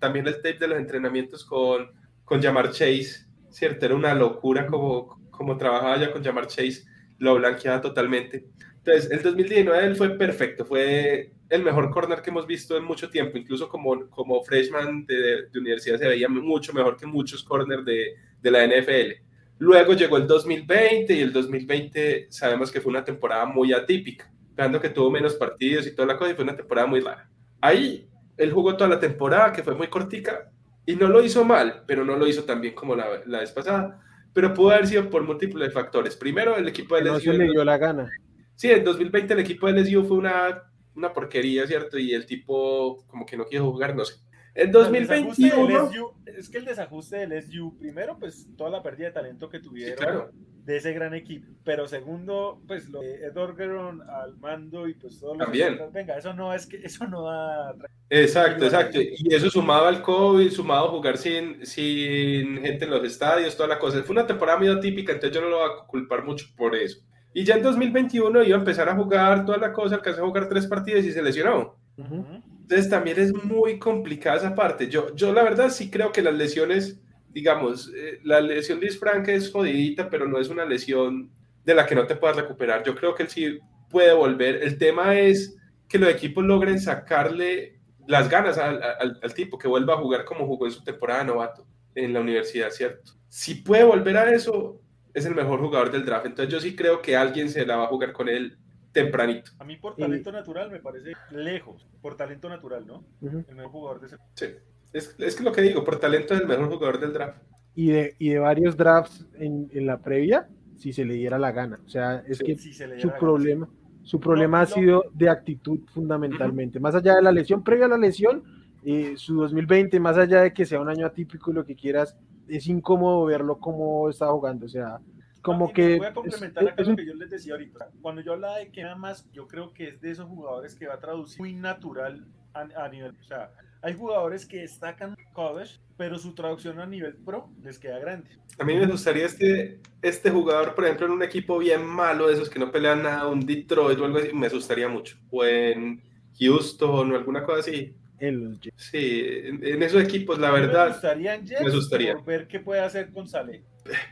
también 0.00 0.26
el 0.26 0.36
tape 0.36 0.58
de 0.58 0.68
los 0.68 0.78
entrenamientos 0.78 1.44
con, 1.44 1.92
con 2.24 2.42
Jamar 2.42 2.70
Chase, 2.70 3.26
¿cierto? 3.50 3.86
Era 3.86 3.94
una 3.94 4.14
locura 4.14 4.66
como, 4.66 5.23
como 5.36 5.56
trabajaba 5.56 5.98
ya 5.98 6.12
con 6.12 6.22
Jamar 6.22 6.46
Chase, 6.46 6.84
lo 7.18 7.34
blanqueaba 7.36 7.80
totalmente. 7.80 8.46
Entonces, 8.78 9.10
el 9.10 9.22
2019 9.22 9.86
él 9.86 9.96
fue 9.96 10.10
perfecto, 10.10 10.64
fue 10.66 11.32
el 11.48 11.62
mejor 11.62 11.90
corner 11.90 12.20
que 12.20 12.30
hemos 12.30 12.46
visto 12.46 12.76
en 12.76 12.84
mucho 12.84 13.08
tiempo, 13.08 13.38
incluso 13.38 13.68
como, 13.68 14.08
como 14.10 14.42
freshman 14.42 15.06
de, 15.06 15.46
de 15.50 15.58
universidad 15.58 15.98
se 15.98 16.08
veía 16.08 16.28
mucho 16.28 16.72
mejor 16.72 16.96
que 16.96 17.06
muchos 17.06 17.42
corners 17.42 17.84
de, 17.84 18.14
de 18.42 18.50
la 18.50 18.66
NFL. 18.66 19.22
Luego 19.58 19.94
llegó 19.94 20.16
el 20.16 20.26
2020 20.26 21.14
y 21.14 21.20
el 21.20 21.32
2020 21.32 22.26
sabemos 22.30 22.70
que 22.70 22.80
fue 22.80 22.90
una 22.90 23.04
temporada 23.04 23.46
muy 23.46 23.72
atípica, 23.72 24.30
dando 24.54 24.80
que 24.80 24.90
tuvo 24.90 25.10
menos 25.10 25.34
partidos 25.34 25.86
y 25.86 25.94
toda 25.94 26.08
la 26.08 26.18
cosa 26.18 26.32
y 26.32 26.34
fue 26.34 26.44
una 26.44 26.56
temporada 26.56 26.86
muy 26.86 27.00
rara. 27.00 27.30
Ahí 27.60 28.08
él 28.36 28.52
jugó 28.52 28.76
toda 28.76 28.90
la 28.90 29.00
temporada, 29.00 29.52
que 29.52 29.62
fue 29.62 29.74
muy 29.74 29.88
cortica, 29.88 30.50
y 30.84 30.96
no 30.96 31.08
lo 31.08 31.24
hizo 31.24 31.44
mal, 31.44 31.84
pero 31.86 32.04
no 32.04 32.16
lo 32.16 32.26
hizo 32.26 32.44
tan 32.44 32.60
bien 32.60 32.74
como 32.74 32.94
la, 32.94 33.22
la 33.26 33.40
vez 33.40 33.52
pasada 33.52 34.00
pero 34.34 34.52
pudo 34.52 34.70
haber 34.70 34.86
sido 34.86 35.08
por 35.08 35.22
múltiples 35.22 35.72
factores. 35.72 36.16
Primero, 36.16 36.56
el 36.56 36.68
equipo 36.68 36.96
de 36.96 37.02
LSU. 37.02 37.12
No 37.12 37.20
se 37.20 37.32
le 37.32 37.44
dio 37.50 37.64
la 37.64 37.78
gana. 37.78 38.10
Sí, 38.56 38.70
en 38.70 38.84
2020 38.84 39.32
el 39.32 39.40
equipo 39.40 39.66
de 39.66 39.80
LSU 39.80 40.04
fue 40.04 40.18
una, 40.18 40.62
una 40.94 41.12
porquería, 41.12 41.66
¿cierto? 41.66 41.98
Y 41.98 42.12
el 42.12 42.26
tipo, 42.26 43.04
como 43.06 43.24
que 43.24 43.36
no 43.36 43.46
quiso 43.46 43.64
jugar, 43.70 43.96
no 43.96 44.04
sé. 44.04 44.16
En 44.54 44.70
2021. 44.70 45.90
es 46.26 46.48
que 46.48 46.58
el 46.58 46.64
desajuste 46.64 47.26
del 47.26 47.42
SU, 47.42 47.76
primero, 47.78 48.18
pues 48.18 48.48
toda 48.56 48.70
la 48.70 48.82
pérdida 48.82 49.08
de 49.08 49.14
talento 49.14 49.48
que 49.48 49.60
tuvieron 49.60 50.30
de 50.64 50.76
ese 50.76 50.92
gran 50.92 51.14
equipo. 51.14 51.46
Pero 51.64 51.86
segundo, 51.86 52.60
pues 52.66 52.88
lo 52.88 53.00
de 53.00 53.26
Ed 53.26 53.36
al 53.36 54.36
mando 54.38 54.88
y 54.88 54.94
pues 54.94 55.20
todo 55.20 55.34
lo 55.34 55.44
También. 55.44 55.78
venga, 55.92 56.16
eso 56.16 56.32
no 56.32 56.52
es 56.52 56.66
que 56.66 56.76
eso 56.78 57.06
no 57.06 57.24
da. 57.24 57.74
Exacto, 58.10 58.64
exacto. 58.64 58.98
Y 59.00 59.34
eso 59.34 59.50
sumado 59.50 59.86
al 59.86 60.02
COVID, 60.02 60.50
sumado 60.50 60.86
a 60.86 60.90
jugar 60.90 61.18
sin, 61.18 61.64
sin 61.64 62.60
gente 62.62 62.84
en 62.84 62.90
los 62.90 63.04
estadios, 63.04 63.56
toda 63.56 63.68
la 63.68 63.78
cosa. 63.78 64.02
Fue 64.02 64.14
una 64.14 64.26
temporada 64.26 64.58
muy 64.58 64.68
atípica, 64.68 65.12
entonces 65.12 65.34
yo 65.34 65.42
no 65.42 65.50
lo 65.50 65.58
voy 65.58 65.70
a 65.70 65.86
culpar 65.86 66.24
mucho 66.24 66.46
por 66.56 66.74
eso. 66.74 67.00
Y 67.34 67.44
ya 67.44 67.56
en 67.56 67.62
2021 67.62 68.44
iba 68.44 68.56
a 68.56 68.60
empezar 68.60 68.88
a 68.88 68.94
jugar 68.94 69.44
toda 69.44 69.58
la 69.58 69.72
cosa, 69.72 69.96
alcanzó 69.96 70.22
a 70.22 70.26
jugar 70.26 70.48
tres 70.48 70.66
partidos 70.66 71.04
y 71.04 71.12
se 71.12 71.22
lesionó. 71.22 71.76
Entonces 71.96 72.88
también 72.88 73.18
es 73.18 73.34
muy 73.44 73.78
complicada 73.78 74.36
esa 74.38 74.54
parte. 74.54 74.88
Yo, 74.88 75.14
yo 75.14 75.32
la 75.32 75.42
verdad 75.42 75.68
sí 75.70 75.90
creo 75.90 76.12
que 76.12 76.22
las 76.22 76.34
lesiones, 76.34 77.00
digamos, 77.34 77.92
eh, 77.94 78.20
la 78.22 78.40
lesión 78.40 78.78
de 78.78 78.90
Frank 78.90 79.28
es 79.28 79.50
jodidita, 79.50 80.08
pero 80.08 80.26
no 80.26 80.38
es 80.38 80.48
una 80.48 80.64
lesión 80.64 81.30
de 81.64 81.74
la 81.74 81.84
que 81.84 81.96
no 81.96 82.06
te 82.06 82.14
puedas 82.14 82.36
recuperar. 82.36 82.84
Yo 82.84 82.94
creo 82.94 83.14
que 83.14 83.24
él 83.24 83.28
sí 83.28 83.58
puede 83.90 84.14
volver. 84.14 84.62
El 84.62 84.78
tema 84.78 85.18
es 85.18 85.56
que 85.88 85.98
los 85.98 86.08
equipos 86.08 86.44
logren 86.44 86.80
sacarle 86.80 87.80
las 88.06 88.30
ganas 88.30 88.56
al, 88.56 88.80
al, 89.20 89.34
tipo, 89.34 89.58
que 89.58 89.66
vuelva 89.66 89.94
a 89.94 89.98
jugar 89.98 90.24
como 90.24 90.46
jugó 90.46 90.66
en 90.66 90.72
su 90.72 90.84
temporada 90.84 91.20
de 91.20 91.26
novato 91.26 91.66
en 91.94 92.12
la 92.12 92.20
universidad, 92.20 92.70
¿cierto? 92.70 93.12
Si 93.28 93.56
puede 93.56 93.82
volver 93.82 94.16
a 94.16 94.32
eso, 94.32 94.80
es 95.12 95.26
el 95.26 95.34
mejor 95.34 95.60
jugador 95.60 95.90
del 95.90 96.04
draft. 96.04 96.26
Entonces 96.26 96.52
yo 96.52 96.60
sí 96.60 96.76
creo 96.76 97.02
que 97.02 97.16
alguien 97.16 97.48
se 97.48 97.66
la 97.66 97.76
va 97.76 97.84
a 97.84 97.88
jugar 97.88 98.12
con 98.12 98.28
él 98.28 98.58
tempranito. 98.92 99.50
A 99.58 99.64
mí 99.64 99.76
por 99.76 99.96
talento 99.96 100.30
natural 100.30 100.70
me 100.70 100.80
parece 100.80 101.12
lejos, 101.30 101.86
por 102.00 102.16
talento 102.16 102.48
natural, 102.48 102.86
¿no? 102.86 103.04
El 103.22 103.56
mejor 103.56 103.72
jugador 103.72 104.00
de 104.00 104.06
ese. 104.06 104.16
Sí, 104.34 104.46
es, 104.94 105.14
es 105.18 105.40
lo 105.40 105.52
que 105.52 105.60
digo, 105.60 105.84
por 105.84 105.98
talento 105.98 106.34
es 106.34 106.40
el 106.40 106.46
mejor 106.46 106.68
jugador 106.68 107.00
del 107.00 107.12
draft. 107.12 107.42
Y 107.74 107.88
de, 107.88 108.14
y 108.18 108.30
de 108.30 108.38
varios 108.38 108.76
drafts 108.76 109.26
en, 109.34 109.68
en 109.72 109.86
la 109.86 109.98
previa, 109.98 110.48
si 110.76 110.92
se 110.92 111.04
le 111.04 111.14
diera 111.14 111.38
la 111.38 111.52
gana. 111.52 111.80
O 111.84 111.88
sea, 111.88 112.22
es 112.26 112.38
que 112.38 112.56
su 112.56 113.10
problema, 113.18 113.68
su 114.02 114.20
problema 114.20 114.60
ha 114.60 114.66
sido 114.66 115.04
de 115.12 115.28
actitud 115.28 115.80
fundamentalmente. 115.92 116.78
Más 116.78 116.94
allá 116.94 117.16
de 117.16 117.22
la 117.22 117.32
lesión, 117.32 117.64
previa 117.64 117.86
a 117.86 117.88
la 117.88 117.98
lesión, 117.98 118.44
eh, 118.84 119.14
su 119.16 119.34
2020, 119.34 119.98
más 119.98 120.16
allá 120.16 120.42
de 120.42 120.52
que 120.52 120.64
sea 120.64 120.80
un 120.80 120.88
año 120.88 121.06
atípico 121.06 121.50
y 121.50 121.54
lo 121.54 121.64
que 121.64 121.74
quieras, 121.74 122.16
es 122.48 122.66
incómodo 122.66 123.24
verlo 123.24 123.58
como 123.58 124.08
está 124.08 124.28
jugando. 124.28 124.66
O 124.66 124.68
sea, 124.68 125.00
como 125.42 125.72
que. 125.72 125.98
Voy 125.98 126.06
a 126.06 126.14
complementar 126.14 126.68
acá 126.68 126.82
lo 126.82 126.96
que 126.96 127.06
yo 127.06 127.14
les 127.14 127.30
decía 127.30 127.54
ahorita. 127.54 127.90
Cuando 128.00 128.22
yo 128.22 128.34
hablaba 128.34 128.58
de 128.58 128.70
que 128.70 128.82
nada 128.82 128.96
más, 128.96 129.30
yo 129.32 129.48
creo 129.48 129.72
que 129.72 129.88
es 129.88 130.00
de 130.00 130.10
esos 130.10 130.28
jugadores 130.28 130.74
que 130.74 130.86
va 130.86 130.94
a 130.94 131.00
traducir 131.00 131.40
muy 131.40 131.54
natural 131.54 132.26
a, 132.52 132.88
nivel. 132.88 133.16
O 133.20 133.24
sea, 133.24 133.50
hay 133.84 133.92
jugadores 133.92 134.46
que 134.46 134.62
destacan 134.62 135.14
college, 135.34 135.78
pero 135.98 136.18
su 136.18 136.34
traducción 136.34 136.80
a 136.80 136.86
nivel 136.86 137.16
pro 137.16 137.50
les 137.62 137.78
queda 137.78 137.98
grande. 137.98 138.30
A 138.58 138.64
mí 138.64 138.74
me 138.74 138.86
gustaría 138.86 139.26
este, 139.26 139.78
este 140.00 140.30
jugador, 140.30 140.74
por 140.74 140.84
ejemplo, 140.84 141.04
en 141.04 141.12
un 141.12 141.22
equipo 141.22 141.58
bien 141.58 141.84
malo, 141.84 142.28
de 142.28 142.34
esos 142.34 142.48
que 142.48 142.58
no 142.58 142.72
pelean 142.72 143.02
nada, 143.02 143.26
un 143.26 143.44
Detroit 143.44 143.98
o 143.98 144.06
algo 144.06 144.18
así, 144.18 144.32
me 144.32 144.46
asustaría 144.46 144.88
mucho. 144.88 145.18
O 145.30 145.44
en 145.44 146.02
Houston 146.40 147.12
o 147.12 147.14
alguna 147.14 147.44
cosa 147.44 147.60
así. 147.60 147.94
En 148.18 148.58
sí, 148.76 149.22
en, 149.22 149.82
esos 149.82 150.02
equipos, 150.02 150.38
la 150.38 150.50
verdad. 150.50 150.86
Me 150.86 150.92
gustaría 150.92 151.34
en 151.34 151.46
Jets 151.46 151.60
me 151.60 151.68
asustaría. 151.68 152.14
Por 152.14 152.24
ver 152.24 152.48
qué 152.48 152.60
puede 152.60 152.80
hacer 152.80 153.12
con 153.12 153.28
Saleh. 153.28 153.62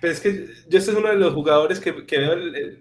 Pero 0.02 0.12
es 0.12 0.20
que 0.20 0.48
yo 0.68 0.78
este 0.78 0.90
es 0.90 0.96
uno 0.98 1.08
de 1.08 1.16
los 1.16 1.32
jugadores 1.32 1.80
que, 1.80 2.04
que 2.04 2.18
veo 2.18 2.36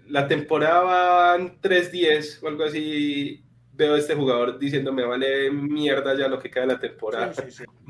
la 0.10 0.28
temporada 0.28 0.82
van 0.82 1.62
3-10 1.62 2.44
o 2.44 2.48
algo 2.50 2.66
así. 2.66 3.46
Veo 3.82 3.96
a 3.96 3.98
este 3.98 4.14
jugador 4.14 4.60
diciéndome 4.60 5.04
vale 5.04 5.50
mierda 5.50 6.16
ya 6.16 6.28
lo 6.28 6.38
que 6.38 6.52
queda 6.52 6.68
de 6.68 6.74
la 6.74 6.80
temporada, 6.80 7.34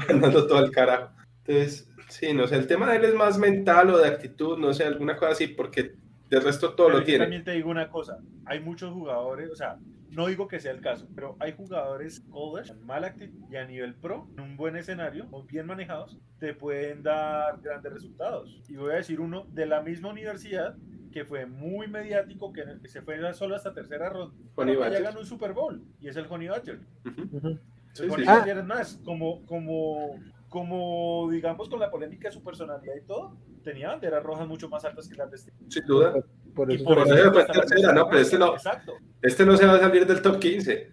mandando 0.07 0.47
todo 0.47 0.63
el 0.63 0.71
carajo. 0.71 1.11
Entonces, 1.45 1.89
sí, 2.07 2.33
no 2.33 2.47
sé, 2.47 2.55
el 2.55 2.65
tema 2.65 2.89
de 2.89 2.95
él 2.95 3.03
es 3.03 3.13
más 3.13 3.37
mental 3.37 3.89
o 3.89 3.97
de 3.97 4.07
actitud, 4.07 4.57
no 4.57 4.73
sé, 4.73 4.85
alguna 4.85 5.17
cosa 5.17 5.33
así, 5.33 5.47
porque 5.47 5.95
de 6.29 6.39
resto 6.39 6.75
todo 6.75 6.91
lo 6.91 7.03
tiene. 7.03 7.25
También 7.25 7.43
te 7.43 7.51
digo 7.51 7.69
una 7.69 7.89
cosa, 7.89 8.19
hay 8.45 8.61
muchos 8.61 8.93
jugadores, 8.93 9.51
o 9.51 9.55
sea, 9.57 9.79
no 10.11 10.27
digo 10.27 10.47
que 10.47 10.59
sea 10.59 10.71
el 10.71 10.81
caso, 10.81 11.07
pero 11.15 11.37
hay 11.39 11.53
jugadores 11.53 12.19
college, 12.29 12.73
mal 12.83 13.05
actitud 13.05 13.39
y 13.49 13.55
a 13.55 13.65
nivel 13.65 13.95
pro, 13.95 14.27
en 14.33 14.41
un 14.41 14.57
buen 14.57 14.75
escenario, 14.75 15.25
muy 15.27 15.43
bien 15.47 15.65
manejados, 15.65 16.19
te 16.37 16.53
pueden 16.53 17.01
dar 17.01 17.61
grandes 17.61 17.93
resultados. 17.93 18.61
Y 18.67 18.75
voy 18.75 18.91
a 18.91 18.95
decir 18.95 19.21
uno 19.21 19.45
de 19.51 19.65
la 19.65 19.81
misma 19.81 20.09
universidad 20.09 20.75
que 21.11 21.23
fue 21.25 21.45
muy 21.45 21.87
mediático, 21.87 22.51
que, 22.51 22.63
se 22.87 23.01
fue 23.01 23.33
solo 23.33 23.55
hasta 23.55 23.73
tercera 23.73 24.09
ronda, 24.09 24.35
ya 24.89 24.99
ganó 24.99 25.19
un 25.19 25.25
Super 25.25 25.53
Bowl, 25.53 25.81
y 25.99 26.09
es 26.09 26.15
el 26.15 26.25
Honey 26.29 26.49
Badger. 26.49 26.79
El 27.99 28.11
Honey 28.11 28.25
Badger 28.25 28.57
es 28.57 28.65
más, 28.65 28.99
como, 29.03 29.45
como, 29.45 30.19
como, 30.49 31.29
digamos, 31.31 31.69
con 31.69 31.79
la 31.79 31.89
polémica 31.89 32.27
de 32.27 32.33
su 32.33 32.43
personalidad 32.43 32.95
y 32.95 33.05
todo, 33.05 33.37
tenía 33.63 33.89
banderas 33.89 34.23
rojas 34.23 34.47
mucho 34.47 34.67
más 34.69 34.83
altas 34.85 35.07
que 35.07 35.15
las 35.15 35.29
de 35.31 35.37
este. 35.37 35.53
Sin 35.69 35.85
duda. 35.85 36.15
Por 36.53 36.71
eso, 36.71 36.83
no, 36.83 38.09
pero 38.09 38.21
este 38.21 38.37
no, 38.37 38.55
este 39.21 39.45
no 39.45 39.57
se 39.57 39.65
va 39.65 39.75
a 39.75 39.79
salir 39.79 40.05
del 40.05 40.21
top 40.21 40.39
15. 40.39 40.91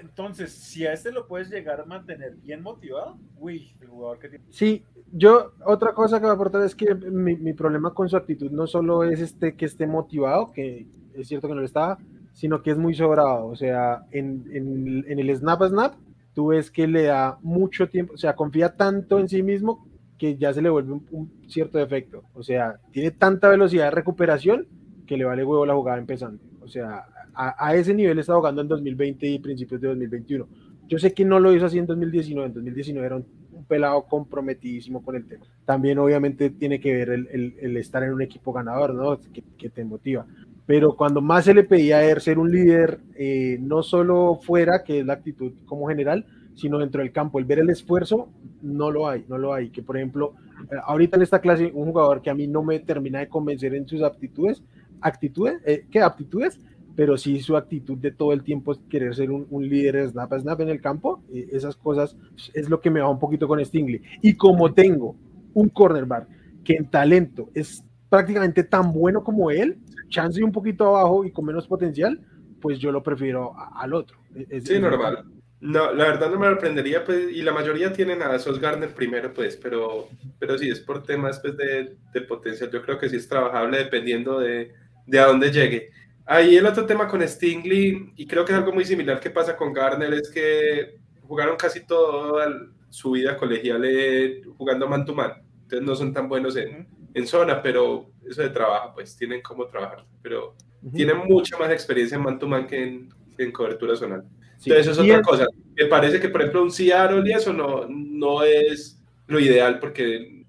Entonces, 0.00 0.52
si 0.52 0.86
a 0.86 0.92
este 0.92 1.12
lo 1.12 1.26
puedes 1.26 1.50
llegar 1.50 1.80
a 1.80 1.84
mantener 1.84 2.34
bien 2.36 2.62
motivado, 2.62 3.16
uy, 3.38 3.74
el 3.80 3.88
jugador 3.88 4.18
que 4.18 4.28
tiene. 4.28 4.44
Sí, 4.50 4.84
yo, 5.12 5.52
otra 5.64 5.92
cosa 5.94 6.18
que 6.18 6.26
va 6.26 6.32
a 6.32 6.34
aportar 6.34 6.62
es 6.62 6.74
que 6.74 6.94
mi, 6.94 7.36
mi, 7.36 7.52
problema 7.52 7.94
con 7.94 8.08
su 8.08 8.16
actitud 8.16 8.50
no 8.50 8.66
solo 8.66 9.04
es 9.04 9.20
este 9.20 9.54
que 9.54 9.66
esté 9.66 9.86
motivado, 9.86 10.52
que 10.52 10.86
es 11.14 11.28
cierto 11.28 11.46
que 11.46 11.54
no 11.54 11.60
lo 11.60 11.66
estaba, 11.66 11.98
sino 12.32 12.62
que 12.62 12.72
es 12.72 12.78
muy 12.78 12.94
sobrado. 12.94 13.46
O 13.46 13.56
sea, 13.56 14.04
en, 14.10 14.44
en, 14.52 15.04
en 15.08 15.18
el 15.18 15.36
snap 15.36 15.62
a 15.62 15.68
snap, 15.68 15.94
tú 16.34 16.48
ves 16.48 16.70
que 16.70 16.86
le 16.86 17.04
da 17.04 17.38
mucho 17.42 17.88
tiempo, 17.88 18.14
o 18.14 18.18
sea, 18.18 18.34
confía 18.34 18.74
tanto 18.74 19.18
en 19.18 19.28
sí 19.28 19.42
mismo 19.42 19.86
que 20.18 20.36
ya 20.36 20.52
se 20.52 20.60
le 20.60 20.68
vuelve 20.68 21.00
un, 21.10 21.32
cierto 21.48 21.78
defecto. 21.78 22.24
O 22.34 22.42
sea, 22.42 22.78
tiene 22.90 23.12
tanta 23.12 23.48
velocidad 23.48 23.84
de 23.84 23.90
recuperación 23.92 24.66
que 25.08 25.16
le 25.16 25.24
vale 25.24 25.44
huevo 25.44 25.66
la 25.66 25.74
jugada 25.74 25.98
empezando. 25.98 26.40
O 26.60 26.68
sea, 26.68 27.06
a, 27.34 27.74
ese 27.74 27.94
nivel 27.94 28.18
está 28.18 28.34
jugando 28.34 28.60
en 28.60 28.68
2020 28.68 29.26
y 29.26 29.38
principios 29.38 29.80
de 29.80 29.88
2021. 29.88 30.46
Yo 30.86 30.98
sé 30.98 31.12
que 31.12 31.24
no 31.24 31.40
lo 31.40 31.52
hizo 31.52 31.66
así 31.66 31.78
en 31.78 31.86
2019. 31.86 32.46
En 32.46 32.54
2019 32.54 33.06
era 33.06 33.16
un, 33.16 33.26
pelado 33.66 34.02
comprometidísimo 34.04 35.02
con 35.02 35.16
el 35.16 35.26
tema. 35.26 35.44
También, 35.64 35.98
obviamente, 35.98 36.50
tiene 36.50 36.80
que 36.80 36.92
ver 36.94 37.10
el, 37.10 37.54
el, 37.60 37.76
estar 37.76 38.02
en 38.02 38.14
un 38.14 38.22
equipo 38.22 38.52
ganador, 38.52 38.94
¿no? 38.94 39.20
Que, 39.20 39.42
que, 39.58 39.68
te 39.68 39.84
motiva. 39.84 40.24
Pero 40.64 40.96
cuando 40.96 41.20
más 41.20 41.44
se 41.44 41.52
le 41.52 41.64
pedía 41.64 41.98
a 41.98 42.04
él 42.04 42.20
ser 42.20 42.38
un 42.38 42.50
líder, 42.50 43.00
eh, 43.14 43.58
no 43.60 43.82
solo 43.82 44.38
fuera, 44.40 44.84
que 44.84 45.00
es 45.00 45.06
la 45.06 45.14
actitud 45.14 45.52
como 45.66 45.88
general, 45.88 46.24
sino 46.54 46.78
dentro 46.78 47.02
del 47.02 47.12
campo. 47.12 47.38
El 47.38 47.44
ver 47.44 47.58
el 47.58 47.70
esfuerzo, 47.70 48.28
no 48.62 48.90
lo 48.90 49.08
hay, 49.08 49.24
no 49.28 49.38
lo 49.38 49.52
hay. 49.52 49.70
Que 49.70 49.82
por 49.82 49.96
ejemplo, 49.96 50.34
eh, 50.70 50.76
ahorita 50.84 51.16
en 51.16 51.22
esta 51.22 51.40
clase, 51.40 51.70
un 51.74 51.90
jugador 51.92 52.22
que 52.22 52.30
a 52.30 52.34
mí 52.34 52.46
no 52.46 52.62
me 52.62 52.80
termina 52.80 53.18
de 53.20 53.28
convencer 53.28 53.74
en 53.74 53.86
sus 53.86 54.02
aptitudes, 54.02 54.62
actitudes, 55.00 55.60
eh, 55.64 55.86
¿qué 55.90 56.00
aptitudes? 56.00 56.60
Pero 56.96 57.16
sí 57.16 57.40
su 57.40 57.56
actitud 57.56 57.96
de 57.98 58.10
todo 58.10 58.32
el 58.32 58.42
tiempo 58.42 58.72
es 58.72 58.80
querer 58.90 59.14
ser 59.14 59.30
un, 59.30 59.46
líder 59.68 60.08
snap 60.08 60.32
a 60.32 60.40
snap 60.40 60.60
en 60.60 60.68
el 60.68 60.80
campo, 60.80 61.22
eh, 61.32 61.48
esas 61.52 61.76
cosas 61.76 62.16
es 62.54 62.68
lo 62.68 62.80
que 62.80 62.90
me 62.90 63.00
va 63.00 63.08
un 63.08 63.18
poquito 63.18 63.46
con 63.46 63.64
Stingley. 63.64 64.02
Y 64.22 64.34
como 64.34 64.74
tengo 64.74 65.16
un 65.54 65.68
cornerback 65.68 66.28
que 66.64 66.74
en 66.74 66.90
talento 66.90 67.50
es 67.54 67.84
prácticamente 68.08 68.64
tan 68.64 68.92
bueno 68.92 69.22
como 69.22 69.50
él, 69.50 69.78
chance 70.08 70.42
un 70.42 70.52
poquito 70.52 70.96
abajo 70.96 71.24
y 71.24 71.30
con 71.30 71.44
menos 71.44 71.66
potencial, 71.66 72.20
pues 72.60 72.78
yo 72.78 72.90
lo 72.90 73.02
prefiero 73.02 73.52
al 73.76 73.94
otro. 73.94 74.18
sí, 74.64 74.78
normal. 74.78 75.24
No, 75.60 75.92
la 75.92 76.04
verdad 76.04 76.30
no 76.30 76.38
me 76.38 76.46
sorprendería, 76.46 77.04
pues, 77.04 77.32
y 77.32 77.42
la 77.42 77.52
mayoría 77.52 77.92
tienen 77.92 78.22
a 78.22 78.38
Sos 78.38 78.60
Garner 78.60 78.94
primero, 78.94 79.34
pues, 79.34 79.56
pero, 79.56 80.08
pero 80.38 80.56
sí 80.56 80.70
es 80.70 80.78
por 80.78 81.02
temas 81.02 81.40
pues, 81.40 81.56
de, 81.56 81.96
de 82.14 82.20
potencial. 82.20 82.70
Yo 82.70 82.80
creo 82.82 82.96
que 82.98 83.08
sí 83.08 83.16
es 83.16 83.28
trabajable 83.28 83.78
dependiendo 83.78 84.38
de, 84.38 84.72
de 85.08 85.18
a 85.18 85.26
dónde 85.26 85.50
llegue. 85.50 85.90
Ahí 86.26 86.56
el 86.56 86.66
otro 86.66 86.84
tema 86.84 87.08
con 87.08 87.26
Stingley, 87.26 88.12
y 88.14 88.26
creo 88.26 88.44
que 88.44 88.52
es 88.52 88.58
algo 88.58 88.72
muy 88.72 88.84
similar 88.84 89.18
que 89.18 89.30
pasa 89.30 89.56
con 89.56 89.72
Garner, 89.72 90.12
es 90.12 90.28
que 90.28 90.98
jugaron 91.22 91.56
casi 91.56 91.86
toda 91.86 92.46
su 92.90 93.12
vida 93.12 93.36
colegial 93.36 93.82
eh, 93.84 94.42
jugando 94.56 94.86
man 94.86 95.04
to 95.04 95.14
man. 95.14 95.32
Entonces 95.62 95.86
no 95.86 95.96
son 95.96 96.12
tan 96.12 96.28
buenos 96.28 96.56
en, 96.56 96.86
en 97.14 97.26
zona, 97.26 97.62
pero 97.62 98.10
eso 98.28 98.42
de 98.42 98.50
trabajo, 98.50 98.92
pues 98.94 99.16
tienen 99.16 99.40
cómo 99.40 99.66
trabajar. 99.66 100.04
Pero 100.22 100.54
tienen 100.94 101.18
mucha 101.26 101.56
más 101.58 101.70
experiencia 101.70 102.16
en 102.16 102.22
man 102.22 102.38
to 102.38 102.46
man 102.46 102.66
que 102.66 102.82
en, 102.82 103.08
en 103.38 103.50
cobertura 103.50 103.96
zonal. 103.96 104.24
Entonces, 104.58 104.88
eso 104.88 104.90
es 104.90 104.98
otra 104.98 105.22
cosa. 105.22 105.46
Me 105.76 105.86
parece 105.86 106.20
que, 106.20 106.28
por 106.28 106.40
ejemplo, 106.40 106.62
un 106.62 106.70
Seattle 106.70 107.22
y 107.24 107.32
eso 107.32 107.52
no, 107.52 107.86
no 107.88 108.42
es 108.42 109.00
lo 109.26 109.38
ideal 109.38 109.78
porque, 109.78 110.44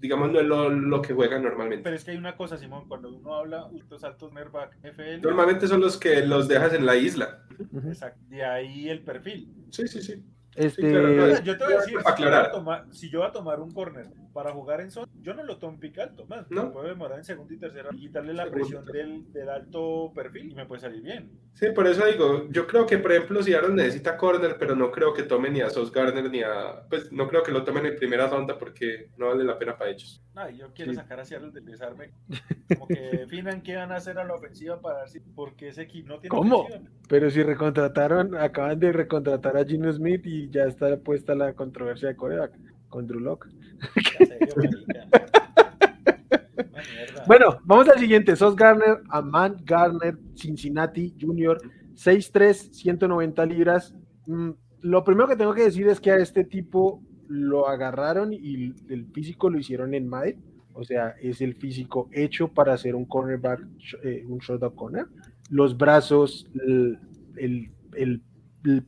digamos, 0.00 0.30
no 0.30 0.40
es 0.40 0.46
lo, 0.46 0.70
lo, 0.70 1.02
que 1.02 1.14
juegan 1.14 1.42
normalmente. 1.42 1.82
Pero 1.82 1.96
es 1.96 2.04
que 2.04 2.12
hay 2.12 2.16
una 2.16 2.36
cosa, 2.36 2.56
Simón, 2.56 2.86
cuando 2.88 3.08
uno 3.10 3.34
habla 3.34 3.68
estos 3.76 4.04
altos 4.04 4.32
nervac 4.32 4.76
FL. 4.82 5.20
Normalmente 5.22 5.66
son 5.66 5.80
los 5.80 5.96
que 5.96 6.24
los 6.24 6.48
dejas 6.48 6.74
en 6.74 6.86
la 6.86 6.96
isla. 6.96 7.44
Exacto. 7.86 8.20
De 8.28 8.44
ahí 8.44 8.88
el 8.88 9.02
perfil. 9.02 9.52
Sí, 9.70 9.88
sí, 9.88 10.02
sí. 10.02 10.24
Este... 10.58 10.92
yo 11.44 11.56
te 11.56 11.64
voy 11.64 11.74
a 11.74 11.78
decir, 11.78 11.98
si 12.90 13.10
yo, 13.10 13.20
voy 13.20 13.28
a 13.28 13.32
tomar 13.32 13.60
un 13.60 13.72
corner 13.72 14.08
para 14.32 14.52
jugar 14.52 14.80
en 14.80 14.90
zona, 14.90 15.06
yo 15.20 15.34
no 15.34 15.44
lo 15.44 15.58
tomo 15.58 15.78
pick 15.78 15.98
alto, 15.98 16.26
más. 16.26 16.50
No. 16.50 16.64
Me 16.64 16.70
puedo 16.70 16.88
demorar 16.88 17.18
en 17.18 17.24
segunda 17.24 17.54
y 17.54 17.58
tercera 17.58 17.90
y 17.92 17.98
quitarle 17.98 18.34
la 18.34 18.50
presión 18.50 18.84
del, 18.84 19.32
del, 19.32 19.48
alto 19.48 20.12
perfil 20.14 20.50
y 20.50 20.54
me 20.54 20.66
puede 20.66 20.80
salir 20.80 21.02
bien. 21.02 21.30
Sí, 21.54 21.66
por 21.74 21.86
eso 21.86 22.06
digo, 22.06 22.48
yo 22.50 22.66
creo 22.66 22.86
que, 22.86 22.98
por 22.98 23.12
ejemplo, 23.12 23.42
si 23.42 23.52
Aaron 23.52 23.76
necesita 23.76 24.16
corner, 24.16 24.56
pero 24.58 24.76
no 24.76 24.90
creo 24.90 25.12
que 25.12 25.24
tome 25.24 25.50
ni 25.50 25.60
a 25.60 25.70
Sos 25.70 25.92
Garner 25.92 26.30
ni 26.30 26.42
a. 26.42 26.84
Pues 26.88 27.10
no 27.12 27.28
creo 27.28 27.42
que 27.42 27.52
lo 27.52 27.64
tomen 27.64 27.86
en 27.86 27.96
primera 27.96 28.28
ronda 28.28 28.58
porque 28.58 29.10
no 29.16 29.26
vale 29.26 29.44
la 29.44 29.58
pena 29.58 29.76
para 29.76 29.90
ellos. 29.90 30.22
No, 30.34 30.48
yo 30.50 30.72
quiero 30.72 30.94
sacar 30.94 31.18
a 31.18 31.24
Seattle 31.24 31.50
del 31.50 31.64
desarme. 31.64 32.12
Como 32.72 32.86
que 32.86 33.00
definan 33.12 33.62
qué 33.62 33.74
van 33.74 33.90
a 33.90 33.96
hacer 33.96 34.18
a 34.18 34.24
la 34.24 34.34
ofensiva 34.34 34.80
para 34.80 35.00
ver 35.00 35.08
si. 35.08 35.20
Porque 35.20 35.68
ese 35.68 35.82
equipo 35.82 36.08
no 36.08 36.20
tiene. 36.20 36.36
¿Cómo? 36.36 36.68
Pero 37.08 37.28
si 37.30 37.42
recontrataron, 37.42 38.36
acaban 38.36 38.78
de 38.78 38.92
recontratar 38.92 39.56
a 39.56 39.64
Gino 39.64 39.92
Smith 39.92 40.24
y 40.26 40.47
ya 40.50 40.64
está 40.64 40.96
puesta 40.98 41.34
la 41.34 41.54
controversia 41.54 42.08
de 42.08 42.16
Corea 42.16 42.50
con 42.88 43.06
Drew 43.06 43.20
Locke. 43.20 43.48
bueno, 47.26 47.58
vamos 47.64 47.88
al 47.88 47.98
siguiente. 47.98 48.36
Sos 48.36 48.56
Garner, 48.56 49.02
Aman 49.10 49.56
Garner, 49.64 50.18
Cincinnati 50.34 51.14
Junior, 51.20 51.60
6'3, 51.94 52.72
190 52.72 53.46
libras. 53.46 53.94
Mm, 54.26 54.50
lo 54.80 55.04
primero 55.04 55.28
que 55.28 55.36
tengo 55.36 55.54
que 55.54 55.64
decir 55.64 55.88
es 55.88 56.00
que 56.00 56.10
a 56.10 56.16
este 56.16 56.44
tipo 56.44 57.02
lo 57.28 57.68
agarraron 57.68 58.32
y 58.32 58.74
el 58.88 59.06
físico 59.12 59.50
lo 59.50 59.58
hicieron 59.58 59.94
en 59.94 60.08
Madrid. 60.08 60.36
O 60.72 60.84
sea, 60.84 61.16
es 61.20 61.40
el 61.40 61.56
físico 61.56 62.08
hecho 62.12 62.48
para 62.48 62.72
hacer 62.72 62.94
un 62.94 63.04
cornerback, 63.04 63.60
eh, 64.04 64.24
un 64.28 64.38
short 64.38 64.62
corner. 64.76 65.06
Los 65.50 65.76
brazos, 65.76 66.46
el, 66.54 67.00
el, 67.36 67.70
el, 67.94 68.22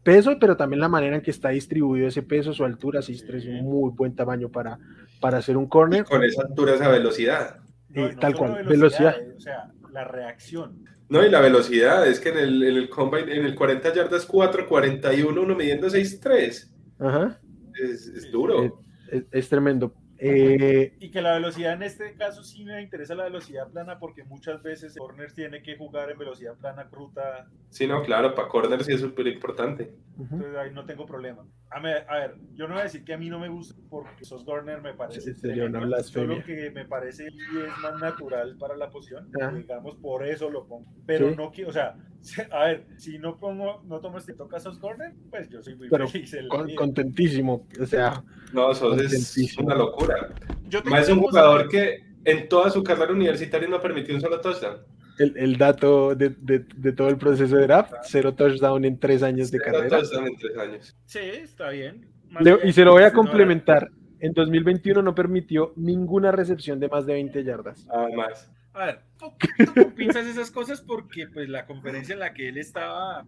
peso, 0.02 0.38
pero 0.40 0.56
también 0.56 0.80
la 0.80 0.88
manera 0.88 1.16
en 1.16 1.22
que 1.22 1.30
está 1.30 1.50
distribuido 1.50 2.08
ese 2.08 2.22
peso, 2.22 2.52
su 2.52 2.64
altura, 2.64 3.00
6'3 3.00 3.34
es 3.34 3.46
un 3.46 3.62
muy 3.64 3.90
buen 3.92 4.14
tamaño 4.14 4.48
para, 4.48 4.78
para 5.20 5.38
hacer 5.38 5.56
un 5.56 5.68
corner. 5.68 6.04
con 6.04 6.24
esa 6.24 6.42
altura, 6.42 6.74
esa 6.74 6.88
velocidad. 6.88 7.56
Eh, 7.94 8.14
tal 8.20 8.36
cual, 8.36 8.64
velocidad. 8.64 9.16
Eh, 9.20 9.34
o 9.36 9.40
sea, 9.40 9.70
la 9.92 10.04
reacción. 10.04 10.84
No, 11.08 11.24
y 11.24 11.28
la 11.28 11.40
velocidad, 11.40 12.06
es 12.06 12.20
que 12.20 12.28
en 12.28 12.38
el, 12.38 12.62
en 12.62 12.76
el 12.76 12.88
combine, 12.88 13.34
en 13.34 13.44
el 13.44 13.54
40 13.54 13.92
yardas 13.92 14.26
4, 14.26 14.68
41, 14.68 15.42
uno 15.42 15.56
midiendo 15.56 15.88
6'3. 15.88 16.70
Ajá. 17.00 17.40
Es, 17.74 18.06
es 18.06 18.30
duro. 18.30 18.80
Es, 19.10 19.24
es, 19.32 19.48
tremendo. 19.48 19.92
Eh, 20.22 20.96
y 21.00 21.10
que 21.10 21.22
la 21.22 21.32
velocidad 21.32 21.72
en 21.72 21.82
este 21.82 22.14
caso 22.14 22.44
sí 22.44 22.62
me 22.64 22.82
interesa 22.82 23.14
la 23.14 23.24
velocidad 23.24 23.70
plana 23.70 23.98
porque 23.98 24.22
muchas 24.22 24.62
veces 24.62 24.94
corners 24.96 25.34
tiene 25.34 25.62
que 25.62 25.76
jugar 25.76 26.10
en 26.10 26.18
velocidad 26.18 26.56
plana 26.58 26.88
ruta. 26.92 27.48
Sí, 27.70 27.86
no, 27.86 28.02
claro, 28.02 28.34
para 28.34 28.48
corners 28.48 28.84
sí 28.84 28.92
es 28.92 29.00
súper 29.00 29.26
importante. 29.28 29.94
Entonces 30.18 30.54
ahí 30.56 30.72
no 30.72 30.84
tengo 30.84 31.06
problema. 31.06 31.46
A 31.70 31.80
ver, 31.80 32.04
a 32.08 32.16
ver, 32.16 32.34
yo 32.52 32.68
no 32.68 32.74
voy 32.74 32.80
a 32.80 32.84
decir 32.84 33.04
que 33.04 33.14
a 33.14 33.18
mí 33.18 33.30
no 33.30 33.38
me 33.38 33.48
gusta 33.48 33.74
porque 33.88 34.24
Sos 34.24 34.44
Garner 34.44 34.82
me 34.82 34.92
parece 34.92 35.34
sería 35.34 35.64
una 35.64 36.02
solo 36.02 36.42
que 36.44 36.70
me 36.70 36.84
parece 36.84 37.28
y 37.28 37.58
es 37.58 37.78
más 37.82 37.98
natural 38.00 38.56
para 38.58 38.76
la 38.76 38.90
posición, 38.90 39.30
ah. 39.40 39.52
digamos, 39.54 39.96
por 39.96 40.26
eso 40.26 40.50
lo 40.50 40.66
pongo. 40.66 40.92
Pero 41.06 41.34
no 41.34 41.50
quiero, 41.50 41.70
o 41.70 41.72
sea, 41.72 41.96
a 42.50 42.64
ver, 42.64 42.86
si 42.96 43.18
no 43.18 43.38
pongo, 43.38 43.82
no 43.86 44.00
tomo 44.00 44.18
este 44.18 44.34
toca 44.34 44.60
Sos 44.60 44.80
Garner, 44.80 45.12
pues 45.30 45.48
yo 45.48 45.62
soy 45.62 45.74
muy 45.76 45.88
Pero 45.88 46.08
feliz. 46.08 46.34
contentísimo, 46.76 47.66
o 47.80 47.86
sea. 47.86 48.22
No, 48.52 48.74
Sos 48.74 49.00
es 49.00 49.58
una 49.58 49.74
locura. 49.74 50.28
Yo 50.68 50.80
es 50.96 51.08
un 51.08 51.20
jugador 51.20 51.68
que 51.68 52.04
en 52.24 52.48
toda 52.48 52.70
su 52.70 52.82
carrera 52.84 53.12
universitaria 53.12 53.68
no 53.68 53.80
permitió 53.80 54.14
un 54.14 54.20
solo 54.20 54.40
touchdown 54.40 54.78
el, 55.20 55.36
el 55.36 55.56
dato 55.58 56.14
de, 56.14 56.30
de, 56.30 56.64
de, 56.76 56.92
todo 56.92 57.08
el 57.08 57.18
proceso 57.18 57.56
de 57.56 57.62
draft, 57.64 57.92
cero 58.04 58.34
touchdown 58.34 58.84
en 58.86 58.98
tres 58.98 59.22
años 59.22 59.50
de 59.50 59.58
cero 59.58 59.72
carrera. 59.76 59.98
touchdown 59.98 60.26
en 60.28 60.36
tres 60.36 60.56
años. 60.56 60.96
Sí, 61.04 61.18
está 61.18 61.70
bien. 61.70 62.08
y 62.64 62.72
se 62.72 62.84
lo 62.84 62.92
voy 62.92 63.02
a 63.02 63.12
complementar. 63.12 63.90
En 64.18 64.32
2021 64.32 65.00
no 65.02 65.14
permitió 65.14 65.72
ninguna 65.76 66.30
recepción 66.32 66.78
de 66.80 66.88
más 66.88 67.06
de 67.06 67.14
20 67.14 67.44
yardas. 67.44 67.86
Además. 67.90 68.50
A 68.72 68.86
ver, 68.86 69.02
tú 69.18 69.32
piensas 69.96 70.26
esas 70.26 70.50
cosas 70.50 70.80
porque 70.80 71.26
pues 71.26 71.48
la 71.48 71.66
conferencia 71.66 72.12
en 72.12 72.20
la 72.20 72.32
que 72.32 72.48
él 72.48 72.58
estaba 72.58 73.26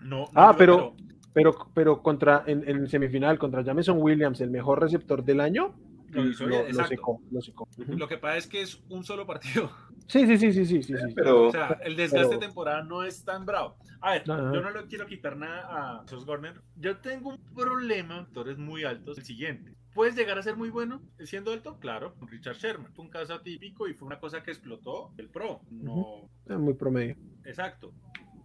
no, 0.00 0.28
ah, 0.34 0.54
pero, 0.56 0.94
pero, 1.32 1.54
pero 1.74 2.02
contra 2.02 2.44
en, 2.46 2.68
en 2.68 2.88
semifinal 2.88 3.38
contra 3.38 3.62
Jameson 3.62 3.98
Williams, 4.00 4.40
el 4.40 4.50
mejor 4.50 4.80
receptor 4.80 5.24
del 5.24 5.40
año, 5.40 5.74
lo, 6.10 6.26
hizo 6.26 6.46
lo, 6.46 6.68
lo, 6.68 6.84
secó, 6.86 7.20
lo, 7.30 7.40
secó. 7.40 7.68
lo 7.76 8.08
que 8.08 8.18
pasa 8.18 8.36
es 8.36 8.46
que 8.46 8.62
es 8.62 8.82
un 8.88 9.04
solo 9.04 9.26
partido. 9.26 9.70
Sí, 10.06 10.26
sí, 10.26 10.38
sí, 10.38 10.52
sí, 10.52 10.66
sí, 10.66 10.82
sí, 10.82 10.94
sí. 10.96 11.14
Pero, 11.14 11.46
o 11.46 11.50
sea, 11.52 11.78
el 11.84 11.94
desgaste 11.94 12.34
de 12.34 12.40
temporada 12.40 12.82
no 12.82 13.04
es 13.04 13.24
tan 13.24 13.46
bravo. 13.46 13.76
A 14.00 14.12
ver, 14.12 14.26
no, 14.26 14.52
yo 14.52 14.60
no 14.60 14.70
le 14.72 14.86
quiero 14.86 15.06
quitar 15.06 15.36
nada 15.36 16.00
a 16.00 16.08
Sos 16.08 16.26
Garner. 16.26 16.60
Yo 16.74 16.96
tengo 16.96 17.30
un 17.30 17.38
problema, 17.54 18.18
actores 18.18 18.58
muy 18.58 18.82
altos, 18.82 19.18
el 19.18 19.24
siguiente. 19.24 19.72
¿Puedes 19.94 20.14
llegar 20.14 20.38
a 20.38 20.42
ser 20.42 20.56
muy 20.56 20.70
bueno 20.70 21.02
siendo 21.24 21.52
alto? 21.52 21.78
Claro, 21.80 22.14
Richard 22.22 22.56
Sherman. 22.56 22.92
Fue 22.94 23.04
un 23.04 23.10
caso 23.10 23.40
típico 23.40 23.88
y 23.88 23.94
fue 23.94 24.06
una 24.06 24.20
cosa 24.20 24.42
que 24.42 24.50
explotó 24.50 25.12
el 25.18 25.28
pro. 25.28 25.60
No... 25.70 25.94
Uh 25.94 26.28
-huh. 26.46 26.58
Muy 26.58 26.74
promedio. 26.74 27.16
Exacto. 27.44 27.92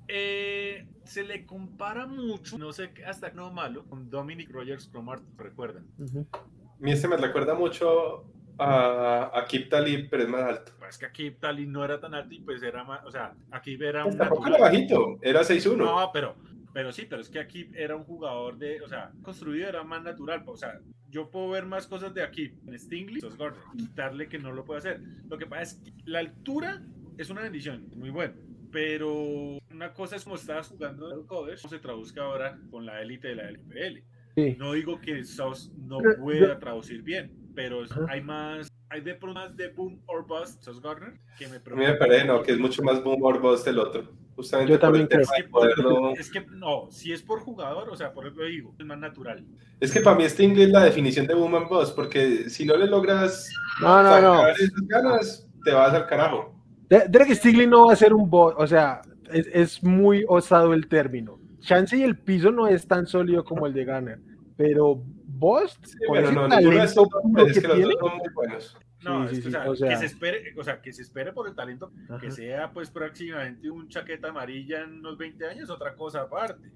Eh, 0.07 0.87
se 1.03 1.23
le 1.23 1.45
compara 1.45 2.05
mucho, 2.05 2.57
no 2.57 2.71
sé 2.71 2.91
hasta 3.07 3.31
no 3.31 3.51
malo, 3.51 3.85
con 3.85 4.09
Dominic 4.09 4.51
Rogers 4.51 4.87
Cromart, 4.87 5.23
recuerden. 5.37 5.87
Uh 5.97 6.03
-huh. 6.03 6.25
A 6.33 6.77
mí 6.79 6.91
este 6.91 7.07
me 7.07 7.17
recuerda 7.17 7.55
mucho 7.55 8.25
a, 8.59 9.31
a 9.33 9.45
Kip 9.45 9.69
Talib, 9.69 10.07
pero 10.09 10.23
es 10.23 10.29
más 10.29 10.43
alto. 10.43 10.71
Pues 10.79 10.97
que 10.97 11.11
Kip 11.11 11.39
Talib 11.39 11.69
no 11.69 11.83
era 11.83 11.99
tan 11.99 12.13
alto 12.13 12.33
y 12.33 12.39
pues 12.41 12.61
era 12.61 12.83
más, 12.83 13.03
o 13.05 13.11
sea, 13.11 13.33
aquí 13.51 13.77
era 13.79 14.05
un... 14.05 14.17
Tampoco 14.17 14.47
era 14.47 14.57
bajito, 14.57 15.17
era 15.21 15.41
6'1". 15.41 15.77
No, 15.77 16.09
pero, 16.13 16.35
pero 16.75 16.91
sí, 16.91 17.07
pero 17.09 17.21
es 17.21 17.29
que 17.29 17.39
aquí 17.39 17.69
era 17.73 17.95
un 17.95 18.03
jugador 18.03 18.57
de, 18.57 18.81
o 18.81 18.87
sea, 18.89 19.13
construido 19.21 19.69
era 19.69 19.85
más 19.85 20.03
natural, 20.03 20.43
o 20.45 20.57
sea, 20.57 20.81
yo 21.09 21.31
puedo 21.31 21.51
ver 21.51 21.65
más 21.65 21.87
cosas 21.87 22.13
de 22.13 22.21
aquí 22.21 22.51
en 22.67 22.77
Stingley, 22.77 23.21
Gordon, 23.21 23.53
quitarle 23.77 24.27
que 24.27 24.39
no 24.39 24.51
lo 24.51 24.65
puede 24.65 24.79
hacer. 24.79 25.01
Lo 25.29 25.37
que 25.37 25.45
pasa 25.45 25.61
es 25.61 25.75
que 25.75 25.93
la 26.03 26.19
altura 26.19 26.83
es 27.17 27.29
una 27.29 27.43
bendición, 27.43 27.87
muy 27.95 28.09
bueno. 28.09 28.33
Pero 28.73 29.57
una 29.71 29.93
cosa 29.93 30.17
es 30.17 30.25
como 30.25 30.35
estabas 30.35 30.67
jugando 30.67 31.09
en 31.13 31.19
el 31.19 31.25
college, 31.25 31.65
se 31.65 31.79
traduzca 31.79 32.23
ahora 32.23 32.59
con 32.69 32.85
la 32.85 33.01
élite 33.01 33.29
de 33.29 33.35
la 33.35 33.49
LPL. 33.51 34.03
Sí. 34.35 34.57
No 34.59 34.73
digo 34.73 34.99
que 34.99 35.23
SOS 35.23 35.71
no 35.77 35.99
pueda 36.19 36.59
traducir 36.59 37.03
bien, 37.03 37.31
pero 37.55 37.85
hay 38.09 38.21
más, 38.21 38.67
hay 38.89 38.99
de 38.99 39.17
más 39.33 39.55
de 39.55 39.69
boom 39.69 40.01
or 40.07 40.27
bust, 40.27 40.61
SOS 40.61 40.81
Gardner, 40.81 41.13
que 41.39 41.47
me 41.47 41.55
A 41.55 41.75
mí 41.77 41.85
me 41.85 41.93
parece 41.93 42.25
no, 42.25 42.43
que 42.43 42.51
es 42.51 42.59
mucho 42.59 42.83
más 42.83 43.01
boom 43.01 43.23
or 43.23 43.39
bust 43.39 43.65
el 43.65 43.79
otro. 43.79 44.24
Justamente 44.35 44.73
Yo 44.73 44.79
también 44.79 45.07
creo. 45.07 45.21
Es 45.21 45.31
que, 45.31 45.43
poderlo... 45.49 46.11
es 46.11 46.29
que, 46.29 46.45
no, 46.51 46.87
si 46.91 47.13
es 47.13 47.21
por 47.21 47.39
jugador, 47.39 47.89
o 47.89 47.95
sea, 47.95 48.11
por 48.11 48.27
eso 48.27 48.41
digo, 48.41 48.75
es 48.77 48.85
más 48.85 48.97
natural. 48.97 49.45
Es 49.79 49.91
que 49.91 50.01
para 50.01 50.17
mí 50.17 50.25
Sting 50.25 50.57
es 50.57 50.69
la 50.69 50.83
definición 50.83 51.25
de 51.25 51.33
boom 51.33 51.55
and 51.55 51.69
bust, 51.69 51.95
porque 51.95 52.49
si 52.49 52.65
no 52.65 52.75
le 52.75 52.87
logras 52.87 53.49
no, 53.79 54.03
no, 54.03 54.21
no. 54.21 54.47
esas 54.47 54.71
ganas, 54.87 55.47
te 55.63 55.71
vas 55.71 55.93
al 55.93 56.05
carajo. 56.05 56.53
Derek 56.89 57.33
Stingley 57.33 57.65
no 57.65 57.87
va 57.87 57.93
a 57.93 57.95
ser 57.95 58.13
un 58.13 58.29
boss, 58.29 58.53
o 58.57 58.67
sea, 58.67 59.01
es, 59.31 59.47
es 59.53 59.83
muy 59.83 60.23
osado 60.27 60.73
el 60.73 60.87
término 60.87 61.39
chance 61.65 61.97
y 61.97 62.03
el 62.03 62.17
piso 62.17 62.51
no 62.51 62.67
es 62.67 62.87
tan 62.87 63.05
sólido 63.05 63.43
como 63.43 63.67
el 63.67 63.73
de 63.73 63.83
Garner, 63.83 64.19
pero 64.55 65.01
Bost, 65.27 65.85
sí, 65.85 65.97
con 66.07 66.17
ese 66.17 66.31
no, 66.31 66.47
talento 66.47 67.09
no 67.25 67.45
es, 67.45 67.57
es 67.57 67.61
que 67.61 67.73
tiene, 67.73 67.93
son 67.99 68.17
muy 68.17 68.29
buenos. 68.33 68.77
No, 69.05 69.27
sí, 69.29 69.35
sí, 69.35 69.41
es, 69.41 69.47
o, 69.47 69.51
sea, 69.51 69.69
o, 69.69 69.75
sea, 69.75 69.89
que 69.89 69.95
se 69.97 70.05
espere, 70.05 70.53
o 70.57 70.63
sea, 70.63 70.81
que 70.81 70.91
se 70.91 71.01
espere 71.01 71.31
por 71.31 71.47
el 71.47 71.55
talento, 71.55 71.91
Ajá. 72.09 72.19
que 72.19 72.31
sea 72.31 72.71
pues 72.71 72.89
próximamente 72.89 73.69
un 73.69 73.87
chaqueta 73.87 74.29
amarilla 74.29 74.81
en 74.81 74.99
unos 74.99 75.17
20 75.17 75.45
años, 75.45 75.69
otra 75.69 75.95
cosa 75.95 76.21
aparte. 76.21 76.71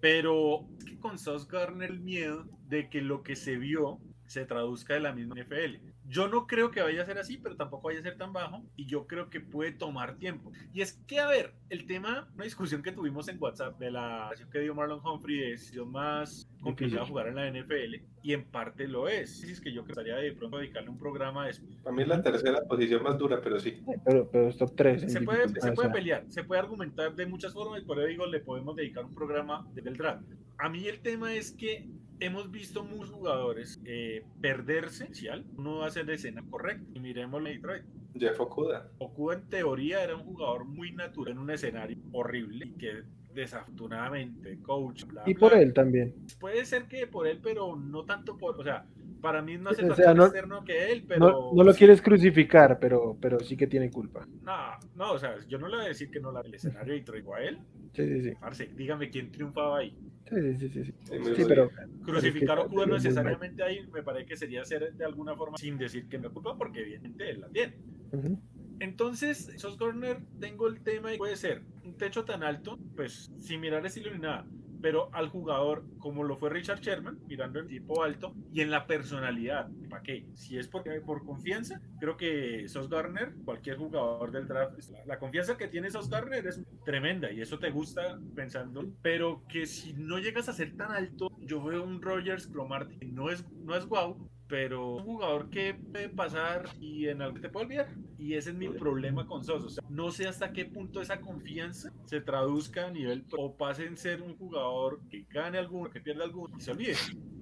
Pero 0.00 0.66
es 0.78 0.84
que 0.84 0.98
con 0.98 1.18
Sos 1.18 1.46
Garner 1.46 1.90
el 1.90 2.00
miedo 2.00 2.46
de 2.68 2.88
que 2.88 3.02
lo 3.02 3.22
que 3.22 3.36
se 3.36 3.56
vio 3.56 3.98
se 4.30 4.44
traduzca 4.44 4.94
de 4.94 5.00
la 5.00 5.12
misma 5.12 5.34
NFL. 5.34 5.78
Yo 6.06 6.28
no 6.28 6.46
creo 6.46 6.70
que 6.70 6.80
vaya 6.80 7.02
a 7.02 7.04
ser 7.04 7.18
así, 7.18 7.36
pero 7.36 7.56
tampoco 7.56 7.88
vaya 7.88 7.98
a 7.98 8.02
ser 8.02 8.16
tan 8.16 8.32
bajo 8.32 8.62
y 8.76 8.86
yo 8.86 9.08
creo 9.08 9.28
que 9.28 9.40
puede 9.40 9.72
tomar 9.72 10.18
tiempo. 10.18 10.52
Y 10.72 10.82
es 10.82 10.92
que, 11.08 11.18
a 11.18 11.26
ver, 11.26 11.52
el 11.68 11.84
tema, 11.84 12.28
una 12.36 12.44
discusión 12.44 12.80
que 12.80 12.92
tuvimos 12.92 13.26
en 13.26 13.42
WhatsApp 13.42 13.76
de 13.80 13.90
la 13.90 14.28
decisión 14.30 14.50
que 14.52 14.60
dio 14.60 14.72
Marlon 14.72 15.04
Humphrey 15.04 15.36
de 15.36 15.50
decisión 15.50 15.90
más 15.90 16.48
complicada 16.60 17.04
jugar 17.06 17.26
en 17.26 17.34
la 17.34 17.50
NFL 17.50 18.04
y 18.22 18.32
en 18.32 18.44
parte 18.44 18.86
lo 18.86 19.08
es. 19.08 19.42
Es 19.42 19.60
que 19.60 19.72
yo 19.72 19.84
quería 19.84 20.14
de 20.14 20.30
pronto 20.30 20.58
dedicarle 20.58 20.90
un 20.90 20.98
programa 20.98 21.46
a 21.46 21.50
eso. 21.50 21.62
Para 21.82 21.96
mí 21.96 22.02
es 22.02 22.08
la 22.08 22.22
tercera 22.22 22.60
posición 22.68 23.02
más 23.02 23.18
dura, 23.18 23.40
pero 23.42 23.58
sí. 23.58 23.82
Pero, 24.04 24.30
pero 24.30 24.48
es 24.48 24.56
top 24.56 24.76
3. 24.76 25.12
Se 25.12 25.22
puede, 25.22 25.48
se 25.60 25.72
puede 25.72 25.90
pelear, 25.90 26.24
se 26.28 26.44
puede 26.44 26.60
argumentar 26.60 27.16
de 27.16 27.26
muchas 27.26 27.52
formas 27.52 27.82
y 27.82 27.84
por 27.84 27.98
eso 27.98 28.06
digo, 28.06 28.26
le 28.26 28.38
podemos 28.38 28.76
dedicar 28.76 29.04
un 29.04 29.14
programa 29.14 29.66
del 29.74 29.96
draft. 29.96 30.22
A 30.58 30.68
mí 30.68 30.86
el 30.86 31.00
tema 31.00 31.34
es 31.34 31.50
que 31.50 31.88
hemos 32.20 32.50
visto 32.50 32.84
muchos 32.84 33.10
jugadores 33.10 33.80
eh, 33.84 34.24
perderse, 34.40 35.08
uno 35.56 35.82
hace 35.82 36.04
la 36.04 36.14
escena 36.14 36.44
correcta. 36.48 36.84
Y 36.94 37.00
miremos 37.00 37.40
a 37.40 37.48
Detroit. 37.48 37.82
Jeff 38.18 38.40
Okuda. 38.40 38.90
Okuda 38.98 39.36
en 39.36 39.48
teoría 39.48 40.02
era 40.02 40.16
un 40.16 40.24
jugador 40.24 40.64
muy 40.64 40.92
natural 40.92 41.32
en 41.32 41.38
un 41.38 41.50
escenario 41.50 41.96
horrible 42.12 42.66
y 42.66 42.72
que 42.72 43.02
desafortunadamente, 43.34 44.58
coach. 44.60 45.04
Bla, 45.04 45.22
y 45.26 45.34
por 45.34 45.52
bla, 45.52 45.62
él 45.62 45.72
también. 45.72 46.14
Puede 46.38 46.64
ser 46.64 46.86
que 46.86 47.06
por 47.06 47.26
él, 47.26 47.40
pero 47.42 47.76
no 47.76 48.04
tanto 48.04 48.36
por, 48.36 48.58
o 48.58 48.64
sea, 48.64 48.84
para 49.20 49.42
mí 49.42 49.56
no 49.56 49.70
es 49.70 49.78
el 49.78 49.90
o 49.90 49.94
sea, 49.94 50.14
no, 50.14 50.24
externo 50.24 50.64
que 50.64 50.90
él, 50.90 51.04
pero... 51.06 51.30
No, 51.30 51.52
no 51.54 51.62
lo 51.62 51.72
sí. 51.72 51.78
quieres 51.78 52.02
crucificar, 52.02 52.78
pero, 52.80 53.16
pero 53.20 53.38
sí 53.40 53.56
que 53.56 53.66
tiene 53.66 53.90
culpa. 53.90 54.26
No, 54.42 54.56
no, 54.96 55.12
o 55.12 55.18
sea, 55.18 55.36
yo 55.46 55.58
no 55.58 55.68
le 55.68 55.76
voy 55.76 55.84
a 55.84 55.88
decir 55.88 56.10
que 56.10 56.20
no 56.20 56.32
la 56.32 56.40
el 56.40 56.54
escenario 56.54 56.96
y 56.96 57.02
traigo 57.02 57.34
a 57.34 57.42
él. 57.42 57.58
Sí, 57.92 58.06
sí, 58.06 58.22
sí. 58.22 58.32
Parce, 58.40 58.66
dígame 58.74 59.10
quién 59.10 59.30
triunfaba 59.30 59.78
ahí. 59.78 59.96
Sí, 60.28 60.56
sí, 60.58 60.68
sí. 60.68 60.84
sí. 60.84 60.94
sí 61.36 61.44
pero, 61.48 61.70
Crucificar 62.04 62.70
no 62.70 62.86
necesariamente 62.86 63.62
ahí 63.62 63.86
me 63.92 64.02
parece 64.02 64.26
que 64.26 64.36
sería 64.36 64.64
ser 64.64 64.92
de 64.94 65.04
alguna 65.04 65.34
forma 65.34 65.58
sin 65.58 65.76
decir 65.76 66.08
que 66.08 66.18
me 66.18 66.28
culpa, 66.28 66.56
porque 66.56 66.80
evidentemente 66.80 67.30
él 67.30 67.40
la 67.40 67.48
tiene. 67.48 67.76
Uh 68.12 68.16
-huh. 68.16 68.38
Entonces, 68.80 69.52
Sos 69.56 69.76
Corner, 69.76 70.20
tengo 70.40 70.66
el 70.66 70.80
tema 70.80 71.12
y 71.12 71.18
puede 71.18 71.36
ser 71.36 71.62
un 71.84 71.96
techo 71.98 72.24
tan 72.24 72.42
alto, 72.42 72.78
pues 72.96 73.30
sin 73.38 73.60
mirar 73.60 73.84
estilo 73.84 74.10
ni 74.12 74.20
nada, 74.20 74.46
pero 74.80 75.10
al 75.12 75.28
jugador, 75.28 75.84
como 75.98 76.24
lo 76.24 76.36
fue 76.36 76.50
Richard 76.50 76.80
Sherman, 76.80 77.18
mirando 77.26 77.58
el 77.58 77.68
tipo 77.68 78.02
alto 78.02 78.34
y 78.52 78.60
en 78.60 78.70
la 78.70 78.86
personalidad. 78.86 79.68
¿Para 79.88 80.02
qué? 80.02 80.26
Si 80.34 80.58
es 80.58 80.68
por, 80.68 80.84
por 81.04 81.24
confianza, 81.24 81.80
creo 81.98 82.16
que 82.16 82.68
Sos 82.68 82.88
Garner, 82.88 83.34
cualquier 83.44 83.76
jugador 83.76 84.30
del 84.32 84.46
draft, 84.46 84.78
la, 84.90 85.04
la, 85.04 85.18
confianza 85.18 85.56
que 85.56 85.68
tiene 85.68 85.90
Sos 85.90 86.08
Garner 86.08 86.46
es 86.46 86.60
tremenda 86.84 87.30
y 87.30 87.40
eso 87.40 87.58
te 87.58 87.70
gusta 87.70 88.18
pensando, 88.34 88.84
pero 89.02 89.44
que 89.48 89.66
si 89.66 89.92
no 89.94 90.18
llegas 90.18 90.48
a 90.48 90.52
ser 90.52 90.76
tan 90.76 90.92
alto, 90.92 91.30
yo 91.40 91.62
veo 91.62 91.82
un 91.82 92.00
Rogers 92.00 92.46
Cromarty 92.46 93.06
no 93.06 93.30
es, 93.30 93.44
no 93.52 93.76
es 93.76 93.86
guau, 93.86 94.16
pero 94.50 94.96
un 94.96 95.04
jugador 95.04 95.48
que 95.48 95.74
puede 95.74 96.08
pasar 96.08 96.68
y 96.80 97.06
en 97.06 97.22
algo 97.22 97.40
te 97.40 97.48
puede 97.48 97.66
olvidar. 97.66 97.88
Y 98.18 98.34
ese 98.34 98.50
es 98.50 98.56
mi 98.56 98.68
problema 98.68 99.26
con 99.26 99.44
Sos. 99.44 99.64
O 99.64 99.68
sea, 99.70 99.84
no 99.88 100.10
sé 100.10 100.26
hasta 100.26 100.52
qué 100.52 100.64
punto 100.64 101.00
esa 101.00 101.20
confianza 101.20 101.92
se 102.04 102.20
traduzca 102.20 102.88
a 102.88 102.90
nivel 102.90 103.24
o 103.38 103.56
pase 103.56 103.86
en 103.86 103.96
ser 103.96 104.20
un 104.20 104.36
jugador 104.36 105.00
que 105.08 105.24
gane 105.30 105.56
alguno, 105.56 105.88
que 105.88 106.00
pierda 106.00 106.24
alguno 106.24 106.58
y 106.58 106.60
se 106.60 106.72
olvide. 106.72 106.96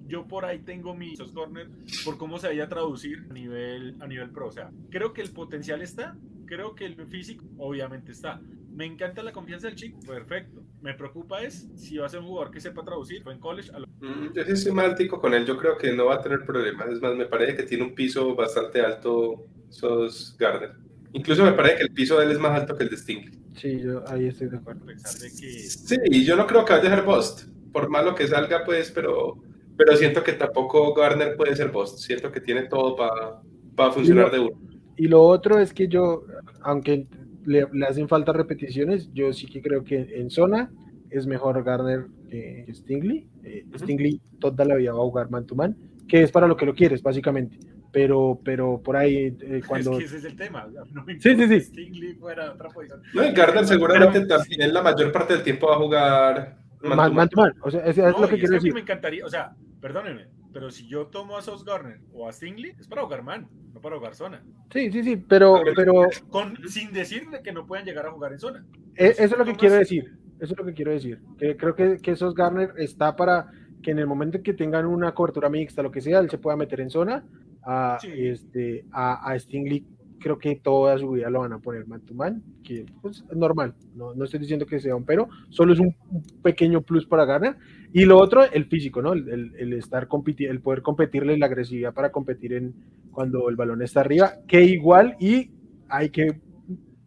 Yo 0.07 0.27
por 0.27 0.45
ahí 0.45 0.59
tengo 0.59 0.95
mi 0.95 1.15
Sos 1.15 1.31
Corner 1.31 1.69
por 2.05 2.17
cómo 2.17 2.37
se 2.37 2.47
vaya 2.47 2.65
a 2.65 2.69
traducir 2.69 3.27
a 3.29 3.33
nivel, 3.33 3.95
a 3.99 4.07
nivel 4.07 4.29
pro. 4.29 4.47
O 4.47 4.51
sea, 4.51 4.71
creo 4.89 5.11
que 5.11 5.21
el 5.21 5.31
potencial 5.31 5.81
está, 5.81 6.15
creo 6.45 6.75
que 6.75 6.85
el 6.85 7.07
físico 7.07 7.45
obviamente 7.57 8.11
está. 8.11 8.39
Me 8.71 8.85
encanta 8.85 9.23
la 9.23 9.31
confianza 9.31 9.67
del 9.67 9.75
chico, 9.75 9.99
perfecto. 9.99 10.63
Me 10.81 10.93
preocupa 10.93 11.41
es 11.41 11.67
si 11.75 11.97
va 11.97 12.05
a 12.05 12.09
ser 12.09 12.21
un 12.21 12.27
jugador 12.27 12.51
que 12.51 12.61
sepa 12.61 12.83
traducir. 12.83 13.21
Fue 13.21 13.33
en 13.33 13.39
college. 13.39 13.71
A 13.73 13.79
lo... 13.79 13.87
Mm, 13.87 14.33
Yo 14.33 14.43
sí 14.43 14.51
estoy 14.51 15.07
con 15.07 15.33
él. 15.33 15.45
Yo 15.45 15.57
creo 15.57 15.77
que 15.77 15.91
no 15.91 16.05
va 16.05 16.15
a 16.15 16.21
tener 16.21 16.45
problemas. 16.45 16.89
Es 16.89 17.01
más, 17.01 17.15
me 17.15 17.25
parece 17.25 17.55
que 17.55 17.63
tiene 17.63 17.83
un 17.83 17.93
piso 17.93 18.33
bastante 18.35 18.81
alto, 18.81 19.45
Sos 19.69 20.35
Gardner. 20.39 20.71
Incluso 21.11 21.43
me 21.43 21.53
parece 21.53 21.77
que 21.77 21.83
el 21.83 21.91
piso 21.91 22.17
de 22.19 22.25
él 22.25 22.31
es 22.31 22.39
más 22.39 22.57
alto 22.57 22.77
que 22.77 22.83
el 22.83 22.89
de 22.89 22.97
Stingley. 22.97 23.39
Sí, 23.55 23.81
yo 23.81 24.07
ahí 24.07 24.27
estoy 24.27 24.47
de 24.47 24.57
acuerdo. 24.57 24.85
Que 24.85 24.97
Sí, 24.97 25.97
y 26.05 26.23
yo 26.23 26.35
no 26.35 26.47
creo 26.47 26.63
que 26.63 26.73
vaya 26.73 26.87
a 26.87 26.89
dejar 26.89 27.05
Bust. 27.05 27.49
Por 27.73 27.89
malo 27.89 28.15
que 28.15 28.27
salga, 28.27 28.63
pues, 28.63 28.91
pero, 28.91 29.37
pero 29.75 29.97
siento 29.97 30.23
que 30.23 30.33
tampoco 30.33 30.93
Gardner 30.93 31.35
puede 31.35 31.55
ser 31.55 31.71
Bust. 31.71 31.97
Siento 31.99 32.31
que 32.31 32.39
tiene 32.39 32.63
todo 32.63 32.95
para 32.95 33.91
funcionar 33.91 34.31
de 34.31 34.39
uno. 34.39 34.61
Y 34.95 35.07
lo 35.07 35.23
otro 35.23 35.59
es 35.59 35.73
que 35.73 35.87
yo, 35.87 36.25
aunque 36.61 37.07
le, 37.45 37.67
le 37.71 37.85
hacen 37.85 38.07
falta 38.07 38.33
repeticiones, 38.33 39.09
yo 39.13 39.31
sí 39.33 39.47
que 39.47 39.61
creo 39.61 39.83
que 39.83 40.07
en 40.19 40.29
zona 40.29 40.71
es 41.09 41.25
mejor 41.27 41.63
Garner 41.63 42.05
que 42.29 42.65
Stingley. 42.73 43.27
Eh. 43.43 43.65
Stingley 43.77 44.21
toda 44.39 44.63
la 44.65 44.75
vida 44.75 44.91
va 44.93 44.99
a 44.99 45.03
jugar 45.03 45.29
man 45.31 45.45
to 45.45 45.55
man, 45.55 45.75
que 46.07 46.21
es 46.23 46.31
para 46.31 46.47
lo 46.47 46.55
que 46.55 46.65
lo 46.65 46.75
quieres, 46.75 47.01
básicamente. 47.01 47.57
Pero, 47.91 48.39
pero 48.45 48.79
por 48.83 48.95
ahí, 48.95 49.35
eh, 49.41 49.61
cuando. 49.67 49.93
Es 49.93 49.97
que 49.97 50.03
ese 50.05 50.17
es 50.17 50.25
el 50.25 50.35
tema. 50.35 50.67
no 50.93 51.03
me 51.05 51.19
Sí, 51.19 51.35
sí, 51.35 51.47
sí. 51.47 51.59
Stingley 51.61 52.13
fuera 52.15 52.51
otra 52.51 52.69
posición. 52.69 53.01
No, 53.15 53.25
y 53.25 53.31
Gardner 53.31 53.65
seguramente 53.65 54.21
pero- 54.21 54.37
también 54.37 54.71
la 54.73 54.83
mayor 54.83 55.11
parte 55.11 55.33
del 55.33 55.41
tiempo 55.43 55.67
va 55.67 55.73
a 55.73 55.77
jugar 55.79 56.57
man 56.83 56.95
Man, 56.97 56.97
to 56.97 56.97
man 56.97 57.15
man. 57.15 57.29
to 57.29 57.41
man. 57.41 57.53
O 57.63 57.71
sea, 57.71 57.81
es, 57.85 57.97
es 57.97 58.03
No, 58.13 58.19
lo 58.21 58.29
que 58.29 58.35
quiero 58.37 58.43
es 58.43 58.49
que 58.49 58.55
decir. 58.57 58.73
me 58.75 58.81
encantaría, 58.81 59.25
o 59.25 59.29
sea, 59.29 59.55
perdónenme, 59.81 60.27
pero 60.53 60.71
si 60.71 60.87
yo 60.87 61.07
tomo 61.07 61.37
a 61.37 61.41
Sos 61.41 61.63
Garner 61.65 61.99
o 62.13 62.27
a 62.27 62.31
Stingley, 62.33 62.73
es 62.79 62.87
para 62.87 63.03
jugar 63.03 63.23
man, 63.23 63.47
no 63.73 63.81
para 63.81 63.97
jugar 63.97 64.15
zona. 64.15 64.43
Sí, 64.71 64.91
sí, 64.91 65.03
sí, 65.03 65.15
pero, 65.17 65.61
pero 65.75 65.93
Con, 66.29 66.57
sin 66.67 66.91
decirle 66.93 67.41
que 67.43 67.51
no 67.51 67.65
puedan 67.65 67.85
llegar 67.85 68.05
a 68.07 68.11
jugar 68.11 68.33
en 68.33 68.39
zona. 68.39 68.65
Eh, 68.95 69.11
Eso 69.17 69.23
es 69.23 69.37
lo 69.37 69.45
que 69.45 69.55
quiero 69.55 69.75
decir. 69.75 70.17
Eso 70.39 70.53
es 70.53 70.57
lo 70.57 70.65
que 70.65 70.73
quiero 70.73 70.91
decir. 70.91 71.19
Que 71.37 71.57
creo 71.57 71.75
que, 71.75 71.97
que 71.97 72.11
esos 72.11 72.33
Garner 72.33 72.73
está 72.77 73.15
para 73.15 73.51
que 73.83 73.91
en 73.91 73.99
el 73.99 74.07
momento 74.07 74.37
en 74.37 74.43
que 74.43 74.53
tengan 74.53 74.85
una 74.85 75.13
cobertura 75.13 75.49
mixta, 75.49 75.81
lo 75.83 75.91
que 75.91 76.01
sea, 76.01 76.19
él 76.19 76.29
se 76.29 76.37
pueda 76.37 76.55
meter 76.57 76.81
en 76.81 76.89
zona. 76.89 77.23
A, 77.63 77.97
Sí. 77.99 78.09
este, 78.13 78.85
a, 78.91 79.31
a 79.31 79.37
Stingley, 79.39 79.85
creo 80.19 80.37
que 80.37 80.55
toda 80.57 80.97
su 80.97 81.11
vida 81.11 81.29
lo 81.29 81.39
van 81.39 81.53
a 81.53 81.59
poner 81.59 81.87
man 81.87 82.01
to 82.01 82.13
man, 82.13 82.43
que 82.63 82.85
pues, 83.01 83.23
es 83.29 83.37
normal. 83.37 83.73
No, 83.95 84.13
no 84.13 84.25
estoy 84.25 84.39
diciendo 84.39 84.65
que 84.65 84.79
sea 84.79 84.95
un 84.95 85.05
pero, 85.05 85.27
solo 85.49 85.73
es 85.73 85.79
un, 85.79 85.95
un 86.11 86.23
pequeño 86.43 86.81
plus 86.81 87.05
para 87.05 87.25
Garner. 87.25 87.55
Y 87.93 88.05
lo 88.05 88.17
otro, 88.17 88.43
el 88.43 88.65
físico, 88.65 89.01
¿no? 89.01 89.13
El, 89.13 89.27
el- 89.29 89.55
el 89.57 89.73
estar 89.73 90.07
el 90.37 90.61
poder 90.61 90.81
competirle, 90.81 91.37
la 91.37 91.47
agresividad 91.47 91.93
para 91.93 92.11
competir 92.11 92.53
en 92.53 92.73
cuando 93.11 93.49
el 93.49 93.55
balón 93.55 93.81
está 93.81 94.01
arriba, 94.01 94.33
que 94.47 94.63
igual 94.63 95.15
y 95.19 95.51
hay 95.87 96.09
que 96.09 96.39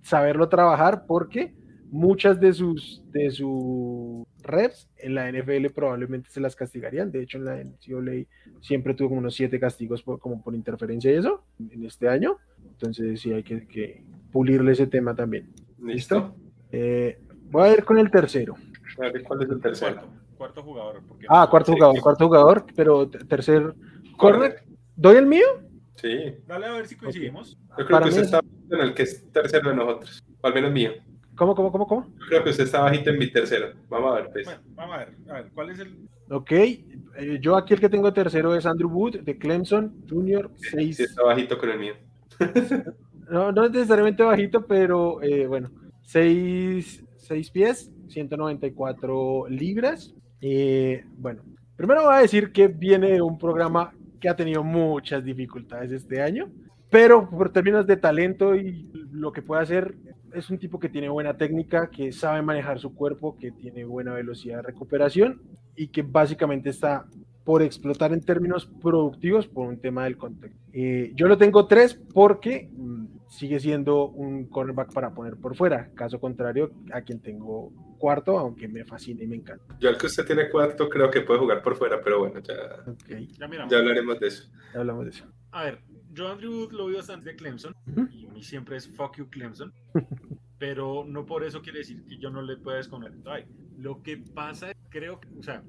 saberlo 0.03 0.49
trabajar 0.49 1.05
porque 1.07 1.55
muchas 1.93 2.41
de 2.41 2.53
sus 2.55 3.03
de 3.13 3.31
sus 3.31 4.25
reps 4.43 4.89
en 4.97 5.15
la 5.15 5.31
NFL 5.31 5.67
probablemente 5.75 6.31
se 6.31 6.41
las 6.41 6.57
castigarían. 6.57 7.13
De 7.13 7.23
hecho, 7.23 7.39
en 7.39 7.45
la 7.45 7.63
NCAA 7.63 8.25
siempre 8.61 8.95
tuvo 8.95 9.11
como 9.11 9.21
unos 9.21 9.35
siete 9.35 9.61
castigos 9.61 10.03
por, 10.03 10.19
como 10.19 10.43
por 10.43 10.55
interferencia 10.55 11.13
y 11.13 11.17
eso 11.17 11.45
en 11.71 11.85
este 11.85 12.09
año. 12.09 12.39
Entonces 12.67 13.21
sí 13.21 13.33
hay 13.33 13.43
que, 13.45 13.69
que 13.69 14.03
pulirle 14.33 14.73
ese 14.73 14.87
tema 14.89 15.15
también. 15.15 15.53
¿Listo? 15.81 16.35
Eh, 16.73 17.19
voy 17.51 17.69
a 17.69 17.73
ir 17.75 17.85
con 17.85 17.99
el 17.99 18.11
tercero. 18.11 18.55
A 18.99 19.03
ver, 19.11 19.23
¿cuál 19.23 19.43
es 19.43 19.51
el 19.51 19.61
tercero? 19.61 19.95
Cuarto, 20.01 20.13
cuarto 20.37 20.63
jugador. 20.63 21.03
Porque 21.07 21.27
Ah, 21.29 21.47
cuarto 21.51 21.73
jugador, 21.73 22.01
cuarto 22.01 22.27
jugador, 22.27 22.67
pero 22.75 23.09
tercer 23.09 23.75
corner. 24.17 24.63
¿Doy 24.97 25.17
el 25.17 25.27
mío? 25.27 25.47
Sí. 25.97 26.35
Dale 26.47 26.67
a 26.67 26.73
ver 26.73 26.87
si 26.89 26.97
coincidimos. 26.97 27.57
Yo 27.79 27.87
creo 27.87 27.89
Para 27.91 28.05
que 28.05 28.09
usted 28.11 28.23
mí- 28.23 28.25
está 28.27 28.41
en 28.77 28.81
el 28.81 28.95
que 28.95 29.03
es 29.03 29.31
tercero 29.31 29.71
de 29.71 29.77
nosotros. 29.77 30.25
O 30.41 30.47
al 30.47 30.55
menos 30.55 30.73
mío. 30.73 30.91
¿Cómo, 31.37 31.55
cómo, 31.55 31.73
cómo, 31.73 31.87
cómo? 31.87 32.07
Yo 32.07 32.27
creo 32.29 32.45
que 32.45 32.51
usted 32.51 32.65
está 32.65 32.81
bajito 32.81 33.11
en 33.11 33.19
mi 33.19 33.31
tercero. 33.31 33.73
Vamos 33.89 34.13
a 34.13 34.15
ver, 34.17 34.31
pues. 34.33 34.45
Bueno, 34.45 34.61
vamos 34.75 34.95
a 34.95 34.99
ver, 34.99 35.15
a 35.29 35.33
ver, 35.35 35.51
¿cuál 35.55 35.71
es 35.71 35.79
el 35.79 36.09
Ok, 36.35 36.51
eh, 36.53 36.87
yo 37.43 37.57
aquí 37.57 37.75
el 37.75 37.81
que 37.81 37.91
tengo 37.91 38.11
tercero 38.11 38.55
es 38.55 38.65
Andrew 38.65 38.89
Wood 38.91 39.21
de 39.21 39.37
Clemson 39.37 40.03
Junior, 40.09 40.51
Sí, 40.57 40.95
6, 40.95 41.01
está 41.01 41.23
bajito 41.25 41.59
con 41.59 41.69
el 41.69 41.79
mío. 41.79 41.95
no, 43.31 43.53
no 43.53 43.65
es 43.67 43.71
necesariamente 43.71 44.23
bajito, 44.23 44.67
pero 44.67 45.23
eh, 45.23 45.47
bueno, 45.47 45.71
6 46.05 47.05
pies, 47.53 47.93
194 48.09 49.47
libras. 49.49 50.15
Eh, 50.41 51.05
bueno, 51.19 51.43
primero 51.77 52.05
voy 52.05 52.15
a 52.15 52.21
decir 52.21 52.51
que 52.51 52.69
viene 52.69 53.11
de 53.11 53.21
un 53.21 53.39
programa 53.39 53.93
que 54.19 54.31
ha 54.31 54.37
tenido 54.37 54.65
muchas 54.65 55.25
dificultades 55.25 55.93
este 55.93 56.23
año, 56.23 56.51
pero 56.89 57.29
por 57.29 57.53
términos 57.53 57.87
de 57.87 57.99
talento 57.99 58.55
y 58.55 58.91
lo 59.11 59.33
que 59.33 59.43
puede 59.43 59.63
hacer, 59.63 59.95
es 60.35 60.51
un 60.51 60.59
tipo 60.59 60.79
que 60.79 60.89
tiene 60.89 61.09
buena 61.09 61.37
técnica, 61.37 61.91
que 61.91 62.13
sabe 62.13 62.43
manejar 62.43 62.79
su 62.79 62.95
cuerpo, 62.95 63.37
que 63.39 63.51
tiene 63.53 63.85
buena 63.85 64.13
velocidad 64.15 64.57
de 64.59 64.63
recuperación 64.63 65.41
y 65.77 65.89
que 65.89 66.03
básicamente 66.03 66.71
está 66.71 67.07
por 67.45 67.61
explotar 67.63 68.13
en 68.13 68.21
términos 68.21 68.67
productivos 68.81 69.49
por 69.49 69.67
un 69.69 69.81
tema 69.81 70.05
del 70.05 70.17
contexto. 70.17 70.59
Eh, 70.73 71.13
yo 71.17 71.27
lo 71.27 71.37
tengo 71.37 71.67
tres 71.67 72.01
porque 72.15 72.71
mm, 72.73 73.07
sigue 73.29 73.59
siendo 73.59 74.07
un 74.09 74.47
cornerback 74.47 74.93
para 74.93 75.13
poner 75.13 75.37
por 75.37 75.57
fuera, 75.57 75.91
caso 75.95 76.21
contrario 76.21 76.71
a 76.93 77.01
quien 77.03 77.21
tengo 77.21 77.73
cuarto, 77.99 78.39
aunque 78.39 78.69
me 78.69 78.85
fascina 78.85 79.25
y 79.25 79.27
me 79.27 79.37
encanta. 79.37 79.77
Yo 79.81 79.89
al 79.89 79.99
que 79.99 80.07
usted 80.07 80.25
tiene 80.25 80.49
cuarto 80.51 80.89
creo 80.89 81.11
que 81.11 81.23
puede 81.23 81.41
jugar 81.41 81.63
por 81.63 81.75
fuera, 81.77 82.01
pero 82.03 82.21
bueno, 82.21 82.39
ya, 82.41 82.55
Ok, 82.91 83.09
Ya 83.39 83.49
miramos. 83.49 83.73
ya 83.73 83.79
hablaremos 83.79 84.21
de 84.21 84.27
eso. 84.29 84.49
ya 84.73 84.81
hablamos 84.81 85.05
de 85.05 85.11
eso. 85.11 85.25
A 85.51 85.65
ver, 85.65 85.79
yo 86.13 86.31
Andrew 86.31 86.53
Wood 86.53 86.73
lo 86.73 86.87
vi 86.87 86.95
bastante 86.95 87.31
de 87.31 87.37
Clemson 87.37 87.75
y 88.13 88.27
a 88.27 88.31
mí 88.31 88.43
siempre 88.43 88.77
es 88.77 88.89
fuck 88.89 89.17
you 89.17 89.29
Clemson, 89.29 89.73
pero 90.59 91.05
no 91.07 91.27
por 91.27 91.45
eso 91.45 91.63
quiere 91.63 91.79
decir 91.79 92.05
que 92.05 92.19
yo 92.19 92.31
no 92.31 92.43
le 92.43 92.57
pueda 92.57 92.77
desconocer. 92.79 93.19
Lo 93.79 94.03
que 94.03 94.19
pasa 94.19 94.71
es, 94.71 94.77
creo 94.91 95.19
que, 95.21 95.29
o 95.39 95.43
sea, 95.43 95.63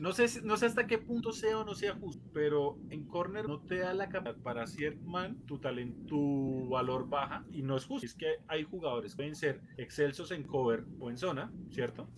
no 0.00 0.12
sé, 0.12 0.28
si- 0.28 0.40
no 0.42 0.56
sé 0.56 0.66
hasta 0.66 0.86
qué 0.86 0.98
punto 0.98 1.32
sea 1.32 1.58
o 1.58 1.64
no 1.64 1.74
sea 1.74 1.94
justo, 1.94 2.22
pero 2.32 2.78
en 2.90 3.04
corner 3.06 3.46
no 3.48 3.60
te 3.60 3.78
da 3.78 3.94
la 3.94 4.08
capacidad 4.08 4.42
para 4.42 4.66
ser 4.66 4.96
man, 5.04 5.36
tu 5.46 5.58
talento, 5.58 5.96
tu 6.06 6.68
valor 6.68 7.08
baja 7.08 7.44
y 7.52 7.62
no 7.62 7.76
es 7.76 7.84
justo. 7.86 8.06
Es 8.06 8.14
que 8.14 8.26
hay 8.48 8.64
jugadores 8.64 9.12
que 9.12 9.16
pueden 9.16 9.34
ser 9.34 9.60
excelsos 9.76 10.30
en 10.30 10.42
cover 10.44 10.84
o 10.98 11.10
en 11.10 11.16
zona, 11.18 11.52
¿cierto? 11.70 12.08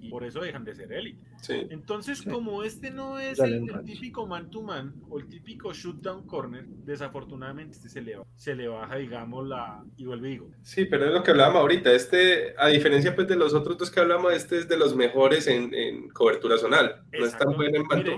Y 0.00 0.08
por 0.10 0.24
eso 0.24 0.40
dejan 0.40 0.64
de 0.64 0.74
ser 0.74 0.90
élite. 0.92 1.22
Sí. 1.42 1.66
Entonces, 1.70 2.18
Sí. 2.18 2.30
como 2.30 2.64
este 2.64 2.90
no 2.90 3.18
es 3.20 3.38
Dale, 3.38 3.58
el, 3.58 3.84
típico 3.84 4.26
man 4.26 4.50
to 4.50 4.62
man 4.62 4.94
o 5.08 5.18
el 5.20 5.28
típico 5.28 5.72
shoot 5.72 6.00
down 6.00 6.26
corner, 6.26 6.66
desafortunadamente 6.66 7.76
este 7.76 7.88
se 7.88 8.00
le, 8.00 8.16
se 8.36 8.54
le 8.54 8.68
baja, 8.68 8.96
digamos, 8.96 9.46
la. 9.46 9.84
Y 9.96 10.06
vuelve 10.06 10.28
digo. 10.28 10.50
Sí, 10.62 10.86
pero 10.86 11.06
es 11.06 11.12
lo 11.12 11.22
que 11.22 11.30
hablábamos 11.30 11.60
ahorita. 11.60 11.92
Este, 11.92 12.54
a 12.58 12.68
diferencia 12.68 13.14
pues 13.14 13.28
de 13.28 13.36
los 13.36 13.54
otros 13.54 13.78
dos 13.78 13.90
que 13.90 14.00
hablamos, 14.00 14.32
este 14.32 14.58
es 14.58 14.68
de 14.68 14.76
los 14.78 14.96
mejores 14.96 15.46
en, 15.46 15.72
en 15.74 16.08
cobertura 16.08 16.58
zonal. 16.58 17.02
No 17.20 17.26
es 17.26 17.32
tan 17.32 17.48
Exacto. 17.50 17.56
bueno 17.56 17.76
en 17.76 17.98
Mire. 17.98 18.16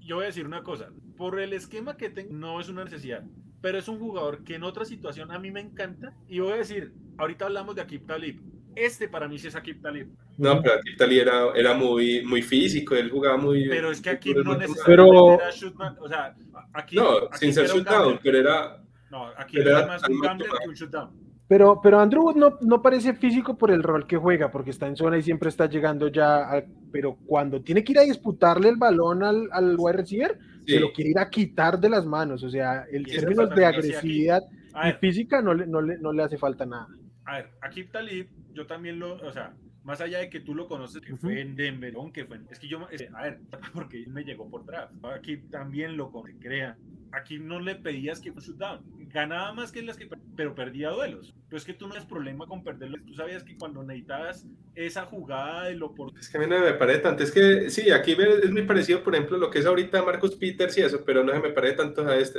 Yo 0.00 0.16
voy 0.16 0.24
a 0.24 0.26
decir 0.26 0.46
una 0.46 0.62
cosa: 0.62 0.88
por 1.16 1.38
el 1.40 1.52
esquema 1.52 1.96
que 1.96 2.10
tengo, 2.10 2.32
no 2.32 2.60
es 2.60 2.68
una 2.68 2.84
necesidad, 2.84 3.24
pero 3.60 3.78
es 3.78 3.88
un 3.88 3.98
jugador 3.98 4.42
que 4.44 4.54
en 4.56 4.64
otra 4.64 4.84
situación 4.84 5.30
a 5.32 5.38
mí 5.38 5.50
me 5.50 5.60
encanta. 5.60 6.12
Y 6.28 6.40
voy 6.40 6.52
a 6.52 6.56
decir: 6.56 6.92
ahorita 7.18 7.46
hablamos 7.46 7.74
de 7.76 7.82
Akib 7.82 8.06
Talib. 8.06 8.40
Este 8.74 9.06
para 9.08 9.28
mí 9.28 9.38
sí 9.38 9.48
es 9.48 9.54
Akib 9.54 9.80
Talib. 9.82 10.08
No, 10.38 10.62
pero 10.62 10.74
aquí 10.76 10.96
Tali 10.96 11.18
era, 11.18 11.52
era 11.54 11.74
muy, 11.74 12.24
muy 12.24 12.40
físico, 12.40 12.94
él 12.94 13.10
jugaba 13.10 13.36
muy 13.36 13.68
Pero 13.68 13.90
es 13.90 14.00
que 14.00 14.10
en 14.10 14.42
no 14.42 14.56
necesariamente 14.56 14.86
Pero- 14.86 15.34
era 15.34 15.50
shoot 15.50 15.74
man, 15.74 15.96
O 16.00 16.08
sea, 16.08 16.34
aquí. 16.72 16.96
No, 16.96 17.18
aquí 17.26 17.38
sin 17.38 17.52
ser 17.52 17.64
era 17.66 17.74
un 17.74 17.78
shoot 17.80 17.88
down, 17.88 17.98
gambler. 18.00 18.20
pero 18.22 18.38
era... 18.38 18.82
No, 19.10 19.26
aquí 19.36 19.56
pero 19.58 19.68
era 19.70 19.78
era 19.80 19.86
más 19.88 20.08
un 20.08 20.20
gambler 20.20 20.50
que 20.62 20.68
un 20.68 20.74
shoot 20.74 20.90
down. 20.90 21.10
Pero, 21.52 21.80
pero 21.82 22.00
Andrew 22.00 22.22
Wood 22.22 22.36
no, 22.36 22.56
no 22.62 22.80
parece 22.80 23.12
físico 23.14 23.58
por 23.58 23.70
el 23.70 23.82
rol 23.82 24.06
que 24.06 24.16
juega, 24.16 24.50
porque 24.50 24.70
está 24.70 24.86
en 24.86 24.96
zona 24.96 25.18
y 25.18 25.22
siempre 25.22 25.50
está 25.50 25.66
llegando 25.68 26.08
ya, 26.08 26.48
al- 26.48 26.64
pero 26.90 27.18
cuando 27.26 27.60
tiene 27.62 27.84
que 27.84 27.92
ir 27.92 27.98
a 27.98 28.02
disputarle 28.02 28.70
el 28.70 28.76
balón 28.76 29.22
al, 29.22 29.48
al 29.52 29.76
wide 29.78 29.96
receiver, 29.98 30.38
Sí, 30.66 30.72
se 30.72 30.80
lo 30.80 30.92
quiere 30.92 31.10
ir 31.10 31.18
a 31.18 31.28
quitar 31.28 31.78
de 31.78 31.90
las 31.90 32.06
manos, 32.06 32.42
o 32.42 32.48
sea, 32.48 32.86
términos 33.04 33.48
pasa 33.50 33.54
de 33.60 33.66
aquí. 33.66 33.80
agresividad 33.80 34.40
A 34.72 34.80
y 34.80 34.92
ver, 34.92 34.98
física 34.98 35.42
no 35.42 35.52
le, 35.52 35.66
no, 35.66 35.82
le, 35.82 35.98
no 35.98 36.12
le 36.12 36.22
hace 36.22 36.38
falta 36.38 36.64
nada. 36.64 36.88
A 37.26 37.36
ver, 37.36 37.50
Akib 37.60 37.90
Talib, 37.92 38.26
yo 38.54 38.66
también 38.66 38.98
lo, 38.98 39.14
o 39.14 39.32
sea, 39.32 39.52
más 39.84 40.00
allá 40.00 40.18
de 40.18 40.30
que 40.30 40.40
tú 40.40 40.54
lo 40.54 40.68
conoces, 40.68 41.00
que 41.00 41.16
fue 41.16 41.40
en 41.40 41.56
Denver, 41.56 41.94
que 42.12 42.24
fue 42.24 42.36
en- 42.36 42.46
es 42.50 42.58
que 42.58 42.68
yo, 42.68 42.86
es- 42.90 43.08
a 43.14 43.22
ver, 43.22 43.40
porque 43.74 43.98
él 44.02 44.08
me 44.08 44.24
llegó 44.24 44.48
por 44.48 44.64
draft. 44.64 44.92
Aquí 45.04 45.38
también 45.50 45.96
lo 45.96 46.10
conoce, 46.10 46.36
crea. 46.38 46.76
Aquí 47.12 47.38
no 47.38 47.60
le 47.60 47.74
pedías 47.74 48.20
que 48.20 48.30
shoot 48.30 48.56
down. 48.56 48.80
ganaba 49.12 49.52
más 49.52 49.70
que 49.70 49.82
las 49.82 49.98
que 49.98 50.08
pero 50.34 50.54
perdía 50.54 50.88
duelos. 50.88 51.34
Pero 51.50 51.58
es 51.58 51.64
que 51.66 51.74
tú 51.74 51.84
no 51.86 51.90
tienes 51.92 52.08
problema 52.08 52.46
con 52.46 52.64
perderlo. 52.64 52.96
Tú 53.06 53.12
sabías 53.12 53.44
que 53.44 53.58
cuando 53.58 53.82
necesitabas 53.82 54.46
esa 54.74 55.04
jugada 55.04 55.64
de 55.64 55.74
lo 55.74 55.94
por... 55.94 56.18
Es 56.18 56.30
que 56.30 56.38
a 56.38 56.40
mí 56.40 56.46
no 56.46 56.58
me 56.58 56.72
parece 56.72 57.00
tanto. 57.00 57.22
Es 57.22 57.30
que 57.30 57.68
sí, 57.68 57.90
aquí 57.90 58.12
es 58.12 58.50
muy 58.50 58.62
parecido, 58.62 59.04
por 59.04 59.14
ejemplo, 59.14 59.36
lo 59.36 59.50
que 59.50 59.58
es 59.58 59.66
ahorita 59.66 60.02
Marcus 60.02 60.34
Peters 60.36 60.78
y 60.78 60.80
eso, 60.80 61.04
pero 61.04 61.22
no 61.22 61.30
se 61.34 61.40
me 61.40 61.50
parece 61.50 61.76
tanto 61.76 62.06
a 62.08 62.16
este. 62.16 62.38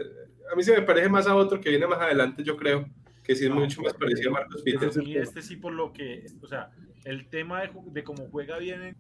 A 0.51 0.55
mí 0.55 0.63
se 0.63 0.71
me 0.75 0.81
parece 0.81 1.07
más 1.09 1.27
a 1.27 1.35
otro 1.35 1.61
que 1.61 1.69
viene 1.69 1.85
más 1.85 1.99
adelante, 1.99 2.43
yo 2.43 2.57
creo, 2.57 2.89
que 3.23 3.35
sí 3.35 3.45
es 3.45 3.51
mucho 3.51 3.83
más 3.83 3.93
parecido 3.93 4.31
a 4.31 4.33
Marcus 4.33 4.63
Peters. 4.63 4.97
Y 4.97 5.15
este 5.17 5.43
sí 5.43 5.57
por 5.57 5.73
lo 5.73 5.93
que, 5.93 6.25
o 6.41 6.47
sea, 6.47 6.71
el 7.05 7.27
tema 7.27 7.61
de, 7.61 7.69
de 7.91 8.03
cómo 8.03 8.27
juega 8.31 8.57
bien. 8.57 8.95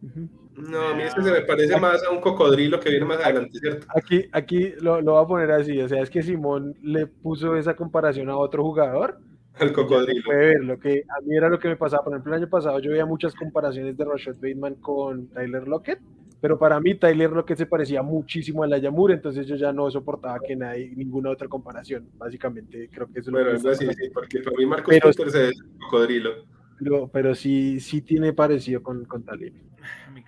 No, 0.55 0.81
a 0.89 0.95
mí 0.95 1.03
este 1.03 1.21
se 1.21 1.31
me 1.31 1.41
parece 1.41 1.79
más 1.79 2.03
a 2.03 2.11
un 2.11 2.19
cocodrilo 2.19 2.79
que 2.79 2.89
viene 2.89 3.05
más 3.05 3.19
adelante, 3.19 3.59
¿cierto? 3.59 3.87
Aquí, 3.95 4.25
aquí 4.31 4.73
lo, 4.79 5.01
lo 5.01 5.13
voy 5.13 5.23
a 5.23 5.27
poner 5.27 5.51
así, 5.51 5.79
o 5.79 5.87
sea, 5.87 6.01
es 6.01 6.09
que 6.09 6.21
Simón 6.21 6.75
le 6.81 7.07
puso 7.07 7.55
esa 7.55 7.75
comparación 7.75 8.29
a 8.29 8.37
otro 8.37 8.63
jugador. 8.63 9.19
Al 9.55 9.71
cocodrilo. 9.71 10.23
Puede 10.25 10.45
ver, 10.45 10.63
lo 10.63 10.79
que 10.79 11.03
a 11.07 11.21
mí 11.21 11.35
era 11.35 11.47
lo 11.47 11.59
que 11.59 11.67
me 11.67 11.75
pasaba. 11.75 12.03
Por 12.03 12.13
ejemplo, 12.13 12.33
el 12.33 12.41
año 12.41 12.49
pasado 12.49 12.79
yo 12.79 12.89
veía 12.89 13.05
muchas 13.05 13.35
comparaciones 13.35 13.95
de 13.95 14.03
Rashad 14.03 14.35
Bateman 14.35 14.75
con 14.75 15.27
Tyler 15.27 15.67
Lockett, 15.67 15.99
pero 16.41 16.57
para 16.57 16.79
mí 16.79 16.95
Tyler 16.95 17.29
Lockett 17.29 17.59
se 17.59 17.65
parecía 17.67 18.01
muchísimo 18.01 18.63
a 18.63 18.67
la 18.67 18.79
Yamur, 18.79 19.11
entonces 19.11 19.45
yo 19.47 19.55
ya 19.55 19.71
no 19.71 19.89
soportaba 19.91 20.39
que 20.39 20.55
nadie, 20.55 20.91
ninguna 20.95 21.29
otra 21.29 21.47
comparación. 21.47 22.09
Básicamente, 22.17 22.89
creo 22.91 23.07
que 23.07 23.19
eso 23.19 23.31
bueno, 23.31 23.51
es 23.51 23.63
lo 23.63 23.69
que 23.69 23.75
sí, 23.77 23.87
sí, 23.93 24.09
porque 24.13 24.39
para 24.39 24.57
mí 24.57 24.65
Marcos 24.65 24.89
pero, 24.89 25.09
Peters 25.09 25.35
es 25.35 25.63
cocodrilo. 25.79 26.31
Pero, 26.79 27.09
pero 27.11 27.35
sí, 27.35 27.79
sí 27.79 28.01
tiene 28.01 28.33
parecido 28.33 28.81
con, 28.83 29.05
con 29.05 29.23
Talib. 29.23 29.53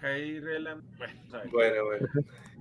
Bueno, 0.02 0.82
bueno, 1.52 1.86
bueno. 1.86 2.08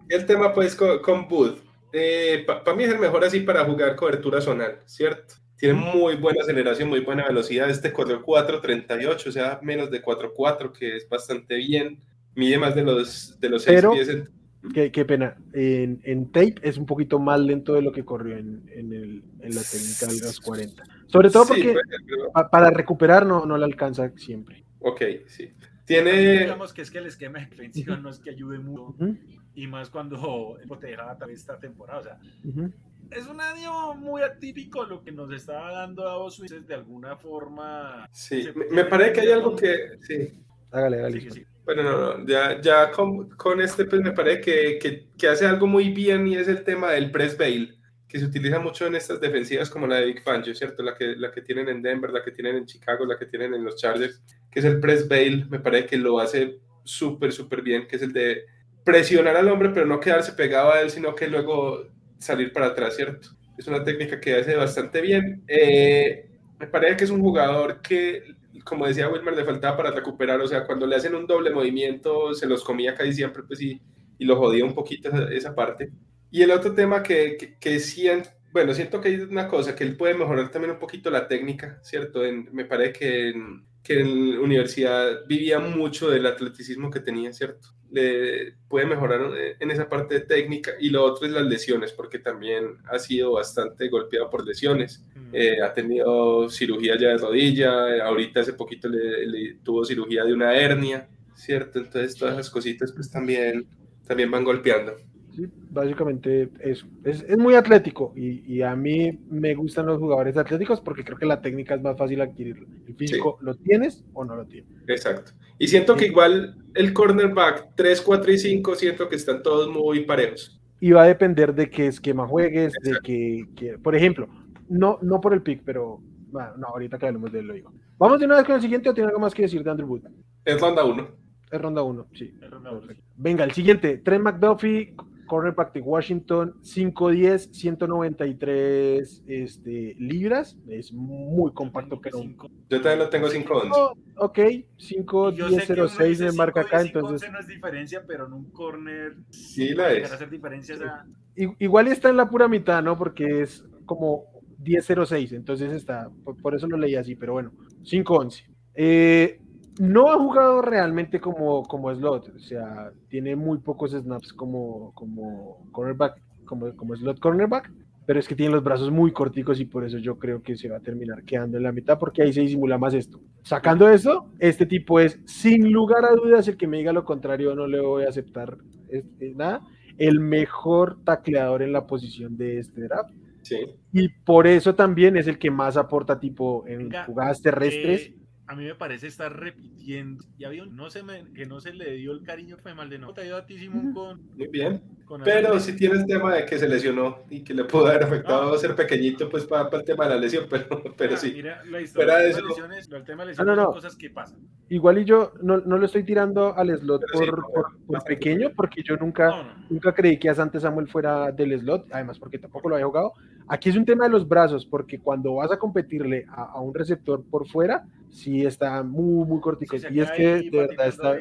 El 0.09 0.27
tema 0.27 0.53
pues 0.53 0.75
con, 0.75 0.99
con 1.01 1.29
Booth. 1.29 1.59
Eh, 1.93 2.45
para 2.47 2.75
mí 2.75 2.85
es 2.85 2.93
el 2.93 2.99
mejor 2.99 3.25
así 3.25 3.41
para 3.41 3.65
jugar 3.65 3.95
cobertura 3.95 4.41
zonal, 4.41 4.81
¿cierto? 4.85 5.35
Tiene 5.57 5.75
muy 5.75 6.17
buena 6.17 6.43
aceleración, 6.43 6.89
muy 6.89 7.01
buena 7.01 7.27
velocidad. 7.27 7.71
Este 7.71 7.93
corrió 7.93 8.25
4.38, 8.25 9.27
o 9.27 9.33
sea, 9.33 9.61
menos 9.63 9.91
de 9.91 10.03
4.4, 10.03 10.73
que 10.73 10.97
es 10.97 11.09
bastante 11.09 11.55
bien. 11.57 12.01
Mide 12.35 12.59
más 12.59 12.75
de 12.75 12.83
los, 12.83 13.39
de 13.39 13.49
los 13.49 13.63
6 13.63 13.77
Pero, 13.77 13.93
pies. 13.93 14.09
En... 14.09 14.29
Qué, 14.73 14.91
qué, 14.91 15.05
pena. 15.05 15.37
En, 15.53 16.01
en, 16.05 16.33
tape 16.33 16.57
es 16.63 16.79
un 16.79 16.87
poquito 16.87 17.19
más 17.21 17.39
lento 17.39 17.75
de 17.75 17.83
lo 17.83 17.93
que 17.93 18.05
corrió 18.05 18.37
en, 18.37 18.69
en, 18.75 18.93
el, 18.93 19.23
en 19.41 19.55
la 19.55 19.63
técnica 19.63 20.07
de 20.07 20.21
los 20.21 20.41
40. 20.41 20.83
Sobre 21.07 21.31
todo 21.31 21.47
porque 21.47 21.63
sí, 21.63 21.77
pero... 22.07 22.51
para 22.51 22.71
recuperar 22.71 23.27
no, 23.27 23.47
no 23.47 23.57
le 23.57 23.65
alcanza 23.65 24.11
siempre. 24.17 24.65
Ok, 24.81 25.03
sí. 25.27 25.53
Tiene. 25.85 26.41
Digamos 26.41 26.73
que 26.73 26.83
es 26.83 26.91
que 26.91 26.99
el 26.99 27.07
esquema 27.07 27.41
defensivo 27.41 27.97
no 27.97 28.11
es 28.11 28.19
que 28.19 28.31
ayude 28.31 28.59
mucho. 28.59 28.83
Uh 28.83 28.97
-huh. 28.99 29.19
Y 29.55 29.67
más 29.67 29.91
cuando 29.91 30.59
proteja 30.69 31.17
esta 31.31 31.59
temporada. 31.59 32.01
O 32.01 32.03
sea, 32.03 32.19
uh 32.45 32.49
-huh. 32.49 32.73
es 33.11 33.27
un 33.27 33.41
año 33.41 33.95
muy 33.95 34.23
atípico 34.23 34.85
lo 34.85 35.03
que 35.03 35.13
nos 35.13 35.33
está 35.33 35.71
dando 35.73 36.09
a 36.09 36.17
Osu 36.17 36.45
de 36.45 36.75
alguna 36.75 37.17
forma. 37.17 38.09
Sí, 38.13 38.49
me, 38.55 38.67
me 38.71 38.85
parece 38.85 39.13
que 39.13 39.21
hay 39.21 39.31
algo 39.33 39.55
que. 39.55 39.99
Sí. 40.01 40.43
Hágale, 40.71 40.99
hágale. 40.99 41.21
Sí, 41.21 41.31
sí. 41.31 41.47
Bueno, 41.65 41.83
no, 41.83 42.19
no, 42.19 42.27
ya, 42.27 42.61
ya 42.61 42.91
con, 42.91 43.31
con, 43.31 43.61
este 43.61 43.87
pues 43.87 44.03
me 44.03 44.13
parece 44.13 44.41
que, 44.43 44.79
que, 44.79 45.09
que, 45.17 45.29
hace 45.29 45.47
algo 45.47 45.67
muy 45.67 45.89
bien 45.91 46.27
y 46.27 46.37
es 46.37 46.47
el 46.47 46.63
tema 46.63 46.91
del 46.91 47.11
press 47.11 47.39
bail, 47.39 47.79
que 48.15 48.21
se 48.21 48.27
utiliza 48.27 48.61
mucho 48.61 48.87
en 48.87 48.95
estas 48.95 49.21
defensivas 49.21 49.69
como 49.69 49.89
la 49.89 49.97
de 49.97 50.07
Big 50.07 50.23
Fangio, 50.23 50.55
¿cierto? 50.55 50.85
La 50.85 50.95
que, 50.95 51.17
la 51.17 51.33
que 51.33 51.43
tienen 51.43 51.69
en 51.69 51.83
Denver, 51.83 52.13
la 52.13 52.23
que 52.23 52.31
tienen 52.31 52.55
en 52.55 52.65
Chicago, 52.65 53.05
la 53.05 53.19
que 53.19 53.27
tienen 53.27 53.53
en 53.55 53.65
los 53.65 53.75
Chargers, 53.75 54.23
que 54.53 54.61
es 54.61 54.65
el 54.65 54.79
press 54.79 55.09
bail, 55.09 55.49
me 55.51 55.59
parece 55.59 55.87
que 55.87 55.97
lo 55.97 56.21
hace 56.21 56.61
súper, 56.85 57.33
súper 57.33 57.63
bien, 57.63 57.89
que 57.89 57.97
es 57.97 58.03
el 58.03 58.13
de 58.13 58.45
presionar 58.85 59.35
al 59.37 59.49
hombre, 59.49 59.71
pero 59.75 59.85
no 59.85 59.99
quedarse 59.99 60.31
pegado 60.35 60.73
a 60.73 60.81
él, 60.81 60.91
sino 60.91 61.17
que 61.17 61.27
luego 61.27 61.89
salir 62.21 62.53
para 62.53 62.67
atrás, 62.67 62.95
¿cierto? 62.95 63.31
Es 63.59 63.67
una 63.67 63.83
técnica 63.83 64.21
que 64.21 64.37
hace 64.37 64.55
bastante 64.55 65.01
bien. 65.01 65.43
Eh, 65.49 66.31
me 66.61 66.69
parece 66.69 66.99
que 66.99 67.05
es 67.05 67.11
un 67.11 67.21
jugador 67.21 67.81
que 67.83 68.37
como 68.63 68.87
decía 68.87 69.09
Wilmer, 69.09 69.35
le 69.35 69.45
faltaba 69.45 69.77
para 69.77 69.91
recuperar, 69.91 70.41
o 70.41 70.47
sea, 70.47 70.65
cuando 70.65 70.87
le 70.87 70.95
hacen 70.95 71.17
un 71.17 71.27
doble 71.27 71.51
movimiento, 71.51 72.33
se 72.33 72.47
los 72.47 72.63
comía 72.63 72.95
casi 72.95 73.13
siempre, 73.13 73.43
pues 73.43 73.61
y, 73.61 73.83
y 74.19 74.25
lo 74.25 74.37
jodía 74.37 74.65
un 74.65 74.73
poquito 74.73 75.09
esa, 75.09 75.25
esa, 75.33 75.55
parte. 75.55 75.91
Y 76.35 76.43
el 76.43 76.51
otro 76.51 76.75
tema 76.75 77.01
que, 77.01 77.37
que, 77.37 77.57
que 77.61 77.79
siento, 77.79 78.29
bueno, 78.53 78.75
siento 78.75 79.01
que 79.01 79.09
hay 79.09 79.21
una 79.21 79.47
cosa, 79.47 79.77
que 79.77 79.85
él 79.85 79.97
puede 79.97 80.15
mejorar 80.15 80.51
también 80.51 80.73
un 80.73 80.81
poquito 80.81 81.09
la 81.09 81.29
técnica, 81.29 81.79
¿cierto? 81.85 82.25
En, 82.25 82.49
me 82.51 82.65
parece 82.65 82.93
que 82.93 83.29
en, 83.29 83.65
que 83.85 84.01
en 84.01 84.37
universidad 84.41 85.25
vivía 85.29 85.61
mucho 85.61 86.11
del 86.11 86.27
atleticismo 86.27 86.91
que 86.91 86.99
tenía, 86.99 87.33
¿cierto? 87.33 87.69
Le 87.89 88.55
puede 88.67 88.85
mejorar 88.85 89.31
en 89.61 89.71
esa 89.71 89.89
parte 89.89 90.15
de 90.15 90.21
técnica 90.23 90.73
y 90.81 90.91
lo 90.91 91.05
otro 91.05 91.25
es 91.25 91.33
las 91.33 91.45
lesiones, 91.45 91.93
porque 91.93 92.19
también 92.19 92.79
ha 92.91 92.99
sido 92.99 93.35
bastante 93.35 93.87
golpeado 93.89 94.29
por 94.29 94.45
lesiones. 94.45 95.05
Mm. 95.15 95.31
Eh, 95.35 95.63
ha 95.63 95.73
tenido 95.73 96.51
cirugía 96.51 96.99
ya 96.99 97.11
de 97.11 97.19
rodilla, 97.19 98.05
ahorita 98.05 98.41
hace 98.41 98.55
poquito 98.55 98.89
le, 98.89 99.25
le, 99.25 99.55
tuvo 99.63 99.85
cirugía 99.85 100.25
de 100.25 100.33
una 100.33 100.57
hernia, 100.57 101.09
¿cierto? 101.37 101.79
Entonces 101.79 102.17
todas 102.17 102.35
esas 102.35 102.51
cositas 102.51 102.91
pues 102.91 103.09
también, 103.09 103.69
también 104.05 104.33
van 104.33 104.43
golpeando. 104.43 104.97
Sí, 105.35 105.47
básicamente 105.71 106.49
eso. 106.61 106.87
Es, 107.03 107.23
es 107.23 107.37
muy 107.37 107.55
atlético 107.55 108.13
y, 108.15 108.41
y, 108.53 108.63
a 108.63 108.77
mí 108.77 109.19
me 109.29 109.55
gustan 109.55 109.87
los 109.87 109.99
jugadores 109.99 110.37
atléticos 110.37 110.81
porque 110.81 111.05
creo 111.05 111.19
que 111.19 111.27
la 111.27 111.41
técnica 111.41 111.75
es 111.75 111.83
más 111.83 111.97
fácil 111.97 112.21
adquirirlo. 112.21 112.69
El 112.87 112.95
físico, 112.95 113.37
sí. 113.41 113.47
¿lo 113.47 113.55
tienes 113.57 114.05
o 114.13 114.25
no 114.25 114.37
lo 114.37 114.47
tienes? 114.47 114.71
Exacto. 114.87 115.33
Y 115.59 115.67
siento 115.67 115.97
que 115.97 116.07
igual 116.07 116.57
el 116.75 116.93
cornerback 116.93 117.71
3, 117.75 118.01
4 118.01 118.33
y 118.33 118.39
5, 118.39 118.75
siento 118.77 119.09
que 119.09 119.17
están 119.17 119.43
todos 119.43 119.69
muy 119.69 120.05
parejos. 120.05 120.61
Y 120.81 120.93
va 120.93 121.03
a 121.03 121.07
depender 121.07 121.55
de 121.55 121.69
qué 121.69 121.89
esquema 121.89 122.29
juegues, 122.29 122.75
Exacto. 122.77 122.91
de 122.91 122.99
que, 123.01 123.49
que, 123.57 123.79
por 123.79 123.97
ejemplo, 123.97 124.29
no, 124.69 124.99
no 125.03 125.21
por 125.21 125.35
el 125.35 125.43
pick, 125.43 125.63
pero 125.65 126.01
bueno, 126.29 126.51
no, 126.59 126.69
ahorita 126.69 126.99
que 126.99 127.07
hablemos 127.07 127.33
de 127.33 127.41
él 127.41 127.47
lo 127.47 127.55
digo. 127.55 127.73
Vamos 127.99 128.21
de 128.21 128.27
una 128.27 128.37
vez 128.37 128.45
con 128.45 128.57
el 128.57 128.63
siguiente 128.63 128.89
o 128.89 128.95
tiene 128.95 129.09
algo 129.09 129.21
más 129.21 129.35
que 129.35 129.43
decir 129.43 129.65
de 129.65 129.71
Andrew 129.71 129.89
Wood. 129.89 130.03
Es 130.45 130.61
ronda 130.61 130.85
1. 130.85 131.09
Es 131.51 131.61
ronda 131.61 131.83
1, 131.83 132.09
sí. 132.15 132.35
Ronda 132.51 132.73
uno. 132.73 132.89
Venga, 133.17 133.45
el 133.45 133.53
siguiente, 133.53 133.99
Trent 133.99 134.25
McDuffie, 134.25 134.97
cornerback 135.27 135.73
de 135.73 135.81
Washington, 135.81 136.55
5'10, 136.63 137.53
193 137.53 139.25
este, 139.27 139.95
libras, 139.99 140.57
es 140.69 140.93
muy 140.93 141.53
compacto, 141.53 142.01
pero... 142.01 142.23
Yo 142.23 142.81
también 142.81 142.99
lo 142.99 143.09
tengo 143.09 143.29
5'11. 143.29 143.71
Oh, 143.75 143.95
ok, 144.17 144.39
5'10, 144.79 145.89
06 145.89 146.21
me 146.21 146.33
marca 146.33 146.61
acá, 146.63 146.83
entonces... 146.83 147.31
no 147.31 147.39
es 147.39 147.47
diferencia, 147.47 148.05
pero 148.07 148.27
en 148.27 148.33
un 148.33 148.51
corner... 148.51 149.17
Sí 149.31 149.75
la 149.75 149.93
es. 149.93 150.13
Hacer 150.13 150.31
diferencias 150.31 150.81
a... 150.81 151.07
Igual 151.37 151.89
está 151.89 152.11
en 152.11 152.17
la 152.17 152.29
pura 152.31 152.49
mitad, 152.49 152.83
¿no? 152.83 152.97
Porque 152.97 153.43
es 153.43 153.65
como 153.87 154.25
10.06, 154.63 155.33
entonces 155.35 155.73
está, 155.73 156.09
por, 156.25 156.37
por, 156.41 156.55
eso 156.55 156.67
lo 156.67 156.77
leí 156.77 156.95
así, 156.95 157.15
pero 157.17 157.35
bueno, 157.35 157.53
5.11. 157.83 158.45
Eh, 158.75 159.41
no 159.79 160.13
ha 160.13 160.19
jugado 160.19 160.63
realmente 160.63 161.21
como, 161.21 161.63
como 161.65 161.95
slot, 161.95 162.33
o 162.37 162.39
sea, 162.39 162.93
tiene 163.09 163.37
muy 163.37 163.59
pocos 163.59 163.93
snaps 163.93 164.33
como, 164.33 164.93
como 164.95 165.67
cornerback, 165.73 166.21
como, 166.45 166.75
como 166.77 166.95
slot 166.97 167.19
cornerback, 167.19 167.71
pero 168.07 168.21
es 168.21 168.29
que 168.29 168.37
tiene 168.37 168.53
los 168.53 168.63
brazos 168.63 168.91
muy 168.91 169.13
corticos 169.13 169.61
y 169.61 169.65
por 169.65 169.85
eso 169.85 169.99
yo 169.99 170.19
creo 170.19 170.43
que 170.43 170.57
se 170.57 170.69
va 170.69 170.77
a 170.77 170.81
terminar 170.81 171.25
quedando 171.25 171.57
en 171.57 171.63
la 171.63 171.73
mitad 171.73 171.99
porque 171.99 172.23
ahí 172.23 172.33
se 172.33 172.43
disimula 172.43 172.79
más 172.79 172.95
esto. 172.95 173.21
Sacando 173.43 173.89
eso, 173.89 174.31
este 174.39 174.67
tipo 174.67 175.01
es, 175.01 175.21
sin 175.25 175.73
lugar 175.73 176.05
a 176.05 176.15
dudas, 176.15 176.47
el 176.47 176.57
que 176.57 176.67
me 176.67 176.79
diga 176.79 176.93
lo 176.93 177.05
contrario 177.05 177.55
no 177.55 177.67
le 177.67 177.81
voy 177.81 178.05
a 178.05 178.11
aceptar 178.11 178.59
este, 178.89 179.35
nada, 179.35 179.63
el 179.99 180.21
mejor 180.21 180.99
tacleador 181.05 181.63
en 181.63 181.73
la 181.73 181.87
posición 181.87 182.37
de 182.37 182.59
este 182.59 182.83
draft. 182.83 183.15
Sí. 183.43 183.57
Y 183.93 184.09
por 184.09 184.47
eso 184.47 184.75
también 184.75 185.17
es 185.17 185.27
el 185.27 185.39
que 185.39 185.51
más 185.51 185.77
aporta 185.77 186.19
tipo 186.19 186.65
en 186.67 186.89
Venga, 186.89 187.05
jugadas 187.05 187.43
terrestres. 187.43 188.07
Eh, 188.09 188.24
a 188.47 188.55
mí 188.55 188.65
me 188.65 188.75
parece 188.75 189.07
estar 189.07 189.35
repitiendo. 189.35 190.23
Ya 190.39 190.51
vio, 190.51 190.67
no 190.67 190.91
se 190.91 191.03
me, 191.03 191.33
que 191.33 191.47
no 191.47 191.61
se 191.61 191.73
le 191.73 191.93
dio 191.93 192.13
el 192.13 192.23
cariño 192.23 192.57
fue 192.59 192.75
mal 192.75 192.91
de 192.91 192.99
no. 192.99 193.15
Te 193.15 193.23
ayudó 193.23 193.39
a 193.39 193.47
ti, 193.47 193.59
Simón, 193.59 193.93
con. 193.95 194.21
Muy 194.37 194.49
bien. 194.49 194.83
Con 195.07 195.23
pero 195.23 195.59
si 195.61 195.73
sí 195.73 195.79
tienes 195.79 196.07
tema 196.07 196.35
de 196.35 196.47
que 196.47 196.59
se 196.59 196.69
lesionó 196.69 197.25
y 197.29 197.43
que 197.43 197.53
le 197.53 197.65
pudo 197.65 197.87
haber 197.87 198.05
afectado 198.05 198.51
no. 198.51 198.57
ser 198.57 198.75
pequeñito, 198.75 199.29
pues 199.29 199.45
para, 199.45 199.69
para, 199.69 199.81
el 199.81 199.87
tema 199.87 200.05
de 200.05 200.11
la 200.11 200.17
lesión, 200.17 200.47
pero, 200.49 200.67
pero 200.97 201.11
mira, 201.11 201.17
sí. 201.17 201.33
Mira, 201.35 201.65
la 201.65 201.81
historia 201.81 202.17
de 202.17 202.31
eso... 202.31 202.47
lesiones, 202.47 202.91
el 202.91 203.05
tema 203.05 203.23
de 203.23 203.31
lesiones 203.31 203.47
no, 203.47 203.57
no, 203.57 203.57
no. 203.57 203.65
son 203.65 203.75
cosas 203.75 203.97
que 203.97 204.11
pasan. 204.11 204.41
Igual 204.69 204.99
y 204.99 205.05
yo 205.05 205.33
no, 205.43 205.59
no 205.59 205.77
lo 205.79 205.87
estoy 205.87 206.05
tirando 206.05 206.55
al 206.55 206.77
slot 206.79 207.03
por, 207.13 207.25
sí, 207.25 207.31
por, 207.31 207.87
por 207.87 208.05
pequeño, 208.05 208.53
porque 208.57 208.83
yo 208.83 208.97
nunca, 208.97 209.57
nunca 209.69 209.93
creí 209.95 210.19
que 210.19 210.31
a 210.31 210.35
Sante 210.35 210.59
Samuel 210.61 210.89
fuera 210.89 211.33
del 211.33 211.59
slot, 211.61 211.87
además 211.93 212.19
porque 212.19 212.39
tampoco 212.39 212.69
lo 212.69 212.77
había 212.77 212.87
jugado. 212.87 213.13
Aquí 213.49 213.69
es 213.69 213.77
un 213.77 213.85
tema 213.85 214.05
de 214.05 214.11
los 214.11 214.27
brazos, 214.27 214.65
porque 214.65 214.99
cuando 214.99 215.35
vas 215.35 215.53
a 215.53 215.59
competirle 215.59 216.25
a, 216.29 216.45
a 216.45 216.61
un 216.61 216.75
receptor 216.75 217.23
por 217.25 217.47
fuera, 217.47 217.87
sí 218.09 218.45
está 218.45 218.83
muy, 218.83 219.27
muy 219.27 219.41
cortico. 219.41 219.79
Sí, 219.79 219.87
y 219.91 220.01
es 220.01 220.11
que 220.13 220.51
de 220.51 220.51
verdad 220.51 220.89
está. 220.89 221.19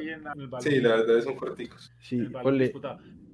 Sí, 0.60 0.80
la 0.80 0.96
verdad 0.96 1.22
son 1.22 1.36
corticos. 1.36 1.92
Sí. 2.00 2.28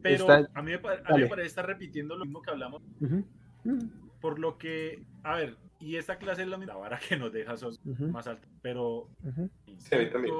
Pero 0.02 0.22
está... 0.24 0.50
a, 0.54 0.62
mí 0.62 0.72
me, 0.72 0.78
a 0.78 1.16
mí 1.16 1.22
me 1.24 1.28
parece 1.28 1.48
estar 1.48 1.66
repitiendo 1.66 2.16
lo 2.16 2.26
mismo 2.26 2.42
que 2.42 2.52
hablamos. 2.52 2.82
Uh 3.02 3.06
-huh. 3.06 3.24
Uh 3.66 3.70
-huh. 3.72 3.90
Por 4.22 4.40
lo 4.40 4.58
que, 4.58 5.04
a 5.24 5.36
ver, 5.36 5.58
y 5.80 5.98
esta 5.98 6.18
clase 6.18 6.44
es 6.44 6.48
la 6.48 6.58
misma 6.58 6.76
vara 6.76 7.00
que 7.08 7.18
nos 7.18 7.32
deja 7.34 7.58
sos 7.58 7.80
uh 7.86 7.90
-huh. 7.90 8.12
más 8.12 8.28
alta, 8.28 8.48
pero 8.62 9.10
sí, 9.78 9.96
también. 10.12 10.34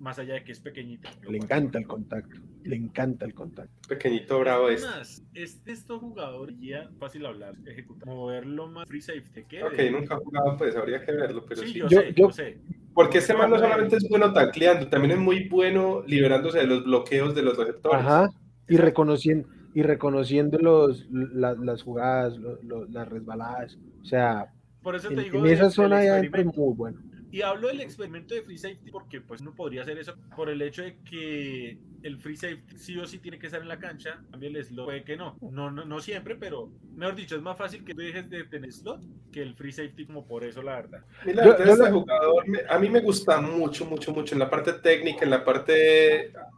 Más 0.00 0.18
allá 0.18 0.34
de 0.34 0.44
que 0.44 0.52
es 0.52 0.60
pequeñito. 0.60 1.08
Le 1.28 1.38
encanta 1.38 1.78
el 1.78 1.86
contacto, 1.86 2.36
le 2.64 2.76
encanta 2.76 3.24
el 3.24 3.34
contacto. 3.34 3.72
Pequeñito 3.88 4.38
bravo 4.40 4.68
es. 4.68 4.82
Más, 4.82 5.22
este 5.34 5.72
estos 5.72 6.00
jugadores 6.00 6.56
ya 6.60 6.90
fácil 6.98 7.24
hablar, 7.26 7.54
ejecutar, 7.66 8.06
moverlo 8.06 8.68
más 8.68 8.86
free 8.88 9.00
safety 9.00 9.44
que 9.44 9.62
Ok, 9.64 9.74
nunca 9.92 10.14
ha 10.14 10.18
jugado, 10.18 10.56
pues 10.58 10.76
habría 10.76 11.04
que 11.04 11.12
verlo, 11.12 11.44
pero 11.48 11.62
Sí, 11.62 11.68
sí. 11.68 11.78
yo, 11.78 11.88
Yo- 11.88 12.00
sé, 12.00 12.06
yo- 12.14 12.28
yo 12.28 12.30
sé. 12.32 12.58
Porque 12.92 13.18
este 13.18 13.34
man 13.34 13.50
no 13.50 13.58
solamente 13.58 13.96
es 13.96 14.08
bueno 14.08 14.32
tacleando, 14.32 14.86
también 14.88 15.12
es 15.12 15.18
muy 15.18 15.48
bueno 15.48 16.02
liberándose 16.06 16.58
de 16.58 16.66
los 16.68 16.84
bloqueos 16.84 17.34
de 17.34 17.42
los 17.42 17.56
receptores. 17.58 18.00
Ajá, 18.00 18.28
y 18.68 18.76
reconociendo, 18.76 19.48
y 19.74 19.82
reconociendo 19.82 20.58
los, 20.58 21.06
la- 21.10 21.54
las 21.54 21.82
jugadas, 21.82 22.36
lo- 22.38 22.62
lo- 22.62 22.84
las 22.86 23.08
resbaladas. 23.08 23.76
O 24.00 24.04
sea, 24.04 24.46
Por 24.80 24.94
eso 24.94 25.08
te 25.08 25.14
en, 25.14 25.24
digo. 25.24 25.38
en 25.38 25.46
esa 25.52 25.70
zona 25.70 26.04
ya 26.04 26.20
es 26.20 26.30
muy 26.30 26.74
bueno. 26.74 27.00
Y 27.34 27.42
hablo 27.42 27.66
del 27.66 27.80
experimento 27.80 28.32
de 28.32 28.42
free 28.42 28.56
safety 28.58 28.92
porque 28.92 29.20
pues 29.20 29.42
no 29.42 29.52
podría 29.56 29.82
hacer 29.82 29.98
eso 29.98 30.14
por 30.36 30.48
el 30.48 30.62
hecho 30.62 30.82
de 30.82 30.98
que 31.02 31.76
el 32.04 32.16
free 32.18 32.36
safety 32.36 32.76
sí 32.78 32.96
o 32.96 33.06
sí 33.06 33.18
tiene 33.18 33.40
que 33.40 33.46
estar 33.46 33.60
en 33.60 33.66
la 33.66 33.80
cancha, 33.80 34.22
también 34.30 34.54
el 34.54 34.64
slot 34.64 34.84
puede 34.84 35.02
que 35.02 35.16
no. 35.16 35.36
No, 35.50 35.68
no, 35.68 35.84
no 35.84 35.98
siempre, 35.98 36.36
pero 36.36 36.70
mejor 36.94 37.16
dicho, 37.16 37.34
es 37.34 37.42
más 37.42 37.58
fácil 37.58 37.84
que 37.84 37.92
tú 37.92 38.02
dejes 38.02 38.30
de 38.30 38.44
tener 38.44 38.72
slot 38.72 39.00
que 39.32 39.42
el 39.42 39.56
free 39.56 39.72
safety 39.72 40.06
como 40.06 40.24
por 40.28 40.44
eso 40.44 40.62
la 40.62 40.76
verdad. 40.76 41.00
Yo- 41.26 41.32
yo 41.32 41.52
este 41.64 41.76
la- 41.82 41.90
jugador, 41.90 42.46
me- 42.48 42.60
a 42.68 42.78
mí 42.78 42.88
me 42.88 43.00
gusta 43.00 43.40
mucho, 43.40 43.84
mucho, 43.84 44.12
mucho 44.12 44.36
en 44.36 44.38
la 44.38 44.48
parte 44.48 44.72
técnica, 44.74 45.24
en 45.24 45.30
la 45.30 45.44
parte 45.44 45.72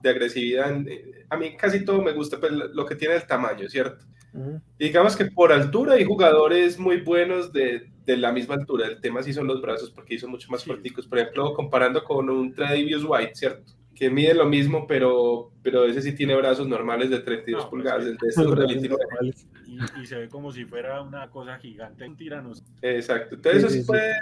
de 0.03 0.11
agresividad. 0.11 0.71
en- 0.73 0.87
a 1.31 1.39
mí 1.39 1.57
casi 1.57 1.87
todo 1.87 2.03
me 2.03 2.13
gusta, 2.13 2.39
pues, 2.39 2.53
lo 2.53 2.85
que 2.85 2.97
tiene 2.97 3.15
el 3.15 3.27
tamaño, 3.27 3.67
¿cierto? 3.71 4.05
Digamos 4.79 5.17
que 5.17 5.25
por 5.25 5.51
altura 5.53 5.95
hay 5.95 6.05
jugadores 6.05 6.79
muy 6.79 7.01
buenos 7.01 7.51
de, 7.51 7.91
de 8.07 8.17
la 8.17 8.33
misma 8.33 8.55
altura. 8.55 8.87
El 8.87 9.01
tema 9.01 9.23
sí 9.23 9.33
son 9.33 9.47
los 9.49 9.61
brazos, 9.61 9.91
porque 9.91 10.19
son 10.19 10.31
mucho 10.31 10.49
más 10.51 10.63
Sí. 10.63 10.69
fuerticos. 10.69 11.07
Por 11.07 11.19
ejemplo, 11.19 11.53
comparando 11.55 12.03
con 12.05 12.31
un 12.31 12.55
Tredavious 12.55 13.05
White, 13.05 13.35
¿cierto? 13.35 13.73
Que 13.95 14.09
mide 14.11 14.33
lo 14.35 14.47
mismo, 14.47 14.87
pero, 14.87 15.51
pero 15.63 15.85
ese 15.87 16.01
sí 16.03 16.15
tiene 16.15 16.37
brazos 16.37 16.69
normales 16.69 17.11
de 17.11 17.19
32 17.21 17.65
No, 17.65 17.71
pues 17.71 17.83
pulgadas, 17.83 18.07
el 18.07 18.17
de 18.17 18.29
estos 18.29 18.57
de 18.59 18.67
29. 18.67 19.05
Y, 19.67 20.03
y 20.03 20.07
se 20.07 20.17
ve 20.19 20.29
como 20.29 20.53
si 20.53 20.65
fuera 20.65 21.03
una 21.03 21.29
cosa 21.31 21.59
gigante, 21.59 22.07
un 22.07 22.17
tiranosaurio. 22.17 22.73
Exacto. 22.83 23.35
Entonces 23.37 23.63
Sí, 23.63 23.67
eso 23.69 23.77
sí 23.83 23.87
puede 23.87 24.13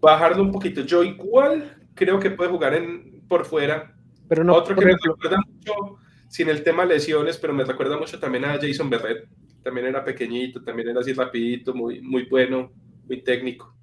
bajarlo 0.00 0.42
un 0.42 0.52
poquito. 0.52 0.80
Yo 0.82 1.04
igual 1.04 1.76
creo 1.94 2.18
que 2.18 2.30
puede 2.30 2.50
jugar 2.50 2.74
en, 2.74 3.22
por 3.28 3.44
fuera. 3.44 3.94
Pero 4.28 4.44
no, 4.44 4.54
Otro 4.54 4.74
que 4.76 4.84
ejemplo, 4.84 5.16
me 5.18 5.22
recuerda 5.24 5.44
mucho, 5.46 5.98
sin 6.28 6.48
el 6.48 6.62
tema 6.62 6.84
lesiones, 6.84 7.36
pero 7.38 7.52
me 7.52 7.64
recuerda 7.64 7.98
mucho 7.98 8.18
también 8.18 8.44
a 8.44 8.58
Jason 8.60 8.88
Berret. 8.88 9.28
También 9.62 9.86
era 9.88 10.04
pequeñito, 10.04 10.62
también 10.62 10.88
era 10.90 11.00
así 11.00 11.12
rapidito, 11.12 11.74
muy, 11.74 12.00
muy 12.00 12.24
bueno, 12.26 12.70
muy 13.08 13.22
técnico. 13.22 13.74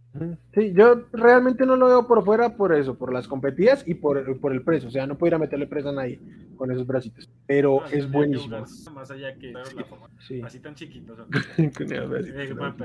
Sí, 0.53 0.72
yo 0.73 1.07
realmente 1.11 1.65
no 1.65 1.76
lo 1.76 1.88
veo 1.88 2.07
por 2.07 2.23
fuera 2.23 2.56
por 2.56 2.73
eso, 2.73 2.95
por 2.97 3.11
las 3.11 3.27
competidas 3.27 3.84
y 3.85 3.95
por, 3.95 4.39
por 4.39 4.53
el 4.53 4.61
precio. 4.61 4.88
O 4.88 4.91
sea, 4.91 5.06
no 5.06 5.18
puedo 5.18 5.27
ir 5.31 5.35
a 5.35 5.39
meterle 5.39 5.68
presa 5.68 5.89
a 5.89 5.91
nadie 5.91 6.22
con 6.56 6.72
esos 6.72 6.88
bracitos. 6.88 7.30
Pero 7.45 7.81
No, 7.81 7.88
sí 7.89 7.97
es 7.97 8.10
buenísimo. 8.10 8.65
Más 8.93 9.11
allá 9.11 9.35
que 9.35 9.52
la 9.52 9.65
forma- 9.84 10.07
Sí. 10.26 10.41
así 10.41 10.60
tan 10.60 10.73
chiquitos. 10.73 11.18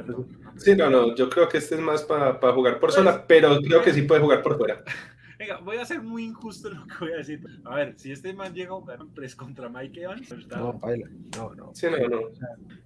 ¿no? 0.08 0.26
Sí, 0.56 0.74
no, 0.74 0.90
no, 0.90 1.14
yo 1.14 1.30
creo 1.30 1.48
que 1.48 1.58
este 1.58 1.76
es 1.76 1.80
más 1.80 2.02
para 2.02 2.34
jugar 2.52 2.80
por 2.80 2.90
zona, 2.90 3.24
pero 3.26 3.60
creo 3.60 3.80
que 3.82 3.92
sí 3.92 4.02
puede 4.02 4.20
jugar 4.20 4.42
por 4.42 4.56
fuera. 4.58 4.82
Venga, 5.40 5.58
voy 5.64 5.78
a 5.78 5.86
ser 5.86 6.02
muy 6.02 6.24
injusto 6.24 6.68
en 6.68 6.76
lo 6.80 6.86
que 6.86 6.92
voy 7.00 7.12
a 7.14 7.16
decir. 7.16 7.40
A 7.64 7.74
ver, 7.74 7.94
si 7.96 8.12
este 8.12 8.34
man 8.34 8.52
llega 8.52 8.72
a 8.72 8.78
jugar 8.78 9.00
un 9.00 9.08
press 9.08 9.34
contra 9.34 9.70
Mike 9.70 10.02
Evans, 10.02 10.28
pues 10.28 10.40
está- 10.40 10.58
No, 10.58 10.74
baila. 10.74 11.08
No, 11.34 11.54
no. 11.54 11.70
Sí, 11.72 11.86
no, 11.86 12.08
no. 12.08 12.20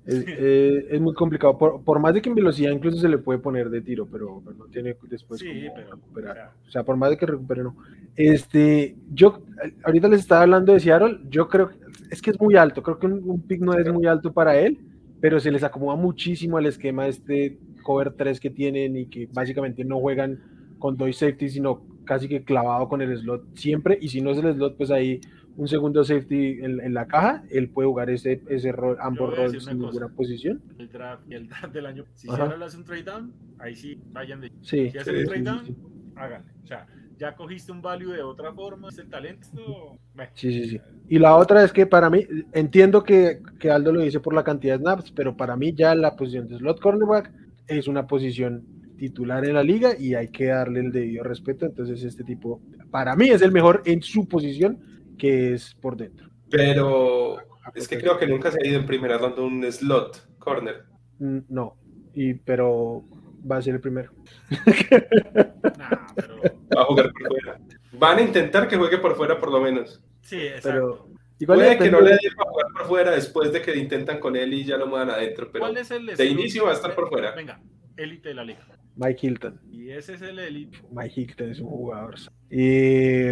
Es, 0.06 0.24
eh, 0.28 0.86
es 0.88 1.00
muy 1.00 1.14
complicado. 1.14 1.58
Por, 1.58 1.82
por 1.82 1.98
más 1.98 2.14
de 2.14 2.22
que 2.22 2.28
en 2.28 2.36
velocidad 2.36 2.70
incluso 2.70 2.98
se 2.98 3.08
le 3.08 3.18
puede 3.18 3.40
poner 3.40 3.70
de 3.70 3.80
tiro, 3.80 4.06
pero, 4.06 4.40
pero 4.44 4.56
no 4.56 4.66
tiene 4.66 4.96
después 5.08 5.40
sí, 5.40 5.48
cómo 5.48 5.74
pero 5.74 5.90
recuperar. 5.96 6.30
o 6.30 6.34
sea, 6.36 6.52
O 6.68 6.70
sea, 6.70 6.84
por 6.84 6.96
más 6.96 7.10
de 7.10 7.16
que 7.16 7.26
recupere, 7.26 7.64
no. 7.64 7.74
Este, 8.14 8.94
yo, 9.12 9.42
ahorita 9.82 10.06
les 10.06 10.20
estaba 10.20 10.42
hablando 10.42 10.72
de 10.74 10.78
Seattle, 10.78 11.22
yo 11.30 11.48
creo, 11.48 11.70
es 12.12 12.22
que 12.22 12.30
es 12.30 12.40
muy 12.40 12.54
alto, 12.54 12.84
creo 12.84 13.00
que 13.00 13.06
un, 13.06 13.20
un 13.28 13.42
pick 13.42 13.62
no 13.62 13.74
es 13.76 13.92
muy 13.92 14.06
alto 14.06 14.32
para 14.32 14.56
él, 14.56 14.78
pero 15.20 15.40
se 15.40 15.50
les 15.50 15.64
acomoda 15.64 15.96
muchísimo 15.96 16.56
al 16.56 16.66
esquema 16.66 17.08
este 17.08 17.58
cover 17.82 18.12
3 18.12 18.38
que 18.38 18.50
tienen 18.50 18.96
y 18.96 19.06
que 19.06 19.28
básicamente 19.32 19.84
no 19.84 19.98
juegan 19.98 20.38
con 20.78 20.96
dos 20.96 21.16
safety, 21.16 21.48
sino 21.48 21.82
casi 22.04 22.28
que 22.28 22.44
clavado 22.44 22.88
con 22.88 23.02
el 23.02 23.16
slot 23.18 23.56
siempre, 23.56 23.98
y 24.00 24.08
si 24.08 24.20
no 24.20 24.30
es 24.30 24.38
el 24.38 24.54
slot, 24.54 24.76
pues 24.76 24.90
ahí 24.90 25.20
un 25.56 25.68
segundo 25.68 26.02
safety 26.04 26.58
en, 26.62 26.80
en 26.80 26.94
la 26.94 27.06
caja, 27.06 27.44
él 27.50 27.70
puede 27.70 27.88
jugar 27.88 28.10
ese, 28.10 28.42
ese 28.48 28.72
rol, 28.72 28.96
ambos 29.00 29.34
roles 29.36 29.64
cosa. 29.64 29.72
ninguna 29.72 30.08
posición. 30.08 30.62
el 30.78 30.88
draft 30.90 31.22
y 31.30 31.34
el 31.34 31.48
draft 31.48 31.72
del 31.72 31.86
año. 31.86 32.04
Si 32.14 32.28
Ajá. 32.28 32.46
Seattle 32.46 32.64
hace 32.64 32.76
un 32.76 32.84
trade 32.84 33.02
down, 33.04 33.34
ahí 33.58 33.74
sí 33.76 34.00
vayan 34.10 34.40
de. 34.40 34.52
Sí, 34.62 34.90
Si 34.90 34.98
hacen 34.98 35.14
sí, 35.14 35.20
un 35.20 35.24
trade 35.24 35.38
sí, 35.40 35.44
down, 35.44 35.66
sí. 35.66 35.76
háganle. 36.16 36.52
O 36.62 36.66
sea, 36.66 36.86
ya 37.16 37.36
cogiste 37.36 37.70
un 37.70 37.80
value 37.82 38.12
de 38.12 38.22
otra 38.22 38.52
forma, 38.52 38.88
es 38.88 38.98
el 38.98 39.08
talento. 39.08 39.98
Bueno, 40.14 40.32
Sí, 40.34 40.52
sí, 40.52 40.68
sí. 40.70 40.80
Y 41.08 41.18
la 41.18 41.36
otra 41.36 41.62
es 41.64 41.72
que 41.72 41.86
para 41.86 42.10
mí, 42.10 42.26
entiendo 42.52 43.02
que, 43.04 43.40
que 43.58 43.70
Aldo 43.70 43.92
lo 43.92 44.00
dice 44.00 44.20
por 44.20 44.34
la 44.34 44.42
cantidad 44.44 44.74
de 44.74 44.80
snaps, 44.82 45.12
pero 45.12 45.36
para 45.36 45.56
mí 45.56 45.72
ya 45.74 45.94
la 45.94 46.16
posición 46.16 46.48
de 46.48 46.58
slot 46.58 46.80
cornerback 46.80 47.32
es 47.68 47.86
una 47.88 48.06
posición 48.06 48.66
titular 48.96 49.44
en 49.44 49.54
la 49.54 49.62
liga 49.62 49.92
y 49.98 50.14
hay 50.14 50.28
que 50.28 50.46
darle 50.46 50.80
el 50.80 50.92
debido 50.92 51.24
respeto. 51.24 51.66
Entonces 51.66 52.02
este 52.02 52.24
tipo, 52.24 52.60
para 52.90 53.16
mí 53.16 53.30
es 53.30 53.42
el 53.42 53.52
mejor 53.52 53.82
en 53.84 54.02
su 54.02 54.28
posición, 54.28 54.80
que 55.18 55.54
es 55.54 55.74
por 55.74 55.96
dentro. 55.96 56.28
Pero 56.50 57.38
es 57.74 57.88
que 57.88 57.98
creo 57.98 58.18
que 58.18 58.26
nunca 58.26 58.50
se 58.50 58.58
ha 58.62 58.66
ido 58.66 58.78
en 58.78 58.86
primera 58.86 59.18
ronda 59.18 59.42
un 59.42 59.70
slot 59.70 60.38
corner. 60.38 60.84
Mm, 61.18 61.38
No, 61.48 61.76
y, 62.14 62.34
pero 62.34 63.04
va 63.50 63.56
a 63.56 63.62
ser 63.62 63.74
el 63.74 63.80
primero. 63.80 64.12
Nah, 65.76 66.06
pero. 66.14 66.36
Va 66.76 66.82
a 66.82 66.84
jugar 66.84 67.12
por 67.12 67.28
fuera. 67.28 67.60
Van 67.92 68.18
a 68.18 68.22
intentar 68.22 68.68
que 68.68 68.76
juegue 68.76 68.98
por 68.98 69.16
fuera 69.16 69.38
por 69.38 69.50
lo 69.50 69.60
menos. 69.60 70.02
Sí, 70.22 70.40
exacto. 70.40 70.68
Pero 70.68 71.08
igual 71.38 71.58
Puede 71.58 71.78
que 71.78 71.90
no 71.90 72.00
le 72.00 72.12
dé 72.12 72.18
para 72.36 72.50
jugar 72.50 72.66
por 72.72 72.86
fuera 72.86 73.10
después 73.10 73.52
de 73.52 73.60
que 73.60 73.76
intentan 73.76 74.20
con 74.20 74.36
él 74.36 74.54
y 74.54 74.64
ya 74.64 74.76
lo 74.76 74.86
muevan 74.86 75.10
adentro, 75.10 75.50
pero 75.50 75.64
¿Cuál 75.64 75.76
es 75.76 75.90
el 75.90 76.06
de 76.06 76.26
inicio 76.26 76.64
va 76.64 76.70
a 76.70 76.74
estar 76.74 76.94
por 76.94 77.08
fuera. 77.08 77.32
Venga, 77.32 77.60
élite 77.96 78.30
de 78.30 78.34
la 78.34 78.44
liga. 78.44 78.66
Mike 78.96 79.26
Hilton. 79.26 79.60
Y 79.70 79.90
ese 79.90 80.14
es 80.14 80.22
el 80.22 80.38
élite. 80.38 80.78
Mike 80.90 81.20
Hilton 81.20 81.50
es 81.50 81.60
un 81.60 81.68
jugador. 81.68 82.14
Y 82.50 82.56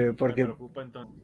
Me 0.07 0.13
porque 0.15 0.45
preocupa 0.45 0.83
entonces. 0.83 1.15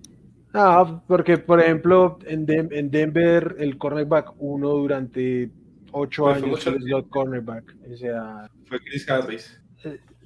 Ah, 0.54 1.02
porque 1.06 1.38
por 1.38 1.60
ejemplo 1.60 2.18
en, 2.26 2.46
Dem- 2.46 2.72
en 2.72 2.90
Denver 2.90 3.56
el 3.58 3.76
cornerback 3.76 4.32
uno 4.38 4.70
durante 4.70 5.50
ocho 5.92 6.24
Pues 6.24 6.42
años 6.42 6.64
fue 6.64 6.72
el 6.72 6.82
slot 6.82 7.08
cornerback. 7.10 7.76
O 7.92 7.96
sea, 7.96 8.48
Fue 8.66 8.78
Chris 8.80 9.08
Harris. 9.10 9.60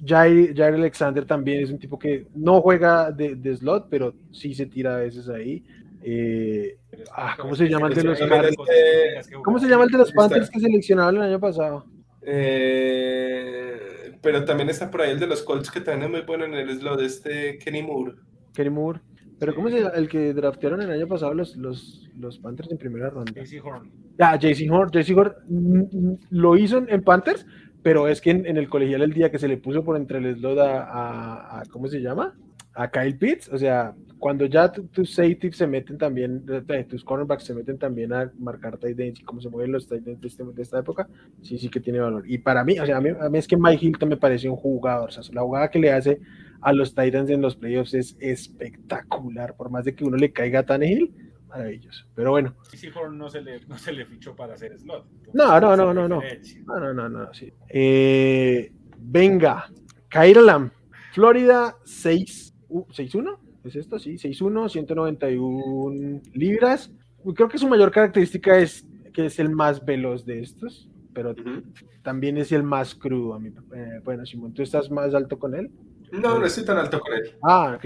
Jair, 0.05 0.53
Jair 0.55 0.73
Alexander 0.73 1.23
también 1.25 1.61
es 1.63 1.69
un 1.71 1.79
tipo 1.79 1.97
que 1.99 2.27
no 2.35 2.61
juega 2.61 3.11
de, 3.11 3.35
de 3.35 3.55
slot, 3.55 3.87
pero 3.89 4.13
sí 4.31 4.53
se 4.53 4.65
tira 4.65 4.95
a 4.95 4.99
veces 4.99 5.29
ahí. 5.29 5.63
Eh, 6.01 6.77
ah, 7.15 7.35
¿cómo 7.39 7.55
se 7.55 7.69
llama 7.69 7.87
el 7.87 7.93
de 7.93 8.03
los 8.03 8.19
este- 8.19 9.35
¿Cómo 9.43 9.59
se 9.59 9.67
llama 9.69 9.85
el 9.85 9.89
de 9.91 9.97
los. 9.99 10.11
Panthers 10.11 10.49
que 10.49 10.59
seleccionaron 10.59 11.15
el 11.15 11.29
año 11.29 11.39
pasado? 11.39 11.85
Eh, 12.25 14.17
pero 14.21 14.45
también 14.45 14.69
está 14.69 14.89
por 14.89 15.01
ahí 15.01 15.11
el 15.11 15.19
de 15.19 15.27
los 15.27 15.43
Colts 15.43 15.69
que 15.71 15.81
también 15.81 16.05
es 16.05 16.11
muy 16.19 16.21
bueno 16.25 16.45
en 16.45 16.53
el 16.53 16.69
slot, 16.79 17.01
este 17.01 17.57
Kenny 17.57 17.83
Moore. 17.83 18.13
Kenny 18.53 18.69
Moore. 18.69 18.99
Pero 19.39 19.51
Sí. 19.51 19.55
¿cómo 19.55 19.69
se 19.69 19.77
llama? 19.81 19.89
El 19.95 20.07
que 20.07 20.33
draftearon 20.33 20.81
el 20.81 20.91
año 20.91 21.07
pasado 21.07 21.33
los, 21.33 21.55
los, 21.57 22.09
los 22.17 22.39
Panthers 22.39 22.71
en 22.71 22.77
primera 22.77 23.09
ronda. 23.09 23.33
Casey 23.33 23.59
Horn. 23.59 23.91
Ah, 24.19 24.37
JC 24.37 24.69
Horn, 24.71 24.89
JC 24.91 25.17
Horn 25.17 25.33
mm, 25.49 25.79
mm, 25.91 26.17
lo 26.29 26.55
hizo 26.55 26.77
en, 26.77 26.89
en 26.89 27.03
Panthers, 27.03 27.45
pero 27.81 28.07
es 28.07 28.21
que 28.21 28.29
en, 28.31 28.45
en 28.45 28.57
el 28.57 28.69
colegial 28.69 29.01
el 29.01 29.11
día 29.13 29.31
que 29.31 29.39
se 29.39 29.47
le 29.47 29.57
puso 29.57 29.83
por 29.83 29.97
entre 29.97 30.19
el 30.19 30.35
slot 30.37 30.59
a, 30.59 30.83
a- 30.83 31.59
a- 31.59 31.63
¿cómo 31.71 31.87
se 31.87 31.99
llama? 31.99 32.35
A 32.75 32.89
Kyle 32.89 33.17
Pitts, 33.17 33.49
o 33.49 33.57
sea, 33.57 33.93
cuando 34.23 34.45
ya 34.45 34.71
tu- 34.71 34.87
tus 34.87 35.13
safeties 35.13 35.57
se 35.57 35.67
meten 35.67 35.97
también, 35.97 36.45
tus 36.87 37.03
cornerbacks 37.03 37.43
se 37.43 37.53
meten 37.53 37.77
también 37.77 38.13
a 38.13 38.31
marcar 38.39 38.77
tight 38.77 38.97
ends 39.01 39.19
y 39.19 39.23
cómo 39.25 39.41
se 39.41 39.49
mueven 39.49 39.73
los 39.73 39.85
tight 39.85 40.07
ends 40.07 40.21
de, 40.21 40.27
este- 40.29 40.45
de 40.45 40.61
esta 40.61 40.79
época, 40.79 41.09
sí, 41.41 41.57
sí 41.57 41.67
que 41.67 41.81
tiene 41.81 41.99
valor. 41.99 42.23
Y 42.25 42.37
para 42.37 42.63
mí, 42.63 42.79
o 42.79 42.85
sea, 42.85 42.95
a 42.97 43.01
mí, 43.01 43.09
a 43.09 43.27
mí 43.29 43.37
es 43.37 43.47
que 43.49 43.57
Mike 43.57 43.85
Hilton 43.85 44.07
me 44.07 44.15
parece 44.15 44.47
un 44.47 44.55
jugador, 44.55 45.09
o 45.09 45.11
sea, 45.11 45.23
la 45.33 45.41
jugada 45.41 45.69
que 45.69 45.77
le 45.79 45.91
hace 45.91 46.21
a 46.61 46.71
los 46.71 46.95
Titans 46.95 47.29
en 47.31 47.41
los 47.41 47.57
playoffs 47.57 47.93
es 47.95 48.15
espectacular, 48.21 49.55
por 49.57 49.69
más 49.69 49.83
de 49.83 49.93
que 49.93 50.05
uno 50.05 50.15
le 50.15 50.31
caiga 50.31 50.59
a 50.59 50.65
Tannehill, 50.65 51.13
maravilloso. 51.49 52.05
Pero 52.15 52.31
bueno, 52.31 52.55
Horn 52.95 53.17
no 53.17 53.29
se 53.29 53.41
le, 53.41 53.59
no 53.67 53.77
se 53.77 53.91
le 53.91 54.05
fichó 54.05 54.33
para 54.37 54.53
hacer 54.53 54.79
slot. 54.79 55.05
No, 55.33 55.59
no, 55.59 55.75
no, 55.75 55.93
no, 55.93 56.07
no. 56.07 56.21
No, 56.65 56.79
no, 56.79 56.93
no, 56.93 57.09
no, 57.09 57.33
sí. 57.33 57.51
Eh, 57.67 58.71
venga, 58.99 59.69
Kaira 60.07 60.39
Lam, 60.41 60.71
Florida 61.11 61.75
6, 61.83 62.53
uh, 62.69 62.85
6-1, 62.85 63.37
¿es 63.63 63.75
esto? 63.75 63.99
Sí, 63.99 64.13
6-1, 64.17 64.69
191 64.69 66.21
libras. 66.33 66.91
Creo 67.35 67.47
que 67.49 67.57
su 67.57 67.67
mayor 67.67 67.91
característica 67.91 68.57
es 68.57 68.85
que 69.13 69.25
es 69.27 69.39
el 69.39 69.49
más 69.49 69.83
veloz 69.85 70.25
de 70.25 70.41
estos, 70.41 70.89
pero 71.13 71.31
Ujú. 71.31 71.63
también 72.01 72.37
es 72.37 72.51
el 72.51 72.63
más 72.63 72.95
crudo. 72.95 73.33
A 73.35 73.39
mí. 73.39 73.49
Eh, 73.75 73.99
bueno, 74.03 74.25
Simón, 74.25 74.53
¿tú 74.53 74.61
estás 74.63 74.89
más 74.91 75.13
alto 75.13 75.37
con 75.39 75.55
él? 75.55 75.69
No, 76.11 76.37
no 76.39 76.45
estoy 76.45 76.65
tan 76.65 76.77
alto 76.77 76.99
con 76.99 77.13
él. 77.13 77.31
Ah, 77.41 77.77
ok. 77.77 77.85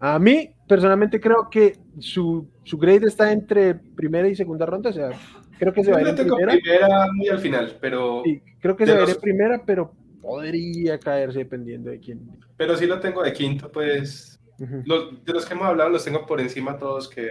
A 0.00 0.18
mí, 0.18 0.48
personalmente, 0.66 1.20
creo 1.20 1.48
que 1.50 1.76
su, 1.98 2.48
su 2.64 2.78
grade 2.78 3.06
está 3.06 3.30
entre 3.32 3.74
primera 3.74 4.26
y 4.28 4.34
segunda 4.34 4.64
ronda, 4.64 4.88
o 4.90 4.92
sea, 4.94 5.10
creo 5.58 5.74
que 5.74 5.84
se 5.84 5.90
Yo 5.90 5.94
va 5.94 5.98
a 5.98 6.02
ir 6.02 6.08
en 6.08 6.14
primera. 6.16 6.52
primera 6.52 7.12
muy 7.12 7.28
al 7.28 7.38
final, 7.38 7.76
pero, 7.82 8.22
Sí, 8.24 8.40
creo 8.60 8.74
que 8.76 8.86
se 8.86 8.92
va 8.94 9.00
a 9.00 9.02
ir 9.02 9.10
en 9.10 9.20
primera, 9.20 9.62
pero 9.66 9.92
podría 10.22 10.98
caerse 10.98 11.40
dependiendo 11.40 11.90
de 11.90 12.00
quién. 12.00 12.20
pero 12.56 12.76
sí 12.76 12.86
lo 12.86 12.98
tengo 12.98 13.22
de 13.22 13.32
quinto, 13.34 13.70
pues 13.70 14.39
los, 14.84 15.24
de 15.24 15.32
los 15.32 15.46
que 15.46 15.54
hemos 15.54 15.66
hablado 15.66 15.90
los 15.90 16.04
tengo 16.04 16.26
por 16.26 16.40
encima 16.40 16.76
todos 16.78 17.08
que, 17.08 17.30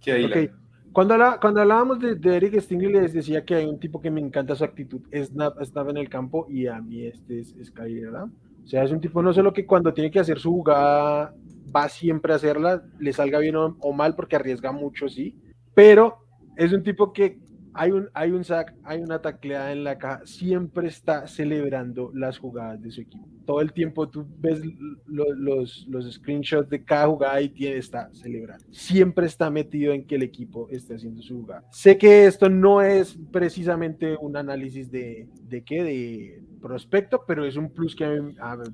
que 0.00 0.12
ahí. 0.12 0.24
Okay. 0.26 0.50
Cuando, 0.92 1.16
cuando 1.40 1.60
hablábamos 1.60 1.98
de, 1.98 2.14
de, 2.14 2.36
Eric 2.36 2.60
Stingley 2.60 2.92
les 2.92 3.12
decía 3.12 3.44
que 3.44 3.56
hay 3.56 3.64
un 3.66 3.80
tipo 3.80 4.00
que 4.00 4.10
me 4.10 4.20
encanta 4.20 4.54
su 4.54 4.62
actitud, 4.62 5.02
snap, 5.12 5.60
snap 5.64 5.88
en 5.88 5.96
el 5.96 6.08
campo 6.08 6.46
y 6.48 6.68
a 6.68 6.80
mí 6.80 7.06
este 7.06 7.40
es, 7.40 7.54
es 7.56 7.74
¿verdad? 7.74 8.26
O 8.62 8.66
sea, 8.66 8.84
es 8.84 8.92
un 8.92 9.00
tipo 9.00 9.20
no 9.20 9.32
solo 9.32 9.52
que 9.52 9.66
cuando 9.66 9.92
tiene 9.92 10.10
que 10.10 10.20
hacer 10.20 10.38
su 10.38 10.52
jugada 10.52 11.34
va 11.74 11.88
siempre 11.88 12.32
a 12.32 12.36
hacerla, 12.36 12.84
le 13.00 13.12
salga 13.12 13.40
bien 13.40 13.56
o, 13.56 13.76
o 13.80 13.92
mal 13.92 14.14
porque 14.14 14.36
arriesga 14.36 14.70
mucho, 14.70 15.08
sí, 15.08 15.36
pero 15.74 16.24
es 16.56 16.72
un 16.72 16.82
tipo 16.82 17.12
que 17.12 17.40
hay 17.74 17.90
un, 17.90 18.08
hay 18.14 18.30
un 18.30 18.44
sack, 18.44 18.74
hay 18.84 19.00
una 19.00 19.20
tacleada 19.20 19.72
en 19.72 19.84
la 19.84 19.98
caja, 19.98 20.24
siempre 20.24 20.88
está 20.88 21.26
celebrando 21.26 22.10
las 22.14 22.38
jugadas 22.38 22.80
de 22.80 22.90
su 22.90 23.00
equipo. 23.00 23.28
Todo 23.44 23.60
el 23.60 23.72
tiempo 23.72 24.08
tú 24.08 24.26
ves 24.38 24.62
los, 25.06 25.86
los 25.88 26.12
screenshots 26.12 26.70
de 26.70 26.82
cada 26.82 27.08
jugada 27.08 27.40
y 27.42 27.50
tiene, 27.50 27.76
está 27.76 28.08
celebrando. 28.14 28.64
Siempre 28.70 29.26
está 29.26 29.50
metido 29.50 29.92
en 29.92 30.06
que 30.06 30.14
el 30.14 30.22
equipo 30.22 30.68
esté 30.70 30.94
haciendo 30.94 31.20
su 31.20 31.40
jugada. 31.40 31.64
Sé 31.70 31.98
que 31.98 32.26
esto 32.26 32.48
no 32.48 32.80
es 32.80 33.18
precisamente 33.32 34.16
un 34.18 34.36
análisis 34.36 34.90
de, 34.90 35.28
de 35.42 35.62
qué, 35.62 35.82
de 35.82 36.42
prospecto, 36.62 37.24
pero 37.26 37.44
es 37.44 37.56
un 37.56 37.70
plus 37.70 37.94
que 37.94 38.04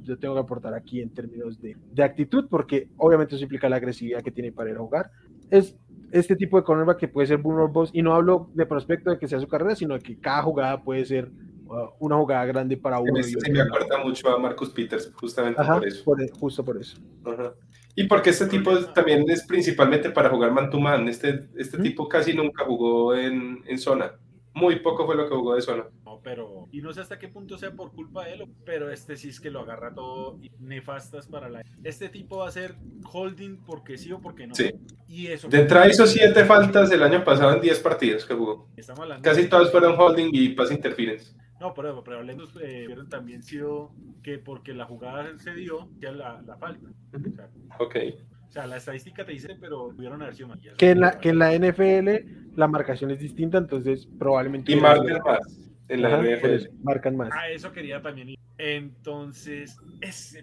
yo 0.03 0.19
tengo 0.19 0.35
que 0.35 0.41
aportar 0.41 0.75
aquí 0.75 1.01
en 1.01 1.11
términos 1.11 1.61
de, 1.61 1.77
de 1.93 2.03
actitud, 2.05 2.47
porque 2.49 2.89
obviamente 2.97 3.35
eso 3.35 3.43
implica 3.43 3.69
la 3.69 3.77
agresividad 3.77 4.23
que 4.23 4.31
tiene 4.31 4.53
para 4.53 4.71
ir 4.71 4.77
a 4.77 4.81
jugar. 4.81 5.11
Es 5.51 5.77
este 6.12 6.37
tipo 6.37 6.57
de 6.57 6.65
cornerback 6.65 6.99
que 6.99 7.09
puede 7.09 7.27
ser 7.27 7.39
vulnerable, 7.39 7.91
y 7.93 8.03
no 8.03 8.15
hablo 8.15 8.51
de 8.55 8.66
prospecto 8.66 9.11
de 9.11 9.19
que 9.19 9.28
sea 9.28 9.41
su 9.41 9.49
carrera, 9.49 9.74
sino 9.74 9.95
de 9.95 10.01
que 10.01 10.19
cada 10.19 10.43
jugada 10.43 10.82
puede 10.82 11.05
ser 11.05 11.31
uh, 11.66 11.91
una 11.99 12.16
jugada 12.16 12.45
grande 12.47 12.77
para 12.77 12.99
uno. 13.01 13.23
Sí, 13.23 13.37
me 13.51 13.61
acuerda 13.61 13.99
mucho 14.05 14.28
a 14.28 14.39
Marcus 14.39 14.70
Peters, 14.70 15.12
justamente 15.15 15.62
por 15.62 15.87
eso. 15.87 16.19
E, 16.19 16.28
justo 16.39 16.65
por 16.65 16.77
eso. 16.77 16.99
Y 17.95 18.05
porque 18.05 18.31
este 18.31 18.47
tipo 18.47 18.77
también 18.95 19.28
es 19.28 19.45
principalmente 19.45 20.11
para 20.11 20.31
jugar 20.31 20.53
man 20.53 20.70
to 20.70 20.78
man. 20.78 21.09
Este, 21.09 21.49
este 21.57 21.78
tipo 21.78 22.09
casi 22.09 22.32
nunca 22.32 22.65
jugó 22.65 23.15
en, 23.15 23.62
en 23.66 23.78
zona. 23.78 24.12
Muy 24.55 24.81
poco 24.81 25.07
fue 25.07 25.16
lo 25.16 25.28
que 25.28 25.35
jugó 25.35 25.55
de 25.55 25.62
zona 25.62 25.85
pero 26.23 26.69
y 26.73 26.81
no 26.81 26.93
sé 26.93 27.01
hasta 27.01 27.19
qué 27.19 27.29
punto 27.29 27.59
sea 27.59 27.73
por 27.73 27.93
culpa 27.93 28.25
de 28.25 28.35
él, 28.35 28.45
pero 28.65 28.91
este 28.91 29.17
sí 29.17 29.29
es 29.29 29.41
que 29.41 29.51
lo 29.51 29.61
agarra 29.61 29.95
todo 29.95 30.39
nefastas 30.59 31.27
para 31.27 31.49
la. 31.49 31.63
Este 31.83 32.09
tipo 32.09 32.39
va 32.39 32.49
a 32.49 32.53
ser 32.53 32.75
holding 33.13 33.59
porque 33.65 33.99
sí 33.99 34.13
o 34.13 34.21
porque 34.21 34.47
no. 34.47 34.55
Sí. 34.55 34.71
Y 35.09 35.27
eso. 35.27 35.49
De 35.49 35.61
entrada 35.61 35.89
hizo 35.89 36.07
siete 36.07 36.45
faltas 36.45 36.91
el 36.93 37.03
año 37.03 37.25
pasado 37.25 37.55
en 37.55 37.61
10 37.61 37.81
partidos 37.81 38.25
que 38.25 38.35
jugó. 38.35 38.69
Casi 39.23 39.49
todos 39.49 39.71
fueron 39.71 39.99
holding 39.99 40.31
y 40.33 40.51
pass 40.51 40.71
interference. 40.71 41.35
No, 41.61 41.75
pero 41.75 42.03
hablando 42.17 42.45
eh, 42.63 42.89
también 43.11 43.43
sido 43.43 43.93
que 44.23 44.39
porque 44.39 44.73
la 44.73 44.87
jugada 44.87 45.37
se 45.39 45.53
dio, 45.53 45.91
ya 45.99 46.11
la, 46.11 46.41
la 46.47 46.57
falta. 46.57 46.89
ok. 47.79 47.97
O 48.49 48.53
sea, 48.53 48.67
la 48.67 48.79
estadística 48.79 49.25
te 49.25 49.33
dice, 49.33 49.57
pero 49.61 49.93
tuvieron 49.95 50.23
haber 50.23 50.35
sido 50.35 50.49
más. 50.49 50.59
Que 50.77 50.91
en, 50.91 51.01
la, 51.01 51.21
que 51.21 51.29
en 51.29 51.39
la 51.39 51.53
NFL 51.57 52.57
la 52.57 52.67
marcación 52.67 53.11
es 53.11 53.21
distinta, 53.21 53.59
entonces 53.59 54.09
probablemente. 54.19 54.73
Y 54.73 54.77
marcan 54.77 55.21
más 55.25 55.70
en 55.91 56.03
la 56.03 56.23
NFL. 56.23 56.69
Marcan 56.83 57.17
más. 57.17 57.31
Ah, 57.33 57.51
eso 57.51 57.73
quería 57.73 58.01
también 58.01 58.31
ir. 58.31 58.39
Entonces, 58.59 59.77
ese, 60.01 60.43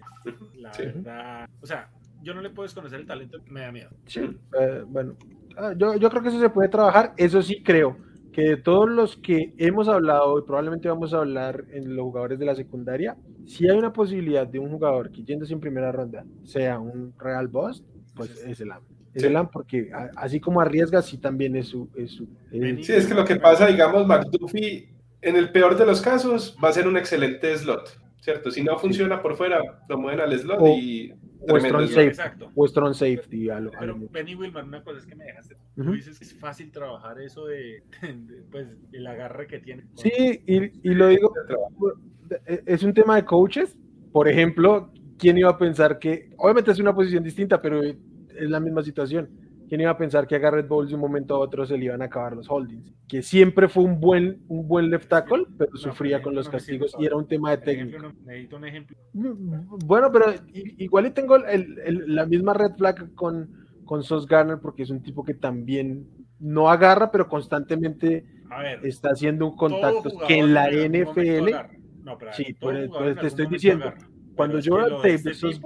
la 0.56 0.70
verdad. 0.76 1.48
O 1.60 1.66
sea, 1.66 1.90
yo 2.22 2.34
no 2.34 2.40
le 2.40 2.50
puedo 2.50 2.64
desconocer 2.64 3.00
el 3.00 3.06
talento, 3.06 3.38
me 3.48 3.60
da 3.60 3.72
miedo. 3.72 3.90
Sí, 4.06 4.20
eh, 4.20 4.82
bueno. 4.86 5.16
Ah, 5.56 5.72
yo, 5.76 5.96
yo 5.96 6.10
creo 6.10 6.22
que 6.22 6.28
eso 6.28 6.40
se 6.40 6.50
puede 6.50 6.68
trabajar. 6.68 7.14
Eso 7.16 7.42
sí 7.42 7.62
creo 7.62 7.96
que 8.32 8.42
de 8.42 8.56
todos 8.56 8.88
los 8.88 9.16
que 9.16 9.52
hemos 9.58 9.88
hablado 9.88 10.38
y 10.38 10.42
probablemente 10.42 10.88
vamos 10.88 11.12
a 11.12 11.18
hablar 11.18 11.64
en 11.72 11.96
los 11.96 12.04
jugadores 12.04 12.38
de 12.38 12.44
la 12.44 12.54
secundaria, 12.54 13.16
si 13.46 13.68
hay 13.68 13.76
una 13.76 13.92
posibilidad 13.92 14.46
de 14.46 14.60
un 14.60 14.70
jugador 14.70 15.10
que 15.10 15.24
yéndose 15.24 15.54
en 15.54 15.60
primera 15.60 15.90
ronda 15.90 16.24
sea 16.44 16.78
un 16.78 17.12
real 17.18 17.48
boss, 17.48 17.82
pues 18.14 18.30
es 18.44 18.60
el 18.60 18.70
AM. 18.70 18.82
Es 19.14 19.24
el 19.24 19.36
AM 19.36 19.48
porque 19.50 19.90
así 20.16 20.38
como 20.38 20.60
arriesga, 20.60 21.02
sí 21.02 21.18
también 21.18 21.56
es 21.56 21.66
su... 21.66 21.88
Es 21.96 22.12
su 22.12 22.28
sí, 22.52 22.92
es 22.92 23.06
que 23.06 23.14
lo 23.14 23.24
que 23.24 23.36
pasa, 23.36 23.66
digamos, 23.66 24.06
McDuffie 24.06 24.88
en 25.22 25.36
el 25.36 25.50
peor 25.50 25.76
de 25.76 25.86
los 25.86 26.00
casos, 26.00 26.56
va 26.62 26.68
a 26.68 26.72
ser 26.72 26.86
un 26.86 26.96
excelente 26.96 27.56
slot, 27.56 28.00
¿cierto? 28.20 28.50
Si 28.50 28.62
no 28.62 28.78
funciona 28.78 29.20
por 29.20 29.36
fuera, 29.36 29.60
lo 29.88 29.98
mueven 29.98 30.20
al 30.20 30.38
slot 30.38 30.60
y... 30.66 31.12
O 31.40 32.66
strong, 32.66 32.94
safety. 32.94 33.48
A 33.48 33.60
lo, 33.60 33.70
Pero 33.70 33.96
Benny 34.10 34.34
Wilmer, 34.34 34.64
una 34.64 34.82
cosa 34.82 34.98
es 34.98 35.06
que 35.06 35.14
me 35.14 35.24
dejaste. 35.24 35.56
Tú 35.76 35.92
dices 35.92 36.18
que 36.18 36.24
es 36.24 36.34
fácil 36.34 36.72
trabajar 36.72 37.20
eso 37.20 37.46
de, 37.46 37.84
pues, 38.50 38.66
el 38.92 39.06
agarre 39.06 39.46
que 39.46 39.60
tiene. 39.60 39.84
Sí, 39.94 40.42
y, 40.46 40.90
y 40.90 40.94
lo 40.94 41.06
digo, 41.06 41.32
es 42.66 42.82
un 42.82 42.92
tema 42.92 43.16
de 43.16 43.24
coaches. 43.24 43.78
Por 44.10 44.28
ejemplo, 44.28 44.92
¿quién 45.16 45.38
iba 45.38 45.50
a 45.50 45.58
pensar 45.58 46.00
que, 46.00 46.30
obviamente 46.38 46.72
es 46.72 46.80
una 46.80 46.94
posición 46.94 47.22
distinta, 47.22 47.62
pero 47.62 47.82
es 47.82 47.96
la 48.50 48.58
misma 48.58 48.82
situación 48.82 49.47
¿Quién 49.68 49.82
iba 49.82 49.90
a 49.90 49.98
pensar 49.98 50.26
que 50.26 50.34
a 50.34 50.38
Garrett 50.38 50.66
Bowles 50.66 50.88
de 50.88 50.94
un 50.94 51.02
momento 51.02 51.34
a 51.34 51.38
otro 51.40 51.66
se 51.66 51.76
le 51.76 51.84
iban 51.84 52.00
a 52.00 52.06
acabar 52.06 52.34
los 52.34 52.48
holdings? 52.48 52.90
Que 53.06 53.22
siempre 53.22 53.68
fue 53.68 53.84
un 53.84 54.00
buen, 54.00 54.42
un 54.48 54.66
buen 54.66 54.88
left 54.88 55.08
tackle, 55.08 55.44
pero 55.58 55.76
sufría 55.76 56.22
con 56.22 56.34
los 56.34 56.48
castigos 56.48 56.96
y 56.98 57.04
era 57.04 57.16
un 57.16 57.28
tema 57.28 57.50
de 57.50 57.58
técnica. 57.58 58.12
Necesito 58.24 58.56
un 58.56 58.64
ejemplo. 58.64 58.96
Mm, 59.12 59.78
bueno, 59.84 60.10
pero 60.10 60.32
igual 60.54 61.06
y 61.06 61.10
tengo 61.10 61.36
la 61.38 62.26
misma 62.26 62.54
red 62.54 62.72
flag 62.76 63.14
con, 63.14 63.66
con 63.84 64.02
Sos 64.02 64.26
Garner 64.26 64.58
porque 64.58 64.84
es 64.84 64.90
un 64.90 65.02
tipo 65.02 65.22
que 65.22 65.34
también 65.34 66.08
no 66.40 66.70
agarra, 66.70 67.10
pero 67.10 67.28
constantemente 67.28 68.24
está 68.82 69.10
haciendo 69.10 69.46
un 69.46 69.56
contacto 69.56 70.10
que 70.26 70.38
en 70.38 70.54
la 70.54 70.70
NFL. 70.70 71.50
No, 72.04 72.16
pero 72.16 72.32
sí, 72.32 72.54
pues, 72.58 72.90
te 73.20 73.26
estoy 73.26 73.46
diciendo. 73.48 73.92
Cuando 74.34 74.60
yo 74.60 74.76
veo 74.76 74.96
tape, 74.96 75.14
este 75.14 75.60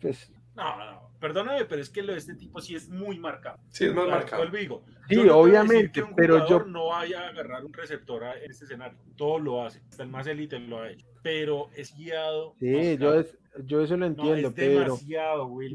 pues, 0.00 0.32
no, 0.54 0.76
no, 0.78 0.93
perdóname, 1.24 1.64
pero 1.64 1.80
es 1.80 1.88
que 1.88 2.02
lo 2.02 2.12
de 2.12 2.18
este 2.18 2.34
tipo 2.34 2.60
sí 2.60 2.74
es 2.74 2.90
muy 2.90 3.18
marcado. 3.18 3.58
Sí, 3.70 3.86
es 3.86 3.94
más 3.94 4.06
marcado. 4.06 4.44
Digo, 4.50 4.84
sí, 5.08 5.26
obviamente, 5.26 6.04
pero 6.14 6.46
yo 6.46 6.64
no 6.66 6.88
vaya 6.88 7.22
a 7.22 7.28
agarrar 7.28 7.64
un 7.64 7.72
receptor 7.72 8.24
en 8.42 8.50
este 8.50 8.66
escenario. 8.66 8.98
Todo 9.16 9.38
lo 9.38 9.64
hace, 9.64 9.80
hasta 9.88 10.02
el 10.02 10.10
más 10.10 10.26
élite 10.26 10.58
lo 10.60 10.82
ha 10.82 10.90
hecho, 10.90 11.06
pero 11.22 11.70
es 11.74 11.96
guiado. 11.96 12.54
Sí, 12.60 12.98
yo, 12.98 13.14
es, 13.14 13.38
yo 13.64 13.80
eso 13.80 13.96
lo 13.96 14.04
entiendo, 14.04 14.52
pero 14.54 14.98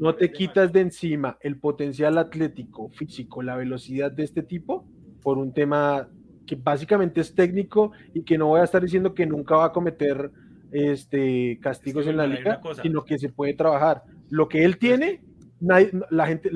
no 0.00 0.14
te 0.14 0.30
quitas 0.30 0.72
de 0.72 0.82
encima 0.82 1.36
el 1.40 1.58
potencial 1.58 2.18
atlético, 2.18 2.88
físico, 2.90 3.42
la 3.42 3.56
velocidad 3.56 4.12
de 4.12 4.22
este 4.22 4.44
tipo 4.44 4.86
por 5.20 5.36
un 5.36 5.52
tema 5.52 6.08
que 6.46 6.54
básicamente 6.54 7.22
es 7.22 7.34
técnico 7.34 7.90
y 8.14 8.22
que 8.22 8.38
no 8.38 8.46
voy 8.46 8.60
a 8.60 8.64
estar 8.64 8.80
diciendo 8.80 9.14
que 9.14 9.26
nunca 9.26 9.56
va 9.56 9.64
a 9.64 9.72
cometer 9.72 10.30
este 10.70 11.58
castigos 11.60 12.06
en 12.06 12.18
la 12.18 12.28
liga, 12.28 12.60
sino 12.80 13.04
que 13.04 13.18
se 13.18 13.30
puede 13.30 13.54
trabajar. 13.54 14.04
Lo 14.28 14.48
que 14.48 14.64
él 14.64 14.78
tiene 14.78 15.24
la 15.60 16.26
gente, 16.26 16.50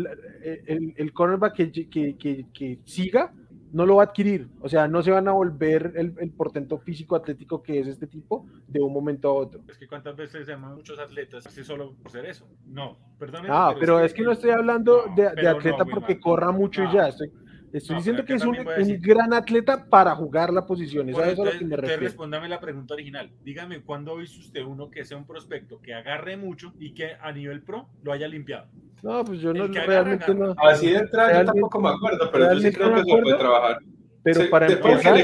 el, 0.66 0.94
el 0.96 1.12
cornerback 1.12 1.54
que, 1.54 1.88
que, 1.88 2.46
que, 2.52 2.78
siga 2.84 3.32
no 3.72 3.84
lo 3.86 3.96
va 3.96 4.04
a 4.04 4.06
adquirir, 4.06 4.48
o 4.60 4.68
sea, 4.68 4.86
no 4.86 5.02
se 5.02 5.10
van 5.10 5.26
a 5.26 5.32
volver 5.32 5.94
el, 5.96 6.14
el, 6.18 6.30
portento 6.30 6.78
físico 6.78 7.16
atlético 7.16 7.60
que 7.60 7.80
es 7.80 7.88
este 7.88 8.06
tipo 8.06 8.46
de 8.68 8.80
un 8.80 8.92
momento 8.92 9.28
a 9.28 9.34
otro. 9.34 9.62
Es 9.68 9.76
que 9.76 9.88
cuántas 9.88 10.14
veces 10.14 10.46
se 10.46 10.52
llaman 10.52 10.76
muchos 10.76 10.96
atletas 11.00 11.44
así 11.44 11.64
solo 11.64 11.92
por 12.00 12.12
ser 12.12 12.24
eso. 12.26 12.46
No, 12.66 12.96
perdón. 13.18 13.46
Ah, 13.48 13.74
pero, 13.78 13.98
es, 13.98 14.14
que, 14.14 14.22
no 14.22 14.30
estoy 14.30 14.50
hablando 14.50 15.06
de, 15.16 15.28
de, 15.34 15.48
atleta 15.48 15.84
porque 15.84 16.20
corra 16.20 16.52
mucho 16.52 16.84
y 16.84 16.92
ya, 16.92 17.08
estoy, 17.08 17.32
Estoy 17.74 17.96
diciendo 17.96 18.24
que 18.24 18.34
es 18.34 18.44
un, 18.44 18.56
gran 19.00 19.32
atleta 19.32 19.84
para 19.84 20.14
jugar 20.14 20.52
la 20.52 20.64
posición. 20.64 21.08
Eso 21.08 21.24
es 21.24 21.36
a 21.36 21.44
lo 21.44 21.50
que 21.50 21.64
me 21.64 21.76
refiero. 21.76 22.02
Respóndame 22.02 22.48
la 22.48 22.60
pregunta 22.60 22.94
original. 22.94 23.32
Dígame, 23.42 23.82
¿cuándo 23.82 24.12
ha 24.12 24.16
visto 24.16 24.38
usted 24.38 24.62
uno 24.62 24.88
que 24.92 25.04
sea 25.04 25.16
un 25.16 25.26
prospecto 25.26 25.80
que 25.82 25.92
agarre 25.92 26.36
mucho 26.36 26.72
y 26.78 26.94
que 26.94 27.14
a 27.20 27.32
nivel 27.32 27.62
pro 27.62 27.88
lo 28.04 28.12
haya 28.12 28.28
limpiado? 28.28 28.68
No, 29.02 29.24
pues 29.24 29.40
yo 29.40 29.52
no 29.52 29.66
realmente 29.66 30.32
no. 30.32 30.54
Así 30.58 30.90
de 30.90 30.98
entrada 30.98 31.40
yo 31.40 31.46
tampoco 31.46 31.80
me 31.80 31.88
acuerdo, 31.88 32.30
pero 32.30 32.54
yo 32.54 32.60
sí 32.60 32.70
creo 32.70 32.94
que 32.94 33.00
se 33.00 33.20
puede 33.20 33.38
trabajar. 33.38 33.78
Pero 34.22 34.48
para 34.48 34.66
empezar, 34.68 35.16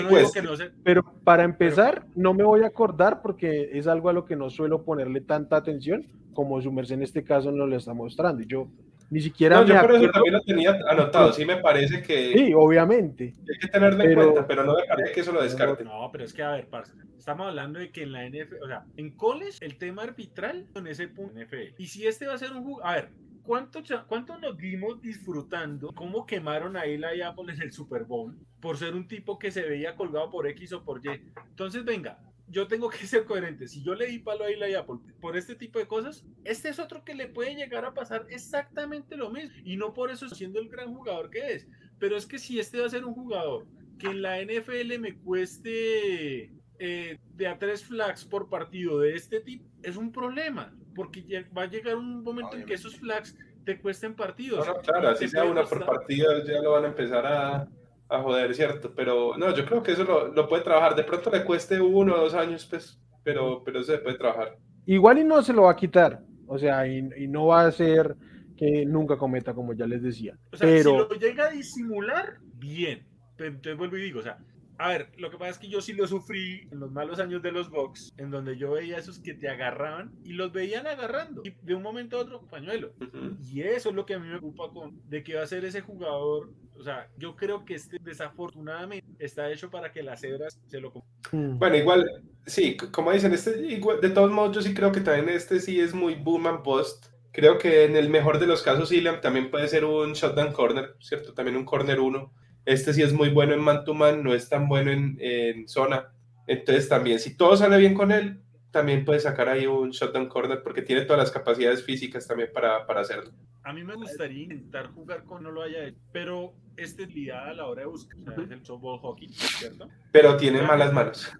pero 0.82 1.02
para 1.24 1.44
empezar, 1.44 2.06
no 2.16 2.34
me 2.34 2.42
voy 2.42 2.64
a 2.64 2.66
acordar 2.66 3.22
porque 3.22 3.70
es 3.74 3.86
algo 3.86 4.08
a 4.08 4.12
lo 4.12 4.24
que 4.24 4.34
no 4.34 4.50
suelo 4.50 4.82
ponerle 4.82 5.20
tanta 5.20 5.56
atención 5.56 6.04
como 6.34 6.60
su 6.60 6.72
merced 6.72 6.96
en 6.96 7.02
este 7.02 7.22
caso 7.22 7.52
nos 7.52 7.68
lo 7.68 7.76
está 7.76 7.94
mostrando. 7.94 8.42
Yo 8.42 8.68
ni 9.10 9.20
siquiera. 9.20 9.60
No, 9.60 9.66
yo 9.66 9.80
por 9.80 9.94
eso 9.96 10.10
también 10.10 10.34
lo 10.34 10.40
tenía 10.42 10.78
anotado. 10.88 11.32
Sí, 11.32 11.44
me 11.44 11.56
parece 11.56 12.02
que. 12.02 12.32
Sí, 12.32 12.52
obviamente. 12.54 13.34
Hay 13.40 13.58
que 13.60 13.68
tenerlo 13.68 14.02
en 14.02 14.14
cuenta, 14.14 14.46
pero 14.46 14.64
no 14.64 14.74
me 14.76 14.84
parece 14.84 15.12
que 15.12 15.20
eso 15.20 15.32
lo 15.32 15.42
descarte. 15.42 15.84
No, 15.84 16.08
pero 16.12 16.24
es 16.24 16.32
que, 16.32 16.42
a 16.42 16.52
ver, 16.52 16.68
parce, 16.68 16.92
estamos 17.18 17.48
hablando 17.48 17.78
de 17.78 17.90
que 17.90 18.04
en 18.04 18.12
la 18.12 18.28
NFL, 18.28 18.62
o 18.62 18.66
sea, 18.66 18.84
en 18.96 19.10
college, 19.10 19.58
el 19.60 19.76
tema 19.76 20.04
arbitral 20.04 20.66
en 20.74 20.86
ese 20.86 21.08
punto 21.08 21.38
NFL. 21.38 21.74
Y 21.78 21.86
si 21.88 22.06
este 22.06 22.26
va 22.26 22.34
a 22.34 22.38
ser 22.38 22.52
un 22.52 22.62
juego. 22.62 22.84
A 22.84 22.94
ver, 22.94 23.08
¿Cuánto, 23.42 23.82
¿Cuánto 24.06 24.38
nos 24.38 24.56
dimos 24.58 25.00
disfrutando 25.00 25.92
cómo 25.92 26.24
quemaron 26.26 26.76
a 26.76 26.84
Eli 26.84 27.22
Apple 27.22 27.52
en 27.52 27.62
el 27.62 27.72
Super 27.72 28.04
Bowl 28.04 28.38
por 28.60 28.76
ser 28.76 28.94
un 28.94 29.08
tipo 29.08 29.38
que 29.38 29.50
se 29.50 29.62
veía 29.62 29.96
colgado 29.96 30.30
por 30.30 30.46
X 30.46 30.72
o 30.74 30.84
por 30.84 31.04
Y? 31.04 31.08
Entonces, 31.48 31.84
venga, 31.84 32.18
yo 32.50 32.66
tengo 32.66 32.90
que 32.90 33.06
ser 33.06 33.24
coherente. 33.24 33.68
Si 33.68 33.82
yo 33.82 33.94
le 33.94 34.06
di 34.06 34.18
palo 34.18 34.44
a 34.44 34.50
Eli 34.50 34.74
Apple 34.74 34.96
por 35.20 35.36
este 35.36 35.54
tipo 35.54 35.78
de 35.78 35.86
cosas, 35.86 36.24
este 36.44 36.68
es 36.68 36.78
otro 36.78 37.04
que 37.04 37.14
le 37.14 37.28
puede 37.28 37.54
llegar 37.54 37.84
a 37.84 37.94
pasar 37.94 38.26
exactamente 38.28 39.16
lo 39.16 39.30
mismo. 39.30 39.54
Y 39.64 39.76
no 39.76 39.94
por 39.94 40.10
eso 40.10 40.28
siendo 40.28 40.60
el 40.60 40.68
gran 40.68 40.94
jugador 40.94 41.30
que 41.30 41.54
es. 41.54 41.68
Pero 41.98 42.16
es 42.16 42.26
que 42.26 42.38
si 42.38 42.58
este 42.58 42.80
va 42.80 42.86
a 42.86 42.90
ser 42.90 43.04
un 43.04 43.14
jugador 43.14 43.66
que 43.98 44.08
en 44.08 44.22
la 44.22 44.42
NFL 44.42 44.98
me 44.98 45.16
cueste 45.16 46.52
eh, 46.78 47.18
de 47.34 47.46
a 47.46 47.58
tres 47.58 47.84
flags 47.84 48.24
por 48.24 48.48
partido 48.48 49.00
de 49.00 49.14
este 49.14 49.40
tipo, 49.40 49.64
es 49.82 49.96
un 49.96 50.10
problema. 50.10 50.74
Porque 50.94 51.46
va 51.56 51.62
a 51.62 51.70
llegar 51.70 51.96
un 51.96 52.24
momento 52.24 52.56
en 52.56 52.66
que 52.66 52.74
esos 52.74 52.96
flags 52.96 53.36
te 53.64 53.80
cuesten 53.80 54.14
partidos. 54.16 54.66
No, 54.66 54.74
no, 54.74 54.80
claro, 54.80 55.08
así 55.10 55.28
sea 55.28 55.44
una 55.44 55.64
por 55.64 55.84
partida, 55.86 56.42
ya 56.44 56.60
lo 56.60 56.72
van 56.72 56.84
a 56.84 56.88
empezar 56.88 57.24
a, 57.26 57.68
a 58.10 58.22
joder, 58.22 58.54
¿cierto? 58.54 58.92
Pero 58.94 59.36
no, 59.36 59.54
yo 59.54 59.64
creo 59.64 59.82
que 59.82 59.92
eso 59.92 60.04
lo, 60.04 60.28
lo 60.28 60.48
puede 60.48 60.64
trabajar. 60.64 60.94
De 60.94 61.04
pronto 61.04 61.30
le 61.30 61.44
cueste 61.44 61.80
uno 61.80 62.14
o 62.14 62.18
dos 62.18 62.34
años, 62.34 62.66
pues, 62.68 63.00
pero, 63.22 63.62
pero 63.64 63.82
se 63.82 63.98
puede 63.98 64.18
trabajar. 64.18 64.56
Igual 64.86 65.18
y 65.18 65.24
no 65.24 65.42
se 65.42 65.52
lo 65.52 65.62
va 65.62 65.72
a 65.72 65.76
quitar. 65.76 66.20
O 66.46 66.58
sea, 66.58 66.86
y, 66.86 67.08
y 67.16 67.28
no 67.28 67.46
va 67.46 67.66
a 67.66 67.72
ser 67.72 68.16
que 68.56 68.84
nunca 68.84 69.16
cometa, 69.16 69.54
como 69.54 69.72
ya 69.72 69.86
les 69.86 70.02
decía. 70.02 70.36
O 70.52 70.56
sea, 70.56 70.66
Pero 70.66 71.08
si 71.08 71.14
lo 71.14 71.20
llega 71.20 71.46
a 71.46 71.50
disimular, 71.50 72.38
bien. 72.54 73.06
Entonces 73.38 73.76
vuelvo 73.78 73.96
y 73.96 74.02
digo, 74.02 74.20
o 74.20 74.22
sea, 74.22 74.38
a 74.80 74.88
ver, 74.88 75.10
lo 75.18 75.30
que 75.30 75.36
pasa 75.36 75.50
es 75.50 75.58
que 75.58 75.68
yo 75.68 75.80
sí 75.80 75.92
lo 75.92 76.06
sufrí 76.06 76.66
en 76.70 76.80
los 76.80 76.90
malos 76.90 77.20
años 77.20 77.42
de 77.42 77.52
los 77.52 77.68
box, 77.70 78.12
en 78.16 78.30
donde 78.30 78.56
yo 78.56 78.72
veía 78.72 78.96
esos 78.98 79.18
que 79.18 79.34
te 79.34 79.48
agarraban 79.48 80.10
y 80.24 80.32
los 80.32 80.52
veían 80.52 80.86
agarrando. 80.86 81.42
Y 81.44 81.54
de 81.62 81.74
un 81.74 81.82
momento 81.82 82.16
a 82.16 82.20
otro, 82.20 82.40
pañuelo. 82.48 82.92
Ujú. 83.00 83.36
Y 83.52 83.60
eso 83.62 83.90
es 83.90 83.94
lo 83.94 84.06
que 84.06 84.14
a 84.14 84.18
mí 84.18 84.26
me 84.28 84.38
preocupa 84.38 84.70
con 84.72 84.98
de 85.08 85.22
que 85.22 85.34
va 85.36 85.42
a 85.42 85.46
ser 85.46 85.64
ese 85.64 85.82
jugador. 85.82 86.50
O 86.76 86.82
sea, 86.82 87.08
yo 87.18 87.36
creo 87.36 87.64
que 87.66 87.74
este 87.74 87.98
desafortunadamente 88.00 89.06
está 89.18 89.50
hecho 89.52 89.70
para 89.70 89.92
que 89.92 90.02
las 90.02 90.20
cebras 90.22 90.58
se 90.66 90.80
lo 90.80 90.90
com- 90.92 91.02
mm, 91.32 91.58
Bueno, 91.58 91.76
igual, 91.76 92.06
sí, 92.46 92.76
como 92.76 93.12
dicen, 93.12 93.34
este, 93.34 93.60
igual, 93.66 94.00
de 94.00 94.08
todos 94.10 94.30
modos, 94.30 94.56
yo 94.56 94.62
sí 94.62 94.72
creo 94.72 94.90
que 94.90 95.00
también 95.02 95.28
este 95.28 95.60
sí 95.60 95.78
es 95.78 95.92
muy 95.92 96.14
boom 96.14 96.46
and 96.46 96.62
bust. 96.64 97.06
Creo 97.32 97.58
que 97.58 97.84
en 97.84 97.96
el 97.96 98.08
mejor 98.08 98.38
de 98.40 98.46
los 98.46 98.62
casos, 98.62 98.90
Iliam 98.92 99.20
también 99.20 99.50
puede 99.50 99.68
ser 99.68 99.84
un 99.84 100.14
shotdown 100.14 100.52
corner, 100.52 100.96
¿cierto? 101.00 101.34
También 101.34 101.56
un 101.56 101.64
corner 101.64 102.00
uno. 102.00 102.32
Este 102.64 102.92
sí 102.94 103.02
es 103.02 103.12
muy 103.12 103.30
bueno 103.30 103.54
en 103.54 103.60
man 103.60 103.84
to 103.84 103.94
man, 103.94 104.22
no 104.22 104.34
es 104.34 104.48
tan 104.48 104.68
bueno 104.68 104.90
en, 104.90 105.16
en 105.20 105.68
zona. 105.68 106.12
Entonces 106.46 106.88
también, 106.88 107.18
si 107.18 107.36
todo 107.36 107.56
sale 107.56 107.78
bien 107.78 107.94
con 107.94 108.12
él, 108.12 108.40
también 108.70 109.04
puede 109.04 109.20
sacar 109.20 109.48
ahí 109.48 109.66
un 109.66 109.90
shotdown 109.90 110.28
corner 110.28 110.62
porque 110.62 110.82
tiene 110.82 111.02
todas 111.02 111.18
las 111.18 111.30
capacidades 111.30 111.84
físicas 111.84 112.26
también 112.26 112.50
para, 112.52 112.86
para 112.86 113.00
hacerlo. 113.00 113.32
A 113.62 113.72
mí 113.72 113.84
me 113.84 113.94
gustaría 113.94 114.44
intentar 114.44 114.88
jugar 114.88 115.24
con 115.24 115.42
no 115.42 115.50
lo 115.50 115.62
haya 115.62 115.84
hecho, 115.84 115.98
pero 116.12 116.54
este 116.76 117.02
es 117.02 117.08
habilidad 117.08 117.50
a 117.50 117.54
la 117.54 117.66
hora 117.66 117.82
de 117.82 117.88
buscar. 117.88 118.18
Sea, 118.18 118.44
es 118.44 118.50
el 118.50 118.64
softball 118.64 118.98
hockey, 118.98 119.28
¿cierto? 119.28 119.88
Pero 120.12 120.36
tiene 120.36 120.62
malas 120.62 120.92
manos. 120.92 121.32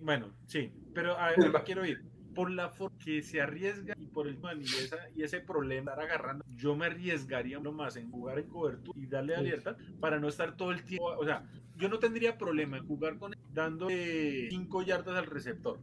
Bueno, 0.00 0.30
sí, 0.46 0.72
pero 0.94 1.18
a 1.18 1.30
ver, 1.30 1.38
¿a 1.48 1.58
qué 1.58 1.64
quiero 1.64 1.86
ir? 1.86 2.02
Por 2.36 2.50
la 2.52 2.68
forma 2.68 2.96
que 3.04 3.22
se 3.22 3.40
arriesga 3.40 3.94
y 3.98 4.06
por 4.06 4.28
el 4.28 4.38
man 4.38 4.60
y, 4.60 4.64
esa, 4.64 4.98
y 5.16 5.22
ese 5.24 5.40
problema 5.40 5.92
de 5.96 6.02
estar 6.02 6.04
agarrando, 6.04 6.44
yo 6.54 6.76
me 6.76 6.86
arriesgaría 6.86 7.58
uno 7.58 7.72
más 7.72 7.96
en 7.96 8.10
jugar 8.10 8.38
en 8.38 8.48
cobertura 8.48 8.96
y 9.00 9.06
darle 9.06 9.34
a 9.34 9.40
libertad 9.40 9.76
para 9.98 10.20
no 10.20 10.28
estar 10.28 10.56
todo 10.56 10.70
el 10.70 10.84
tiempo. 10.84 11.06
O 11.18 11.24
sea, 11.24 11.44
yo 11.76 11.88
no 11.88 11.98
tendría 11.98 12.38
problema 12.38 12.76
en 12.78 12.86
jugar 12.86 13.18
con 13.18 13.32
él 13.32 13.40
dando 13.52 13.88
5 13.88 14.82
yardas 14.82 15.16
al 15.16 15.26
receptor. 15.26 15.80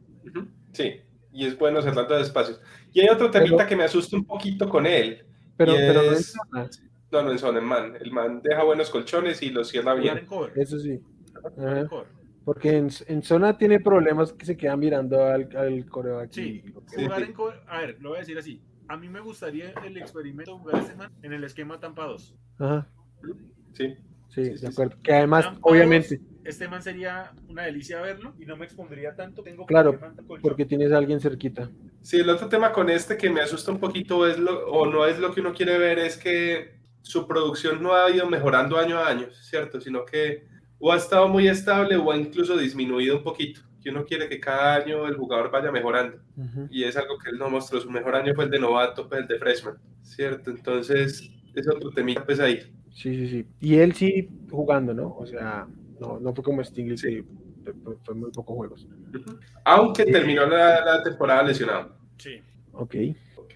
Sí, 0.71 1.01
y 1.33 1.45
es 1.45 1.57
bueno 1.57 1.81
cerrando 1.81 2.15
de 2.15 2.21
espacios. 2.21 2.61
Y 2.93 3.01
hay 3.01 3.09
otro 3.09 3.29
temita 3.31 3.57
Pero- 3.57 3.67
que 3.69 3.75
me 3.75 3.83
asusta 3.83 4.15
un 4.15 4.25
poquito 4.25 4.69
con 4.69 4.85
él. 4.85 5.25
pero, 5.57 5.73
pero 5.73 6.03
no 6.03 6.11
es- 6.11 6.19
es 6.29 6.35
nada. 6.51 6.69
No, 7.11 7.21
no 7.23 7.31
en 7.31 7.37
zona, 7.37 7.59
en 7.59 7.65
man. 7.65 7.95
El 7.99 8.11
man 8.11 8.41
deja 8.43 8.63
buenos 8.63 8.89
colchones 8.89 9.41
y 9.43 9.49
los 9.51 9.67
cierra 9.69 9.93
en 9.93 10.01
bien. 10.01 10.25
cover. 10.25 10.51
Eso 10.55 10.79
sí. 10.79 10.99
Ajá. 11.57 11.79
en 11.81 11.87
cover. 11.87 12.07
Porque 12.45 12.77
en, 12.77 12.89
en 13.07 13.23
zona 13.23 13.57
tiene 13.57 13.79
problemas 13.79 14.33
que 14.33 14.45
se 14.45 14.57
quedan 14.57 14.79
mirando 14.79 15.23
al, 15.25 15.49
al 15.55 15.85
coreback. 15.85 16.31
Sí, 16.31 16.61
y- 16.65 16.73
Sí. 16.87 17.03
jugar 17.05 17.23
en 17.23 17.33
cover. 17.33 17.61
A 17.67 17.79
ver, 17.79 17.97
lo 18.01 18.09
voy 18.09 18.17
a 18.17 18.19
decir 18.21 18.37
así. 18.37 18.61
A 18.89 18.97
mí 18.97 19.07
me 19.07 19.21
gustaría 19.21 19.71
el 19.85 19.97
experimento 19.97 20.57
jugar 20.57 20.81
este 20.81 20.95
man 20.95 21.09
en 21.21 21.33
el 21.33 21.43
esquema 21.45 21.79
Tampa 21.79 22.05
2. 22.05 22.35
Ajá, 22.59 22.87
Sí. 23.21 23.33
sí, 23.73 23.95
Sí, 24.29 24.57
sí, 24.57 24.61
de 24.61 24.67
acuerdo. 24.67 24.97
Que 25.01 25.13
además, 25.13 25.45
Tampa 25.45 25.59
obviamente, 25.69 26.19
Este 26.43 26.67
man 26.67 26.81
sería 26.81 27.31
una 27.47 27.63
delicia 27.63 28.01
verlo 28.01 28.33
y 28.37 28.45
no 28.45 28.57
me 28.57 28.65
expondría 28.65 29.15
tanto. 29.15 29.41
Tengo 29.43 29.65
Claro, 29.65 29.97
porque 30.41 30.65
tienes 30.65 30.91
a 30.91 30.97
alguien 30.97 31.21
cerquita. 31.21 31.69
Sí, 32.01 32.19
el 32.19 32.29
otro 32.29 32.49
tema 32.49 32.73
con 32.73 32.89
este 32.89 33.15
que 33.15 33.29
me 33.29 33.39
asusta 33.39 33.71
un 33.71 33.79
poquito 33.79 34.27
es 34.27 34.37
lo, 34.37 34.67
o 34.69 34.85
no 34.91 35.05
es 35.05 35.19
lo 35.19 35.33
que 35.33 35.39
uno 35.39 35.53
quiere 35.53 35.77
ver, 35.77 35.99
es 35.99 36.17
que 36.17 36.79
su 37.01 37.25
producción 37.27 37.81
no 37.81 37.93
ha 37.93 38.09
ido 38.11 38.27
mejorando 38.29 38.77
año 38.77 38.97
a 38.97 39.07
año, 39.07 39.27
¿cierto? 39.31 39.79
Sino 39.79 40.03
que 40.03 40.45
o 40.85 40.91
ha 40.91 40.97
estado 40.97 41.29
muy 41.29 41.47
estable 41.47 41.95
o 41.95 42.11
ha 42.11 42.17
incluso 42.17 42.57
disminuido 42.57 43.15
un 43.17 43.23
poquito. 43.23 43.61
Que 43.81 43.89
uno 43.89 44.05
quiere 44.05 44.27
que 44.27 44.37
cada 44.39 44.75
año 44.75 45.07
el 45.07 45.15
jugador 45.15 45.49
vaya 45.49 45.71
mejorando. 45.71 46.17
Ujú. 46.35 46.67
Y 46.69 46.83
es 46.83 46.97
algo 46.97 47.17
que 47.17 47.29
él 47.29 47.37
no 47.37 47.49
mostró. 47.49 47.79
Su 47.79 47.89
mejor 47.89 48.15
año 48.15 48.33
fue 48.35 48.43
el 48.45 48.51
de 48.51 48.59
novato, 48.59 49.07
pues 49.07 49.21
el 49.21 49.27
de 49.27 49.39
freshman, 49.39 49.77
¿cierto? 50.01 50.51
Entonces, 50.51 51.31
es 51.55 51.67
otro 51.69 51.89
temita 51.91 52.25
pues 52.25 52.41
ahí. 52.41 52.59
Sí, 52.91 53.15
sí, 53.15 53.27
sí. 53.29 53.45
Y 53.61 53.75
él 53.75 53.93
sí 53.93 54.29
jugando, 54.51 54.93
¿no? 54.93 55.15
O 55.17 55.25
sea, 55.25 55.67
no, 56.01 56.19
no 56.19 56.33
fue 56.35 56.43
como 56.43 56.61
Stingley, 56.63 56.97
Sí. 56.97 57.23
que 57.63 57.73
fue, 57.81 57.95
fue 58.03 58.13
muy 58.15 58.31
pocos 58.31 58.55
juegos. 58.57 58.87
Aunque 59.63 60.03
terminó 60.05 60.45
la, 60.45 60.83
la 60.83 61.03
temporada 61.03 61.43
lesionado. 61.43 61.95
Sí. 62.17 62.41
Ok. 62.73 62.95
Ok. 63.37 63.53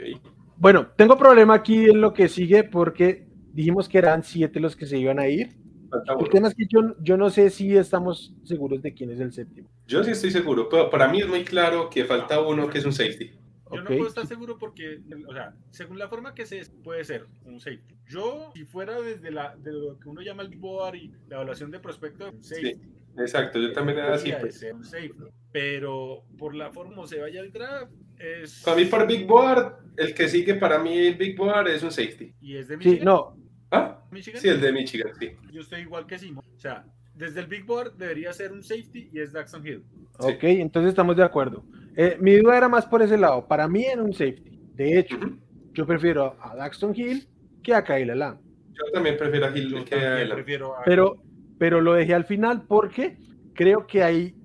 Bueno, 0.56 0.88
tengo 0.96 1.18
problema 1.18 1.56
aquí 1.56 1.90
en 1.90 2.00
lo 2.02 2.14
que 2.14 2.30
sigue 2.30 2.64
porque 2.64 3.28
dijimos 3.54 3.90
que 3.90 3.98
eran 3.98 4.24
siete 4.24 4.60
los 4.62 4.76
que 4.78 4.86
se 4.86 4.98
iban 4.98 5.20
a 5.20 5.28
ir. 5.28 5.50
Falta 5.90 6.14
El 6.20 6.30
tema 6.30 6.48
es 6.50 6.56
que 6.56 6.66
yo, 6.68 6.96
yo 7.02 7.18
no 7.18 7.30
sé 7.30 7.50
si 7.50 7.76
estamos 7.76 8.34
seguros 8.44 8.82
de 8.82 8.94
quién 8.94 9.12
es 9.12 9.20
el 9.20 9.32
séptimo. 9.32 9.70
Yo 9.88 10.04
sí 10.04 10.12
estoy 10.12 10.32
seguro, 10.32 10.68
pero 10.70 10.90
para 10.90 11.08
mí 11.08 11.22
es 11.22 11.28
muy 11.28 11.44
claro 11.44 11.90
que 11.90 12.06
falta 12.06 12.42
uno 12.42 12.70
que 12.70 12.80
es 12.80 12.86
un 12.86 12.94
safety. 12.94 13.32
Yo 13.72 13.82
Ok. 13.82 13.90
no 13.90 13.98
puedo 13.98 14.08
estar 14.08 14.26
seguro 14.26 14.58
porque, 14.58 15.02
o 15.28 15.34
sea, 15.34 15.54
según 15.72 16.00
la 16.00 16.08
forma 16.08 16.34
que 16.34 16.46
se 16.46 16.62
puede 16.84 17.04
ser 17.04 17.26
un 17.46 17.60
safety. 17.60 17.96
Yo, 18.08 18.52
si 18.54 18.64
fuera 18.64 19.00
desde 19.02 19.30
la, 19.32 19.56
de 19.58 19.74
lo 19.74 20.00
que 20.00 20.08
uno 20.08 20.22
llama 20.22 20.44
el 20.44 20.56
board 20.58 20.96
y 20.96 21.12
la 21.28 21.36
evaluación 21.36 21.70
de 21.72 21.80
prospecto, 21.80 22.30
un 22.32 22.42
safety. 22.44 22.80
Exacto, 23.18 23.60
yo 23.60 23.74
también 23.74 23.98
era 23.98 24.14
así. 24.14 24.32
Pues. 24.40 24.60
ser 24.60 24.74
un 24.74 24.86
safety. 24.86 25.16
Pero 25.52 26.24
por 26.38 26.54
la 26.56 26.72
forma 26.72 26.94
como 26.96 27.08
se 27.08 27.20
vaya 27.20 27.42
el 27.42 27.52
draft, 27.52 27.92
es. 28.20 28.62
Para 28.64 28.78
mí, 28.78 28.86
por 28.86 29.08
Big 29.08 29.26
Board, 29.26 29.74
el 29.98 30.14
que 30.14 30.28
sigue 30.28 30.56
para 30.56 30.80
mí 30.80 30.98
el 30.98 31.16
Big 31.16 31.36
Board 31.38 31.68
es 31.68 31.84
un 31.84 31.92
safety. 31.92 32.34
Y 32.40 32.56
es 32.58 32.68
de 32.68 32.76
Sí, 32.76 32.90
Michigan. 32.90 33.06
no, 33.06 33.37
¿Ah? 33.72 34.00
Michigan. 34.12 34.42
Sí, 34.42 34.48
el 34.48 34.62
de 34.62 34.72
Michigan, 34.72 35.12
sí. 35.20 35.32
Yo 35.52 35.62
estoy 35.62 35.82
igual 35.82 36.06
que 36.08 36.18
Simon. 36.18 36.44
O 36.56 36.60
sea, 36.60 36.86
desde 37.16 37.40
el 37.42 37.48
Big 37.48 37.66
Board 37.66 37.94
debería 37.98 38.32
ser 38.34 38.52
un 38.52 38.64
safety 38.64 39.10
y 39.12 39.20
es 39.20 39.34
Daxon 39.34 39.66
Hill. 39.66 39.84
Sí. 40.20 40.32
ok, 40.34 40.44
entonces 40.44 40.90
estamos 40.90 41.16
de 41.18 41.24
acuerdo. 41.24 41.64
Eh, 41.96 42.18
mi 42.20 42.36
duda 42.38 42.58
era 42.58 42.70
más 42.70 42.86
por 42.86 43.02
ese 43.02 43.18
lado. 43.18 43.48
Para 43.48 43.68
mí 43.68 43.84
era 43.86 44.02
un 44.04 44.14
safety. 44.14 44.60
De 44.76 45.00
hecho, 45.00 45.18
Ujú. 45.18 45.38
yo 45.74 45.86
prefiero 45.86 46.36
a 46.42 46.56
Daxton 46.56 46.94
Hill 46.96 47.28
que 47.64 47.74
a 47.74 47.84
Kyle 47.84 48.16
Lamb. 48.18 48.40
Yo 48.74 48.92
también 48.94 49.18
prefiero 49.18 49.48
a 49.48 49.58
Hill 49.58 49.70
Yo 49.72 49.86
que 49.86 49.96
a 49.96 50.30
prefiero 50.34 50.78
a- 50.78 50.84
Pero, 50.84 51.22
pero 51.58 51.82
lo 51.82 51.94
dejé 51.94 52.14
al 52.14 52.26
final 52.26 52.64
porque 52.68 53.18
creo 53.54 53.88
que 53.88 54.04
hay 54.04 54.36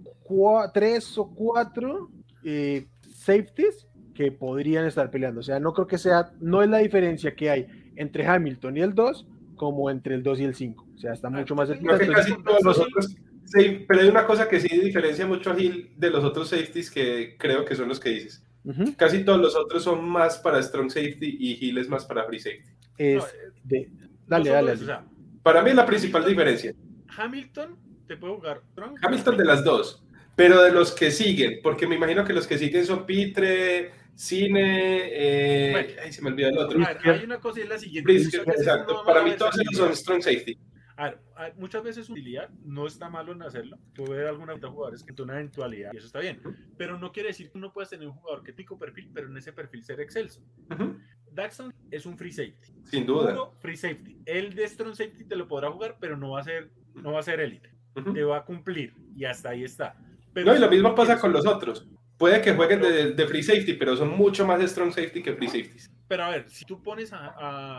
tres 0.73 1.17
o 1.19 1.29
cuatro 1.35 2.11
eh, 2.43 2.87
safeties 3.15 3.87
que 4.15 4.33
podrían 4.33 4.87
estar 4.87 5.11
peleando. 5.11 5.41
O 5.41 5.43
sea, 5.43 5.61
no 5.61 5.73
creo 5.75 5.87
que 5.87 5.99
sea, 5.99 6.33
no 6.41 6.63
es 6.63 6.71
la 6.71 6.79
diferencia 6.79 7.35
que 7.35 7.51
hay 7.51 7.67
entre 7.97 8.27
Hamilton 8.27 8.77
y 8.77 8.81
el 8.81 8.95
2 8.95 9.27
como 9.57 9.91
entre 9.91 10.15
el 10.15 10.23
2 10.23 10.41
y 10.41 10.45
el 10.45 10.55
5. 10.55 10.87
O 10.95 10.99
sea, 10.99 11.13
está 11.13 11.31
mucho 11.31 11.55
más 11.55 11.69
cerquita. 11.69 11.97
Creo 11.97 11.99
que 11.99 12.05
entonces- 12.07 12.33
casi 12.35 12.43
todos 12.45 12.63
los 12.65 12.79
otros. 12.79 13.15
Sí, 13.45 13.85
pero 13.87 14.01
hay 14.01 14.09
una 14.09 14.25
cosa 14.27 14.49
que 14.49 14.61
sí 14.61 14.69
diferencia 14.81 15.27
mucho 15.27 15.51
a 15.53 15.61
Hill 15.61 15.91
de 15.97 16.11
los 16.11 16.25
otros 16.25 16.49
safeties 16.49 16.91
que 16.91 17.37
creo 17.39 17.65
que 17.65 17.75
son 17.75 17.89
los 17.89 18.01
que 18.01 18.11
dices. 18.11 18.43
Ujú, 18.65 18.95
Casi 18.97 19.25
todos 19.25 19.41
los 19.41 19.57
otros 19.57 19.83
son 19.83 20.09
más 20.09 20.39
para 20.39 20.63
strong 20.63 20.89
safety 20.91 21.37
y 21.39 21.59
Hill 21.67 21.79
es 21.79 21.89
más 21.89 22.05
para 22.07 22.25
free 22.25 22.39
safety. 22.39 22.69
es 22.99 23.25
eh, 23.25 23.29
de- 23.65 23.91
dale, 24.27 24.51
dale. 24.51 24.73
eso, 24.73 24.85
o 24.85 24.87
sea, 24.87 25.05
Para 25.43 25.63
mí 25.63 25.71
es 25.71 25.77
la 25.77 25.85
principal 25.87 26.25
diferencia. 26.25 26.73
Hamilton 27.17 27.77
te 28.07 28.17
puede 28.17 28.35
jugar. 28.37 28.61
strong. 28.73 28.95
Hamilton 29.03 29.37
de 29.37 29.45
las 29.45 29.65
dos, 29.65 30.03
pero 30.37 30.63
de 30.63 30.73
los 30.73 30.93
que 30.93 31.11
siguen, 31.11 31.59
porque 31.63 31.87
me 31.87 31.97
imagino 31.97 32.25
que 32.25 32.33
los 32.33 32.47
que 32.47 32.57
siguen 32.59 32.87
son 32.87 33.05
Pitre, 33.05 33.91
Cine, 34.23 35.01
eh, 35.11 35.73
Bueno. 35.73 35.89
ay, 36.05 36.13
se 36.13 36.23
me 36.23 36.31
olvidó 36.31 36.49
el 36.51 36.59
otro. 36.59 36.79
Ver, 36.79 36.99
hay 37.11 37.25
una 37.25 37.41
cosa 37.41 37.59
y 37.59 37.65
es 37.65 37.69
la 37.69 37.79
siguiente. 37.79 38.13
Brisker, 38.13 38.43
exacto. 38.47 38.95
uno 38.95 39.05
Para 39.05 39.25
mí 39.25 39.31
ver 39.31 39.39
todos 39.41 39.59
ellos 39.59 39.77
son 39.77 39.97
strong 39.97 40.23
safety. 40.23 40.57
A 40.97 41.05
ver, 41.07 41.19
a- 41.35 41.51
muchas 41.57 41.83
veces 41.83 42.09
utilidad 42.09 42.49
no 42.65 42.87
está 42.87 43.11
malo 43.11 43.33
en 43.33 43.43
hacerlo. 43.43 43.79
Puede 43.97 44.13
haber 44.21 44.27
alguna 44.29 44.55
de 44.55 44.61
jugadores 44.69 45.03
que 45.03 45.13
tienen 45.13 45.31
una 45.31 45.41
eventualidad 45.41 45.91
y 45.93 45.97
eso 45.97 46.07
está 46.07 46.21
bien. 46.21 46.41
Pero 46.79 47.01
no 47.01 47.11
quiere 47.11 47.31
decir 47.31 47.51
que 47.51 47.59
uno 47.59 47.73
pueda 47.73 47.89
tener 47.89 48.07
un 48.07 48.15
jugador 48.15 48.45
que 48.45 48.53
pico 48.53 48.79
perfil, 48.79 49.11
pero 49.13 49.27
en 49.27 49.37
ese 49.37 49.53
perfil 49.53 49.83
ser 49.83 49.99
excelso. 50.01 50.41
Ujú, 50.71 50.97
Daxton 51.33 51.75
es 51.91 52.07
un 52.07 52.17
free 52.17 52.31
safety. 52.31 52.75
Sin 52.85 53.05
duda. 53.05 53.31
Puro 53.33 53.55
free 53.59 53.77
safety. 53.77 54.19
El 54.25 54.55
de 54.55 54.69
strong 54.69 54.95
safety 54.95 55.25
te 55.25 55.35
lo 55.35 55.49
podrá 55.49 55.69
jugar, 55.73 55.97
pero 55.99 56.17
no 56.17 56.31
va 56.31 56.41
a 56.43 56.45
ser, 56.45 56.71
no 56.95 57.11
va 57.13 57.19
a 57.19 57.23
ser 57.25 57.41
élite. 57.41 57.71
Ujú. 57.97 58.13
Te 58.13 58.23
va 58.23 58.37
a 58.37 58.45
cumplir 58.45 58.95
y 59.17 59.25
hasta 59.25 59.49
ahí 59.51 59.65
está. 59.65 59.97
Pero 60.33 60.47
No, 60.47 60.57
y 60.57 60.61
lo 60.61 60.71
mismo 60.71 60.95
pasa 60.95 61.19
con 61.19 61.33
los 61.33 61.45
otros. 61.45 61.89
Puede 62.23 62.41
que 62.41 62.53
jueguen 62.53 62.81
de, 62.81 63.15
de 63.15 63.27
free 63.27 63.43
safety, 63.43 63.73
pero 63.73 63.97
son 63.97 64.11
mucho 64.17 64.47
más 64.47 64.63
strong 64.71 64.93
safety 64.93 65.25
que 65.25 65.33
free 65.35 65.49
safeties. 65.49 65.91
Pero 66.07 66.23
a 66.23 66.31
ver, 66.31 66.49
si 66.49 66.65
tú 66.65 66.81
pones 66.81 67.13
a, 67.13 67.35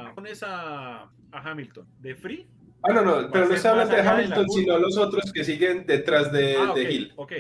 a- 0.10 0.14
pones 0.14 0.44
a, 0.44 1.04
a 1.04 1.10
Hamilton 1.32 1.88
de 2.02 2.14
free, 2.14 2.46
Ah, 2.86 2.92
no, 2.92 3.02
no, 3.04 3.32
pero 3.32 3.48
no 3.48 3.56
estoy 3.56 3.72
hablando 3.72 3.96
de 3.96 4.02
de 4.02 4.10
Hamilton, 4.10 4.46
curva. 4.46 4.62
sino 4.62 4.78
los 4.80 4.98
otros 4.98 5.32
que 5.32 5.46
siguen 5.46 5.86
detrás 5.86 6.30
de, 6.34 6.58
Ah, 6.58 6.74
de 6.76 6.82
ok, 6.86 6.92
Hill. 6.92 7.14
ok. 7.16 7.32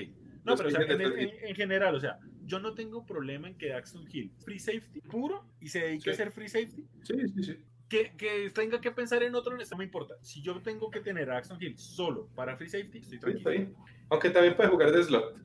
No, 0.45 0.51
Los 0.51 0.61
pero 0.61 0.69
o 0.69 0.71
sea, 0.71 0.81
en, 0.95 1.01
en- 1.01 1.31
en 1.49 1.55
general, 1.57 1.95
o 1.95 1.99
sea, 1.99 2.19
yo 2.45 2.59
no 2.61 2.73
tengo 2.73 3.05
problema 3.05 3.49
en 3.49 3.57
que 3.57 3.67
Daxton 3.67 4.05
Hill 4.09 4.31
free 4.45 4.59
safety 4.59 5.01
puro 5.01 5.43
y 5.59 5.67
se 5.67 5.79
dedique 5.81 6.11
a 6.11 6.13
Sí. 6.13 6.17
ser 6.19 6.31
free 6.31 6.47
safety. 6.47 6.85
Sí, 7.03 7.15
sí, 7.35 7.43
sí. 7.43 7.57
Que, 7.89 8.13
que 8.17 8.49
tenga 8.51 8.79
que 8.79 8.91
pensar 8.91 9.21
en 9.23 9.35
otro, 9.35 9.57
no 9.57 9.77
me 9.77 9.83
importa. 9.83 10.15
Si 10.21 10.41
yo 10.41 10.61
tengo 10.61 10.89
que 10.89 11.01
tener 11.01 11.29
a 11.29 11.33
Daxton 11.33 11.61
Hill 11.61 11.77
solo 11.77 12.29
para 12.33 12.55
free 12.55 12.69
safety, 12.69 12.99
estoy 12.99 13.17
Sí, 13.17 13.19
tranquilo. 13.19 13.49
bien. 13.51 13.75
Aunque 14.09 14.29
también 14.29 14.55
puede 14.55 14.69
jugar 14.69 14.93
de 14.93 15.03
slot. 15.03 15.35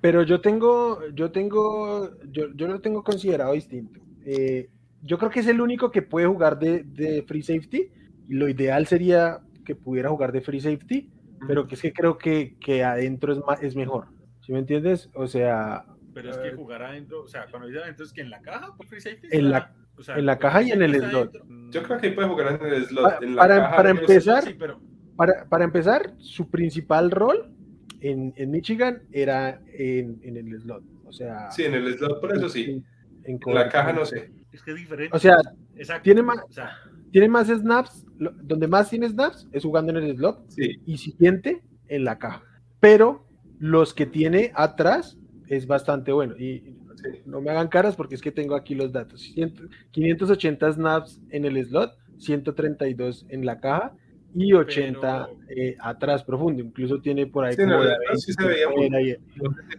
Pero 0.00 0.22
yo 0.22 0.40
tengo, 0.40 1.00
yo 1.14 1.30
tengo, 1.30 2.10
yo, 2.30 2.52
yo 2.54 2.68
lo 2.68 2.80
tengo 2.80 3.02
considerado 3.02 3.52
distinto. 3.52 4.00
Eh, 4.24 4.68
yo 5.02 5.18
creo 5.18 5.30
que 5.30 5.40
es 5.40 5.46
el 5.46 5.60
único 5.60 5.90
que 5.90 6.02
puede 6.02 6.26
jugar 6.26 6.58
de, 6.58 6.82
de 6.84 7.22
free 7.22 7.42
safety. 7.42 7.90
Lo 8.28 8.48
ideal 8.48 8.86
sería 8.86 9.40
que 9.64 9.74
pudiera 9.74 10.08
jugar 10.08 10.32
de 10.32 10.40
free 10.40 10.60
safety, 10.60 11.10
pero 11.46 11.66
que 11.66 11.74
es 11.74 11.82
que 11.82 11.92
creo 11.92 12.18
que, 12.18 12.56
que 12.58 12.82
adentro 12.84 13.32
es, 13.32 13.38
más, 13.44 13.62
es 13.62 13.76
mejor. 13.76 14.08
¿Sí 14.40 14.52
me 14.52 14.60
entiendes? 14.60 15.10
O 15.14 15.26
sea. 15.26 15.84
Pero 16.14 16.30
es 16.30 16.38
que 16.38 16.52
jugar 16.52 16.82
adentro, 16.82 17.22
o 17.22 17.28
sea, 17.28 17.46
cuando 17.50 17.68
dice 17.68 17.80
adentro 17.80 18.06
es 18.06 18.12
que 18.12 18.22
en 18.22 18.30
la 18.30 18.40
caja, 18.40 18.74
por 18.76 18.86
free 18.86 19.00
safety. 19.00 19.28
En 19.30 19.50
la, 19.50 19.74
o 19.96 20.02
sea, 20.02 20.16
en 20.16 20.26
la 20.26 20.38
caja 20.38 20.62
y 20.62 20.70
en 20.70 20.82
el 20.82 20.94
slot. 20.94 21.42
Yo 21.70 21.82
creo 21.82 21.98
que 21.98 22.10
puede 22.10 22.28
jugar 22.28 22.60
en 22.60 22.72
el 22.72 22.86
slot. 22.86 23.02
Para, 23.02 23.26
en 23.26 23.36
la 23.36 23.42
para, 23.42 23.56
caja, 23.56 23.76
para 23.76 23.90
empezar, 23.90 24.42
Sí, 24.44 24.56
pero 24.58 24.80
para, 25.16 25.44
para 25.48 25.64
empezar, 25.64 26.14
su 26.18 26.50
principal 26.50 27.10
rol 27.10 27.55
en, 28.00 28.32
en 28.36 28.50
Michigan 28.50 29.02
era 29.12 29.60
en, 29.72 30.18
en 30.22 30.36
el 30.36 30.60
slot. 30.60 30.82
O 31.04 31.12
sea, 31.12 31.50
Sí, 31.50 31.64
en 31.64 31.74
el 31.74 31.96
slot, 31.96 32.20
por 32.20 32.36
eso 32.36 32.48
sí. 32.48 32.64
en, 32.64 32.84
en 33.24 33.38
En 33.46 33.54
la 33.54 33.68
caja 33.68 33.92
no 33.92 34.04
sé. 34.04 34.30
es 34.52 34.62
que 34.62 34.70
es 34.72 34.76
diferente. 34.76 35.16
O 35.16 35.20
sea, 35.20 35.36
Exacto. 35.76 36.02
tiene 36.02 36.22
más- 36.22 36.40
O 36.48 36.52
sea, 36.52 36.70
tiene 37.12 37.28
más 37.28 37.48
snaps, 37.48 38.04
lo- 38.18 38.32
donde 38.42 38.66
más 38.68 38.90
tiene 38.90 39.08
snaps 39.08 39.48
es 39.52 39.62
jugando 39.62 39.96
en 39.96 40.04
el 40.04 40.16
slot 40.16 40.44
Sí, 40.50 40.80
y 40.84 40.98
siguiente 40.98 41.62
en 41.88 42.04
la 42.04 42.18
caja. 42.18 42.42
Pero 42.80 43.26
los 43.58 43.94
que 43.94 44.06
tiene 44.06 44.52
atrás 44.54 45.16
es 45.48 45.66
bastante 45.66 46.12
bueno. 46.12 46.36
Y 46.36 46.74
sí. 46.96 47.20
no 47.24 47.40
me 47.40 47.50
hagan 47.50 47.68
caras 47.68 47.94
porque 47.96 48.14
es 48.16 48.20
que 48.20 48.32
tengo 48.32 48.54
aquí 48.56 48.74
los 48.74 48.92
datos. 48.92 49.22
Cien- 49.34 49.68
580 49.92 50.72
snaps 50.72 51.20
en 51.30 51.44
el 51.44 51.64
slot, 51.64 51.96
132 52.18 53.26
en 53.28 53.46
la 53.46 53.60
caja 53.60 53.94
y 54.36 54.52
80 54.52 55.28
eh, 55.48 55.76
atrás 55.80 56.22
profundo. 56.22 56.62
Incluso 56.62 57.00
tiene 57.00 57.26
por 57.26 57.44
ahí 57.44 57.54
Sí, 57.54 57.62
como 57.62 57.82
el 57.82 57.88
de 57.88 57.94
slot 57.94 58.16
sí 58.18 58.32
20 58.36 58.42
se 58.42 58.48
veía 58.48 58.68
muy- 58.68 58.76
fuera 58.88 59.00
y- 59.02 59.10
En 59.10 59.20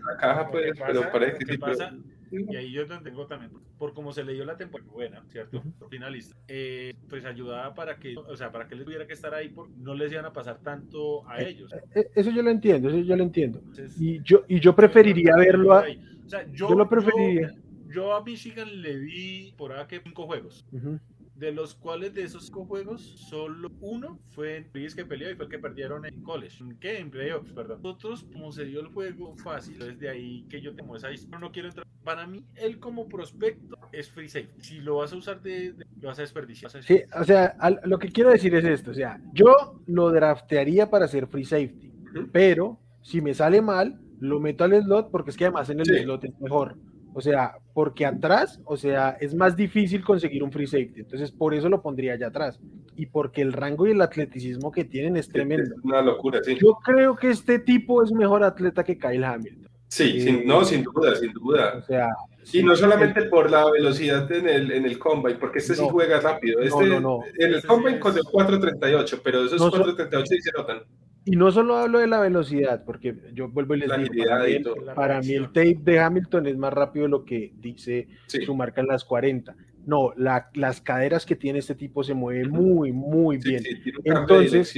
la 0.06 0.18
caja, 0.20 0.52
pues, 0.52 0.66
que 0.74 0.84
pero 0.86 1.00
pasa- 1.02 1.12
parece 1.12 1.38
que 1.40 1.46
que 1.46 1.52
sí. 1.54 1.58
pero- 1.60 1.72
pasa- 1.78 1.96
y 2.30 2.56
ahí 2.58 2.72
yo 2.74 2.86
lo 2.86 3.00
tengo 3.02 3.26
también, 3.26 3.52
por 3.78 3.94
como 3.94 4.12
se 4.12 4.22
le 4.24 4.34
dio 4.34 4.44
la 4.44 4.58
temporada 4.58 4.92
buena, 4.92 5.24
¿cierto? 5.30 5.64
Finalista. 5.90 6.36
Eh, 6.50 6.94
pues 7.08 7.24
ayudaba 7.24 7.74
para 7.74 7.98
que, 8.00 8.18
o 8.18 8.36
sea, 8.36 8.52
para 8.52 8.68
que 8.68 8.76
les 8.76 8.84
tuviera 8.84 9.08
que 9.08 9.14
estar 9.14 9.34
ahí, 9.34 9.48
porque 9.48 9.72
no 9.78 9.94
les 9.94 10.12
iban 10.12 10.26
a 10.26 10.34
pasar 10.34 10.58
tanto 10.62 11.26
a 11.30 11.42
ellos. 11.42 11.72
Eh, 11.96 12.10
Eso 12.16 12.30
yo 12.32 12.42
lo 12.42 12.50
entiendo, 12.50 12.90
eso 12.90 12.98
yo 13.00 13.16
lo 13.16 13.24
entiendo. 13.24 13.60
Entonces, 13.60 13.96
Y 14.02 14.22
yo, 14.24 14.44
y 14.50 14.60
yo 14.60 14.76
preferiría 14.76 15.36
verlo 15.38 15.72
a... 15.74 15.86
O 16.26 16.30
sea, 16.30 16.46
yo, 16.52 16.68
yo 16.68 16.76
lo 16.76 16.90
preferiría. 16.90 17.52
Yo, 17.88 17.92
yo 17.94 18.14
a 18.14 18.22
Michigan 18.26 18.82
le 18.82 18.98
vi 18.98 19.54
por 19.56 19.72
ahí 19.72 19.86
que 19.88 20.02
cinco 20.02 20.26
juegos. 20.26 20.66
Ujú. 20.74 21.00
De 21.38 21.52
los 21.52 21.76
cuales 21.76 22.16
de 22.16 22.24
esos 22.24 22.48
cinco 22.48 22.66
juegos, 22.66 23.02
solo 23.30 23.72
uno 23.80 24.20
fue 24.32 24.58
en 24.58 24.72
que 24.72 25.06
peleó 25.06 25.30
y 25.30 25.36
fue 25.36 25.46
el 25.46 25.52
que 25.52 25.60
perdieron 25.60 26.04
en 26.06 26.24
college. 26.24 26.64
¿En 26.64 26.80
qué? 26.80 26.98
En 26.98 27.12
playoffs, 27.12 27.52
perdón. 27.52 27.80
Nosotros, 27.84 28.26
como 28.34 28.52
se 28.52 28.66
dio 28.66 28.80
el 28.80 28.88
juego 28.88 29.36
fácil, 29.36 29.78
desde 29.78 30.10
ahí 30.10 30.46
que 30.50 30.60
yo 30.62 30.74
tengo 30.74 30.96
esa 30.96 31.12
historia, 31.12 31.38
no 31.38 31.52
quiero 31.52 31.68
entrar. 31.68 31.86
Para 32.04 32.26
mí, 32.26 32.44
él 32.56 32.80
como 32.80 33.08
prospecto 33.08 33.78
es 33.92 34.10
free 34.10 34.28
safety. 34.28 34.62
Si 34.64 34.80
lo 34.80 34.98
vas 34.98 35.14
a 35.14 35.18
usar 35.18 35.40
de, 35.44 35.74
de- 35.74 35.86
lo 36.02 36.08
vas 36.08 36.18
a 36.18 36.24
desperdiciar. 36.24 36.72
Vas 36.72 36.76
a 36.76 36.82
Sí, 36.82 37.02
o 37.14 37.24
sea, 37.24 37.56
al- 37.60 37.82
lo 37.84 38.00
que 38.00 38.10
quiero 38.10 38.32
decir 38.32 38.56
es 38.56 38.66
esto, 38.66 38.90
o 38.92 38.96
sea, 38.96 39.22
yo 39.34 39.80
lo 39.86 40.10
draftearía 40.12 40.90
para 40.90 41.06
hacer 41.06 41.28
free 41.28 41.46
safety, 41.46 41.92
pero 42.32 42.80
si 43.04 43.22
me 43.22 43.36
sale 43.36 43.62
mal, 43.62 44.00
lo 44.20 44.40
meto 44.40 44.64
al 44.64 44.72
slot 44.84 45.12
porque 45.12 45.30
es 45.30 45.38
que 45.38 45.46
además 45.46 45.70
en 45.70 45.82
el 45.82 45.86
Sí. 45.86 46.00
slot 46.00 46.24
es 46.24 46.40
mejor. 46.42 46.78
O 47.18 47.22
sea, 47.22 47.58
porque 47.74 48.06
atrás, 48.06 48.62
o 48.64 48.78
sea, 48.78 49.18
es 49.20 49.34
más 49.34 49.56
difícil 49.56 50.04
conseguir 50.06 50.44
un 50.44 50.52
free 50.52 50.68
safety. 50.68 51.00
Entonces, 51.00 51.32
por 51.32 51.56
eso 51.56 51.68
lo 51.68 51.82
pondría 51.82 52.14
allá 52.14 52.28
atrás. 52.28 52.60
Y 52.96 53.08
porque 53.08 53.42
el 53.42 53.54
rango 53.54 53.88
y 53.88 53.92
el 53.92 54.02
atleticismo 54.02 54.72
que 54.72 54.86
tienen 54.86 55.18
es 55.18 55.28
tremendo. 55.28 55.74
Es 55.76 55.84
una 55.84 56.04
locura, 56.04 56.42
sí. 56.44 56.56
Yo 56.62 56.78
creo 56.86 57.16
que 57.16 57.32
este 57.32 57.58
tipo 57.58 58.04
es 58.04 58.12
mejor 58.12 58.44
atleta 58.44 58.84
que 58.84 59.00
Kyle 59.00 59.24
Hamilton. 59.24 59.68
Sí, 59.88 60.22
sin- 60.22 60.46
no, 60.46 60.64
sin 60.64 60.84
duda, 60.84 61.16
sin 61.16 61.34
duda. 61.34 61.78
O 61.80 61.82
sea, 61.82 62.08
Y 62.54 62.62
no 62.62 62.76
solamente 62.76 63.24
por 63.24 63.50
la 63.50 63.66
velocidad 63.72 64.32
en 64.32 64.48
el, 64.48 64.72
en 64.72 64.86
el 64.86 65.00
combine, 65.00 65.40
porque 65.40 65.58
este 65.58 65.74
sí 65.74 65.88
juega 65.90 66.20
rápido. 66.20 66.60
No, 66.60 66.66
Este, 66.68 66.86
no, 66.88 67.00
no. 67.00 67.20
En 67.40 67.54
el 67.56 67.62
sí 67.62 67.68
combine 67.68 67.96
es- 67.96 68.00
corrió 68.04 68.22
4.38, 68.32 69.22
pero 69.24 69.44
esos 69.44 69.60
No, 69.60 69.72
so- 69.72 69.78
4.38 69.84 70.26
sí 70.28 70.40
se 70.42 70.52
notan. 70.52 70.82
Y 71.30 71.36
no 71.36 71.52
solo 71.52 71.76
hablo 71.76 72.00
de 72.00 72.08
la 72.08 72.22
velocidad, 72.22 72.86
porque 72.86 73.14
yo 73.34 73.50
vuelvo 73.50 73.76
y 73.76 73.80
les 73.80 73.90
La 73.90 73.98
digo, 73.98 74.14
para 74.26 74.46
mí, 74.48 74.64
para 74.96 75.20
mí 75.22 75.34
el 75.34 75.48
tape 75.48 75.78
de 75.84 76.00
Hamilton 76.00 76.48
es 76.48 76.58
más 76.58 76.72
rápido 76.72 77.04
de 77.04 77.10
lo 77.10 77.26
que 77.26 77.52
dice 77.58 78.08
Sí. 78.28 78.44
su 78.46 78.56
marca 78.56 78.80
en 78.80 78.88
las 78.88 79.04
40. 79.04 79.54
No, 79.86 80.14
la- 80.16 80.50
las 80.54 80.80
caderas 80.80 81.26
que 81.26 81.36
tiene 81.36 81.60
este 81.60 81.76
tipo 81.76 82.02
se 82.02 82.14
mueven 82.14 82.50
muy, 82.50 82.94
muy 82.94 83.42
Sí, 83.42 83.50
bien. 83.50 83.64
sí, 83.64 83.92
Entonces. 84.06 84.74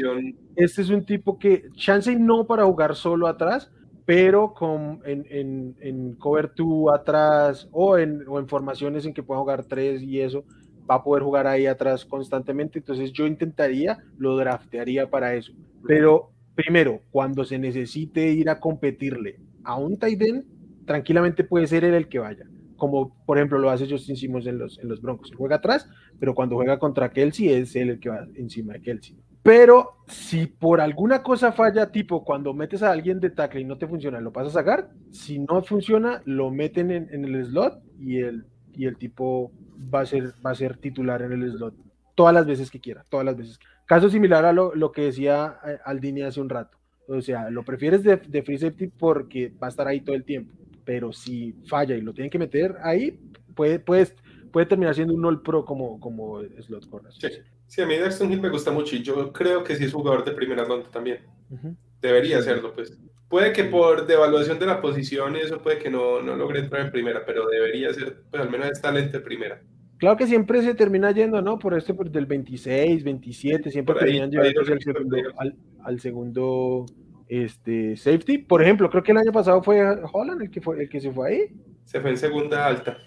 Este 0.55 0.81
es 0.81 0.89
un 0.89 1.05
tipo 1.05 1.37
que, 1.37 1.65
chance 1.75 2.15
no 2.15 2.47
para 2.47 2.65
jugar 2.65 2.95
solo 2.95 3.27
atrás, 3.27 3.71
pero 4.05 4.53
con, 4.55 5.01
en, 5.05 5.25
en, 5.29 5.75
en 5.81 6.15
cover 6.15 6.51
2 6.55 6.91
atrás 6.93 7.69
o 7.71 7.95
en, 7.99 8.23
o 8.27 8.39
en 8.39 8.47
formaciones 8.47 9.05
en 9.05 9.13
que 9.13 9.21
pueda 9.21 9.39
jugar 9.39 9.65
3 9.65 10.01
y 10.01 10.19
eso, 10.19 10.45
va 10.89 10.95
a 10.95 11.03
poder 11.03 11.21
jugar 11.21 11.45
ahí 11.45 11.67
atrás 11.67 12.05
constantemente. 12.05 12.79
Entonces 12.79 13.11
yo 13.13 13.27
intentaría, 13.27 13.99
lo 14.17 14.35
draftearía 14.35 15.07
para 15.11 15.35
eso. 15.35 15.53
Pero 15.87 16.31
primero, 16.63 17.03
cuando 17.09 17.45
se 17.45 17.57
necesite 17.57 18.33
ir 18.33 18.49
a 18.49 18.59
competirle 18.59 19.39
a 19.63 19.77
un 19.77 19.97
end, 20.01 20.43
tranquilamente 20.85 21.45
puede 21.45 21.67
ser 21.67 21.85
él 21.85 21.93
el 21.93 22.09
que 22.09 22.19
vaya. 22.19 22.47
Como 22.75 23.15
por 23.25 23.37
ejemplo 23.37 23.59
lo 23.59 23.69
hace 23.69 23.89
Justin 23.89 24.17
Simmons 24.17 24.45
en 24.45 24.57
los, 24.57 24.77
en 24.79 24.89
los 24.89 25.01
Broncos. 25.01 25.31
Juega 25.33 25.55
atrás, 25.55 25.89
pero 26.19 26.35
cuando 26.35 26.57
juega 26.57 26.77
contra 26.77 27.11
Kelsey 27.11 27.47
es 27.47 27.77
él 27.77 27.91
el 27.91 27.99
que 28.01 28.09
va 28.09 28.27
encima 28.35 28.73
de 28.73 28.81
Kelsey. 28.81 29.15
Pero 29.41 30.03
si 30.07 30.47
por 30.47 30.81
alguna 30.81 31.23
cosa 31.23 31.53
falla, 31.53 31.93
tipo 31.93 32.25
cuando 32.25 32.53
metes 32.53 32.83
a 32.83 32.91
alguien 32.91 33.21
de 33.21 33.29
tackle 33.29 33.61
y 33.61 33.65
no 33.65 33.77
te 33.77 33.87
funciona, 33.87 34.19
lo 34.19 34.33
pasas 34.33 34.53
a 34.57 34.59
sacar. 34.59 34.89
Si 35.11 35.39
no 35.39 35.61
funciona, 35.63 36.21
lo 36.25 36.51
meten 36.51 36.91
en, 36.91 37.07
en 37.13 37.23
el 37.23 37.45
slot 37.45 37.81
y 37.97 38.17
el, 38.17 38.45
y 38.73 38.85
el 38.85 38.97
tipo 38.97 39.53
va 39.93 40.01
a, 40.01 40.05
ser, 40.05 40.33
va 40.45 40.51
a 40.51 40.55
ser 40.55 40.75
titular 40.75 41.21
en 41.21 41.31
el 41.31 41.49
slot 41.53 41.73
todas 42.19 42.33
las 42.33 42.45
veces 42.45 42.69
que 42.69 42.81
quiera, 42.81 43.05
todas 43.07 43.25
las 43.25 43.37
veces. 43.37 43.57
Caso 43.89 44.07
similar 44.07 44.45
a 44.45 44.53
lo, 44.53 44.75
lo 44.75 44.91
que 44.91 45.05
decía 45.05 45.57
eh, 45.65 45.79
Aldini 45.83 46.21
hace 46.21 46.39
un 46.39 46.47
rato. 46.47 46.77
O 47.07 47.19
sea, 47.21 47.49
lo 47.49 47.65
prefieres 47.65 48.03
de, 48.03 48.17
de 48.17 48.43
free 48.43 48.59
safety 48.59 48.85
porque 48.85 49.51
va 49.61 49.65
a 49.65 49.69
estar 49.71 49.87
ahí 49.87 50.01
todo 50.01 50.15
el 50.15 50.23
tiempo. 50.23 50.53
Pero 50.85 51.11
si 51.11 51.55
falla 51.65 51.95
y 51.95 52.01
lo 52.01 52.13
tienen 52.13 52.29
que 52.29 52.37
meter 52.37 52.75
ahí, 52.83 53.19
puede, 53.55 53.79
puede, 53.79 54.07
puede 54.51 54.67
terminar 54.67 54.93
siendo 54.93 55.15
un 55.15 55.25
all 55.25 55.41
pro 55.41 55.65
como, 55.65 55.99
como 55.99 56.43
slot 56.59 56.87
corner. 56.87 57.11
Sí. 57.13 57.29
Sí, 57.65 57.81
a 57.81 57.87
mí 57.87 57.97
Daxton 57.97 58.31
Hill 58.31 58.41
me 58.41 58.49
gusta 58.49 58.69
mucho 58.69 58.95
y 58.95 59.01
yo 59.01 59.33
creo 59.33 59.63
que 59.63 59.75
sí 59.75 59.85
es 59.85 59.93
jugador 59.93 60.23
de 60.23 60.33
primera 60.33 60.65
ronda 60.65 60.87
también. 60.91 61.21
Ujú. 61.49 61.75
Debería 61.99 62.43
serlo, 62.43 62.75
pues. 62.75 62.95
Puede 63.27 63.53
que 63.53 63.63
por 63.63 64.05
devaluación 64.05 64.59
de 64.59 64.67
la 64.67 64.81
posición 64.81 65.35
eso 65.35 65.63
puede 65.63 65.79
que 65.79 65.89
no, 65.89 66.21
no 66.21 66.35
logre 66.35 66.59
entrar 66.59 66.85
en 66.85 66.91
primera, 66.91 67.25
pero 67.25 67.47
debería 67.47 67.91
ser, 67.91 68.21
pues 68.29 68.39
al 68.39 68.51
menos 68.51 68.69
es 68.69 68.81
talento 68.81 69.17
de 69.17 69.23
primera. 69.23 69.63
Claro 69.99 70.15
que 70.15 70.27
siempre 70.27 70.61
se 70.61 70.73
termina 70.73 71.11
yendo, 71.11 71.41
¿no? 71.41 71.59
Por 71.59 71.77
este 71.77 71.93
por 71.93 72.09
del 72.09 72.25
26, 72.25 73.03
27, 73.03 73.69
siempre 73.69 73.93
Por 73.93 74.03
terminan 74.03 74.31
lo 74.31 74.41
al 75.37 75.55
al, 75.83 75.99
segundo 75.99 76.85
este, 77.27 77.97
safety. 77.97 78.37
Por 78.37 78.63
ejemplo, 78.63 78.89
creo 78.89 79.03
que 79.03 79.11
el 79.11 79.17
año 79.17 79.33
pasado 79.33 79.61
fue 79.61 79.81
Holland 80.13 80.41
el 80.41 80.49
que, 80.49 80.61
fue, 80.61 80.83
el 80.83 80.89
que 80.89 81.01
se 81.01 81.11
fue 81.11 81.29
ahí. 81.29 81.41
Se 81.83 81.99
fue 81.99 82.11
en 82.11 82.17
segunda 82.17 82.65
alta. 82.65 82.97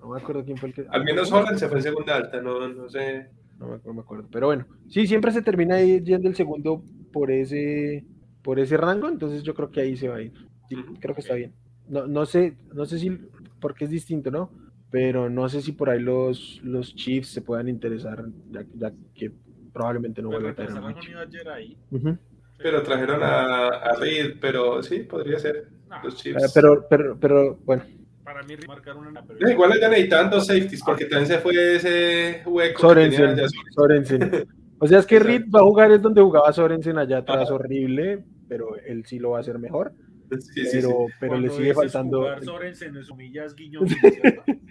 No 0.00 0.10
me 0.10 0.20
acuerdo 0.20 0.44
quién 0.44 0.56
fue 0.56 0.68
el 0.68 0.74
que. 0.76 0.86
Al 0.88 1.02
menos 1.02 1.32
Holland 1.32 1.58
se 1.58 1.66
fue 1.66 1.78
en 1.78 1.82
segunda 1.82 2.14
alta, 2.14 2.40
no, 2.40 2.68
no 2.68 2.88
sé. 2.88 3.30
No 3.58 3.66
me, 3.66 3.78
no 3.84 3.94
me 3.94 4.00
acuerdo. 4.02 4.28
Pero 4.30 4.46
bueno, 4.46 4.66
sí, 4.88 5.08
siempre 5.08 5.32
se 5.32 5.42
termina 5.42 5.80
yendo 5.80 6.28
el 6.28 6.36
segundo 6.36 6.84
por 7.12 7.32
ese, 7.32 8.04
por 8.42 8.60
ese 8.60 8.76
rango. 8.76 9.08
Entonces 9.08 9.42
yo 9.42 9.52
creo 9.54 9.72
que 9.72 9.80
ahí 9.80 9.96
se 9.96 10.08
va 10.08 10.16
a 10.16 10.22
ir. 10.22 10.32
Sí, 10.68 10.76
creo 11.00 11.14
que 11.16 11.22
está 11.22 11.34
bien. 11.34 11.54
No, 11.88 12.06
no 12.06 12.24
sé, 12.24 12.56
no 12.72 12.86
sé 12.86 13.00
si 13.00 13.18
porque 13.60 13.84
es 13.84 13.90
distinto, 13.90 14.30
¿no? 14.30 14.50
Pero 14.94 15.28
no 15.28 15.48
sé 15.48 15.60
si 15.60 15.72
por 15.72 15.90
ahí 15.90 15.98
los, 15.98 16.60
los 16.62 16.94
Chiefs 16.94 17.30
se 17.30 17.42
puedan 17.42 17.68
interesar, 17.68 18.24
ya, 18.52 18.64
ya 18.76 18.92
que 19.12 19.32
probablemente 19.72 20.22
no 20.22 20.28
vuelva 20.28 20.50
a 20.50 20.54
tener 20.54 20.70
Ayer 21.18 21.48
ahí. 21.48 21.76
Ujú. 21.90 22.16
Pero 22.58 22.80
trajeron 22.80 23.20
a, 23.24 23.66
a 23.70 23.96
Reed, 23.96 24.36
pero 24.40 24.84
sí, 24.84 25.00
podría 25.00 25.36
ser. 25.40 25.66
No, 25.90 25.96
Los 26.04 26.14
Eh, 26.14 26.16
Chiefs. 26.22 26.52
pero, 26.54 26.86
pero, 26.88 27.18
pero, 27.18 27.58
bueno, 27.64 27.82
para 28.22 28.44
mí 28.44 28.54
marcaron 28.68 29.08
una. 29.08 29.24
pero- 29.26 29.50
igual 29.50 29.72
ya 29.80 29.88
necesitaban 29.88 30.30
dos 30.30 30.46
safeties, 30.46 30.82
porque 30.86 31.06
también 31.06 31.26
se 31.26 31.38
fue 31.40 31.74
ese 31.74 32.42
hueco 32.46 32.76
que 32.76 32.80
Sorensen. 32.86 33.36
Sorensen. 33.74 34.46
O 34.78 34.86
sea, 34.86 35.00
es 35.00 35.06
que. 35.06 35.18
Reed 35.18 35.46
va 35.52 35.58
a 35.58 35.64
jugar 35.64 35.90
es 35.90 36.02
donde 36.02 36.22
jugaba 36.22 36.52
Sorensen 36.52 36.98
allá 36.98 37.18
atrás, 37.18 37.46
Ajá. 37.46 37.54
horrible, 37.54 38.24
pero 38.48 38.76
él 38.86 39.04
sí 39.06 39.18
lo 39.18 39.30
va 39.30 39.38
a 39.38 39.40
hacer 39.40 39.58
mejor. 39.58 39.92
Sí, 40.40 40.62
pero, 40.72 40.88
sí. 40.88 41.14
pero 41.20 41.38
le 41.38 41.50
sigue 41.50 41.74
faltando. 41.74 42.26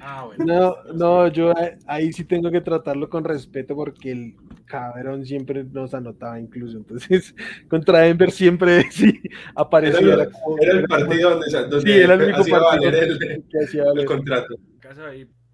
Ah, 0.06 0.26
bueno. 0.26 0.44
No, 0.46 0.94
no, 0.94 1.28
yo 1.30 1.54
ahí 1.88 2.12
sí 2.12 2.26
tengo 2.26 2.52
que 2.52 2.60
tratarlo 2.60 3.10
con 3.10 3.24
respeto 3.24 3.74
porque 3.74 4.12
el 4.12 4.36
cabrón 4.66 5.26
siempre 5.26 5.64
nos 5.64 5.94
anotaba 5.94 6.40
incluso. 6.40 6.78
Entonces, 6.78 7.34
contra 7.70 8.00
Denver 8.00 8.32
siempre 8.32 8.84
sí 8.92 9.22
aparecía. 9.56 10.00
Era, 10.00 10.14
era 10.16 10.24
lo- 10.26 10.32
como- 10.32 10.58
era 10.62 10.74
el 10.80 10.84
partido 10.88 11.30
donde, 11.40 11.52
donde 11.70 11.82
Sí, 11.82 11.92
era 12.00 12.14
el 12.16 12.22
único 12.22 12.42
hacía 12.42 12.60
partido 12.60 12.92
valer 12.92 13.04
el, 13.04 13.44
que 13.50 13.64
hacía 13.64 13.82
el 13.84 13.88
valer. 13.88 14.06
contrato. 14.06 14.56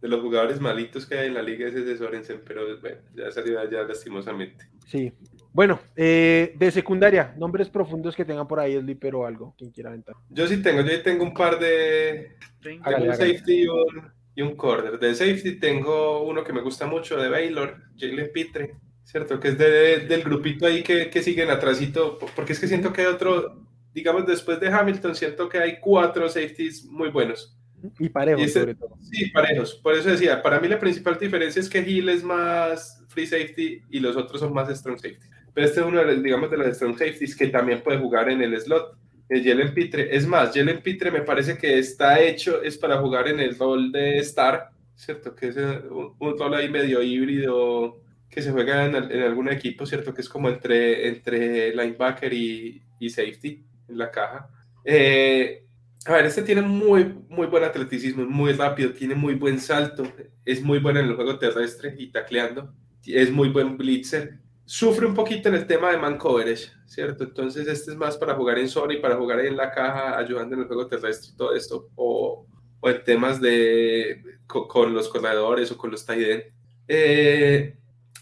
De 0.01 0.07
los 0.07 0.21
jugadores 0.21 0.59
malitos 0.61 1.05
que 1.05 1.17
hay 1.19 1.27
en 1.27 1.33
la 1.35 1.41
liga 1.43 1.67
ese 1.67 1.79
es 1.79 1.85
de 1.85 1.97
Sorensen, 1.97 2.41
pero 2.47 2.61
bueno, 2.79 2.97
ya 3.15 3.29
salió 3.31 3.59
allá 3.59 3.83
lastimosamente. 3.83 4.65
Sí. 4.87 5.11
Bueno, 5.51 5.79
eh, 5.95 6.53
de 6.57 6.71
secundaria, 6.71 7.33
nombres 7.37 7.69
profundos 7.69 8.15
que 8.15 8.23
tengan 8.25 8.47
por 8.47 8.59
ahí, 8.59 8.79
Slipper 8.79 9.15
o 9.15 9.25
algo, 9.25 9.55
quien 9.57 9.71
quiera 9.71 9.89
aventar. 9.89 10.15
Yo 10.29 10.47
sí 10.47 10.61
tengo, 10.61 10.81
yo 10.81 11.01
tengo 11.01 11.23
un 11.23 11.33
par 11.33 11.59
de... 11.59 12.35
Tengo- 12.61 12.83
Hágale, 12.85 13.05
un 13.07 13.11
hágale. 13.13 13.33
safety 13.33 13.61
y 13.63 13.67
un, 13.67 14.11
y 14.35 14.41
un 14.43 14.55
corner. 14.55 14.99
De 14.99 15.15
safety 15.15 15.59
tengo 15.59 16.23
uno 16.23 16.43
que 16.43 16.53
me 16.53 16.61
gusta 16.61 16.85
mucho 16.85 17.17
de 17.17 17.29
Baylor, 17.29 17.75
Jalen 17.97 18.31
Pitre, 18.31 18.75
¿cierto? 19.03 19.39
Que 19.39 19.49
es 19.49 19.57
de, 19.57 19.99
del 20.07 20.23
grupito 20.23 20.67
ahí 20.67 20.83
que, 20.83 21.09
que 21.09 21.23
siguen 21.23 21.49
atrásito, 21.49 22.19
porque 22.35 22.53
es 22.53 22.59
que 22.59 22.67
siento 22.67 22.93
que 22.93 23.01
hay 23.01 23.07
otro, 23.07 23.65
digamos, 23.91 24.27
después 24.27 24.59
de 24.59 24.67
Hamilton, 24.67 25.15
siento 25.15 25.49
que 25.49 25.57
hay 25.57 25.79
cuatro 25.79 26.29
safeties 26.29 26.85
muy 26.85 27.09
buenos. 27.09 27.55
Y 27.97 28.09
parejos, 28.09 28.43
este- 28.43 28.59
sobre 28.59 28.75
todo. 28.75 28.97
Sí, 29.01 29.31
parejos. 29.31 29.73
Por 29.81 29.95
eso 29.95 30.09
decía, 30.11 30.43
para 30.43 30.59
mí 30.59 30.67
la 30.67 30.77
principal 30.79 31.17
diferencia 31.17 31.59
es 31.59 31.69
que 31.69 31.79
Hill 31.79 32.09
es 32.09 32.23
más 32.23 33.03
free 33.07 33.25
safety 33.25 33.81
y 33.89 33.99
los 33.99 34.15
otros 34.15 34.39
son 34.41 34.53
más 34.53 34.69
strong 34.77 34.97
safety. 34.99 35.27
Pero 35.53 35.67
este 35.67 35.79
es 35.79 35.85
uno, 35.85 35.99
de 35.99 36.05
los, 36.05 36.23
digamos, 36.23 36.49
de 36.51 36.57
los 36.57 36.75
strong 36.75 36.97
safeties 36.97 37.35
que 37.35 37.47
también 37.47 37.81
puede 37.81 37.99
jugar 37.99 38.29
en 38.29 38.41
el 38.41 38.59
slot. 38.59 38.97
El 39.29 39.43
Jalen 39.43 39.73
Pitre. 39.73 40.15
Es 40.15 40.25
más, 40.25 40.53
Jalen 40.53 40.81
Pitre 40.81 41.11
me 41.11 41.21
parece 41.21 41.57
que 41.57 41.77
está 41.77 42.19
hecho, 42.19 42.63
es 42.63 42.77
para 42.77 42.97
jugar 42.97 43.27
en 43.27 43.39
el 43.39 43.57
rol 43.57 43.91
de 43.91 44.17
Star, 44.19 44.69
¿cierto? 44.95 45.35
Que 45.35 45.49
es 45.49 45.57
eh, 45.57 45.81
un, 45.89 46.15
un 46.17 46.37
rol 46.37 46.55
ahí 46.55 46.69
medio 46.69 47.01
híbrido 47.01 48.01
que 48.29 48.41
se 48.41 48.51
juega 48.51 48.85
en, 48.85 48.95
en 48.95 49.21
algún 49.21 49.49
equipo, 49.49 49.85
¿cierto? 49.85 50.13
Que 50.13 50.21
es 50.21 50.29
como 50.29 50.49
entre, 50.49 51.07
entre 51.07 51.75
linebacker 51.75 52.33
y, 52.33 52.81
y 52.99 53.09
safety 53.09 53.63
en 53.87 53.97
la 53.97 54.11
caja. 54.11 54.49
Eh, 54.83 55.63
a 56.05 56.13
ver, 56.13 56.25
este 56.25 56.43
tiene 56.43 56.61
muy, 56.61 57.13
muy 57.27 57.47
buen 57.47 57.63
atleticismo, 57.63 58.23
es 58.23 58.29
muy 58.29 58.53
rápido, 58.53 58.91
tiene 58.91 59.15
muy 59.15 59.35
buen 59.35 59.59
salto, 59.59 60.03
es 60.45 60.61
muy 60.63 60.79
bueno 60.79 60.99
en 60.99 61.07
el 61.07 61.15
juego 61.15 61.37
terrestre 61.37 61.93
y 61.97 62.07
tacleando, 62.11 62.73
es 63.05 63.31
muy 63.31 63.49
buen 63.49 63.77
blitzer. 63.77 64.39
Sufre 64.71 65.07
un 65.07 65.15
poquito 65.15 65.49
en 65.49 65.55
el 65.55 65.65
tema 65.65 65.89
de 65.91 65.97
man 65.97 66.19
coverage, 66.19 66.71
¿cierto? 66.85 67.23
Entonces 67.23 67.67
este 67.67 67.89
es 67.89 67.97
más 67.97 68.17
para 68.17 68.35
jugar 68.35 68.59
en 68.59 68.69
zona 68.69 68.93
y 68.93 68.99
para 69.01 69.15
jugar 69.15 69.39
en 69.39 69.57
la 69.57 69.71
caja, 69.71 70.15
ayudando 70.15 70.53
en 70.53 70.61
el 70.61 70.67
juego 70.67 70.85
terrestre 70.85 71.31
y 71.33 71.35
todo 71.37 71.55
esto, 71.55 71.89
o, 71.95 72.45
o 72.79 72.89
en 72.89 73.03
temas 73.03 73.41
de 73.41 74.21
co- 74.45 74.67
con, 74.67 74.93
los 74.93 75.09
corredores 75.09 75.71
o 75.71 75.77
con 75.77 75.89
los 75.89 76.05
tight. 76.05 76.43
Eh, 76.87 77.77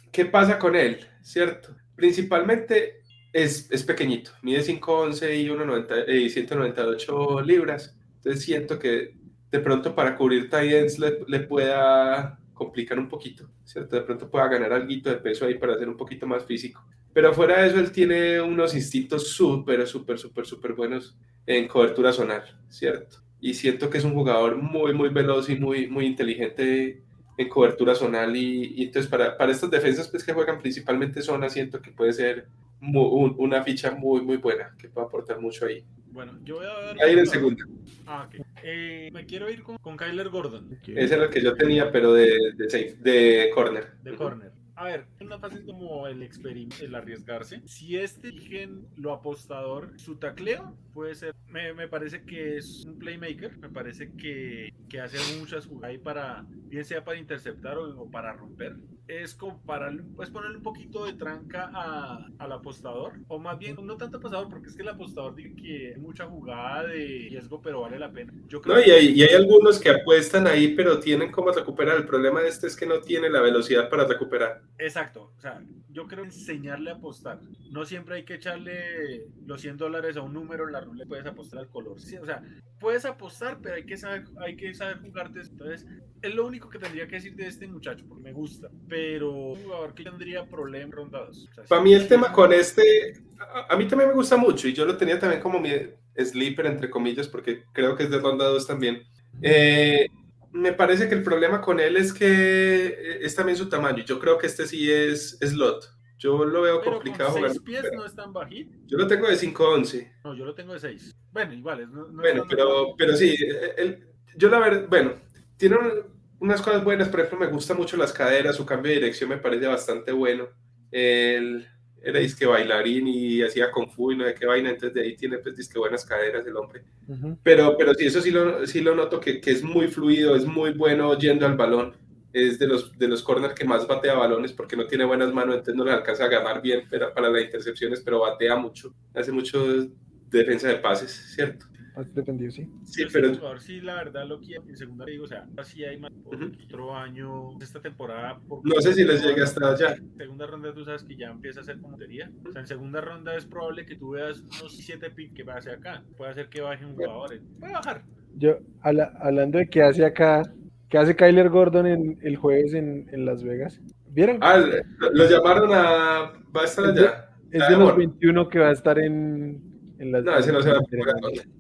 ¿Qué 0.10 0.26
pasa 0.26 0.57
con 0.57 0.76
él? 0.78 1.06
¿Cierto? 1.22 1.76
Principalmente 1.98 3.02
es, 3.34 3.69
es 3.69 3.84
pequeñito, 3.84 4.32
mide 4.41 4.61
5'11 4.64 5.36
y 5.38 5.49
1,90 5.49 6.07
y 6.07 6.30
198 6.30 7.41
libras. 7.41 7.94
Entonces 8.15 8.41
siento 8.44 8.80
que 8.80 9.18
de 9.52 9.60
pronto 9.60 9.94
para 9.94 10.15
cubrir 10.15 10.49
tight 10.49 10.72
ends 10.72 10.98
le, 10.98 11.19
le 11.28 11.41
pueda 11.41 12.36
complicar 12.57 12.97
un 12.99 13.07
poquito, 13.07 13.49
¿cierto? 13.63 13.95
De 13.95 14.01
pronto 14.01 14.29
pueda 14.29 14.47
ganar 14.47 14.73
algo 14.73 14.88
de 14.88 15.17
peso 15.17 15.45
ahí 15.45 15.55
para 15.55 15.77
ser 15.77 15.88
un 15.88 15.95
poquito 15.95 16.25
más 16.25 16.43
físico. 16.43 16.84
Pero 17.13 17.34
fuera 17.34 17.61
de 17.61 17.67
eso, 17.67 17.79
él 17.79 17.91
tiene 17.91 18.41
unos 18.41 18.75
instintos 18.75 19.29
súper, 19.29 19.85
súper, 19.88 20.17
súper, 20.17 20.45
súper 20.45 20.73
buenos 20.73 21.17
en 21.45 21.67
cobertura 21.67 22.11
zonal, 22.11 22.43
¿cierto? 22.69 23.17
Y 23.39 23.53
siento 23.53 23.89
que 23.89 23.99
es 23.99 24.03
un 24.03 24.13
jugador 24.13 24.57
muy, 24.57 24.93
muy 24.93 25.09
veloz 25.09 25.49
y 25.49 25.55
muy, 25.55 25.88
muy 25.88 26.05
inteligente 26.05 27.03
en 27.38 27.49
cobertura 27.49 27.93
zonal 27.93 28.35
y, 28.35 28.84
entonces 28.84 29.09
para, 29.09 29.38
para 29.38 29.51
estas 29.51 29.69
defensas 29.69 30.07
pues 30.07 30.23
que 30.23 30.34
juegan 30.34 30.59
principalmente 30.59 31.21
zona 31.21 31.49
siento 31.49 31.81
que 31.81 31.91
puede 31.91 32.13
ser 32.13 32.47
una 32.81 33.63
ficha 33.63 33.91
muy 33.91 34.21
muy 34.21 34.38
buena 34.38 34.75
que 34.77 34.89
puede 34.89 35.07
aportar 35.07 35.39
mucho 35.39 35.65
ahí. 35.65 35.84
Bueno, 36.18 36.39
yo 36.44 36.56
voy 36.56 36.65
a 36.65 36.80
ver. 36.80 37.03
Ahí 37.03 37.14
en 37.14 37.19
el 37.19 37.27
segundo. 37.27 37.64
Ah, 38.07 38.27
ok. 38.27 38.44
Eh, 38.64 39.11
me 39.14 39.27
quiero 39.27 39.52
ir 39.52 39.61
con, 39.61 39.77
con 39.77 39.95
Kyler 39.95 40.30
Gordon, 40.30 40.80
Ese 40.88 41.14
era 41.14 41.26
el 41.26 41.30
que 41.30 41.44
yo 41.44 41.53
tenía 41.53 41.91
pero 41.91 42.11
de, 42.11 42.53
de, 42.56 42.69
safe, 42.72 42.95
de 43.02 43.52
corner. 43.53 43.91
de 44.02 44.15
corner. 44.15 44.52
A 44.73 44.85
ver, 44.85 45.06
una 45.22 45.38
fase 45.38 45.64
como 45.64 46.07
el 46.07 46.23
experimento, 46.23 46.84
el 46.84 46.95
arriesgarse. 46.95 47.61
Si 47.65 47.98
este 47.98 48.30
eligen 48.30 48.88
lo 48.95 49.14
apostador, 49.14 49.91
su 49.99 50.15
tacleo 50.15 50.76
puede 50.91 51.14
ser. 51.14 51.35
Me, 51.49 51.76
me 51.76 51.88
parece 51.88 52.23
que 52.23 52.57
es 52.57 52.84
un 52.84 52.98
playmaker. 52.98 53.56
Me 53.60 53.69
parece 53.69 54.11
que, 54.14 54.73
que 54.89 54.99
hace 54.99 55.19
muchas 55.38 55.68
jugadas 55.68 55.91
ahí 55.91 55.98
para, 55.99 56.48
bien 56.49 56.84
sea 56.84 57.03
para 57.03 57.19
interceptar 57.19 57.77
o, 57.77 58.02
o 58.02 58.10
para 58.10 58.34
romper. 58.34 58.76
Es 59.07 59.34
como 59.35 59.61
para 59.63 59.91
pues, 60.15 60.29
ponerle 60.29 60.57
un 60.57 60.63
poquito 60.63 61.05
de 61.05 61.13
tranca 61.13 61.71
a- 61.73 62.27
al 62.39 62.51
apostador. 62.51 63.13
O 63.29 63.39
más 63.39 63.57
bien, 63.57 63.77
no 63.81 63.95
tanto 63.95 64.17
apostador, 64.17 64.49
porque 64.49 64.67
es 64.67 64.75
que 64.75 64.81
el 64.81 64.89
apostador 64.89 65.34
dice 65.35 65.55
que 65.55 65.93
hay 65.95 66.01
mucha 66.01 66.25
jugada 66.25 66.84
de 66.88 67.27
riesgo, 67.29 67.61
pero 67.61 67.81
vale 67.81 67.97
la 67.99 68.11
pena. 68.11 68.34
Yo 68.47 68.61
creo 68.61 68.75
No, 68.75 68.81
y 68.81 68.89
hay, 68.91 69.07
y 69.11 69.23
hay 69.23 69.34
algunos 69.34 69.79
que 69.79 69.89
apuestan 69.89 70.45
ahí 70.45 70.75
pero 70.75 70.99
tienen 70.99 71.31
cómo 71.31 71.51
recuperar. 71.51 71.97
El 71.97 72.05
problema 72.05 72.41
de 72.41 72.49
este 72.49 72.67
es 72.67 72.75
que 72.75 72.85
no 72.85 72.99
tiene 72.99 73.29
la 73.29 73.41
velocidad 73.41 73.89
para 73.89 74.05
recuperar. 74.05 74.61
Exacto, 74.77 75.31
o 75.38 75.39
sea, 75.41 75.61
yo 75.89 76.05
creo 76.07 76.25
enseñarle 76.25 76.91
a 76.91 76.95
apostar. 76.95 77.39
No 77.71 77.85
siempre 77.85 78.15
hay 78.15 78.23
que 78.25 78.35
echarle 78.35 79.25
los 79.45 79.61
100 79.61 79.77
dólares 79.77 80.17
a 80.17 80.21
un 80.21 80.34
número, 80.34 80.65
en 80.67 80.73
la 80.73 80.81
ruleta 80.81 81.07
puedes 81.07 81.25
apostar 81.25 81.59
al 81.59 81.69
color. 81.69 81.99
Sí, 81.99 82.17
o 82.17 82.25
sea, 82.25 82.43
puedes 82.79 83.05
apostar, 83.05 83.59
pero 83.61 83.75
hay 83.75 83.85
que 83.85 83.95
saber, 83.97 84.25
hay 84.45 84.55
que 84.57 84.73
saber 84.73 84.99
jugarte. 84.99 85.39
Entonces, 85.41 85.85
es 86.21 86.35
lo 86.35 86.45
único 86.45 86.69
que 86.69 86.79
tendría 86.79 87.07
que 87.07 87.15
decir 87.15 87.35
de 87.35 87.47
este 87.47 87.67
muchacho, 87.67 88.05
porque 88.07 88.23
me 88.23 88.34
gusta. 88.34 88.69
Pero 88.88 88.97
un 89.24 89.56
jugador 89.64 89.94
que 89.94 90.03
tendría 90.03 90.45
problemas 90.45 90.91
rondados. 90.95 91.48
O 91.49 91.53
sea, 91.53 91.64
Para 91.65 91.82
mí 91.82 91.94
el 91.94 92.07
tema 92.07 92.32
con 92.32 92.52
este, 92.53 93.14
a, 93.40 93.74
a 93.74 93.78
mí 93.78 93.88
también 93.88 94.10
me 94.10 94.15
gusta 94.15 94.38
mucho 94.38 94.68
y 94.68 94.74
yo 94.74 94.86
lo 94.86 94.98
tenía 94.98 95.19
también 95.19 95.41
como 95.41 95.60
mi 95.60 95.72
sleeper, 96.18 96.65
entre 96.65 96.90
comillas, 96.90 97.28
porque 97.28 97.64
creo 97.74 97.95
que 97.95 98.03
es 98.03 98.10
de 98.10 98.19
ronda 98.19 98.45
2 98.45 98.65
también. 98.68 99.03
Eh, 99.41 100.07
me 100.52 100.74
parece 100.74 101.07
que 101.07 101.15
el 101.15 101.24
problema 101.24 101.61
con 101.61 101.80
él 101.80 101.98
es 101.98 102.11
que 102.14 103.19
es 103.22 103.36
también 103.36 103.57
su 103.57 103.69
tamaño. 103.69 104.03
Yo 104.03 104.19
creo 104.19 104.38
que 104.38 104.48
este 104.48 104.65
sí 104.68 104.91
es 104.91 105.38
slot. 105.40 105.94
Yo 106.19 106.44
lo 106.45 106.64
veo 106.64 106.80
Pero 106.80 106.94
complicado 106.94 107.30
con 107.30 107.38
jugar. 107.41 107.52
6 107.52 107.61
pies 107.64 107.84
no 107.95 108.03
es 108.03 108.15
tan 108.15 108.34
bajito. 108.34 108.76
Yo 108.88 108.98
lo 108.98 109.06
tengo 109.06 109.28
de 109.28 109.36
5'11. 109.36 110.11
No, 110.24 110.34
yo 110.36 110.45
lo 110.45 110.56
tengo 110.56 110.74
de 110.74 110.80
6. 110.80 111.15
Bueno, 111.32 111.53
igual. 111.53 111.91
No, 111.91 112.07
no 112.07 112.22
Bueno, 112.22 112.44
pero, 112.49 112.95
pero 112.98 113.15
sí, 113.15 113.36
él- 113.78 114.07
yo 114.36 114.49
la 114.49 114.57
verdad, 114.60 114.88
bueno, 114.90 115.14
tiene 115.57 115.76
un- 115.76 116.16
unas 116.39 116.61
cosas 116.61 116.84
buenas, 116.84 117.09
por 117.09 117.19
ejemplo, 117.22 117.47
me 117.47 117.51
gusta 117.51 117.73
mucho 117.73 117.97
las 117.97 118.14
caderas, 118.14 118.55
su 118.55 118.65
cambio 118.65 118.91
de 118.91 118.99
dirección 118.99 119.30
me 119.30 119.38
parece 119.38 119.68
bastante 119.68 120.11
bueno. 120.11 120.47
Él 120.91 121.68
era 122.01 122.19
disque 122.19 122.45
bailarín 122.45 123.07
y 123.07 123.41
hacía 123.41 123.72
kung 123.72 123.89
fu 123.89 124.11
y 124.11 124.18
no 124.18 124.26
sé 124.26 124.34
qué 124.35 124.45
vaina, 124.45 124.69
entonces 124.69 124.93
de 124.93 125.01
ahí 125.01 125.15
tiene 125.15 125.39
pues 125.39 125.57
disque 125.57 125.80
buenas 125.80 126.05
caderas 126.05 126.45
el 126.45 126.55
hombre. 126.55 126.84
Ujú. 127.07 127.38
Pero, 127.43 127.76
pero 127.77 127.93
sí, 127.93 128.05
eso 128.05 128.22
sí 128.22 128.31
lo, 128.31 128.65
sí 128.68 128.81
lo 128.81 128.95
noto 128.95 129.19
que, 129.19 129.41
que 129.41 129.51
es 129.51 129.64
muy 129.64 129.88
fluido, 129.88 130.35
es 130.35 130.45
muy 130.45 130.72
bueno 130.72 131.18
yendo 131.18 131.45
al 131.45 131.57
balón. 131.57 131.95
Es 132.34 132.59
de 132.59 132.68
los, 132.68 132.97
de 132.97 133.07
los 133.07 133.23
corners 133.23 133.55
que 133.55 133.65
más 133.65 133.88
batea 133.88 134.14
balones 134.14 134.53
porque 134.53 134.76
no 134.76 134.85
tiene 134.85 135.05
buenas 135.05 135.34
manos, 135.34 135.55
entonces 135.55 135.76
no 135.76 135.85
le 135.85 135.91
alcanza 135.91 136.23
a 136.23 136.27
agarrar 136.27 136.61
bien 136.61 136.84
pero, 136.89 137.11
para 137.14 137.30
las 137.30 137.43
intercepciones, 137.43 138.01
pero 138.01 138.19
batea 138.19 138.55
mucho, 138.55 138.93
hace 139.15 139.31
mucho 139.31 139.88
defensa 140.30 140.68
de 140.68 140.76
pases, 140.76 141.11
¿cierto? 141.34 141.65
Has 141.98 142.14
defendido, 142.14 142.52
sí. 142.52 142.69
Sí, 142.84 143.02
Yo 143.03 143.07
pero 143.11 143.34
jugador 143.34 143.60
sí, 143.60 143.82
la 143.82 143.95
verdad 143.95 144.28
lo 144.28 144.40
quiero. 144.40 144.64
En 144.69 144.78
segunda 144.78 145.03
digo, 145.06 145.24
o 145.24 145.28
sea, 145.28 145.48
así 145.57 145.84
hay 145.84 145.98
más 145.99 146.11
por 146.24 146.36
Ujú. 146.36 146.52
otro 146.64 146.95
año, 146.95 147.57
esta 147.60 147.82
temporada. 147.82 148.40
por- 148.48 148.64
no 148.64 148.80
sé 148.82 148.94
si 148.94 149.03
les 149.03 149.24
llegue 149.24 149.41
hasta 149.41 149.72
allá. 149.72 149.95
segunda 150.18 150.45
ronda 150.45 150.74
tú 150.74 150.86
sabes 150.86 151.03
que 151.03 151.15
ya 151.15 151.28
empieza 151.30 151.61
a 151.61 151.64
ser 151.64 151.80
como 151.80 151.98
teoría. 151.98 152.30
O 152.48 152.52
sea, 152.52 152.61
en 152.61 152.68
segunda 152.68 153.02
ronda 153.02 153.36
es 153.36 153.45
probable 153.45 153.86
que 153.86 153.95
tú 153.95 154.11
veas 154.11 154.41
unos 154.41 154.78
7 154.78 155.10
picks 155.10 155.34
que 155.34 155.44
pase 155.44 155.72
acá. 155.72 156.03
Puede 156.15 156.32
hacer 156.32 156.49
que 156.49 156.61
baje 156.61 156.86
un 156.86 156.94
jugador. 156.95 157.34
eh. 157.34 157.41
Puede 157.60 157.74
bajar. 157.74 158.03
Yo, 158.36 158.60
habla- 158.82 159.14
hablando 159.19 159.57
de 159.57 159.68
qué 159.68 159.82
hace 159.82 160.06
acá, 160.06 160.44
qué 160.90 160.98
hace 160.99 161.15
Kyler 161.15 161.49
Gordon 161.49 161.88
en, 161.88 162.19
el 162.22 162.36
jueves 162.36 162.74
en, 162.76 163.10
en 163.11 163.26
Las 163.26 163.44
Vegas. 163.44 163.82
¿Vieron? 164.11 164.38
Ah, 164.41 164.57
lo, 164.57 165.10
lo 165.11 165.30
llamaron 165.30 165.72
a. 165.74 166.32
¿Va 166.56 166.61
a 166.61 166.65
estar 166.65 166.86
allá? 166.86 167.24
es 167.52 167.61
ah, 167.61 167.65
de 167.69 167.78
los 167.78 167.84
bueno. 167.94 167.98
21 167.98 168.49
que 168.49 168.60
va 168.60 168.69
a 168.69 168.72
estar 168.74 168.99
en, 168.99 169.61
en 169.99 170.11
Las 170.11 170.24
No, 170.24 170.38
ese 170.38 170.52
no 170.52 170.61
se 170.61 170.69
va 170.69 170.78
a 170.78 170.80
en-. 170.80 171.56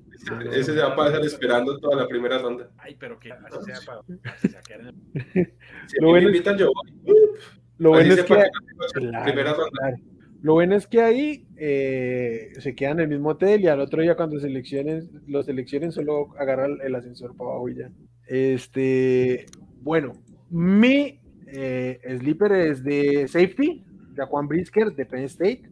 Ese, 0.51 0.73
se 0.73 0.79
va 0.81 0.87
a 0.93 0.95
pasar 0.95 1.23
esperando 1.23 1.77
toda 1.79 1.95
la 1.95 2.07
primera 2.07 2.37
ronda. 2.39 2.69
Ay, 2.77 2.95
pero 2.99 3.19
que 3.19 3.31
así 3.31 3.63
sea 3.65 3.77
para 3.85 4.01
así 4.33 4.47
sea 4.49 4.61
quedar 4.61 4.81
en 4.81 4.87
el- 4.87 5.53
Si 5.87 5.97
Lo 6.01 6.15
es- 6.17 6.23
invitan, 6.23 6.57
yo. 6.57 6.71
Lo 7.79 7.89
bueno 7.91 8.13
es 8.13 8.23
que... 8.23 8.35
primera 9.23 9.53
ronda. 9.53 9.69
claro. 9.79 9.97
Lo 10.41 10.53
bueno 10.53 10.75
es 10.75 10.85
que 10.87 11.01
ahí 11.01 11.47
eh, 11.57 12.49
se 12.59 12.75
quedan 12.75 12.99
en 12.99 13.05
el 13.05 13.09
mismo 13.09 13.29
hotel 13.29 13.61
y 13.61 13.67
al 13.67 13.79
otro 13.79 14.01
día 14.03 14.15
cuando 14.15 14.39
seleccionen, 14.39 15.09
los 15.27 15.47
seleccionen 15.47 15.91
solo 15.91 16.29
agarran 16.37 16.77
el 16.83 16.93
ascensor 16.93 17.35
para 17.35 17.49
abajo 17.51 17.69
y 17.69 17.75
ya. 17.77 17.89
Este, 18.27 19.45
bueno, 19.81 20.13
mi 20.49 21.19
eh, 21.47 21.99
sleeper 22.19 22.51
es 22.51 22.83
de 22.83 23.27
safety, 23.27 23.83
de 24.13 24.25
Juan 24.25 24.47
Brisker, 24.47 24.93
de 24.93 25.05
Penn 25.05 25.23
State. 25.23 25.63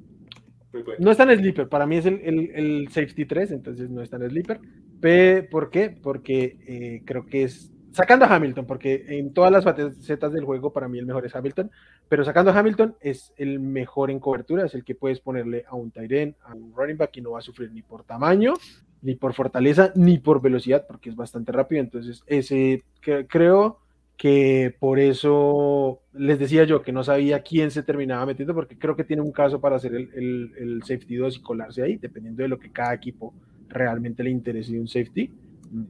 No 0.99 1.11
es 1.11 1.18
tan 1.18 1.30
sleeper, 1.35 1.68
para 1.69 1.85
mí 1.85 1.97
es 1.97 2.06
el, 2.06 2.19
el- 2.23 2.52
el 2.56 2.88
safety 2.89 3.26
3, 3.26 3.52
entonces 3.52 3.89
no 3.89 4.02
es 4.02 4.10
tan 4.10 4.27
sleeper. 4.30 4.60
Pe- 4.99 5.43
¿Por 5.43 5.69
qué? 5.69 5.89
Porque 5.89 6.57
eh, 6.68 7.02
creo 7.06 7.26
que 7.26 7.43
es 7.43 7.72
sacando 7.91 8.26
a 8.26 8.35
Hamilton, 8.35 8.65
porque 8.65 9.06
en 9.07 9.34
todas 9.34 9.52
las 9.52 9.64
facetas 9.64 10.34
del 10.34 10.43
juego 10.43 10.73
para 10.73 10.89
mí 10.89 10.99
el 10.99 11.06
mejor 11.06 11.26
es 11.26 11.34
Hamilton, 11.35 11.72
pero 12.10 12.26
sacando 12.26 12.52
a 12.52 12.60
Hamilton 12.60 12.95
es 12.99 13.34
el 13.38 13.60
mejor 13.61 14.11
en 14.11 14.19
cobertura, 14.19 14.65
es 14.65 14.76
el 14.76 14.84
que 14.84 14.95
puedes 14.95 15.22
ponerle 15.22 15.64
a 15.68 15.76
un 15.76 15.93
end, 15.95 16.35
a 16.43 16.53
un 16.53 16.73
running 16.76 16.97
back 16.97 17.15
y 17.18 17.22
no 17.22 17.31
va 17.31 17.39
a 17.39 17.41
sufrir 17.41 17.72
ni 17.72 17.81
por 17.84 18.03
tamaño, 18.03 18.53
ni 19.02 19.15
por 19.15 19.34
fortaleza, 19.34 19.93
ni 19.95 20.18
por 20.18 20.41
velocidad, 20.41 20.85
porque 20.88 21.10
es 21.10 21.15
bastante 21.15 21.52
rápido. 21.53 21.81
Entonces, 21.81 22.22
ese 22.27 22.84
creo 23.30 23.80
que 24.18 24.76
por 24.80 25.00
eso 25.00 26.02
les 26.14 26.40
decía 26.40 26.64
yo 26.64 26.82
que 26.82 26.92
no 26.92 27.04
sabía 27.04 27.42
quién 27.42 27.72
se 27.72 27.84
terminaba 27.84 28.26
metiendo, 28.26 28.54
porque 28.54 28.78
creo 28.78 28.96
que 28.96 29.04
tiene 29.04 29.22
un 29.22 29.32
caso 29.32 29.60
para 29.60 29.76
hacer 29.76 29.94
el, 29.94 30.10
el- 30.16 30.52
el 30.58 30.84
safety 30.84 31.16
2 31.16 31.38
y 31.38 31.42
colarse 31.42 31.84
ahí, 31.84 31.98
dependiendo 31.98 32.44
de 32.44 32.50
lo 32.50 32.60
que 32.60 32.72
cada 32.72 32.94
equipo 32.94 33.34
realmente 33.68 34.24
le 34.24 34.30
interese 34.30 34.74
de 34.74 34.80
un 34.80 34.88
safety. 34.88 35.32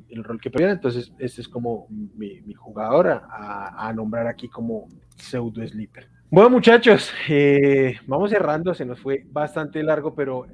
el 0.10 0.24
rol 0.24 0.40
que 0.42 0.50
prefiera. 0.50 0.74
Entonces, 0.74 1.14
este 1.20 1.42
es 1.42 1.48
como 1.48 1.88
mi, 1.90 2.42
mi 2.42 2.56
a, 2.78 3.88
a, 3.88 3.94
nombrar 3.94 4.26
aquí 4.26 4.48
como 4.48 4.88
pseudo 5.16 5.66
sleeper. 5.68 6.08
Bueno, 6.32 6.50
muchachos, 6.50 7.12
eh, 7.30 7.96
vamos 8.08 8.32
cerrando. 8.32 8.74
Se 8.74 8.86
nos 8.86 9.00
fue 9.00 9.26
bastante 9.32 9.84
largo, 9.84 10.16
pero 10.16 10.48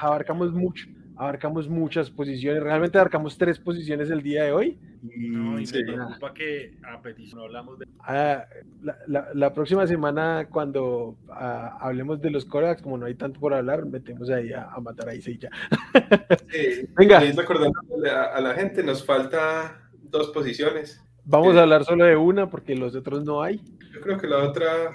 abarcamos 0.00 0.52
mucho 0.52 0.86
abarcamos 1.14 1.68
muchas 1.68 2.10
posiciones, 2.10 2.62
realmente 2.62 2.98
abarcamos 2.98 3.38
tres 3.38 3.58
posiciones 3.58 4.10
el 4.10 4.22
día 4.22 4.44
de 4.44 4.52
hoy. 4.52 4.78
No, 5.02 5.58
y 5.58 5.66
me 5.66 5.82
preocupa 5.82 6.32
que 6.32 6.76
a 6.84 7.02
petición 7.02 7.40
no 7.40 7.46
hablamos 7.46 7.76
de... 7.80 7.86
Ah, 8.00 8.46
la, 8.82 8.96
la, 9.08 9.28
la, 9.34 9.52
próxima 9.52 9.84
semana, 9.84 10.46
cuando 10.48 11.16
ah, 11.28 11.76
hablemos 11.80 12.20
de 12.20 12.30
los 12.30 12.44
corebacks, 12.44 12.82
como 12.82 12.96
no 12.96 13.06
hay 13.06 13.16
tanto 13.16 13.40
por 13.40 13.52
hablar, 13.52 13.84
metemos 13.84 14.30
ahí 14.30 14.52
a, 14.52 14.70
a 14.70 14.80
matar 14.80 15.08
a 15.08 15.14
ya. 15.14 15.50
Sí, 16.50 16.88
Venga. 16.96 17.18
Recordando 17.18 17.80
a, 18.08 18.26
a 18.26 18.40
la 18.40 18.54
gente, 18.54 18.84
nos 18.84 19.04
falta 19.04 19.90
dos 20.04 20.28
posiciones. 20.28 21.02
Vamos 21.24 21.56
a 21.56 21.62
hablar 21.62 21.84
solo 21.84 22.04
de 22.04 22.16
una 22.16 22.48
porque 22.48 22.76
los 22.76 22.94
otros 22.94 23.24
no 23.24 23.42
hay. 23.42 23.60
Yo 23.92 24.00
creo 24.00 24.18
que 24.18 24.28
la 24.28 24.38
otra, 24.38 24.92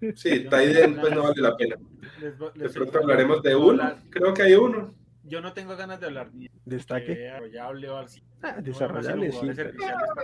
sí, 0.14 0.44
Taiden, 0.48 0.96
pues 0.98 1.14
no 1.14 1.24
vale 1.24 1.42
la 1.42 1.54
pena. 1.58 1.76
Les, 2.20 2.34
les 2.54 2.72
de 2.72 2.80
pronto 2.80 2.98
hablaremos 3.00 3.42
de 3.42 3.54
uno, 3.54 3.96
creo 4.08 4.32
que 4.32 4.42
hay 4.42 4.54
uno 4.54 4.94
yo 5.26 5.40
no 5.40 5.52
tengo 5.52 5.76
ganas 5.76 6.00
de 6.00 6.06
hablar 6.06 6.32
ni 6.34 6.48
destaque 6.64 7.14
desarrollable 7.14 7.88
o 7.88 7.96
así. 7.98 8.22
Ah, 8.42 8.56
desarrollable, 8.60 9.32
sí. 9.32 9.38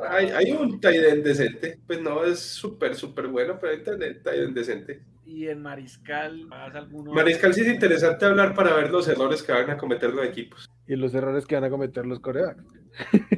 Hay, 0.08 0.26
hay, 0.30 0.52
un 0.52 0.80
Tiden 0.80 1.22
decente, 1.22 1.80
pues 1.86 2.00
no 2.00 2.24
es 2.24 2.40
súper, 2.40 2.94
súper 2.94 3.26
bueno, 3.26 3.58
pero 3.60 3.72
hay 3.72 3.82
Tiden 4.22 4.54
decente. 4.54 5.02
Y 5.24 5.48
en 5.48 5.62
Mariscal, 5.62 6.46
¿más 6.46 6.74
alguno? 6.74 7.12
Mariscal 7.12 7.54
sí 7.54 7.62
es 7.62 7.68
interesante 7.68 8.24
hablar 8.26 8.54
para 8.54 8.74
ver 8.74 8.90
los 8.90 9.08
errores 9.08 9.42
que 9.42 9.52
van 9.52 9.70
a 9.70 9.76
cometer 9.76 10.12
los 10.12 10.26
equipos. 10.26 10.68
Y 10.86 10.96
los 10.96 11.14
errores 11.14 11.46
que 11.46 11.54
van 11.54 11.64
a 11.64 11.70
cometer 11.70 12.06
los 12.06 12.20
coreanos. 12.20 12.66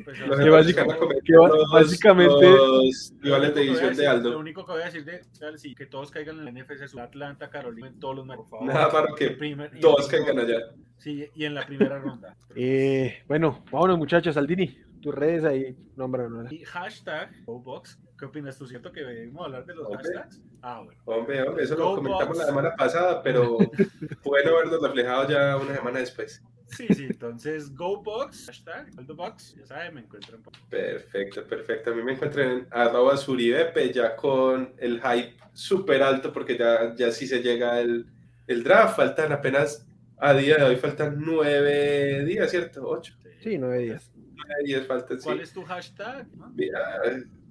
Pues 0.04 0.18
que 0.42 0.50
básicamente, 0.50 1.20
que 1.24 1.32
los, 1.32 1.70
básicamente 1.70 2.50
los 2.50 3.12
rivales 3.20 3.54
de 3.54 3.62
edición 3.62 3.96
de 3.96 4.06
Aldo. 4.06 4.30
Lo 4.30 4.38
único 4.38 4.64
que 4.64 4.72
voy 4.72 4.82
a 4.82 4.86
decir 4.86 5.04
de 5.04 5.22
sí, 5.58 5.74
que 5.74 5.86
todos 5.86 6.10
caigan 6.10 6.40
en 6.40 6.48
el 6.48 6.54
NFC 6.54 6.98
Atlanta, 6.98 7.50
Carolina, 7.50 7.88
en 7.88 7.98
todos 8.00 8.16
los 8.16 8.26
por 8.26 8.48
favor. 8.48 8.66
Nada 8.66 8.90
para 8.90 9.14
que 9.14 9.30
primer, 9.30 9.78
todos 9.80 10.08
caigan 10.08 10.38
allá. 10.38 10.58
Sí, 10.98 11.28
y 11.34 11.44
en 11.44 11.54
la 11.54 11.66
primera 11.66 11.98
ronda. 11.98 12.36
Eh, 12.56 13.22
bueno, 13.28 13.64
vámonos 13.70 13.98
muchachos, 13.98 14.36
Aldini, 14.36 14.78
tus 15.04 15.14
redes 15.14 15.44
ahí, 15.44 15.76
nómbranos. 15.96 16.50
Y 16.50 16.64
hashtag 16.64 17.30
GoBox, 17.44 17.98
¿qué 18.18 18.24
opinas 18.24 18.56
tú? 18.56 18.66
¿Cierto 18.66 18.90
que 18.90 19.02
debemos 19.02 19.44
hablar 19.44 19.66
de 19.66 19.74
los 19.74 19.86
hombre, 19.86 20.02
hashtags? 20.02 20.40
Ah, 20.62 20.80
bueno. 20.82 20.98
Hombre, 21.04 21.42
hombre, 21.42 21.64
eso 21.64 21.76
lo 21.76 21.96
comentamos 21.96 22.38
la 22.38 22.46
semana 22.46 22.74
pasada, 22.74 23.22
pero 23.22 23.58
bueno 24.24 24.56
verlo 24.56 24.80
reflejado 24.80 25.28
ya 25.28 25.58
una 25.58 25.74
semana 25.74 25.98
después. 25.98 26.42
Sí, 26.68 26.88
sí, 26.94 27.04
entonces 27.04 27.74
GoBox, 27.74 28.46
hashtag 28.46 28.94
GoBox, 29.06 29.56
ya 29.56 29.66
saben, 29.66 29.92
me 29.92 30.00
encuentran. 30.00 30.42
Perfecto, 30.70 31.44
perfecto. 31.46 31.90
A 31.90 31.94
mí 31.94 32.02
me 32.02 32.12
encuentran 32.12 32.50
en 32.50 32.66
arroba 32.70 33.18
suribepe 33.18 33.92
ya 33.92 34.16
con 34.16 34.72
el 34.78 35.02
hype 35.02 35.36
súper 35.52 36.02
alto 36.02 36.32
porque 36.32 36.56
ya, 36.56 36.96
ya 36.96 37.10
sí 37.10 37.26
se 37.26 37.42
llega 37.42 37.78
el, 37.78 38.06
el 38.46 38.64
draft, 38.64 38.96
faltan 38.96 39.32
apenas, 39.32 39.86
a 40.16 40.32
día 40.32 40.56
de 40.56 40.64
hoy 40.64 40.76
faltan 40.76 41.16
nueve 41.18 42.24
días, 42.24 42.50
¿cierto? 42.50 42.88
Ocho. 42.88 43.14
Sí, 43.42 43.58
nueve 43.58 43.80
días. 43.80 44.13
¿Cuál 45.22 45.40
es 45.40 45.52
tu 45.52 45.62
hashtag? 45.64 46.26
Mira, 46.54 47.00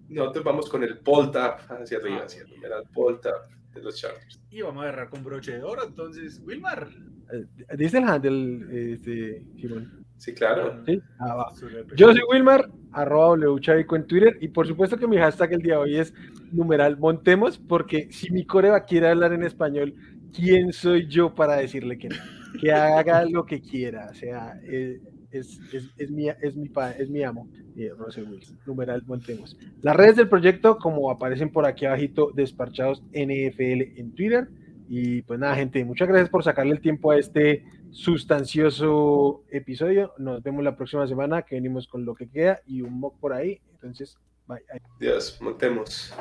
nosotros 0.09 0.43
vamos 0.43 0.69
con 0.69 0.83
el 0.83 0.97
poll 0.99 1.31
tap 1.31 1.59
hacia 1.71 1.97
arriba, 1.97 2.19
ah, 2.21 2.25
hacia 2.25 2.43
arriba, 2.43 2.77
el 2.77 2.89
poll 2.89 3.19
tap 3.19 3.49
de 3.73 3.81
los 3.81 3.95
Chargers. 3.97 4.39
Y 4.49 4.61
vamos 4.61 4.83
a 4.83 4.87
agarrar 4.87 5.09
con 5.09 5.23
broche 5.23 5.53
de 5.53 5.63
oro, 5.63 5.83
entonces, 5.85 6.41
Wilmar. 6.45 6.89
Eh, 7.31 7.75
dice 7.77 7.97
el 7.97 8.03
handle, 8.03 8.93
este, 8.93 9.43
Simón. 9.57 10.05
Sí, 10.17 10.33
claro. 10.33 10.83
¿Sí? 10.85 11.01
Ah, 11.19 11.51
Yo 11.95 12.13
soy 12.13 12.21
Wilmar, 12.31 12.69
arroba 12.91 13.35
wchavico 13.49 13.95
en 13.95 14.07
Twitter, 14.07 14.37
y 14.39 14.47
por 14.47 14.67
supuesto 14.67 14.97
que 14.97 15.07
mi 15.07 15.17
hashtag 15.17 15.53
el 15.53 15.61
día 15.61 15.73
de 15.73 15.79
hoy 15.79 15.97
es 15.97 16.13
numeral 16.51 16.97
montemos, 16.97 17.57
porque 17.57 18.09
si 18.11 18.31
mi 18.31 18.45
coreba 18.45 18.85
quiere 18.85 19.09
hablar 19.09 19.33
en 19.33 19.43
español, 19.43 19.93
¿quién 20.31 20.71
soy 20.71 21.07
yo 21.07 21.33
para 21.33 21.57
decirle 21.57 21.97
que 21.97 22.09
no? 22.09 22.15
Que 22.61 22.71
haga 22.71 23.25
lo 23.25 23.45
que 23.45 23.61
quiera, 23.61 24.09
o 24.11 24.13
sea, 24.13 24.59
eh, 24.63 25.01
es, 25.33 25.59
es, 25.73 25.89
es, 25.97 26.11
mi, 26.11 26.29
es, 26.29 26.55
mi, 26.55 26.71
es 26.97 27.09
mi 27.09 27.23
amo, 27.23 27.47
eh, 27.75 27.91
Russell 27.97 28.29
Wilson, 28.29 28.59
numeral 28.65 29.01
Voltemos. 29.01 29.57
Las 29.81 29.95
redes 29.95 30.15
del 30.15 30.29
proyecto, 30.29 30.77
como 30.77 31.09
aparecen 31.11 31.51
por 31.51 31.65
aquí 31.65 31.85
abajito, 31.85 32.31
desparchados 32.33 33.01
NFL 33.11 33.99
en 33.99 34.13
Twitter. 34.15 34.47
Y 34.87 35.23
pues 35.23 35.39
nada, 35.39 35.55
gente, 35.55 35.83
muchas 35.83 36.07
gracias 36.07 36.29
por 36.29 36.43
sacarle 36.43 36.73
el 36.73 36.81
tiempo 36.81 37.11
a 37.11 37.17
este 37.17 37.65
sustancioso 37.91 39.43
episodio. 39.49 40.13
Nos 40.17 40.43
vemos 40.43 40.63
la 40.63 40.75
próxima 40.75 41.07
semana, 41.07 41.41
que 41.43 41.55
venimos 41.55 41.87
con 41.87 42.05
lo 42.05 42.15
que 42.15 42.29
queda 42.29 42.61
y 42.65 42.81
un 42.81 42.99
mock 42.99 43.19
por 43.19 43.33
ahí. 43.33 43.59
Entonces, 43.73 44.17
bye. 44.47 44.61
Dios, 44.99 45.39
montemos. 45.41 46.13